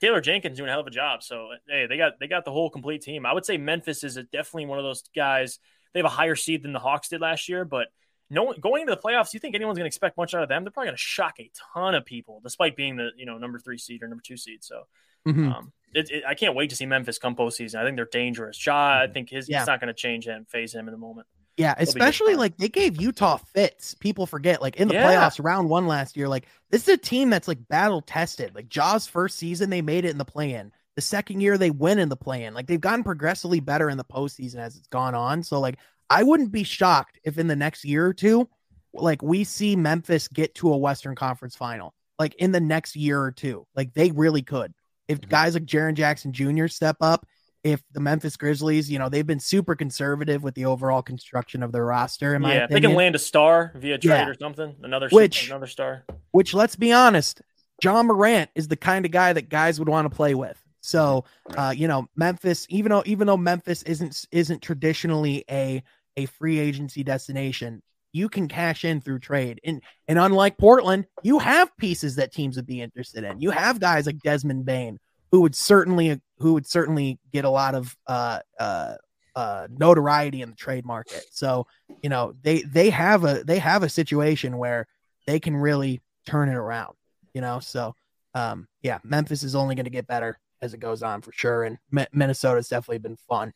Taylor 0.00 0.20
Jenkins 0.20 0.56
doing 0.56 0.68
a 0.68 0.72
hell 0.72 0.80
of 0.80 0.86
a 0.86 0.90
job. 0.90 1.22
So 1.22 1.50
hey, 1.68 1.86
they 1.86 1.96
got 1.96 2.20
they 2.20 2.26
got 2.26 2.44
the 2.44 2.52
whole 2.52 2.70
complete 2.70 3.02
team. 3.02 3.26
I 3.26 3.32
would 3.32 3.44
say 3.44 3.56
Memphis 3.56 4.04
is 4.04 4.14
definitely 4.32 4.66
one 4.66 4.78
of 4.78 4.84
those 4.84 5.02
guys. 5.14 5.58
They 5.92 6.00
have 6.00 6.06
a 6.06 6.10
higher 6.10 6.36
seed 6.36 6.62
than 6.62 6.72
the 6.72 6.78
Hawks 6.78 7.08
did 7.08 7.20
last 7.20 7.48
year, 7.48 7.64
but 7.64 7.88
no 8.30 8.54
going 8.60 8.82
into 8.82 8.94
the 8.94 9.00
playoffs, 9.00 9.32
you 9.32 9.40
think 9.40 9.54
anyone's 9.54 9.78
going 9.78 9.84
to 9.84 9.88
expect 9.88 10.16
much 10.16 10.34
out 10.34 10.42
of 10.42 10.48
them? 10.48 10.64
They're 10.64 10.70
probably 10.70 10.88
going 10.88 10.96
to 10.96 11.02
shock 11.02 11.36
a 11.38 11.50
ton 11.72 11.94
of 11.94 12.04
people, 12.04 12.40
despite 12.42 12.76
being 12.76 12.96
the 12.96 13.10
you 13.16 13.26
know 13.26 13.38
number 13.38 13.58
three 13.58 13.78
seed 13.78 14.02
or 14.02 14.08
number 14.08 14.22
two 14.24 14.36
seed. 14.36 14.62
So, 14.62 14.82
mm-hmm. 15.26 15.48
um, 15.50 15.72
it, 15.94 16.10
it, 16.10 16.24
I 16.26 16.34
can't 16.34 16.54
wait 16.54 16.70
to 16.70 16.76
see 16.76 16.86
Memphis 16.86 17.18
come 17.18 17.36
postseason. 17.36 17.76
I 17.76 17.84
think 17.84 17.96
they're 17.96 18.04
dangerous. 18.04 18.64
Ja, 18.64 18.74
I 18.74 19.04
mm-hmm. 19.04 19.12
think 19.12 19.30
his 19.30 19.48
yeah. 19.48 19.60
it's 19.60 19.66
not 19.66 19.80
going 19.80 19.88
to 19.88 19.94
change 19.94 20.26
him, 20.26 20.46
phase 20.48 20.74
him 20.74 20.88
in 20.88 20.92
the 20.92 20.98
moment. 20.98 21.26
Yeah, 21.56 21.74
especially 21.76 22.36
like 22.36 22.56
they 22.56 22.68
gave 22.68 23.00
Utah 23.00 23.38
fits. 23.38 23.94
People 23.94 24.26
forget, 24.26 24.62
like 24.62 24.76
in 24.76 24.86
the 24.86 24.94
yeah. 24.94 25.04
playoffs, 25.04 25.42
round 25.42 25.68
one 25.68 25.88
last 25.88 26.16
year. 26.16 26.28
Like 26.28 26.46
this 26.70 26.82
is 26.82 26.94
a 26.94 26.96
team 26.96 27.30
that's 27.30 27.48
like 27.48 27.66
battle 27.66 28.00
tested. 28.00 28.54
Like 28.54 28.68
Ja's 28.68 29.08
first 29.08 29.38
season, 29.38 29.68
they 29.68 29.82
made 29.82 30.04
it 30.04 30.10
in 30.10 30.18
the 30.18 30.24
play 30.24 30.54
in. 30.54 30.70
The 30.94 31.02
second 31.02 31.40
year, 31.40 31.58
they 31.58 31.70
win 31.70 31.98
in 31.98 32.08
the 32.08 32.16
play 32.16 32.44
in. 32.44 32.54
Like 32.54 32.68
they've 32.68 32.80
gotten 32.80 33.02
progressively 33.02 33.58
better 33.58 33.90
in 33.90 33.98
the 33.98 34.04
postseason 34.04 34.56
as 34.56 34.76
it's 34.76 34.86
gone 34.86 35.16
on. 35.16 35.42
So 35.42 35.58
like 35.58 35.78
I 36.08 36.22
wouldn't 36.22 36.52
be 36.52 36.62
shocked 36.62 37.18
if 37.24 37.38
in 37.38 37.48
the 37.48 37.56
next 37.56 37.84
year 37.84 38.06
or 38.06 38.14
two 38.14 38.48
like 38.92 39.22
we 39.22 39.44
see 39.44 39.76
Memphis 39.76 40.28
get 40.28 40.54
to 40.56 40.72
a 40.72 40.76
Western 40.76 41.14
Conference 41.14 41.56
final, 41.56 41.94
like 42.18 42.34
in 42.36 42.52
the 42.52 42.60
next 42.60 42.96
year 42.96 43.20
or 43.20 43.32
two. 43.32 43.66
Like 43.74 43.94
they 43.94 44.10
really 44.10 44.42
could. 44.42 44.72
If 45.08 45.20
mm-hmm. 45.20 45.30
guys 45.30 45.54
like 45.54 45.64
Jaren 45.64 45.94
Jackson 45.94 46.32
Jr. 46.32 46.68
step 46.68 46.96
up, 47.00 47.26
if 47.64 47.82
the 47.92 48.00
Memphis 48.00 48.36
Grizzlies, 48.36 48.90
you 48.90 48.98
know, 48.98 49.08
they've 49.08 49.26
been 49.26 49.40
super 49.40 49.74
conservative 49.74 50.42
with 50.42 50.54
the 50.54 50.66
overall 50.66 51.02
construction 51.02 51.62
of 51.62 51.72
their 51.72 51.84
roster. 51.84 52.34
In 52.34 52.42
my 52.42 52.54
yeah, 52.54 52.64
opinion. 52.64 52.82
they 52.82 52.88
can 52.88 52.96
land 52.96 53.14
a 53.14 53.18
star 53.18 53.72
via 53.74 53.98
trade 53.98 54.10
yeah. 54.10 54.28
or 54.28 54.34
something. 54.34 54.76
Another 54.82 55.08
which 55.10 55.48
another 55.48 55.66
star. 55.66 56.04
Which 56.30 56.54
let's 56.54 56.76
be 56.76 56.92
honest, 56.92 57.42
John 57.82 58.06
Morant 58.06 58.50
is 58.54 58.68
the 58.68 58.76
kind 58.76 59.04
of 59.04 59.10
guy 59.10 59.32
that 59.32 59.48
guys 59.48 59.78
would 59.78 59.88
want 59.88 60.10
to 60.10 60.14
play 60.14 60.34
with. 60.34 60.62
So, 60.80 61.24
uh, 61.56 61.74
you 61.76 61.88
know, 61.88 62.06
Memphis, 62.16 62.66
even 62.70 62.90
though 62.90 63.02
even 63.06 63.26
though 63.26 63.36
Memphis 63.36 63.82
isn't 63.82 64.26
isn't 64.30 64.62
traditionally 64.62 65.44
a 65.50 65.82
a 66.16 66.26
free 66.26 66.58
agency 66.58 67.02
destination, 67.02 67.82
you 68.18 68.28
can 68.28 68.48
cash 68.48 68.84
in 68.84 69.00
through 69.00 69.20
trade. 69.20 69.60
And 69.64 69.80
and 70.08 70.18
unlike 70.18 70.58
Portland, 70.58 71.06
you 71.22 71.38
have 71.38 71.74
pieces 71.76 72.16
that 72.16 72.32
teams 72.32 72.56
would 72.56 72.66
be 72.66 72.82
interested 72.82 73.24
in. 73.24 73.40
You 73.40 73.50
have 73.50 73.80
guys 73.80 74.06
like 74.06 74.18
Desmond 74.18 74.66
Bane 74.66 74.98
who 75.30 75.42
would 75.42 75.54
certainly 75.54 76.20
who 76.38 76.54
would 76.54 76.66
certainly 76.66 77.18
get 77.32 77.44
a 77.44 77.50
lot 77.50 77.74
of 77.74 77.96
uh 78.06 78.40
uh 78.58 78.94
uh 79.36 79.68
notoriety 79.70 80.42
in 80.42 80.50
the 80.50 80.56
trade 80.56 80.84
market. 80.84 81.24
So, 81.30 81.66
you 82.02 82.10
know, 82.10 82.34
they 82.42 82.62
they 82.62 82.90
have 82.90 83.24
a 83.24 83.44
they 83.44 83.58
have 83.58 83.82
a 83.82 83.88
situation 83.88 84.58
where 84.58 84.86
they 85.26 85.38
can 85.38 85.56
really 85.56 86.00
turn 86.26 86.48
it 86.48 86.54
around, 86.56 86.94
you 87.34 87.40
know. 87.40 87.60
So, 87.60 87.94
um 88.34 88.66
yeah, 88.82 88.98
Memphis 89.04 89.42
is 89.42 89.54
only 89.54 89.74
going 89.74 89.84
to 89.84 89.90
get 89.90 90.06
better 90.06 90.38
as 90.60 90.74
it 90.74 90.80
goes 90.80 91.02
on 91.02 91.22
for 91.22 91.32
sure 91.32 91.64
and 91.64 91.78
M- 91.96 92.06
Minnesota's 92.12 92.68
definitely 92.68 92.98
been 92.98 93.18
fun. 93.28 93.52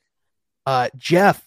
Uh 0.66 0.88
Jeff, 0.96 1.42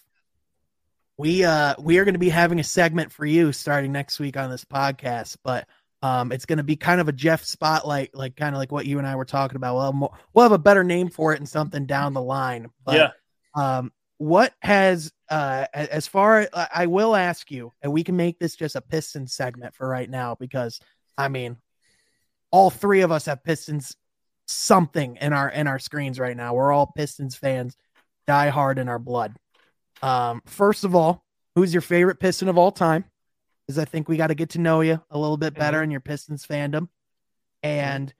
we 1.18 1.44
uh 1.44 1.74
we 1.78 1.98
are 1.98 2.04
going 2.04 2.14
to 2.14 2.18
be 2.18 2.28
having 2.28 2.60
a 2.60 2.64
segment 2.64 3.12
for 3.12 3.24
you 3.24 3.52
starting 3.52 3.92
next 3.92 4.18
week 4.18 4.36
on 4.36 4.50
this 4.50 4.64
podcast, 4.64 5.36
but 5.42 5.66
um 6.02 6.32
it's 6.32 6.46
going 6.46 6.58
to 6.58 6.64
be 6.64 6.76
kind 6.76 7.00
of 7.00 7.08
a 7.08 7.12
Jeff 7.12 7.44
spotlight, 7.44 8.14
like 8.14 8.36
kind 8.36 8.54
of 8.54 8.58
like 8.58 8.72
what 8.72 8.86
you 8.86 8.98
and 8.98 9.06
I 9.06 9.16
were 9.16 9.24
talking 9.24 9.56
about. 9.56 9.74
Well, 9.76 10.18
we'll 10.34 10.42
have 10.42 10.52
a 10.52 10.58
better 10.58 10.84
name 10.84 11.08
for 11.08 11.32
it 11.32 11.40
and 11.40 11.48
something 11.48 11.86
down 11.86 12.14
the 12.14 12.22
line. 12.22 12.68
But, 12.84 12.96
yeah. 12.96 13.10
Um, 13.54 13.92
what 14.18 14.54
has 14.60 15.12
uh 15.30 15.66
as 15.74 16.06
far 16.06 16.48
I 16.52 16.86
will 16.86 17.14
ask 17.16 17.50
you, 17.50 17.72
and 17.82 17.92
we 17.92 18.04
can 18.04 18.16
make 18.16 18.38
this 18.38 18.56
just 18.56 18.76
a 18.76 18.80
Piston 18.80 19.26
segment 19.26 19.74
for 19.74 19.88
right 19.88 20.08
now 20.08 20.34
because 20.34 20.80
I 21.18 21.28
mean, 21.28 21.56
all 22.50 22.70
three 22.70 23.00
of 23.00 23.12
us 23.12 23.26
have 23.26 23.44
Pistons 23.44 23.96
something 24.46 25.16
in 25.20 25.32
our 25.32 25.48
in 25.48 25.66
our 25.66 25.78
screens 25.78 26.18
right 26.18 26.36
now. 26.36 26.54
We're 26.54 26.72
all 26.72 26.92
Pistons 26.94 27.36
fans, 27.36 27.76
die 28.26 28.48
hard 28.48 28.78
in 28.78 28.88
our 28.88 28.98
blood. 28.98 29.36
Um, 30.02 30.42
first 30.46 30.84
of 30.84 30.94
all, 30.94 31.24
who's 31.54 31.72
your 31.72 31.80
favorite 31.80 32.20
Piston 32.20 32.48
of 32.48 32.58
all 32.58 32.72
time? 32.72 33.04
Because 33.66 33.78
I 33.78 33.84
think 33.84 34.08
we 34.08 34.16
got 34.16 34.28
to 34.28 34.34
get 34.34 34.50
to 34.50 34.60
know 34.60 34.80
you 34.80 35.00
a 35.10 35.18
little 35.18 35.36
bit 35.36 35.54
better 35.54 35.78
mm-hmm. 35.78 35.84
in 35.84 35.90
your 35.90 36.00
Pistons 36.00 36.46
fandom. 36.46 36.88
And 37.62 38.12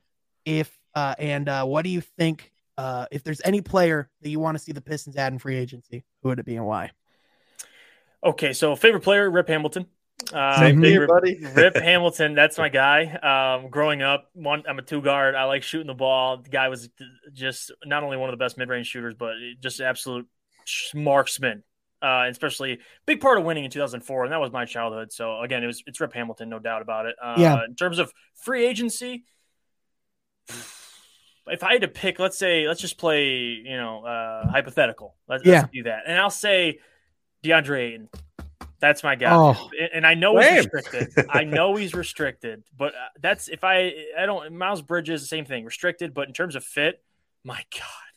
if 0.44 0.70
uh, 0.94 1.14
and 1.18 1.48
uh, 1.48 1.64
what 1.64 1.82
do 1.82 1.90
you 1.90 2.00
think? 2.00 2.52
Uh, 2.78 3.06
if 3.10 3.22
there's 3.22 3.40
any 3.44 3.60
player 3.60 4.10
that 4.20 4.28
you 4.28 4.40
want 4.40 4.56
to 4.56 4.62
see 4.62 4.72
the 4.72 4.80
Pistons 4.80 5.16
add 5.16 5.32
in 5.32 5.38
free 5.38 5.56
agency, 5.56 6.04
who 6.22 6.30
would 6.30 6.38
it 6.38 6.44
be 6.44 6.56
and 6.56 6.66
why? 6.66 6.90
Okay, 8.24 8.52
so 8.52 8.74
favorite 8.76 9.02
player, 9.02 9.30
Rip 9.30 9.48
Hamilton. 9.48 9.86
Uh, 10.32 10.58
Same 10.58 10.80
thing, 10.80 10.98
Rip, 10.98 11.08
buddy. 11.08 11.38
Rip 11.54 11.76
Hamilton, 11.76 12.34
that's 12.34 12.58
my 12.58 12.68
guy. 12.68 13.04
Um, 13.04 13.70
growing 13.70 14.02
up, 14.02 14.30
one, 14.32 14.62
I'm 14.68 14.78
a 14.78 14.82
two 14.82 15.00
guard. 15.00 15.34
I 15.34 15.44
like 15.44 15.62
shooting 15.62 15.86
the 15.86 15.94
ball. 15.94 16.38
The 16.38 16.50
guy 16.50 16.68
was 16.68 16.88
just 17.32 17.70
not 17.84 18.02
only 18.02 18.16
one 18.16 18.28
of 18.28 18.32
the 18.32 18.42
best 18.42 18.58
mid 18.58 18.68
range 18.68 18.88
shooters, 18.88 19.14
but 19.18 19.34
just 19.60 19.80
absolute 19.80 20.26
marksman. 20.94 21.62
Uh, 22.02 22.26
especially 22.28 22.78
big 23.06 23.20
part 23.22 23.38
of 23.38 23.44
winning 23.44 23.64
in 23.64 23.70
2004, 23.70 24.24
and 24.24 24.32
that 24.32 24.38
was 24.40 24.52
my 24.52 24.66
childhood. 24.66 25.10
So 25.10 25.40
again, 25.40 25.64
it 25.64 25.66
was 25.66 25.82
it's 25.86 25.98
Rip 25.98 26.12
Hamilton, 26.12 26.50
no 26.50 26.58
doubt 26.58 26.82
about 26.82 27.06
it. 27.06 27.16
Uh, 27.20 27.36
Yeah. 27.38 27.64
In 27.64 27.74
terms 27.74 27.98
of 27.98 28.12
free 28.34 28.66
agency, 28.66 29.24
if 30.48 31.62
I 31.62 31.72
had 31.72 31.80
to 31.82 31.88
pick, 31.88 32.18
let's 32.18 32.36
say, 32.36 32.66
let's 32.68 32.80
just 32.80 32.98
play, 32.98 33.28
you 33.28 33.76
know, 33.76 34.04
uh, 34.04 34.46
hypothetical. 34.48 35.16
Let's, 35.28 35.44
Yeah. 35.44 35.60
let's 35.60 35.72
do 35.72 35.82
that, 35.84 36.02
and 36.06 36.18
I'll 36.18 36.30
say 36.30 36.80
DeAndre 37.42 37.78
Ayton. 37.92 38.08
That's 38.78 39.02
my 39.02 39.14
guy. 39.14 39.34
Oh. 39.34 39.70
And- 39.80 39.90
And 39.94 40.06
I 40.06 40.14
know 40.14 40.38
he's 40.38 40.68
restricted. 40.70 41.26
I 41.30 41.44
know 41.44 41.76
he's 41.76 41.94
restricted, 41.94 42.62
but 42.76 42.94
uh, 42.94 42.98
that's 43.20 43.48
if 43.48 43.64
I 43.64 43.94
I 44.18 44.26
don't 44.26 44.52
Miles 44.56 44.82
Bridges 44.82 45.22
the 45.22 45.28
same 45.28 45.46
thing, 45.46 45.64
restricted. 45.64 46.12
But 46.12 46.28
in 46.28 46.34
terms 46.34 46.56
of 46.56 46.62
fit, 46.64 47.02
my 47.42 47.64
God, 47.72 48.15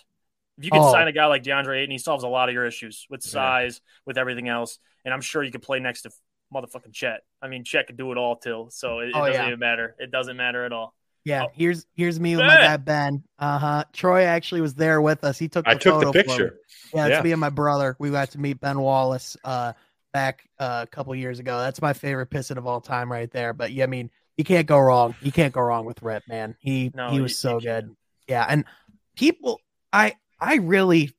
if 0.60 0.66
you 0.66 0.72
could 0.72 0.80
Oh. 0.82 0.92
sign 0.92 1.08
a 1.08 1.12
guy 1.12 1.26
like 1.26 1.42
DeAndre 1.44 1.80
Ayton, 1.80 1.92
he 1.92 1.98
solves 1.98 2.24
a 2.24 2.28
lot 2.28 2.50
of 2.50 2.54
your 2.54 2.66
issues 2.66 3.08
with 3.10 3.26
Yeah. 3.26 3.32
size, 3.32 3.82
with 4.06 4.18
everything 4.18 4.48
else, 4.50 4.78
and 5.06 5.14
I'm 5.14 5.22
sure 5.22 5.42
you 5.42 5.52
could 5.52 5.64
play 5.64 5.80
next 5.80 6.04
to 6.04 6.12
motherfucking 6.54 6.94
Chet. 6.94 7.22
I 7.42 7.48
mean, 7.48 7.64
Chet 7.64 7.88
could 7.88 7.98
do 7.98 8.12
it 8.12 8.18
all 8.18 8.36
too, 8.36 8.68
so 8.72 9.00
it, 9.00 9.10
it 9.10 9.16
Oh, 9.16 9.26
doesn't 9.26 9.34
yeah. 9.42 9.48
even 9.48 9.60
matter. 9.60 9.96
It 10.00 10.12
doesn't 10.12 10.38
matter 10.38 10.66
at 10.66 10.72
all. 10.74 10.94
Yeah, 11.26 11.46
Oh. 11.46 11.52
here's 11.54 11.86
here's 11.96 12.20
me 12.20 12.36
with 12.36 12.46
my 12.46 12.56
Ben. 12.56 12.64
guy 12.66 12.78
Ben. 12.78 13.24
Uh 13.38 13.58
huh. 13.60 13.84
Troy 13.94 14.24
actually 14.24 14.62
was 14.62 14.74
there 14.76 15.02
with 15.02 15.24
us. 15.24 15.38
He 15.38 15.48
took 15.50 15.66
the 15.66 15.72
I 15.72 15.74
took 15.76 16.00
the 16.00 16.06
photo 16.08 16.12
for 16.12 16.18
me. 16.18 16.24
picture. 16.24 16.60
Yeah, 16.94 17.06
it's 17.08 17.12
Yeah. 17.18 17.22
me 17.22 17.32
and 17.34 17.42
my 17.42 17.50
brother. 17.50 17.96
We 18.00 18.10
got 18.10 18.32
to 18.32 18.40
meet 18.40 18.60
Ben 18.62 18.80
Wallace 18.80 19.36
uh, 19.44 19.74
back 20.14 20.50
uh, 20.60 20.86
a 20.86 20.88
couple 20.88 21.14
years 21.16 21.40
ago. 21.40 21.60
That's 21.60 21.82
my 21.82 21.94
favorite 21.94 22.28
Piston 22.28 22.58
of 22.58 22.66
all 22.66 22.82
time, 22.82 23.12
right 23.12 23.30
there. 23.32 23.54
But 23.54 23.72
yeah, 23.74 23.84
I 23.84 23.88
mean, 23.88 24.10
you 24.38 24.44
can't 24.44 24.66
go 24.66 24.80
wrong. 24.80 25.14
You 25.22 25.32
can't 25.32 25.54
go 25.54 25.62
wrong 25.62 25.86
with 25.86 26.02
Rip, 26.02 26.24
man. 26.28 26.56
He 26.60 26.90
No, 26.96 27.10
he 27.10 27.18
you- 27.18 27.22
was 27.24 27.38
so 27.38 27.56
you 27.56 27.62
good. 27.68 27.84
can't. 27.86 27.98
Yeah, 28.28 28.46
and 28.50 28.64
people, 29.16 29.60
I 29.94 30.16
I 30.42 30.56
really 30.56 31.12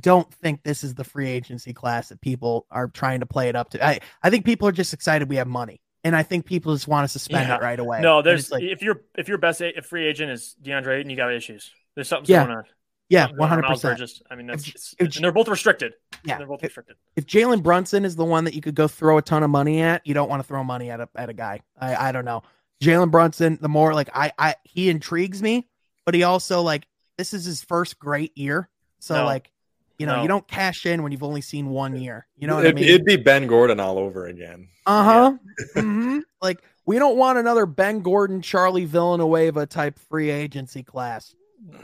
don't 0.00 0.32
think 0.34 0.62
this 0.62 0.84
is 0.84 0.94
the 0.94 1.04
free 1.04 1.28
agency 1.28 1.72
class 1.74 2.08
that 2.08 2.20
people 2.20 2.66
are 2.70 2.88
trying 2.88 3.20
to 3.20 3.26
play 3.26 3.48
it 3.48 3.56
up 3.56 3.70
to. 3.70 3.84
I 3.84 4.00
I 4.22 4.30
think 4.30 4.44
people 4.44 4.66
are 4.68 4.72
just 4.72 4.94
excited 4.94 5.28
we 5.28 5.36
have 5.36 5.46
money, 5.48 5.80
and 6.04 6.16
I 6.16 6.22
think 6.22 6.46
people 6.46 6.74
just 6.74 6.88
want 6.88 7.04
us 7.04 7.12
to 7.12 7.18
spend 7.18 7.48
Yeah. 7.48 7.56
it 7.56 7.62
right 7.62 7.78
away. 7.78 8.00
No, 8.00 8.22
there's 8.22 8.50
like 8.50 8.62
if 8.62 8.82
your 8.82 9.02
if 9.18 9.28
your 9.28 9.38
best 9.38 9.60
a- 9.60 9.82
free 9.82 10.06
agent 10.06 10.30
is 10.32 10.56
DeAndre 10.62 10.98
Ayton, 10.98 11.10
you 11.10 11.16
got 11.16 11.32
issues. 11.32 11.70
There's 11.94 12.08
something 12.08 12.32
Yeah. 12.32 12.44
going 12.46 12.56
on. 12.58 12.64
yeah, 13.10 13.28
one 13.36 13.50
hundred 13.50 13.66
percent. 13.66 13.98
Bridges. 13.98 14.22
I 14.30 14.34
mean, 14.36 14.46
that's 14.46 14.66
If- 14.66 14.74
it's, 14.74 14.94
if- 14.98 15.16
and 15.16 15.24
they're 15.24 15.32
both 15.32 15.48
restricted. 15.48 15.92
Yeah, 16.24 16.38
they're 16.38 16.46
both 16.46 16.60
if- 16.64 16.68
restricted. 16.68 16.96
if 17.16 17.26
Jalen 17.26 17.62
Brunson 17.62 18.06
is 18.06 18.16
the 18.16 18.24
one 18.24 18.44
that 18.44 18.54
you 18.54 18.62
could 18.62 18.74
go 18.74 18.88
throw 18.88 19.18
a 19.18 19.22
ton 19.22 19.42
of 19.42 19.50
money 19.50 19.82
at, 19.82 20.06
you 20.06 20.14
don't 20.14 20.30
want 20.30 20.40
to 20.40 20.48
throw 20.48 20.64
money 20.64 20.90
at 20.90 21.00
a 21.00 21.08
at 21.14 21.28
a 21.28 21.34
guy. 21.34 21.60
I 21.78 22.08
I 22.08 22.12
don't 22.12 22.24
know. 22.24 22.42
Jalen 22.82 23.10
Brunson, 23.10 23.58
the 23.60 23.68
more 23.68 23.92
like 23.92 24.08
I 24.14 24.32
I 24.38 24.54
he 24.64 24.88
intrigues 24.88 25.42
me, 25.42 25.68
but 26.06 26.14
he 26.14 26.22
also 26.22 26.62
like 26.62 26.86
this 27.18 27.34
is 27.34 27.44
his 27.44 27.62
first 27.62 27.98
great 27.98 28.36
year. 28.36 28.68
So 28.98 29.14
No. 29.16 29.24
like, 29.24 29.50
you 29.98 30.06
know, 30.06 30.16
No. 30.16 30.22
you 30.22 30.28
don't 30.28 30.46
cash 30.48 30.86
in 30.86 31.02
when 31.02 31.12
you've 31.12 31.22
only 31.22 31.40
seen 31.40 31.68
one 31.70 31.96
year. 31.96 32.26
You 32.36 32.46
know 32.46 32.56
what 32.56 32.64
it'd, 32.66 32.76
I 32.78 32.80
mean? 32.80 32.88
it'd 32.88 33.04
be 33.04 33.16
Ben 33.16 33.46
Gordon 33.46 33.78
all 33.80 33.98
over 33.98 34.26
again. 34.26 34.68
Uh 34.86 35.04
huh. 35.04 35.32
hmm 35.80 36.18
Like 36.40 36.62
we 36.86 36.98
don't 36.98 37.16
want 37.16 37.38
another 37.38 37.66
Ben 37.66 38.00
Gordon, 38.00 38.42
Charlie 38.42 38.84
Villanueva 38.86 39.66
type 39.66 39.98
free 39.98 40.30
agency 40.30 40.82
class. 40.82 41.34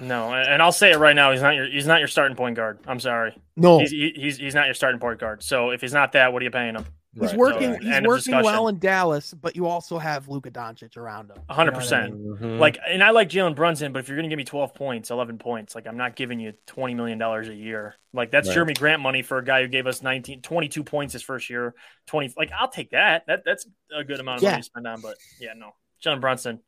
No, 0.01 0.33
and 0.33 0.49
and 0.49 0.61
I'll 0.63 0.73
say 0.73 0.91
it 0.91 0.99
right 0.99 1.15
now. 1.15 1.31
He's 1.31 1.41
not 1.43 1.55
your 1.55 1.67
he's 1.71 1.87
not 1.87 2.01
your 2.01 2.09
starting 2.09 2.37
point 2.37 2.57
guard. 2.57 2.81
I'm 2.89 2.99
sorry. 2.99 3.37
No, 3.57 3.79
He's 3.79 3.91
he- 3.93 4.13
he's 4.17 4.37
he's 4.39 4.55
not 4.55 4.65
your 4.67 4.75
starting 4.75 4.99
point 4.99 5.21
guard. 5.21 5.41
So 5.45 5.71
if 5.71 5.81
he's 5.81 5.93
not 5.93 6.13
that, 6.13 6.33
what 6.33 6.43
are 6.43 6.45
you 6.45 6.51
paying 6.51 6.75
him? 6.75 6.85
He's 7.15 7.31
Right, 7.31 7.37
working. 7.39 7.73
so- 7.75 7.81
he's 7.81 7.95
End 7.95 8.07
working 8.07 8.35
well 8.43 8.69
in 8.69 8.79
Dallas, 8.79 9.33
but 9.35 9.57
you 9.57 9.67
also 9.67 9.99
have 9.99 10.29
Luka 10.29 10.51
Doncic 10.51 10.97
around 10.97 11.31
him. 11.31 11.37
You 11.37 11.37
know 11.37 11.41
what 11.49 11.51
I 11.51 11.53
100%. 11.55 12.15
Mhm. 12.15 12.59
Like, 12.61 12.79
and 12.87 13.03
I 13.03 13.11
like 13.11 13.29
Jalen 13.31 13.55
Brunson, 13.55 13.93
but 13.93 14.01
if 14.01 14.09
you're 14.09 14.17
going 14.17 14.25
to 14.25 14.29
give 14.29 14.37
me 14.37 14.45
12 14.45 14.75
points, 14.75 15.11
11 15.11 15.39
points, 15.39 15.75
like 15.75 15.87
I'm 15.87 15.97
not 15.97 16.17
giving 16.17 16.39
you 16.39 16.53
20 16.67 16.95
million 16.95 17.19
dollars 17.19 17.49
a 17.49 17.55
year. 17.55 17.97
Like 18.13 18.31
that's 18.31 18.49
Right. 18.49 18.59
Jerami 18.59 18.79
Grant 18.79 19.01
money 19.03 19.23
for 19.23 19.39
a 19.39 19.45
guy 19.45 19.63
who 19.63 19.69
gave 19.69 19.87
us 19.87 20.03
19, 20.03 20.43
22 20.43 20.85
points 20.85 21.15
his 21.15 21.23
first 21.23 21.49
year. 21.51 21.75
20, 22.07 22.33
like 22.37 22.53
I'll 22.53 22.69
take 22.69 22.91
that. 22.91 23.25
That 23.27 23.43
that's 23.45 23.67
a 23.97 24.05
good 24.05 24.21
amount 24.21 24.39
of 24.39 24.43
Yeah. 24.45 24.51
money 24.51 24.63
to 24.63 24.67
spend 24.67 24.87
on. 24.87 25.01
But 25.01 25.17
yeah, 25.41 25.55
no, 25.57 25.75
Jalen 26.05 26.21
Brunson, 26.21 26.61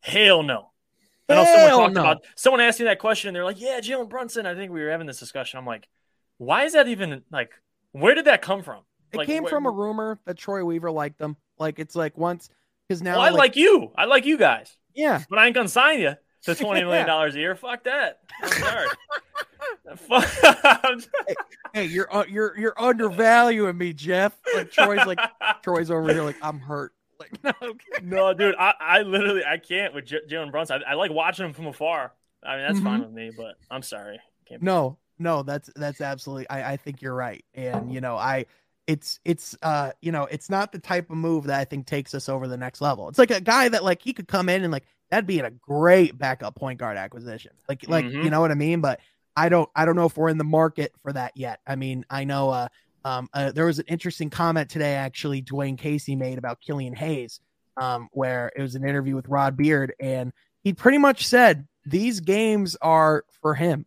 hell 0.00 0.42
no. 0.42 0.70
I 1.28 1.34
know 1.34 1.44
someone 1.44 1.68
Hell 1.68 1.78
talked 1.78 1.94
no. 1.94 2.00
about 2.02 2.24
someone 2.36 2.60
asked 2.60 2.78
me 2.78 2.84
that 2.84 2.98
question. 2.98 3.28
and 3.28 3.36
They're 3.36 3.44
like, 3.44 3.58
"Yeah, 3.60 3.80
Jalen 3.80 4.10
Brunson." 4.10 4.44
I 4.44 4.54
think 4.54 4.70
we 4.70 4.82
were 4.82 4.90
having 4.90 5.06
this 5.06 5.18
discussion. 5.18 5.58
I'm 5.58 5.64
like, 5.64 5.88
why 6.36 6.64
is 6.64 6.74
that 6.74 6.88
even 6.88 7.22
like? 7.30 7.52
Where 7.92 8.14
did 8.14 8.26
that 8.26 8.42
come 8.42 8.62
from? 8.62 8.82
It 9.12 9.18
Like, 9.18 9.26
came 9.26 9.42
where- 9.44 9.50
from 9.50 9.66
a 9.66 9.70
rumor 9.70 10.18
that 10.24 10.36
Troy 10.38 10.64
Weaver 10.64 10.90
liked 10.90 11.18
them. 11.18 11.36
Like 11.58 11.78
it's 11.78 11.94
like 11.94 12.16
once 12.18 12.48
because 12.88 13.02
now 13.02 13.12
Well, 13.18 13.22
I 13.22 13.28
like 13.30 13.56
you. 13.56 13.92
I 13.96 14.04
like 14.06 14.24
you 14.26 14.36
guys, 14.38 14.76
yeah. 14.94 15.22
but 15.30 15.38
I 15.38 15.46
ain't 15.46 15.54
gonna 15.54 15.68
sign 15.68 16.00
you 16.00 16.14
to 16.44 16.54
twenty 16.54 16.80
million 16.84 17.06
dollars 17.06 17.34
a 17.34 17.38
year. 17.38 17.54
Fuck 17.54 17.84
that. 17.84 18.20
I'm 18.42 18.50
sorry. 18.50 18.88
Fuck. 19.96 21.02
Hey, 21.74 21.86
you're 21.86 22.14
uh, 22.14 22.24
you're 22.28 22.58
you're 22.58 22.74
undervaluing 22.78 23.78
me, 23.78 23.94
Jeff. 23.94 24.38
Like 24.54 24.70
Troy's 24.70 25.06
like 25.06 25.18
Troy's 25.62 25.90
over 25.90 26.12
here 26.12 26.22
like 26.22 26.36
I'm 26.42 26.58
hurt. 26.60 26.92
Like 27.18 27.42
no, 27.42 27.52
okay. 27.62 28.02
no, 28.02 28.34
dude. 28.34 28.54
I, 28.58 28.74
I 28.78 29.02
literally 29.02 29.42
I 29.42 29.56
can't 29.56 29.94
with 29.94 30.04
J- 30.04 30.20
Jalen 30.28 30.50
Brunson. 30.50 30.82
I, 30.86 30.90
I 30.90 30.94
like 30.94 31.10
watching 31.10 31.46
him 31.46 31.54
from 31.54 31.66
afar. 31.68 32.12
I 32.42 32.56
mean, 32.56 32.66
that's 32.66 32.80
fine 32.80 33.00
Mhm. 33.00 33.04
with 33.06 33.12
me, 33.14 33.30
but 33.34 33.54
I'm 33.70 33.80
sorry. 33.82 34.20
No, 34.60 34.98
no, 35.18 35.42
that's 35.42 35.70
that's 35.76 36.02
absolutely. 36.02 36.46
I 36.50 36.72
I 36.72 36.76
think 36.76 37.00
you're 37.00 37.14
right, 37.14 37.42
and 37.54 37.90
you 37.90 38.02
know 38.02 38.16
I. 38.16 38.44
It's 38.86 39.20
it's 39.24 39.56
uh 39.62 39.92
you 40.00 40.10
know 40.10 40.24
it's 40.24 40.50
not 40.50 40.72
the 40.72 40.78
type 40.78 41.08
of 41.10 41.16
move 41.16 41.44
that 41.44 41.60
I 41.60 41.64
think 41.64 41.86
takes 41.86 42.14
us 42.14 42.28
over 42.28 42.48
the 42.48 42.56
next 42.56 42.80
level. 42.80 43.08
It's 43.08 43.18
like 43.18 43.30
a 43.30 43.40
guy 43.40 43.68
that 43.68 43.84
like 43.84 44.02
he 44.02 44.12
could 44.12 44.26
come 44.28 44.48
in 44.48 44.64
and 44.64 44.72
like 44.72 44.84
that'd 45.10 45.26
be 45.26 45.38
a 45.38 45.50
great 45.50 46.18
backup 46.18 46.56
point 46.56 46.78
guard 46.80 46.96
acquisition. 46.96 47.52
Like 47.68 47.88
like 47.88 48.04
Mhm. 48.04 48.24
you 48.24 48.30
know 48.30 48.40
what 48.40 48.50
I 48.50 48.54
mean. 48.54 48.80
But 48.80 49.00
I 49.36 49.48
don't 49.48 49.68
I 49.76 49.84
don't 49.84 49.94
know 49.96 50.06
if 50.06 50.16
we're 50.16 50.30
in 50.30 50.38
the 50.38 50.44
market 50.44 50.92
for 51.02 51.12
that 51.12 51.36
yet. 51.36 51.60
I 51.66 51.76
mean 51.76 52.04
I 52.10 52.24
know 52.24 52.50
uh 52.50 52.68
um 53.04 53.28
uh, 53.32 53.52
there 53.52 53.66
was 53.66 53.78
an 53.78 53.84
interesting 53.88 54.30
comment 54.30 54.68
today 54.68 54.94
actually 54.94 55.42
Dwane 55.42 55.78
Casey 55.78 56.16
made 56.16 56.38
about 56.38 56.60
Killian 56.60 56.94
Hayes 56.94 57.40
um 57.80 58.08
where 58.12 58.50
it 58.56 58.62
was 58.62 58.74
an 58.74 58.86
interview 58.86 59.14
with 59.14 59.28
Rod 59.28 59.56
Beard 59.56 59.94
and 60.00 60.32
he 60.64 60.72
pretty 60.72 60.98
much 60.98 61.26
said 61.26 61.66
these 61.86 62.20
games 62.20 62.76
are 62.82 63.24
for 63.40 63.54
him 63.54 63.86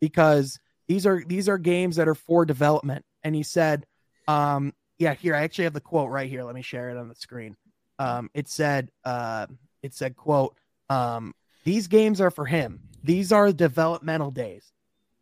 because 0.00 0.58
these 0.88 1.06
are 1.06 1.22
these 1.26 1.48
are 1.48 1.58
games 1.58 1.96
that 1.96 2.08
are 2.08 2.14
for 2.14 2.44
development 2.44 3.04
and 3.22 3.34
he 3.34 3.42
said 3.42 3.86
um 4.28 4.72
yeah 4.98 5.14
here 5.14 5.34
i 5.34 5.42
actually 5.42 5.64
have 5.64 5.72
the 5.72 5.80
quote 5.80 6.10
right 6.10 6.28
here 6.28 6.42
let 6.44 6.54
me 6.54 6.62
share 6.62 6.90
it 6.90 6.96
on 6.96 7.08
the 7.08 7.14
screen 7.14 7.56
um 7.98 8.30
it 8.34 8.48
said 8.48 8.90
uh 9.04 9.46
it 9.82 9.94
said 9.94 10.16
quote 10.16 10.56
um 10.90 11.34
these 11.64 11.86
games 11.86 12.20
are 12.20 12.30
for 12.30 12.46
him 12.46 12.80
these 13.02 13.32
are 13.32 13.52
developmental 13.52 14.30
days 14.30 14.72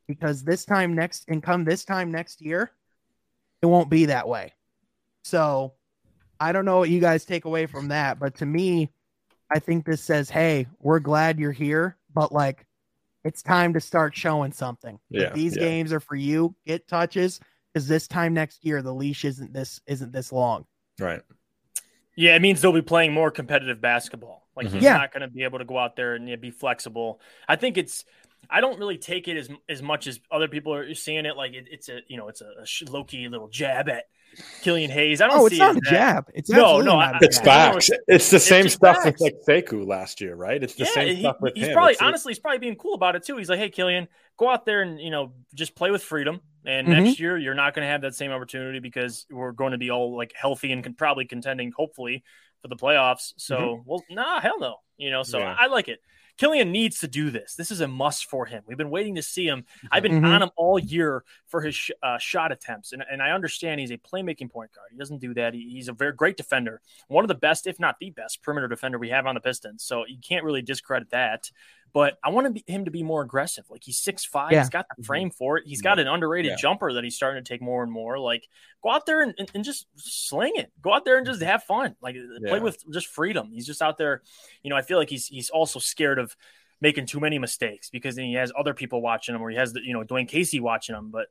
because 0.07 0.43
this 0.45 0.65
time 0.65 0.95
next 0.95 1.25
and 1.29 1.43
come 1.43 1.65
this 1.65 1.85
time 1.85 2.11
next 2.11 2.41
year 2.41 2.71
it 3.63 3.67
won't 3.67 3.91
be 3.91 4.07
that 4.07 4.29
way 4.29 4.53
so 5.25 5.73
i 6.41 6.53
don't 6.53 6.65
know 6.65 6.79
what 6.79 6.91
you 6.91 7.01
guys 7.01 7.25
take 7.25 7.45
away 7.45 7.67
from 7.67 7.89
that 7.89 8.19
but 8.19 8.35
to 8.35 8.47
me 8.47 8.91
i 9.51 9.59
think 9.59 9.85
this 9.85 10.03
says 10.03 10.31
hey 10.31 10.67
we're 10.81 11.01
glad 11.01 11.39
you're 11.39 11.53
here 11.53 11.97
but 12.15 12.33
like 12.33 12.67
it's 13.25 13.43
time 13.43 13.73
to 13.75 13.81
start 13.81 14.17
showing 14.17 14.53
something. 14.53 14.99
Like, 15.11 15.29
Yeah, 15.29 15.33
these 15.33 15.57
yeah. 15.57 15.63
games 15.63 15.93
are 15.93 16.01
for 16.01 16.17
you. 16.17 16.55
Get 16.67 16.89
touches 16.89 17.41
because 17.73 17.89
this 17.89 18.07
time 18.07 18.35
next 18.35 18.65
year 18.65 18.83
the 18.83 18.93
leash 18.93 19.25
isn't 19.25 19.53
this 19.53 19.81
isn't 19.87 20.13
this 20.13 20.33
long. 20.33 20.67
Right. 20.99 21.23
Yeah, 22.15 22.37
it 22.37 22.43
means 22.43 22.61
they'll 22.61 22.73
be 22.73 22.83
playing 22.83 23.13
more 23.13 23.31
competitive 23.31 23.81
basketball. 23.81 24.47
Like 24.55 24.67
Mhm. 24.67 24.73
he's 24.73 24.83
Yeah. 24.83 24.99
not 24.99 25.13
going 25.13 25.23
to 25.23 25.29
be 25.29 25.45
able 25.45 25.59
to 25.61 25.65
go 25.65 25.79
out 25.79 25.97
there 25.97 26.15
and 26.15 26.29
yeah, 26.29 26.37
be 26.37 26.51
flexible. 26.51 27.21
I 27.49 27.57
think 27.57 27.79
it's. 27.79 28.05
I 28.51 28.61
don't 28.61 28.79
really 28.79 28.99
take 28.99 29.29
it 29.29 29.37
as 29.37 29.49
as 29.69 29.81
much 29.83 30.07
as 30.07 30.21
other 30.31 30.49
people 30.49 30.75
are 30.75 30.93
seeing 30.95 31.25
it. 31.27 31.37
Like 31.37 31.55
it, 31.55 31.69
it's 31.71 31.89
a 31.89 32.01
you 32.09 32.17
know 32.17 32.29
it's 32.29 32.43
a, 32.43 32.47
a 32.47 32.91
low 32.91 33.05
key 33.05 33.27
little 33.29 33.49
jab 33.49 33.89
at 33.89 34.05
Killian 34.63 34.91
Hayes. 34.91 35.21
I 35.21 35.29
don't 35.29 35.39
Oh, 35.39 35.49
see 35.49 35.55
it's 35.57 35.59
not 35.61 35.77
it 35.77 35.83
a 35.85 35.87
as 35.87 35.91
that. 35.91 35.91
jab. 35.91 36.31
It's 36.35 36.51
No, 36.51 36.81
no, 36.81 36.99
not 36.99 37.23
It's 37.23 37.39
facts. 37.39 37.91
It's 38.09 38.31
the 38.31 38.39
same 38.41 38.65
just 38.65 38.77
stuff 38.77 39.03
facts. 39.03 39.21
with 39.21 39.21
like 39.21 39.37
Sekou 39.67 39.87
last 39.87 40.21
year, 40.21 40.35
right? 40.35 40.63
It's 40.63 40.75
the 40.75 40.85
yeah, 40.85 40.91
same 40.91 41.17
he- 41.17 41.23
stuff 41.23 41.37
with 41.41 41.55
he's 41.55 41.67
him. 41.69 41.73
probably 41.75 41.93
It's- 41.93 42.07
honestly 42.07 42.31
he's 42.33 42.39
probably 42.39 42.59
being 42.59 42.77
cool 42.77 42.95
about 42.95 43.17
it 43.17 43.25
too. 43.25 43.37
He's 43.37 43.49
like, 43.51 43.59
hey, 43.59 43.69
Killian, 43.71 44.09
go 44.39 44.49
out 44.51 44.65
there 44.67 44.83
and 44.83 45.01
you 45.01 45.11
know 45.11 45.33
just 45.55 45.75
play 45.75 45.91
with 45.91 46.03
freedom. 46.03 46.41
And 46.65 46.87
Mhm. 46.87 47.05
next 47.05 47.19
year 47.21 47.37
you're 47.37 47.55
not 47.55 47.75
going 47.75 47.85
to 47.85 47.91
have 47.91 48.03
that 48.03 48.15
same 48.15 48.31
opportunity 48.31 48.79
because 48.79 49.27
we're 49.31 49.53
going 49.53 49.73
to 49.73 49.79
be 49.79 49.91
all 49.91 50.17
like 50.17 50.33
healthy 50.35 50.71
and 50.73 50.83
can 50.85 50.95
probably 50.95 51.25
contending, 51.25 51.73
hopefully, 51.77 52.23
for 52.61 52.69
the 52.69 52.77
playoffs. 52.77 53.33
So, 53.37 53.83
well, 53.85 54.03
nah, 54.09 54.41
hell 54.41 54.61
no. 54.61 54.77
You 54.97 55.11
know, 55.11 55.25
so 55.25 55.39
Yeah. 55.41 55.57
I 55.59 55.67
like 55.67 55.89
it. 55.89 56.01
Killian 56.39 56.73
needs 56.73 56.99
to 57.01 57.09
do 57.09 57.31
this. 57.31 57.55
This 57.55 57.71
is 57.71 57.81
a 57.81 57.87
must 57.89 58.27
for 58.27 58.47
him. 58.47 58.63
We've 58.67 58.79
been 58.79 58.91
waiting 58.91 59.15
to 59.17 59.23
see 59.23 59.47
him. 59.47 59.65
I've 59.91 60.03
been 60.03 60.21
Mhm. 60.23 60.27
on 60.35 60.43
him 60.43 60.51
all 60.57 60.79
year 60.79 61.25
for 61.47 61.61
his 61.61 61.75
sh- 61.75 61.91
uh, 62.03 62.19
shot 62.19 62.51
attempts, 62.53 62.93
and, 62.93 63.05
and 63.11 63.23
I 63.23 63.31
understand 63.31 63.81
he's 63.81 63.93
a 63.93 63.99
playmaking 63.99 64.51
point 64.51 64.73
guard. 64.73 64.89
He 64.91 64.99
doesn't 64.99 65.19
do 65.19 65.35
that. 65.35 65.55
He, 65.55 65.71
he's 65.71 65.89
a 65.89 65.93
very 65.93 66.13
great 66.13 66.37
defender, 66.37 66.81
one 67.09 67.23
of 67.25 67.29
the 67.29 67.35
best, 67.35 67.67
if 67.67 67.79
not 67.79 67.99
the 68.01 68.11
best, 68.11 68.43
perimeter 68.43 68.67
defender 68.69 68.99
we 68.99 69.11
have 69.11 69.27
on 69.27 69.35
the 69.35 69.41
Pistons. 69.41 69.85
So 69.85 70.07
you 70.07 70.19
can't 70.27 70.45
really 70.45 70.63
discredit 70.63 71.11
that. 71.11 71.51
But 71.95 72.19
I 72.25 72.31
want 72.31 72.47
to 72.47 72.53
be, 72.53 72.65
him 72.67 72.87
to 72.87 72.91
be 72.91 73.03
more 73.03 73.23
aggressive. 73.23 73.65
Like 73.69 73.83
he's 73.85 73.99
six 73.99 74.25
five. 74.25 74.53
Yeah. 74.53 74.61
He's 74.61 74.71
got 74.71 74.87
the 74.89 75.03
mm-hmm. 75.03 75.07
frame 75.07 75.31
for 75.31 75.59
it. 75.59 75.65
He's 75.67 75.79
mm-hmm. 75.79 75.89
got 75.89 75.99
an 75.99 76.09
underrated 76.09 76.51
Yeah. 76.51 76.57
jumper 76.57 76.93
that 76.95 77.05
he's 77.05 77.17
starting 77.17 77.43
to 77.43 77.49
take 77.49 77.61
more 77.61 77.83
and 77.83 77.93
more. 77.93 78.19
Like 78.19 78.49
go 78.83 78.91
out 78.91 79.05
there 79.05 79.21
and, 79.21 79.35
and, 79.39 79.51
and 79.55 79.65
just 79.65 79.87
sling 79.97 80.55
it. 80.57 80.73
Go 80.81 80.95
out 80.95 81.05
there 81.05 81.19
and 81.19 81.27
just 81.27 81.41
mm-hmm. 81.41 81.51
have 81.51 81.65
fun. 81.65 81.95
Like 82.01 82.17
play 82.47 82.61
with 82.61 82.83
just 82.93 83.09
freedom. 83.09 83.51
He's 83.53 83.67
just 83.67 83.83
out 83.83 83.99
there. 83.99 84.23
You 84.63 84.71
know, 84.71 84.77
I 84.77 84.83
feel 84.83 84.99
like 84.99 85.11
he's 85.11 85.27
he's 85.27 85.51
also 85.51 85.79
scared 85.79 86.19
of 86.19 86.35
making 86.81 87.07
too 87.07 87.21
many 87.21 87.39
mistakes 87.39 87.91
because 87.91 88.17
then 88.17 88.25
he 88.25 88.35
has 88.35 88.53
other 88.59 88.75
people 88.75 89.01
watching 89.01 89.35
him 89.35 89.43
or 89.43 89.51
he 89.51 89.57
has 89.57 89.73
the 89.73 89.81
you 89.85 89.93
know 89.93 90.03
Dwane 90.03 90.29
Casey 90.29 90.61
watching 90.61 90.97
him. 90.97 91.11
But 91.11 91.27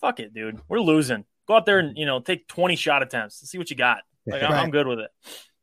fuck 0.00 0.18
it, 0.18 0.32
dude. 0.32 0.60
We're 0.68 0.80
losing. 0.80 1.24
Go 1.46 1.56
out 1.56 1.66
there 1.66 1.78
and 1.78 1.96
you 1.96 2.06
know 2.06 2.20
take 2.20 2.48
20 2.48 2.74
shot 2.76 3.02
attempts. 3.02 3.48
See 3.48 3.58
what 3.58 3.70
you 3.70 3.76
got. 3.76 4.02
Like 4.26 4.42
Right. 4.42 4.50
I'm 4.50 4.70
good 4.70 4.86
with 4.86 4.98
it. 4.98 5.10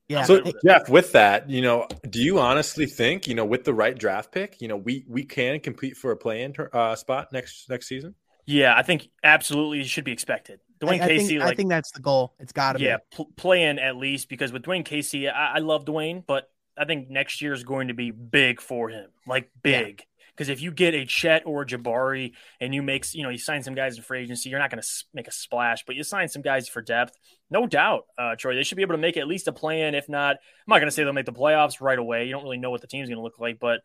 Yeah. 0.10 0.24
So 0.24 0.42
Jeff, 0.66 0.90
with 0.90 1.14
that, 1.14 1.50
you 1.50 1.62
know, 1.62 1.88
do 2.10 2.22
you 2.22 2.40
honestly 2.40 2.86
think, 2.86 3.28
you 3.28 3.36
know, 3.36 3.46
with 3.46 3.64
the 3.64 3.74
right 3.74 3.98
draft 3.98 4.32
pick, 4.32 4.62
you 4.62 4.68
know, 4.68 4.76
we 4.78 5.06
we 5.08 5.24
can 5.24 5.60
compete 5.60 5.96
for 5.96 6.12
a 6.12 6.18
play-in 6.18 6.54
uh, 6.74 6.96
spot 6.96 7.32
next 7.32 7.70
next 7.70 7.88
season? 7.88 8.14
Yeah, 8.46 8.76
I 8.76 8.84
think 8.84 9.08
absolutely 9.24 9.80
it 9.80 9.88
should 9.88 10.04
be 10.04 10.12
expected. 10.12 10.60
Dwane 10.82 11.00
I, 11.00 11.06
I 11.06 11.08
Casey, 11.08 11.28
think, 11.28 11.40
like 11.40 11.54
I 11.54 11.56
think 11.56 11.70
that's 11.70 11.92
the 11.92 12.02
goal. 12.02 12.34
It's 12.40 12.52
got 12.52 12.74
to 12.74 12.84
yeah, 12.84 12.98
be. 12.98 13.16
pl- 13.16 13.32
play 13.38 13.64
in 13.64 13.80
at 13.80 13.96
least 13.96 14.28
because 14.28 14.52
with 14.52 14.64
Dwane 14.64 14.84
Casey, 14.84 15.30
I, 15.30 15.56
I 15.56 15.60
love 15.60 15.86
Dwane, 15.86 16.26
but 16.28 16.50
I 16.78 16.84
think 16.84 17.10
next 17.10 17.42
year 17.42 17.54
is 17.54 17.64
going 17.64 17.88
to 17.88 17.94
be 17.94 18.12
big 18.12 18.60
for 18.60 18.90
him, 18.90 19.10
like 19.26 19.50
big. 19.62 20.04
Because 20.36 20.50
if 20.50 20.64
you 20.64 20.72
get 20.72 20.96
a 20.96 21.06
Chet 21.06 21.44
or 21.46 21.62
a 21.62 21.66
Jabari 21.66 22.34
and 22.60 22.74
you 22.74 22.82
make, 22.82 23.14
you 23.14 23.22
know, 23.22 23.30
you 23.30 23.38
sign 23.38 23.62
some 23.62 23.76
guys 23.76 23.98
in 23.98 24.04
free 24.04 24.24
agency, 24.24 24.50
you're 24.50 24.58
not 24.58 24.72
going 24.72 24.82
to 24.82 24.88
make 25.14 25.28
a 25.28 25.32
splash, 25.32 25.86
but 25.86 25.96
you 25.96 26.04
sign 26.04 26.28
some 26.28 26.42
guys 26.42 26.68
for 26.68 26.82
depth, 26.82 27.16
no 27.54 27.68
doubt, 27.68 28.08
uh, 28.18 28.36
Troy, 28.36 28.56
they 28.56 28.64
should 28.64 28.76
be 28.76 28.82
able 28.82 28.96
to 28.96 29.00
make 29.00 29.16
at 29.16 29.28
least 29.28 29.48
a 29.48 29.54
plan. 29.54 29.94
If 29.94 30.10
not, 30.10 30.32
I'm 30.38 30.68
not 30.68 30.80
going 30.80 30.88
to 30.88 30.92
say 30.92 31.04
they'll 31.04 31.14
make 31.14 31.28
the 31.28 31.32
playoffs 31.32 31.80
right 31.80 32.00
away. 32.00 32.26
You 32.26 32.32
don't 32.32 32.44
really 32.44 32.58
know 32.58 32.72
what 32.72 32.82
the 32.82 32.88
team's 32.88 33.08
going 33.08 33.18
to 33.18 33.24
look 33.24 33.40
like, 33.40 33.60
but 33.60 33.82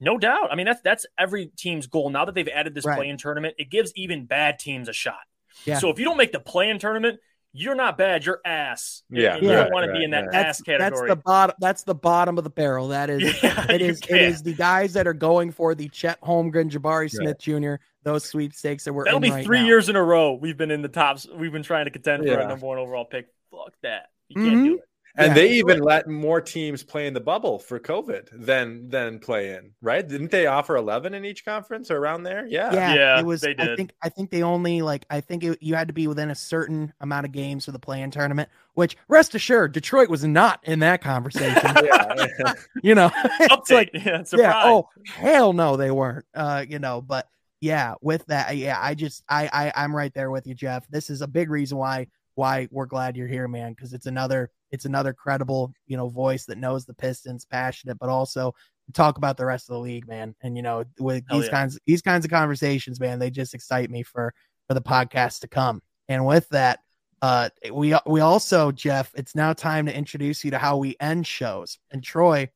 no 0.00 0.18
doubt. 0.18 0.48
I 0.50 0.56
mean, 0.56 0.66
that's 0.66 0.80
that's 0.82 1.06
every 1.16 1.46
team's 1.56 1.86
goal. 1.86 2.10
Now 2.10 2.24
that 2.24 2.34
they've 2.34 2.48
added 2.48 2.74
this 2.74 2.84
Right. 2.84 2.96
play-in 2.96 3.16
tournament, 3.16 3.54
it 3.58 3.70
gives 3.70 3.92
even 3.94 4.26
bad 4.26 4.58
teams 4.58 4.88
a 4.88 4.92
shot. 4.92 5.20
Yeah. 5.64 5.78
So 5.78 5.90
if 5.90 5.98
you 6.00 6.04
don't 6.04 6.16
make 6.16 6.32
the 6.32 6.40
play-in 6.40 6.80
tournament, 6.80 7.20
you're 7.54 7.74
not 7.74 7.98
bad. 7.98 8.24
You're 8.24 8.40
ass. 8.44 9.02
Yeah, 9.10 9.34
And 9.34 9.42
you 9.42 9.50
right, 9.50 9.64
don't 9.64 9.72
want 9.72 9.86
to 9.86 9.92
be 9.92 10.04
in 10.04 10.10
that 10.12 10.22
right. 10.24 10.32
That's 10.32 10.60
ass 10.60 10.62
category. 10.62 11.08
that's 11.08 11.18
the 11.18 11.22
bottom. 11.22 11.56
That's 11.60 11.82
the 11.84 11.94
bottom 11.94 12.38
of 12.38 12.44
the 12.44 12.50
barrel. 12.50 12.88
That 12.88 13.10
is. 13.10 13.22
Yeah, 13.42 13.66
It 13.70 13.80
you 13.80 13.88
is. 13.88 13.98
It 13.98 14.08
can't. 14.08 14.20
is 14.20 14.42
the 14.42 14.54
guys 14.54 14.92
that 14.94 15.06
are 15.06 15.14
going 15.14 15.50
for 15.50 15.74
the 15.74 15.88
Chet 15.88 16.20
Holmgren, 16.22 16.70
Jabari 16.70 17.10
Smith 17.10 17.38
Jr. 17.38 17.74
Those 18.04 18.24
sweepstakes 18.24 18.84
that 18.84 18.92
we're 18.92 19.04
That'll 19.04 19.18
in 19.18 19.22
be 19.22 19.30
right 19.30 19.44
three 19.44 19.60
now. 19.60 19.66
years 19.66 19.88
in 19.88 19.96
a 19.96 20.02
row. 20.02 20.32
We've 20.32 20.56
been 20.56 20.70
in 20.70 20.82
the 20.82 20.88
tops. 20.88 21.26
We've 21.34 21.52
been 21.52 21.62
trying 21.62 21.84
to 21.86 21.90
contend 21.90 22.24
for 22.24 22.38
a 22.38 22.48
number 22.48 22.66
one 22.66 22.78
overall 22.78 23.04
pick. 23.04 23.28
Fuck 23.50 23.74
that. 23.82 24.10
You 24.28 24.42
can't 24.42 24.50
do 24.50 24.56
mm-hmm. 24.56 24.74
it. 24.74 24.88
And 25.14 25.28
Yeah. 25.28 25.34
they 25.34 25.52
even 25.52 25.80
let 25.80 26.08
more 26.08 26.40
teams 26.40 26.82
play 26.82 27.06
in 27.06 27.12
the 27.12 27.20
bubble 27.20 27.58
for 27.58 27.78
COVID 27.78 28.28
than 28.32 28.88
than 28.88 29.18
play 29.18 29.54
in, 29.54 29.72
right? 29.82 30.06
Didn't 30.06 30.30
they 30.30 30.46
offer 30.46 30.74
11 30.76 31.12
in 31.12 31.24
each 31.24 31.44
conference 31.44 31.90
or 31.90 31.98
around 31.98 32.22
there? 32.22 32.46
Yeah. 32.46 32.72
Yeah, 32.72 32.94
Yeah, 32.94 33.18
it 33.20 33.26
was. 33.26 33.42
they 33.42 33.54
I 33.58 33.76
think. 33.76 33.92
I 34.02 34.08
think 34.08 34.30
they 34.30 34.42
only 34.42 34.80
like. 34.80 35.04
I 35.10 35.20
think 35.20 35.44
it, 35.44 35.58
you 35.62 35.74
had 35.74 35.88
to 35.88 35.94
be 35.94 36.06
within 36.06 36.30
a 36.30 36.34
certain 36.34 36.92
amount 37.00 37.26
of 37.26 37.32
games 37.32 37.66
for 37.66 37.72
the 37.72 37.78
play-in 37.78 38.10
tournament. 38.10 38.48
Which, 38.74 38.96
rest 39.08 39.34
assured, 39.34 39.72
Detroit 39.72 40.08
was 40.08 40.24
not 40.24 40.60
in 40.64 40.78
that 40.78 41.02
conversation. 41.02 41.60
Yeah. 41.84 42.52
you 42.82 42.94
know, 42.94 43.10
it's 43.40 43.70
Update. 43.70 43.74
like 43.74 43.90
yeah, 43.92 44.22
surprise. 44.22 44.30
yeah. 44.38 44.62
Oh 44.64 44.88
hell 45.06 45.52
no, 45.52 45.76
they 45.76 45.90
weren't. 45.90 46.24
Uh, 46.34 46.64
you 46.66 46.78
know, 46.78 47.02
but 47.02 47.28
yeah, 47.60 47.94
with 48.00 48.24
that, 48.26 48.56
yeah, 48.56 48.78
I 48.80 48.94
just 48.94 49.22
I 49.28 49.48
I 49.52 49.72
I'm 49.84 49.94
right 49.94 50.12
there 50.14 50.30
with 50.30 50.46
you, 50.46 50.54
Jeff. 50.54 50.86
This 50.88 51.10
is 51.10 51.20
a 51.20 51.26
big 51.26 51.50
reason 51.50 51.76
why 51.76 52.06
why 52.34 52.66
we're 52.70 52.86
glad 52.86 53.16
you're 53.16 53.28
here, 53.28 53.46
man, 53.46 53.72
because 53.72 53.92
it's 53.92 54.06
another 54.06 54.50
it's 54.72 54.86
another 54.86 55.12
credible 55.12 55.72
you 55.86 55.96
know 55.96 56.08
voice 56.08 56.46
that 56.46 56.58
knows 56.58 56.84
the 56.84 56.94
Pistons, 56.94 57.44
passionate, 57.44 57.98
but 57.98 58.08
also 58.08 58.54
talk 58.92 59.18
about 59.18 59.36
the 59.36 59.46
rest 59.46 59.68
of 59.70 59.74
the 59.74 59.80
league, 59.80 60.08
man. 60.08 60.34
And 60.42 60.56
you 60.56 60.62
know, 60.62 60.84
with 60.98 61.24
Hell 61.28 61.38
these 61.38 61.46
yeah. 61.46 61.52
kinds 61.52 61.78
these 61.86 62.02
kinds 62.02 62.24
of 62.24 62.30
conversations, 62.30 62.98
man, 62.98 63.18
they 63.18 63.30
just 63.30 63.54
excite 63.54 63.90
me 63.90 64.02
for 64.02 64.34
for 64.66 64.74
the 64.74 64.82
podcast 64.82 65.40
to 65.40 65.48
come. 65.48 65.82
And 66.08 66.26
with 66.26 66.48
that. 66.48 66.80
Uh, 67.20 67.48
we 67.72 67.94
we 68.04 68.18
also 68.18 68.72
Jeff. 68.72 69.12
It's 69.14 69.36
now 69.36 69.52
time 69.52 69.86
to 69.86 69.96
introduce 69.96 70.44
you 70.44 70.50
to 70.50 70.58
how 70.58 70.76
we 70.78 70.96
end 70.98 71.24
shows. 71.24 71.78
And 71.92 72.02
Troy, 72.02 72.48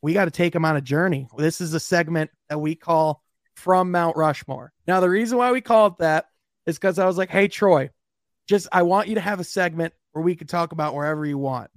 we 0.00 0.14
got 0.14 0.24
to 0.24 0.30
take 0.30 0.54
them 0.54 0.64
on 0.64 0.76
a 0.76 0.80
journey. 0.80 1.28
This 1.36 1.60
is 1.60 1.74
a 1.74 1.80
segment 1.80 2.30
that 2.48 2.58
we 2.58 2.74
call 2.74 3.22
From 3.54 3.90
Mount 3.90 4.16
Rushmore. 4.16 4.72
Now, 4.86 5.00
the 5.00 5.10
reason 5.10 5.36
why 5.36 5.52
we 5.52 5.60
call 5.60 5.88
it 5.88 5.98
that 5.98 6.26
is 6.64 6.78
because 6.78 6.98
I 6.98 7.06
was 7.06 7.18
like, 7.18 7.30
hey, 7.30 7.48
Troy, 7.48 7.90
just 8.48 8.68
I 8.72 8.82
want 8.82 9.08
you 9.08 9.16
to 9.16 9.20
have 9.20 9.40
a 9.40 9.44
segment 9.44 9.92
where 10.12 10.22
we 10.24 10.34
could 10.36 10.48
talk 10.48 10.72
about 10.72 10.94
wherever 10.94 11.24
you 11.24 11.38
want. 11.38 11.70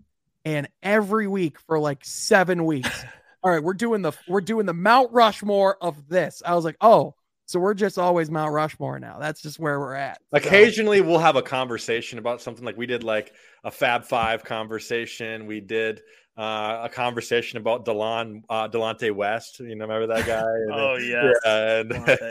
And 0.45 0.67
every 0.81 1.27
week 1.27 1.59
for 1.59 1.79
like 1.79 2.03
seven 2.03 2.65
weeks, 2.65 3.03
all 3.43 3.51
right, 3.51 3.63
we're 3.63 3.73
doing 3.73 4.01
the 4.01 4.11
we're 4.27 4.41
doing 4.41 4.65
the 4.65 4.73
Mount 4.73 5.11
Rushmore 5.11 5.77
of 5.81 6.07
this. 6.07 6.41
I 6.45 6.55
was 6.55 6.65
like, 6.65 6.77
oh, 6.81 7.15
so 7.45 7.59
we're 7.59 7.73
just 7.73 7.97
always 7.99 8.31
Mount 8.31 8.53
Rushmore 8.53 8.99
now. 8.99 9.17
That's 9.19 9.41
just 9.41 9.59
where 9.59 9.79
we're 9.79 9.93
at. 9.95 10.19
So- 10.33 10.37
Occasionally, 10.37 11.01
we'll 11.01 11.19
have 11.19 11.35
a 11.35 11.41
conversation 11.41 12.17
about 12.17 12.41
something 12.41 12.63
like 12.65 12.77
we 12.77 12.85
did, 12.85 13.03
like 13.03 13.33
a 13.63 13.69
Fab 13.71 14.05
Five 14.05 14.43
conversation. 14.43 15.45
We 15.47 15.59
did 15.59 16.01
uh, 16.37 16.79
a 16.83 16.89
conversation 16.89 17.57
about 17.57 17.85
Delon 17.85 18.41
uh, 18.49 18.67
Delonte 18.69 19.13
West. 19.13 19.59
You 19.59 19.75
know, 19.75 19.85
remember 19.85 20.07
that 20.07 20.25
guy? 20.25 20.41
And 20.41 20.71
Oh 20.73 20.95
yes. 20.95 21.35
yeah, 21.45 21.79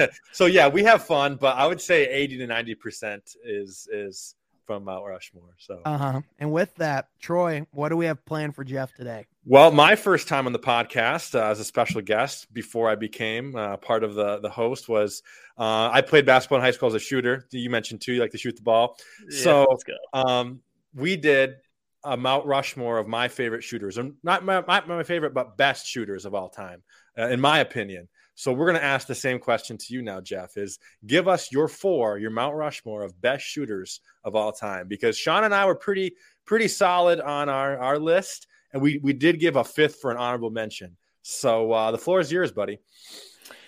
and- 0.01 0.11
so 0.32 0.46
yeah, 0.46 0.66
we 0.68 0.82
have 0.84 1.05
fun, 1.05 1.36
but 1.36 1.57
I 1.57 1.66
would 1.66 1.80
say 1.80 2.09
eighty 2.09 2.38
to 2.38 2.46
ninety 2.46 2.74
percent 2.74 3.36
is 3.44 3.86
is 3.92 4.34
from 4.70 4.84
Mount 4.84 5.04
Rushmore. 5.04 5.56
So. 5.58 5.80
Uh 5.84 5.98
huh. 5.98 6.20
And 6.38 6.52
with 6.52 6.72
that, 6.76 7.08
Troy, 7.18 7.66
what 7.72 7.88
do 7.88 7.96
we 7.96 8.06
have 8.06 8.24
planned 8.24 8.54
for 8.54 8.62
Jeff 8.62 8.94
today? 8.94 9.26
Well, 9.44 9.72
my 9.72 9.96
first 9.96 10.28
time 10.28 10.46
on 10.46 10.52
the 10.52 10.60
podcast 10.60 11.34
uh, 11.34 11.42
as 11.46 11.58
a 11.58 11.64
special 11.64 12.00
guest 12.02 12.52
before 12.54 12.88
I 12.88 12.94
became 12.94 13.56
uh, 13.56 13.78
part 13.78 14.04
of 14.04 14.14
the 14.14 14.38
the 14.38 14.48
host 14.48 14.88
was 14.88 15.24
uh, 15.58 15.90
I 15.92 16.02
played 16.02 16.24
basketball 16.24 16.58
in 16.58 16.64
high 16.64 16.70
school 16.70 16.86
as 16.86 16.94
a 16.94 17.00
shooter. 17.00 17.48
You 17.50 17.68
mentioned 17.68 18.00
too, 18.00 18.12
you 18.12 18.20
like 18.20 18.30
to 18.30 18.38
shoot 18.38 18.54
the 18.54 18.62
ball. 18.62 18.96
Yeah, 19.28 19.38
So- 19.42 19.66
Um, 20.12 20.60
we 20.94 21.16
did 21.16 21.56
a 22.04 22.16
Mount 22.16 22.46
Rushmore 22.46 22.98
of 22.98 23.08
my 23.08 23.26
favorite 23.26 23.64
shooters, 23.64 23.98
and 23.98 24.14
not 24.22 24.44
my, 24.44 24.62
my, 24.68 24.84
my 24.86 25.02
favorite, 25.02 25.34
but 25.34 25.56
best 25.56 25.84
shooters 25.84 26.26
of 26.26 26.34
all 26.34 26.48
time, 26.48 26.84
uh, 27.18 27.26
in 27.26 27.40
my 27.40 27.58
opinion. 27.58 28.08
So 28.41 28.55
we're 28.55 28.64
going 28.64 28.78
to 28.80 28.84
ask 28.84 29.07
the 29.07 29.14
same 29.14 29.38
question 29.38 29.76
to 29.76 29.93
you 29.93 30.01
now, 30.01 30.22
Jeff. 30.22 30.57
Is 30.57 30.78
give 31.07 31.28
us 31.28 31.53
your 31.53 31.68
four, 31.68 32.16
your 32.16 32.30
Mount 32.30 32.57
Rushmore 32.57 33.03
of 33.03 33.20
best 33.20 33.45
shooters 33.45 34.01
of 34.24 34.34
all 34.34 34.51
time, 34.51 34.88
because 34.88 35.18
Sean 35.18 35.45
and 35.45 35.55
I 35.55 35.66
were 35.66 35.74
pretty 35.74 36.14
pretty 36.47 36.66
solid 36.66 37.20
on 37.20 37.51
our 37.51 37.78
our 37.78 37.99
list, 37.99 38.47
and 38.72 38.80
we 38.80 38.99
we 39.03 39.12
did 39.12 39.41
give 39.41 39.57
a 39.57 39.62
fifth 39.62 39.97
for 40.01 40.11
an 40.11 40.16
honorable 40.16 40.49
mention. 40.49 40.97
So 41.20 41.70
uh, 41.70 41.91
the 41.91 41.99
floor 41.99 42.18
is 42.18 42.32
yours, 42.32 42.51
buddy. 42.51 42.78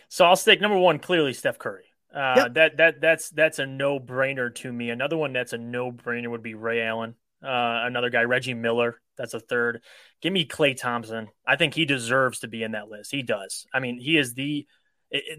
So 0.09 0.25
I'll 0.25 0.37
stick 0.37 0.63
number 0.63 0.79
one 0.79 1.01
clearly 1.01 1.35
Steph 1.35 1.59
Curry. 1.59 1.85
Uh, 2.11 2.35
Yep. 2.39 2.55
That 2.55 2.77
that 2.79 3.01
that's 3.03 3.29
that's 3.29 3.59
a 3.59 3.67
no 3.67 4.01
brainer 4.01 4.55
to 4.55 4.73
me. 4.73 4.89
Another 4.89 5.19
one 5.19 5.35
that's 5.35 5.53
a 5.53 5.59
no 5.59 5.93
brainer 5.93 6.29
would 6.29 6.43
be 6.43 6.55
Ray 6.55 6.81
Allen. 6.81 7.15
Uh, 7.45 7.85
another 7.85 8.09
guy, 8.09 8.23
Reggie 8.23 8.55
Miller. 8.55 8.97
That's 9.17 9.35
a 9.35 9.41
third. 9.41 9.83
Give 10.21 10.33
me 10.33 10.47
Klay 10.47 10.77
Thompson. 10.77 11.29
I 11.47 11.57
think 11.57 11.75
he 11.75 11.85
deserves 11.85 12.41
to 12.41 12.49
be 12.49 12.63
in 12.63 12.73
that 12.73 12.89
list. 12.89 13.11
He 13.11 13.23
does. 13.23 13.67
I 13.75 13.81
mean, 13.81 13.99
he 13.99 14.17
is 14.19 14.35
the. 14.35 14.67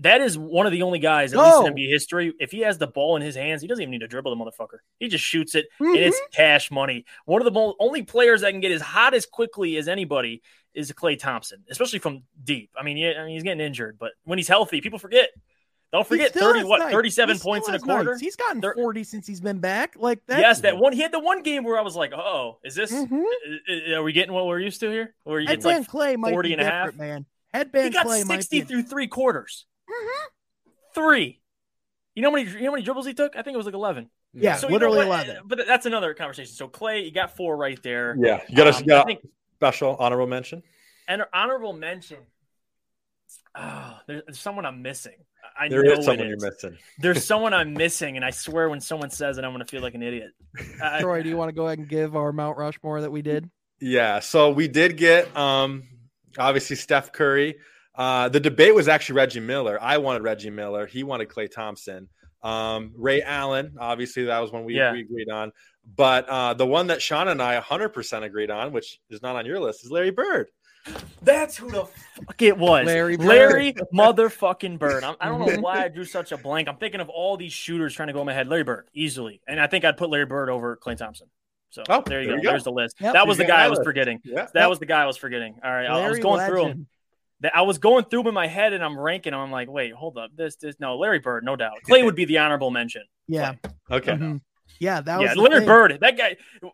that 0.02 0.22
is 0.22 0.38
one 0.38 0.68
of 0.68 0.72
the 0.72 0.84
only 0.84 1.00
guys, 1.00 1.34
at 1.34 1.40
least 1.40 1.66
in 1.66 1.74
NBA 1.74 1.90
history. 1.90 2.34
If 2.40 2.52
he 2.52 2.60
has 2.60 2.78
the 2.78 2.86
ball 2.86 3.16
in 3.16 3.24
his 3.24 3.36
hands, 3.36 3.62
he 3.64 3.68
doesn't 3.68 3.82
even 3.82 3.92
need 3.92 4.02
to 4.02 4.08
dribble 4.08 4.36
the 4.36 4.44
motherfucker. 4.44 4.78
He 5.00 5.08
just 5.08 5.24
shoots 5.26 5.56
it, 5.56 5.66
Mhm. 5.82 5.96
and 5.96 5.98
it's 5.98 6.22
cash 6.32 6.70
money. 6.70 7.06
One 7.26 7.42
of 7.46 7.52
the 7.52 7.74
only 7.80 8.04
players 8.04 8.42
that 8.42 8.52
can 8.52 8.60
get 8.60 8.72
as 8.72 8.82
hot 8.82 9.16
as 9.16 9.26
quickly 9.26 9.78
as 9.78 9.88
anybody 9.88 10.44
is 10.76 10.92
Klay 10.92 11.18
Thompson, 11.18 11.64
especially 11.70 12.00
from 12.00 12.24
deep. 12.44 12.70
I 12.78 12.84
mean, 12.84 12.98
yeah, 12.98 13.14
I 13.20 13.26
mean, 13.26 13.34
he's 13.34 13.44
getting 13.44 13.66
injured, 13.66 13.98
but 14.00 14.12
when 14.26 14.38
he's 14.38 14.48
healthy, 14.48 14.80
people 14.82 15.00
forget. 15.00 15.30
Don't 15.94 16.06
forget 16.08 16.34
thirty 16.34 16.64
what 16.64 16.80
nights. 16.80 16.92
thirty 16.92 17.10
seven 17.12 17.38
points 17.40 17.70
in 17.70 17.76
a 17.76 17.80
quarter. 17.80 18.12
nights. 18.12 18.20
He's 18.20 18.36
gotten 18.36 18.62
Thir- 18.62 18.74
40 18.74 19.04
since 19.04 19.28
he's 19.28 19.40
been 19.40 19.60
back. 19.60 19.94
Like 19.96 20.26
that. 20.26 20.40
yes, 20.40 20.62
that 20.62 20.78
one. 20.78 20.92
He 20.92 21.02
had 21.02 21.12
the 21.12 21.20
one 21.20 21.44
game 21.44 21.64
where 21.64 21.78
I 21.78 21.82
was 21.84 21.96
like, 21.96 22.12
"Oh, 22.14 22.58
is 22.66 22.74
this? 22.74 22.92
Mhm. 22.92 23.24
i- 23.70 23.92
i- 23.92 23.94
Are 23.94 24.04
we 24.04 24.12
getting 24.12 24.34
what 24.34 24.48
we're 24.48 24.60
used 24.60 24.80
to 24.80 24.90
here? 24.90 25.14
Where 25.24 25.40
he 25.40 25.46
gets 25.46 25.64
Headband 25.64 25.88
like 25.94 26.16
Klay 26.16 26.18
might 26.18 26.32
40 26.32 26.50
be 26.50 26.54
and 26.54 26.62
a 26.62 26.66
half. 26.66 26.86
different, 26.88 27.00
man. 27.12 27.26
he 27.54 27.58
Headband 27.60 27.94
got 27.94 28.06
Klay 28.08 28.26
might 28.26 28.38
sixty 28.38 28.62
be. 28.62 28.66
through 28.66 28.84
three 28.84 29.08
quarters, 29.08 29.68
Mhm. 29.88 30.32
three. 30.96 31.40
You 32.16 32.24
know 32.24 32.32
how 32.32 32.36
many? 32.38 32.50
You 32.50 32.60
know 32.62 32.66
how 32.66 32.72
many 32.72 32.84
dribbles 32.84 33.06
he 33.06 33.14
took? 33.14 33.36
I 33.36 33.44
think 33.44 33.54
it 33.54 33.58
was 33.58 33.68
like 33.68 33.76
eleven. 33.76 34.10
Yeah, 34.34 34.56
So 34.56 34.66
you 34.68 34.72
know 34.80 34.88
literally 34.90 35.08
what? 35.08 35.28
11. 35.28 35.44
But 35.46 35.68
that's 35.68 35.86
another 35.86 36.16
conversation. 36.16 36.56
So 36.56 36.68
Klay, 36.68 37.06
you 37.06 37.12
got 37.12 37.38
four 37.38 37.56
right 37.56 37.82
there. 37.84 38.16
Yeah, 38.20 38.42
you 38.50 38.56
got 38.58 38.66
a, 38.66 38.76
Um, 38.76 38.82
you 38.82 38.88
got 38.88 38.98
I 38.98 39.02
a 39.02 39.06
think 39.06 39.28
special 39.58 39.96
honorable 39.98 40.26
mention. 40.26 40.64
And 41.08 41.24
honorable 41.32 41.74
mention. 41.74 42.18
Oh, 43.56 44.00
there's, 44.08 44.24
there's 44.26 44.40
someone 44.40 44.66
I'm 44.66 44.82
missing. 44.82 45.18
I 45.60 45.70
There 45.70 45.84
know 45.84 45.92
is 45.94 46.06
someone 46.06 46.26
it 46.26 46.30
you're 46.30 46.40
missing. 46.52 46.78
There's 47.00 47.24
someone 47.24 47.54
I'm 47.54 47.74
missing, 47.86 48.16
and 48.16 48.26
I 48.26 48.32
swear 48.32 48.70
when 48.70 48.82
someone 48.82 49.10
says 49.10 49.38
it, 49.38 49.44
I'm 49.44 49.52
going 49.52 49.64
to 49.64 49.70
feel 49.70 49.82
like 49.82 49.94
an 49.96 50.04
idiot. 50.04 50.32
I- 50.82 51.02
Troy, 51.02 51.22
do 51.24 51.30
you 51.30 51.38
want 51.38 51.50
to 51.50 51.54
go 51.56 51.68
ahead 51.68 51.80
and 51.80 51.88
give 51.88 52.16
our 52.16 52.32
Mount 52.34 52.58
Rushmore 52.58 53.02
that 53.02 53.12
we 53.12 53.22
did? 53.22 53.50
Yeah, 53.80 54.20
so 54.20 54.50
we 54.52 54.68
did 54.68 54.96
get 54.98 55.36
um 55.36 55.84
obviously 56.38 56.76
Steph 56.78 57.12
Curry. 57.12 57.56
Uh 57.96 58.30
the 58.30 58.40
debate 58.40 58.74
was 58.74 58.88
actually 58.88 59.16
Reggie 59.16 59.40
Miller. 59.42 59.78
I 59.82 59.98
wanted 59.98 60.24
Reggie 60.24 60.50
Miller. 60.50 60.86
He 60.88 61.04
wanted 61.04 61.28
Klay 61.28 61.52
Thompson. 61.52 62.08
Um 62.42 62.94
Ray 62.96 63.22
Allen, 63.22 63.76
obviously 63.80 64.26
that 64.26 64.40
was 64.40 64.52
one 64.52 64.64
we, 64.64 64.76
Yeah. 64.78 64.94
we 64.94 65.02
agreed 65.02 65.30
on. 65.30 65.52
But 65.98 66.30
uh 66.30 66.54
the 66.54 66.66
one 66.66 66.88
that 66.88 67.02
Sean 67.02 67.28
and 67.28 67.42
I 67.42 67.60
100% 67.60 68.24
agreed 68.24 68.50
on, 68.52 68.72
which 68.72 69.00
is 69.10 69.22
not 69.22 69.36
on 69.36 69.46
your 69.46 69.60
list, 69.60 69.84
is 69.84 69.92
Larry 69.92 70.12
Bird. 70.12 70.48
That's 71.22 71.56
who 71.56 71.70
the 71.72 71.86
fuck 71.86 72.42
it 72.42 72.58
was. 72.58 72.86
Larry 72.86 73.16
Larry, 73.18 73.72
Bird. 73.72 73.88
motherfucking 73.94 74.78
Bird. 74.80 75.04
I'm, 75.04 75.16
I 75.20 75.30
don't 75.30 75.40
know 75.40 75.62
why 75.62 75.84
I 75.86 75.88
drew 75.88 76.04
such 76.06 76.32
a 76.32 76.38
blank. 76.38 76.68
I'm 76.68 76.76
thinking 76.78 77.00
of 77.00 77.10
all 77.10 77.38
these 77.38 77.54
shooters 77.54 77.94
trying 77.94 78.08
to 78.08 78.14
go 78.14 78.20
in 78.20 78.26
my 78.26 78.34
head. 78.34 78.48
Larry 78.50 78.64
Bird, 78.66 78.88
easily. 78.94 79.42
And 79.48 79.60
I 79.60 79.68
think 79.68 79.86
I'd 79.86 79.96
put 79.98 80.10
Larry 80.10 80.26
Bird 80.26 80.50
over 80.50 80.76
Klay 80.78 80.98
Thompson. 80.98 81.28
So 81.70 81.84
Oh, 81.90 82.04
there 82.06 82.22
you 82.22 82.28
there 82.28 82.36
go. 82.36 82.42
you 82.42 82.44
go. 82.44 82.50
There's 82.52 82.64
the 82.66 82.72
list. 82.72 82.98
Yep. 83.00 83.14
that 83.14 83.28
was 83.28 83.38
the 83.38 83.46
guy 83.46 83.64
I 83.64 83.70
was 83.70 83.80
list. 83.80 83.88
forgetting. 83.88 84.20
Yeah. 84.26 84.48
That 84.54 84.70
was 84.70 84.80
the 84.80 84.86
guy 84.86 85.02
I 85.04 85.06
was 85.06 85.18
forgetting. 85.18 85.56
All 85.64 85.72
right. 85.72 85.86
I- 85.86 85.90
I 85.90 86.10
was 86.10 86.20
Larry 86.20 86.22
going 86.22 86.48
through 86.50 86.64
them. 86.66 86.88
That 87.40 87.56
I 87.56 87.62
was 87.64 87.78
going 87.78 88.06
through 88.06 88.20
them 88.22 88.28
in 88.28 88.34
my 88.34 88.48
head 88.48 88.74
and 88.74 88.84
I'm 88.84 88.98
ranking 89.00 89.32
them. 89.32 89.40
I'm 89.42 89.52
like, 89.52 89.70
wait, 89.70 89.94
hold 89.94 90.18
up. 90.18 90.32
This, 90.36 90.56
this, 90.58 90.76
no, 90.80 90.98
Larry 90.98 91.20
Bird, 91.20 91.44
no 91.44 91.56
doubt. 91.56 91.74
Klay 91.90 92.04
would 92.06 92.16
be 92.16 92.26
the 92.26 92.38
honorable 92.38 92.72
mention. 92.72 93.04
Yeah. 93.28 93.54
Okay. 93.92 94.12
Mhm. 94.14 94.42
Yeah, 94.80 95.02
that 95.02 95.20
was 95.20 95.28
yeah, 95.30 95.34
the 95.36 95.42
Larry 95.42 95.60
thing. 95.60 95.68
Bird. 95.68 95.98
That 96.02 96.18
guy. 96.18 96.38
uh, 96.64 96.70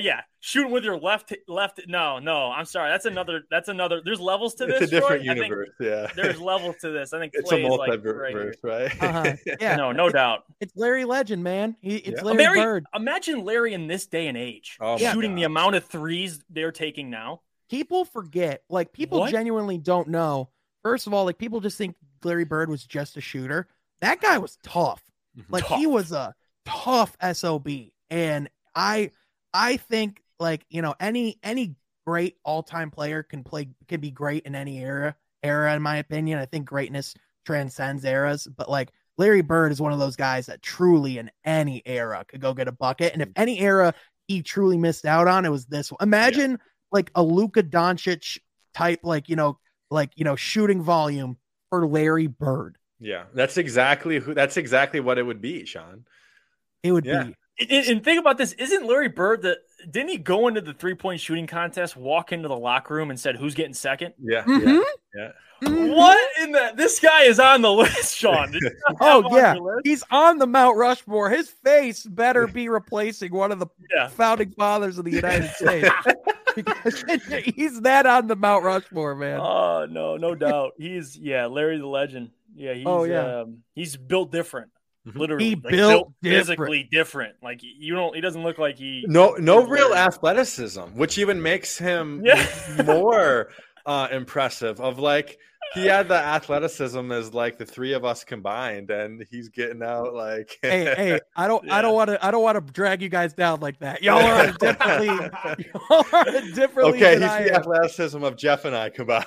Yeah, 0.00 0.22
shooting 0.40 0.72
with 0.72 0.84
your 0.84 0.98
left 0.98 1.32
left. 1.48 1.80
No, 1.86 2.18
no. 2.18 2.50
I'm 2.50 2.64
sorry. 2.64 2.90
That's 2.90 3.04
another. 3.04 3.42
That's 3.50 3.68
another. 3.68 4.00
There's 4.04 4.20
levels 4.20 4.54
to 4.56 4.64
It's 4.64 4.80
this. 4.80 4.88
a 4.88 4.90
different 4.90 5.24
Troy. 5.24 5.34
Universe. 5.34 5.70
yeah. 5.80 6.08
There's 6.16 6.40
levels 6.40 6.76
to 6.80 6.90
this. 6.90 7.12
I 7.12 7.18
think 7.18 7.32
it's 7.36 7.50
a 7.50 7.54
Klay 7.54 7.64
is 7.70 7.76
like 7.78 7.90
right 8.04 8.34
multiverse, 8.34 8.54
right? 8.62 9.02
Uh-huh. 9.02 9.36
Yeah, 9.60 9.76
No, 9.76 9.92
no 9.92 10.08
doubt. 10.08 10.44
it's 10.60 10.72
Larry 10.76 11.04
Legend, 11.04 11.42
man. 11.44 11.76
He, 11.80 11.96
it's 11.96 12.20
Yeah. 12.20 12.22
Larry 12.28 12.38
Larry, 12.44 12.60
Bird. 12.62 12.86
imagine 12.94 13.44
Larry 13.44 13.74
in 13.74 13.86
this 13.86 14.06
day 14.06 14.26
and 14.28 14.36
age 14.38 14.76
Oh 14.80 14.98
my 14.98 15.12
shooting 15.12 15.34
the 15.34 15.44
amount 15.44 15.76
of 15.76 15.84
threes 15.84 16.42
they're 16.50 16.72
taking 16.72 17.10
now. 17.10 17.42
People 17.70 18.04
forget, 18.04 18.62
like 18.68 18.92
people 18.92 19.20
What? 19.20 19.30
genuinely 19.30 19.78
don't 19.78 20.08
know. 20.08 20.50
First 20.82 21.06
of 21.06 21.14
all, 21.14 21.24
like 21.24 21.38
people 21.38 21.60
just 21.60 21.78
think 21.78 21.96
Larry 22.24 22.44
Bird 22.44 22.68
was 22.68 22.84
just 22.84 23.16
a 23.16 23.20
shooter. 23.20 23.68
That 24.00 24.20
guy 24.20 24.38
was 24.38 24.58
tough. 24.62 25.02
Mhm. 25.38 25.44
Like 25.48 25.64
he 25.64 25.86
was 25.86 26.12
a 26.12 26.34
tough 26.64 27.16
sob, 27.34 27.68
and 28.10 28.48
I 28.74 29.10
I 29.52 29.76
think 29.76 30.22
like 30.38 30.64
you 30.70 30.82
know 30.82 30.94
any 31.00 31.38
any 31.42 31.76
great 32.06 32.36
all 32.44 32.62
time 32.62 32.90
player 32.90 33.22
can 33.22 33.44
play 33.44 33.68
can 33.88 34.00
be 34.00 34.10
great 34.10 34.44
in 34.44 34.54
any 34.54 34.80
era 34.80 35.16
era 35.42 35.74
in 35.74 35.82
my 35.82 35.96
opinion. 35.96 36.38
I 36.38 36.46
think 36.46 36.66
greatness 36.66 37.14
transcends 37.44 38.04
eras, 38.04 38.46
but 38.46 38.70
like 38.70 38.90
Larry 39.18 39.42
Bird 39.42 39.72
is 39.72 39.80
one 39.80 39.92
of 39.92 39.98
those 39.98 40.16
guys 40.16 40.46
that 40.46 40.62
truly 40.62 41.18
in 41.18 41.30
any 41.44 41.82
era 41.84 42.24
could 42.26 42.40
go 42.40 42.54
get 42.54 42.68
a 42.68 42.72
bucket, 42.72 43.12
and 43.12 43.22
if 43.22 43.28
mm. 43.28 43.34
any 43.36 43.60
era 43.60 43.94
he 44.28 44.42
truly 44.42 44.78
missed 44.78 45.04
out 45.04 45.28
on, 45.28 45.44
it 45.44 45.50
was 45.50 45.66
this 45.66 45.90
one. 45.90 45.98
Imagine 46.00 46.58
like 46.90 47.10
a 47.14 47.22
Luka 47.22 47.62
Doncic 47.62 48.38
type, 48.74 49.00
like 49.02 49.28
you 49.28 49.36
know, 49.36 49.58
like 49.90 50.10
you 50.16 50.24
know, 50.24 50.36
shooting 50.36 50.82
volume 50.82 51.36
for 51.70 51.86
Larry 51.86 52.26
Bird. 52.26 52.78
Yeah, 53.00 53.24
that's 53.34 53.56
exactly 53.56 54.18
who. 54.18 54.34
That's 54.34 54.56
exactly 54.56 55.00
what 55.00 55.18
it 55.18 55.24
would 55.24 55.40
be, 55.40 55.64
Sean. 55.64 56.04
It 56.82 56.92
would 56.92 57.04
Yeah. 57.04 57.24
be 57.24 57.34
And, 57.70 57.86
and 57.86 58.04
think 58.04 58.18
about 58.18 58.38
this: 58.38 58.52
isn't 58.54 58.86
Larry 58.86 59.08
Bird 59.08 59.42
the? 59.42 59.58
Didn't 59.90 60.08
he 60.10 60.16
go 60.18 60.48
into 60.48 60.60
the 60.60 60.72
three 60.72 60.94
point 60.94 61.20
shooting 61.20 61.46
contest, 61.46 61.96
walk 61.96 62.32
into 62.32 62.48
the 62.48 62.56
locker 62.56 62.94
room, 62.94 63.10
and 63.10 63.20
said, 63.20 63.36
"Who's 63.36 63.54
getting 63.54 63.74
second? 63.74 64.14
Yeah, 64.18 64.42
Mhm. 64.44 64.82
yeah, 65.14 65.32
Mhm. 65.62 65.94
What 65.94 66.18
in 66.40 66.52
the? 66.52 66.72
This 66.74 66.98
guy 66.98 67.24
is 67.24 67.38
on 67.38 67.60
the 67.62 67.70
list, 67.72 68.16
Sean. 68.16 68.50
Did 68.52 68.62
you 68.62 68.70
not 68.88 68.96
Oh, 69.00 69.22
have 69.22 69.24
on 69.26 69.36
yeah. 69.36 69.54
list? 69.54 69.80
He's 69.86 70.02
on 70.10 70.38
the 70.38 70.46
Mount 70.46 70.76
Rushmore. 70.78 71.28
His 71.30 71.50
face 71.50 72.04
better 72.04 72.46
be 72.46 72.68
replacing 72.68 73.32
one 73.32 73.52
of 73.52 73.58
the 73.58 73.66
yeah. 73.94 74.08
founding 74.08 74.50
fathers 74.52 74.98
of 74.98 75.04
the 75.04 75.12
United 75.12 75.50
States. 75.54 75.88
he's 77.54 77.80
that 77.82 78.06
on 78.06 78.26
the 78.28 78.36
Mount 78.36 78.64
Rushmore, 78.64 79.14
man. 79.14 79.38
Oh 79.40 79.86
no, 79.88 80.16
no 80.16 80.34
doubt. 80.34 80.72
He's 80.78 81.16
yeah, 81.16 81.46
Larry 81.46 81.78
the 81.78 81.86
Legend. 81.86 82.30
Yeah, 82.54 82.74
he's 82.74 82.86
Oh, 82.86 83.04
yeah. 83.04 83.40
um, 83.40 83.58
he's 83.74 83.96
built 83.96 84.30
different. 84.32 84.70
Mhm. 85.06 85.16
Literally, 85.16 85.44
He 85.44 85.54
like, 85.56 85.68
built 85.72 86.12
physically 86.22 86.88
different. 86.90 87.34
Like 87.42 87.60
you 87.62 87.94
don't. 87.94 88.14
He 88.14 88.20
doesn't 88.20 88.42
look 88.42 88.58
like 88.58 88.76
he. 88.78 89.04
No, 89.08 89.34
no 89.34 89.66
real 89.66 89.90
Larry. 89.90 89.98
athleticism, 90.06 90.80
which 90.94 91.18
even 91.18 91.42
makes 91.42 91.76
him 91.76 92.22
Yeah. 92.24 92.46
more 92.84 93.48
uh, 93.84 94.06
impressive. 94.12 94.80
Of 94.80 95.00
like, 95.00 95.38
he 95.74 95.86
had 95.86 96.06
the 96.06 96.14
athleticism 96.14 97.10
as 97.10 97.34
like 97.34 97.58
the 97.58 97.66
three 97.66 97.94
of 97.94 98.04
us 98.04 98.22
combined, 98.22 98.90
and 98.92 99.26
he's 99.28 99.48
getting 99.48 99.82
out 99.82 100.14
like. 100.14 100.56
hey, 100.62 100.84
hey, 100.94 101.20
I 101.36 101.48
don't, 101.48 101.68
I 101.68 101.82
don't 101.82 101.94
want 101.96 102.10
to, 102.10 102.24
I 102.24 102.30
don't 102.30 102.44
want 102.44 102.64
to 102.64 102.72
drag 102.72 103.02
you 103.02 103.08
guys 103.08 103.32
down 103.34 103.58
like 103.58 103.80
that. 103.80 104.04
Y'all 104.04 104.18
are 104.24 104.34
on 104.40 104.48
a 104.50 104.52
different 104.52 105.00
league. 105.00 105.66
Y'all 105.90 106.06
are 106.12 106.28
a 106.28 106.52
different 106.52 106.88
okay, 106.90 107.14
he's 107.14 107.22
I 107.24 107.42
the 107.42 107.54
am. 107.54 107.60
athleticism 107.60 108.22
of 108.22 108.36
Jeff 108.36 108.64
and 108.66 108.76
I 108.76 108.90
combined. 108.90 109.24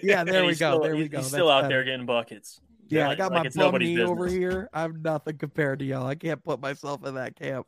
Yeah, 0.00 0.22
there 0.22 0.38
and 0.38 0.46
we 0.46 0.52
go. 0.52 0.54
still- 0.54 0.80
there 0.80 0.92
we 0.92 0.98
he's- 0.98 1.08
go. 1.10 1.16
He's 1.18 1.26
That's 1.26 1.28
still 1.30 1.50
out 1.50 1.62
better. 1.62 1.74
there 1.74 1.84
getting 1.84 2.06
buckets. 2.06 2.60
Yeah, 2.88 3.08
I 3.10 3.14
got 3.14 3.32
like 3.32 3.42
my 3.42 3.46
it's 3.46 3.56
bum 3.56 3.66
nobody's 3.66 3.96
knee 3.96 4.02
over 4.02 4.26
here. 4.26 4.68
I'm 4.72 5.02
nothing 5.02 5.38
compared 5.38 5.78
to 5.80 5.84
y'all. 5.84 6.06
I 6.06 6.14
can't 6.14 6.42
put 6.42 6.60
myself 6.60 7.04
in 7.06 7.14
that 7.14 7.36
camp. 7.36 7.66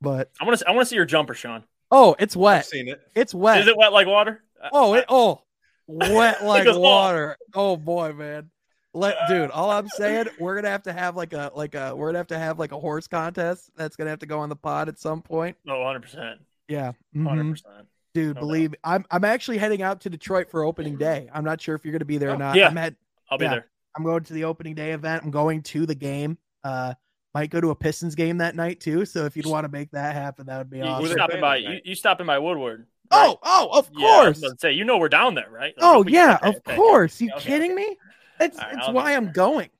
But 0.00 0.30
I 0.40 0.44
want 0.44 0.58
to. 0.58 0.68
I 0.68 0.72
want 0.72 0.82
to 0.82 0.86
see 0.86 0.96
your 0.96 1.04
jumper, 1.04 1.34
Sean. 1.34 1.64
oh, 1.90 2.16
it's 2.18 2.34
I've 2.36 2.40
wet. 2.40 2.66
seen 2.66 2.88
it. 2.88 3.00
It's 3.14 3.34
wet. 3.34 3.60
Is 3.60 3.68
it 3.68 3.76
wet 3.76 3.92
like 3.92 4.06
water? 4.06 4.42
Oh, 4.72 4.94
I- 4.94 4.98
it 4.98 5.04
oh 5.08 5.42
wet 5.86 6.44
like 6.44 6.66
"Oh." 6.66 6.78
water. 6.78 7.36
Oh 7.54 7.76
boy, 7.76 8.12
man. 8.12 8.50
Let 8.94 9.16
dude, 9.28 9.50
all 9.50 9.70
I'm 9.70 9.88
saying, 9.88 10.26
we're 10.38 10.54
gonna 10.54 10.68
have 10.68 10.82
to 10.82 10.92
have 10.92 11.16
like 11.16 11.32
a 11.32 11.50
like 11.54 11.74
a 11.74 11.96
we're 11.96 12.08
gonna 12.08 12.18
have 12.18 12.26
to 12.26 12.38
have 12.38 12.58
like 12.58 12.72
a 12.72 12.78
horse 12.78 13.06
contest 13.08 13.70
that's 13.74 13.96
gonna 13.96 14.10
have 14.10 14.18
to 14.18 14.26
go 14.26 14.40
on 14.40 14.50
the 14.50 14.56
pod 14.56 14.88
at 14.88 14.98
some 14.98 15.22
point. 15.22 15.56
No, 15.64 15.78
100 15.78 16.00
percent, 16.02 16.40
Yeah. 16.68 16.92
100 17.14 17.42
mhm. 17.44 17.50
percent. 17.52 17.86
Dude, 18.12 18.34
No 18.34 18.40
believe 18.42 18.72
me, 18.72 18.78
I'm 18.84 19.06
I'm 19.10 19.24
actually 19.24 19.56
heading 19.56 19.80
out 19.80 20.02
to 20.02 20.10
Detroit 20.10 20.50
for 20.50 20.62
opening 20.64 20.98
day. 20.98 21.30
I'm 21.32 21.42
not 21.44 21.58
sure 21.60 21.74
if 21.74 21.86
you're 21.86 21.92
gonna 21.92 22.04
be 22.04 22.18
there 22.18 22.30
or 22.30 22.34
Oh, 22.34 22.38
not. 22.38 22.54
yeah. 22.56 22.68
I'm 22.68 22.76
at 22.76 22.94
I'll 23.30 23.38
be 23.38 23.46
Yeah. 23.46 23.50
there. 23.52 23.66
I'm 23.96 24.04
going 24.04 24.24
to 24.24 24.32
the 24.32 24.44
opening 24.44 24.74
day 24.74 24.92
event. 24.92 25.22
I'm 25.24 25.30
going 25.30 25.62
to 25.62 25.86
the 25.86 25.94
game. 25.94 26.38
Uh 26.64 26.94
might 27.34 27.48
go 27.48 27.62
to 27.62 27.70
a 27.70 27.74
Pistons 27.74 28.14
game 28.14 28.38
that 28.38 28.54
night 28.54 28.78
too. 28.80 29.06
So 29.06 29.24
if 29.24 29.36
you'd 29.36 29.46
want 29.46 29.64
to 29.64 29.70
make 29.72 29.90
that 29.92 30.14
happen, 30.14 30.46
that 30.46 30.58
would 30.58 30.68
be 30.70 30.78
You, 30.78 30.84
awesome. 30.84 31.02
you 31.02 31.08
they 31.08 31.14
stopping 31.14 31.40
by? 31.40 31.56
You, 31.56 31.80
you 31.82 31.94
stopping 31.94 32.26
by 32.26 32.38
Woodward? 32.38 32.86
Oh, 33.10 33.38
oh, 33.42 33.70
of 33.72 33.90
Yeah, 33.96 34.06
I 34.06 34.28
was 34.28 34.38
course. 34.38 34.50
about 34.50 34.60
say, 34.60 34.72
you 34.72 34.84
know, 34.84 34.98
we're 34.98 35.08
down 35.08 35.34
there, 35.34 35.48
right? 35.50 35.72
Like, 35.76 35.80
Oh 35.80 36.04
yeah, 36.06 36.38
of 36.42 36.56
okay, 36.56 36.76
course. 36.76 37.20
You 37.22 37.28
okay, 37.30 37.36
okay, 37.38 37.46
kidding 37.48 37.72
okay. 37.72 37.88
me? 37.88 37.96
It's 38.40 38.58
All 38.58 38.64
right, 38.66 38.76
it's 38.76 38.88
why 38.88 39.14
I'm 39.16 39.24
there. 39.24 39.32
going. 39.32 39.70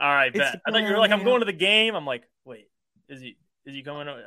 All 0.00 0.08
right, 0.08 0.28
It's 0.28 0.38
bet. 0.38 0.60
I 0.66 0.70
thought 0.70 0.82
you 0.82 0.90
were 0.92 0.98
like, 0.98 1.10
I'm 1.10 1.24
going 1.24 1.40
to 1.40 1.44
the 1.46 1.52
game. 1.52 1.94
I'm 1.94 2.06
like, 2.06 2.22
wait, 2.46 2.68
is 3.10 3.20
he? 3.20 3.36
Is 3.66 3.74
he 3.74 3.82
coming? 3.82 4.08
Okay, 4.08 4.24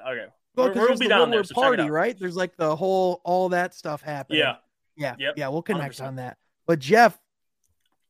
Well, 0.55 0.67
we're, 0.67 0.73
'cause 0.73 0.89
we'll 0.89 0.97
be 0.97 1.05
the 1.05 1.09
down 1.09 1.29
there. 1.31 1.39
Woodward 1.39 1.47
So 1.47 1.53
check 1.55 1.57
it 1.57 1.65
party, 1.65 1.83
out. 1.83 1.89
right? 1.89 2.19
There's 2.19 2.35
like 2.35 2.55
the 2.57 2.75
whole 2.75 3.21
all 3.23 3.49
that 3.49 3.73
stuff 3.73 4.01
happening. 4.03 4.39
Yeah, 4.39 4.55
yeah, 4.95 5.15
Yep. 5.17 5.33
yeah. 5.37 5.47
We'll 5.47 5.61
connect 5.63 5.95
100%. 5.95 6.07
on 6.07 6.15
that. 6.17 6.37
But 6.67 6.77
Jeff, 6.79 7.17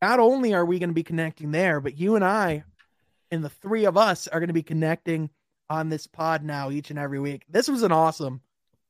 not 0.01 0.19
only 0.19 0.53
are 0.53 0.65
we 0.65 0.79
going 0.79 0.89
to 0.89 0.93
be 0.95 1.03
connecting 1.03 1.51
there, 1.51 1.79
but 1.79 1.97
you 1.97 2.15
and 2.15 2.23
I, 2.25 2.63
and 3.31 3.43
the 3.43 3.49
three 3.49 3.85
of 3.85 3.97
us, 3.97 4.27
are 4.27 4.39
going 4.39 4.47
to 4.47 4.53
be 4.53 4.63
connecting 4.63 5.29
on 5.69 5.89
this 5.89 6.07
pod 6.07 6.43
now 6.43 6.69
each 6.71 6.89
and 6.91 6.99
every 6.99 7.19
week. 7.19 7.43
This 7.49 7.67
was 7.67 7.83
an 7.83 7.91
awesome 7.91 8.41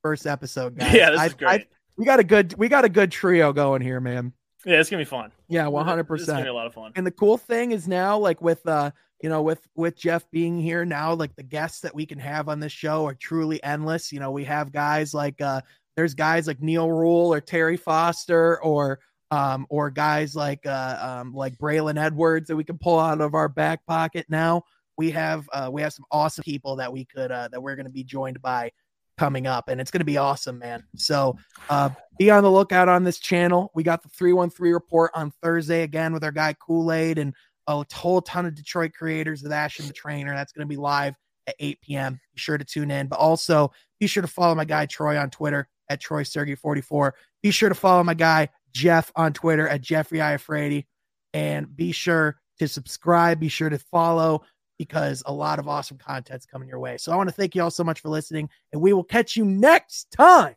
first 0.03 0.28
episode, 0.28 0.78
guys. 0.78 0.93
yeah, 0.93 1.10
this 1.12 1.20
I- 1.20 1.26
is 1.28 1.34
great. 1.34 1.62
I- 1.62 1.68
we 1.97 2.05
got 2.05 2.20
a 2.20 2.24
good 2.24 2.53
we 2.60 2.68
got 2.70 2.86
a 2.86 2.89
good 2.89 3.12
trio 3.12 3.51
going 3.51 3.82
here, 3.82 3.99
man. 3.99 4.32
yeah, 4.64 4.80
it's 4.80 4.88
gonna 4.88 5.01
be 5.01 5.05
fun. 5.05 5.32
Yeah, 5.47 5.66
one 5.66 5.84
hundred 5.84 6.08
This 6.08 6.22
is 6.22 6.28
gonna 6.28 6.36
percent. 6.38 6.45
be 6.45 6.49
a 6.49 6.53
lot 6.53 6.68
of 6.68 6.74
fun. 6.76 6.91
And 6.95 7.08
the 7.08 7.12
cool 7.12 7.38
thing 7.38 7.72
is 7.72 7.88
now, 7.88 8.20
like 8.20 8.39
with 8.39 8.68
uh, 8.68 8.91
you 9.24 9.30
know, 9.30 9.41
with 9.41 9.68
with 9.74 9.97
Jeff 9.97 10.30
being 10.30 10.60
here 10.62 10.86
now, 10.86 11.16
like 11.16 11.36
the 11.36 11.41
guests 11.41 11.80
that 11.82 11.95
we 11.95 12.05
can 12.05 12.20
have 12.20 12.49
on 12.49 12.60
this 12.60 12.72
show 12.72 13.08
are 13.08 13.16
truly 13.16 13.64
endless. 13.64 14.12
You 14.12 14.20
know, 14.20 14.30
we 14.30 14.43
have 14.43 14.72
guys 14.72 15.16
like 15.16 15.41
uh 15.41 15.62
there's 15.95 16.14
guys 16.14 16.45
like 16.45 16.62
Neil 16.62 16.91
Rule 16.91 17.34
or 17.34 17.41
Terry 17.41 17.78
Foster 17.78 18.62
or 18.62 18.99
um 19.32 19.65
or 19.69 19.89
guys 19.89 20.36
like 20.36 20.65
uh 20.65 20.97
um 21.01 21.34
like 21.34 21.57
Braylon 21.57 22.01
Edwards 22.01 22.47
that 22.47 22.55
we 22.55 22.63
can 22.63 22.78
pull 22.78 22.99
out 22.99 23.21
of 23.21 23.34
our 23.36 23.49
back 23.49 23.86
pocket 23.86 24.25
now. 24.30 24.63
We 24.97 25.11
have 25.11 25.47
uh 25.51 25.69
we 25.71 25.82
have 25.82 25.93
some 25.93 26.05
awesome 26.11 26.43
people 26.43 26.78
that 26.78 26.91
we 26.91 27.05
could 27.05 27.32
uh 27.32 27.49
that 27.49 27.61
we're 27.61 27.75
gonna 27.75 27.89
be 27.89 28.03
joined 28.03 28.41
by 28.41 28.71
coming 29.17 29.47
up 29.47 29.67
and 29.67 29.82
it's 29.82 29.91
gonna 29.91 30.05
be 30.05 30.17
awesome, 30.17 30.59
man. 30.59 30.84
So 30.95 31.38
uh 31.69 31.89
be 32.17 32.32
on 32.32 32.43
the 32.43 32.51
lookout 32.51 32.89
on 32.89 33.03
this 33.03 33.19
channel. 33.19 33.71
We 33.75 33.84
got 33.84 34.01
the 34.03 34.09
313 34.09 34.73
report 34.73 35.11
on 35.13 35.32
Thursday 35.41 35.84
again 35.84 36.13
with 36.13 36.23
our 36.23 36.32
guy 36.32 36.53
Kool-Aid 36.53 37.17
and 37.17 37.34
a 37.67 37.86
whole 37.93 38.21
ton 38.21 38.45
of 38.45 38.55
Detroit 38.55 38.93
creators 38.93 39.43
with 39.43 39.51
Ash 39.51 39.80
and 39.80 39.89
the 39.89 39.93
Trainer. 39.93 40.34
That's 40.34 40.53
going 40.53 40.65
to 40.65 40.69
be 40.69 40.78
live 40.78 41.15
at 41.47 41.55
8 41.59 41.82
p.m. 41.82 42.13
Be 42.34 42.39
sure 42.39 42.57
to 42.57 42.65
tune 42.65 42.91
in. 42.91 43.07
But 43.07 43.19
also 43.19 43.71
be 43.99 44.07
sure 44.07 44.21
to 44.21 44.28
follow 44.28 44.55
my 44.55 44.65
guy 44.65 44.86
Troy 44.86 45.17
on 45.17 45.30
Twitter 45.30 45.67
at 45.89 45.99
Troy 45.99 46.23
Sergey44. 46.23 47.11
Be 47.43 47.51
sure 47.51 47.69
to 47.69 47.75
follow 47.75 48.03
my 48.03 48.13
guy 48.13 48.49
Jeff 48.78 49.11
on 49.15 49.34
Twitter 49.34 49.67
at 49.67 49.82
Jeffrey 49.82 50.19
Iafrady. 50.19 50.86
And 51.34 51.75
be 51.75 51.91
sure 51.91 52.39
to 52.59 52.67
subscribe. 52.67 53.39
Be 53.39 53.49
sure 53.49 53.69
to 53.69 53.80
follow 53.80 54.43
because 54.78 55.23
a 55.25 55.34
lot 55.34 55.59
of 55.59 55.67
awesome 55.67 55.97
content's 55.97 56.45
coming 56.45 56.69
your 56.69 56.80
way. 56.80 56.97
So 56.97 57.11
I 57.11 57.15
want 57.15 57.30
to 57.30 57.36
thank 57.36 57.55
you 57.55 57.63
all 57.63 57.71
so 57.71 57.84
much 57.84 57.99
for 57.99 58.09
listening, 58.09 58.49
and 58.71 58.82
we 58.82 58.93
will 58.93 59.03
catch 59.03 59.36
you 59.36 59.43
next 59.43 60.11
time 60.11 60.55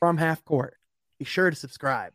from 0.00 0.16
Half 0.16 0.44
Court. 0.44 0.76
Be 1.18 1.24
sure 1.24 1.50
to 1.50 1.56
subscribe. 1.56 2.12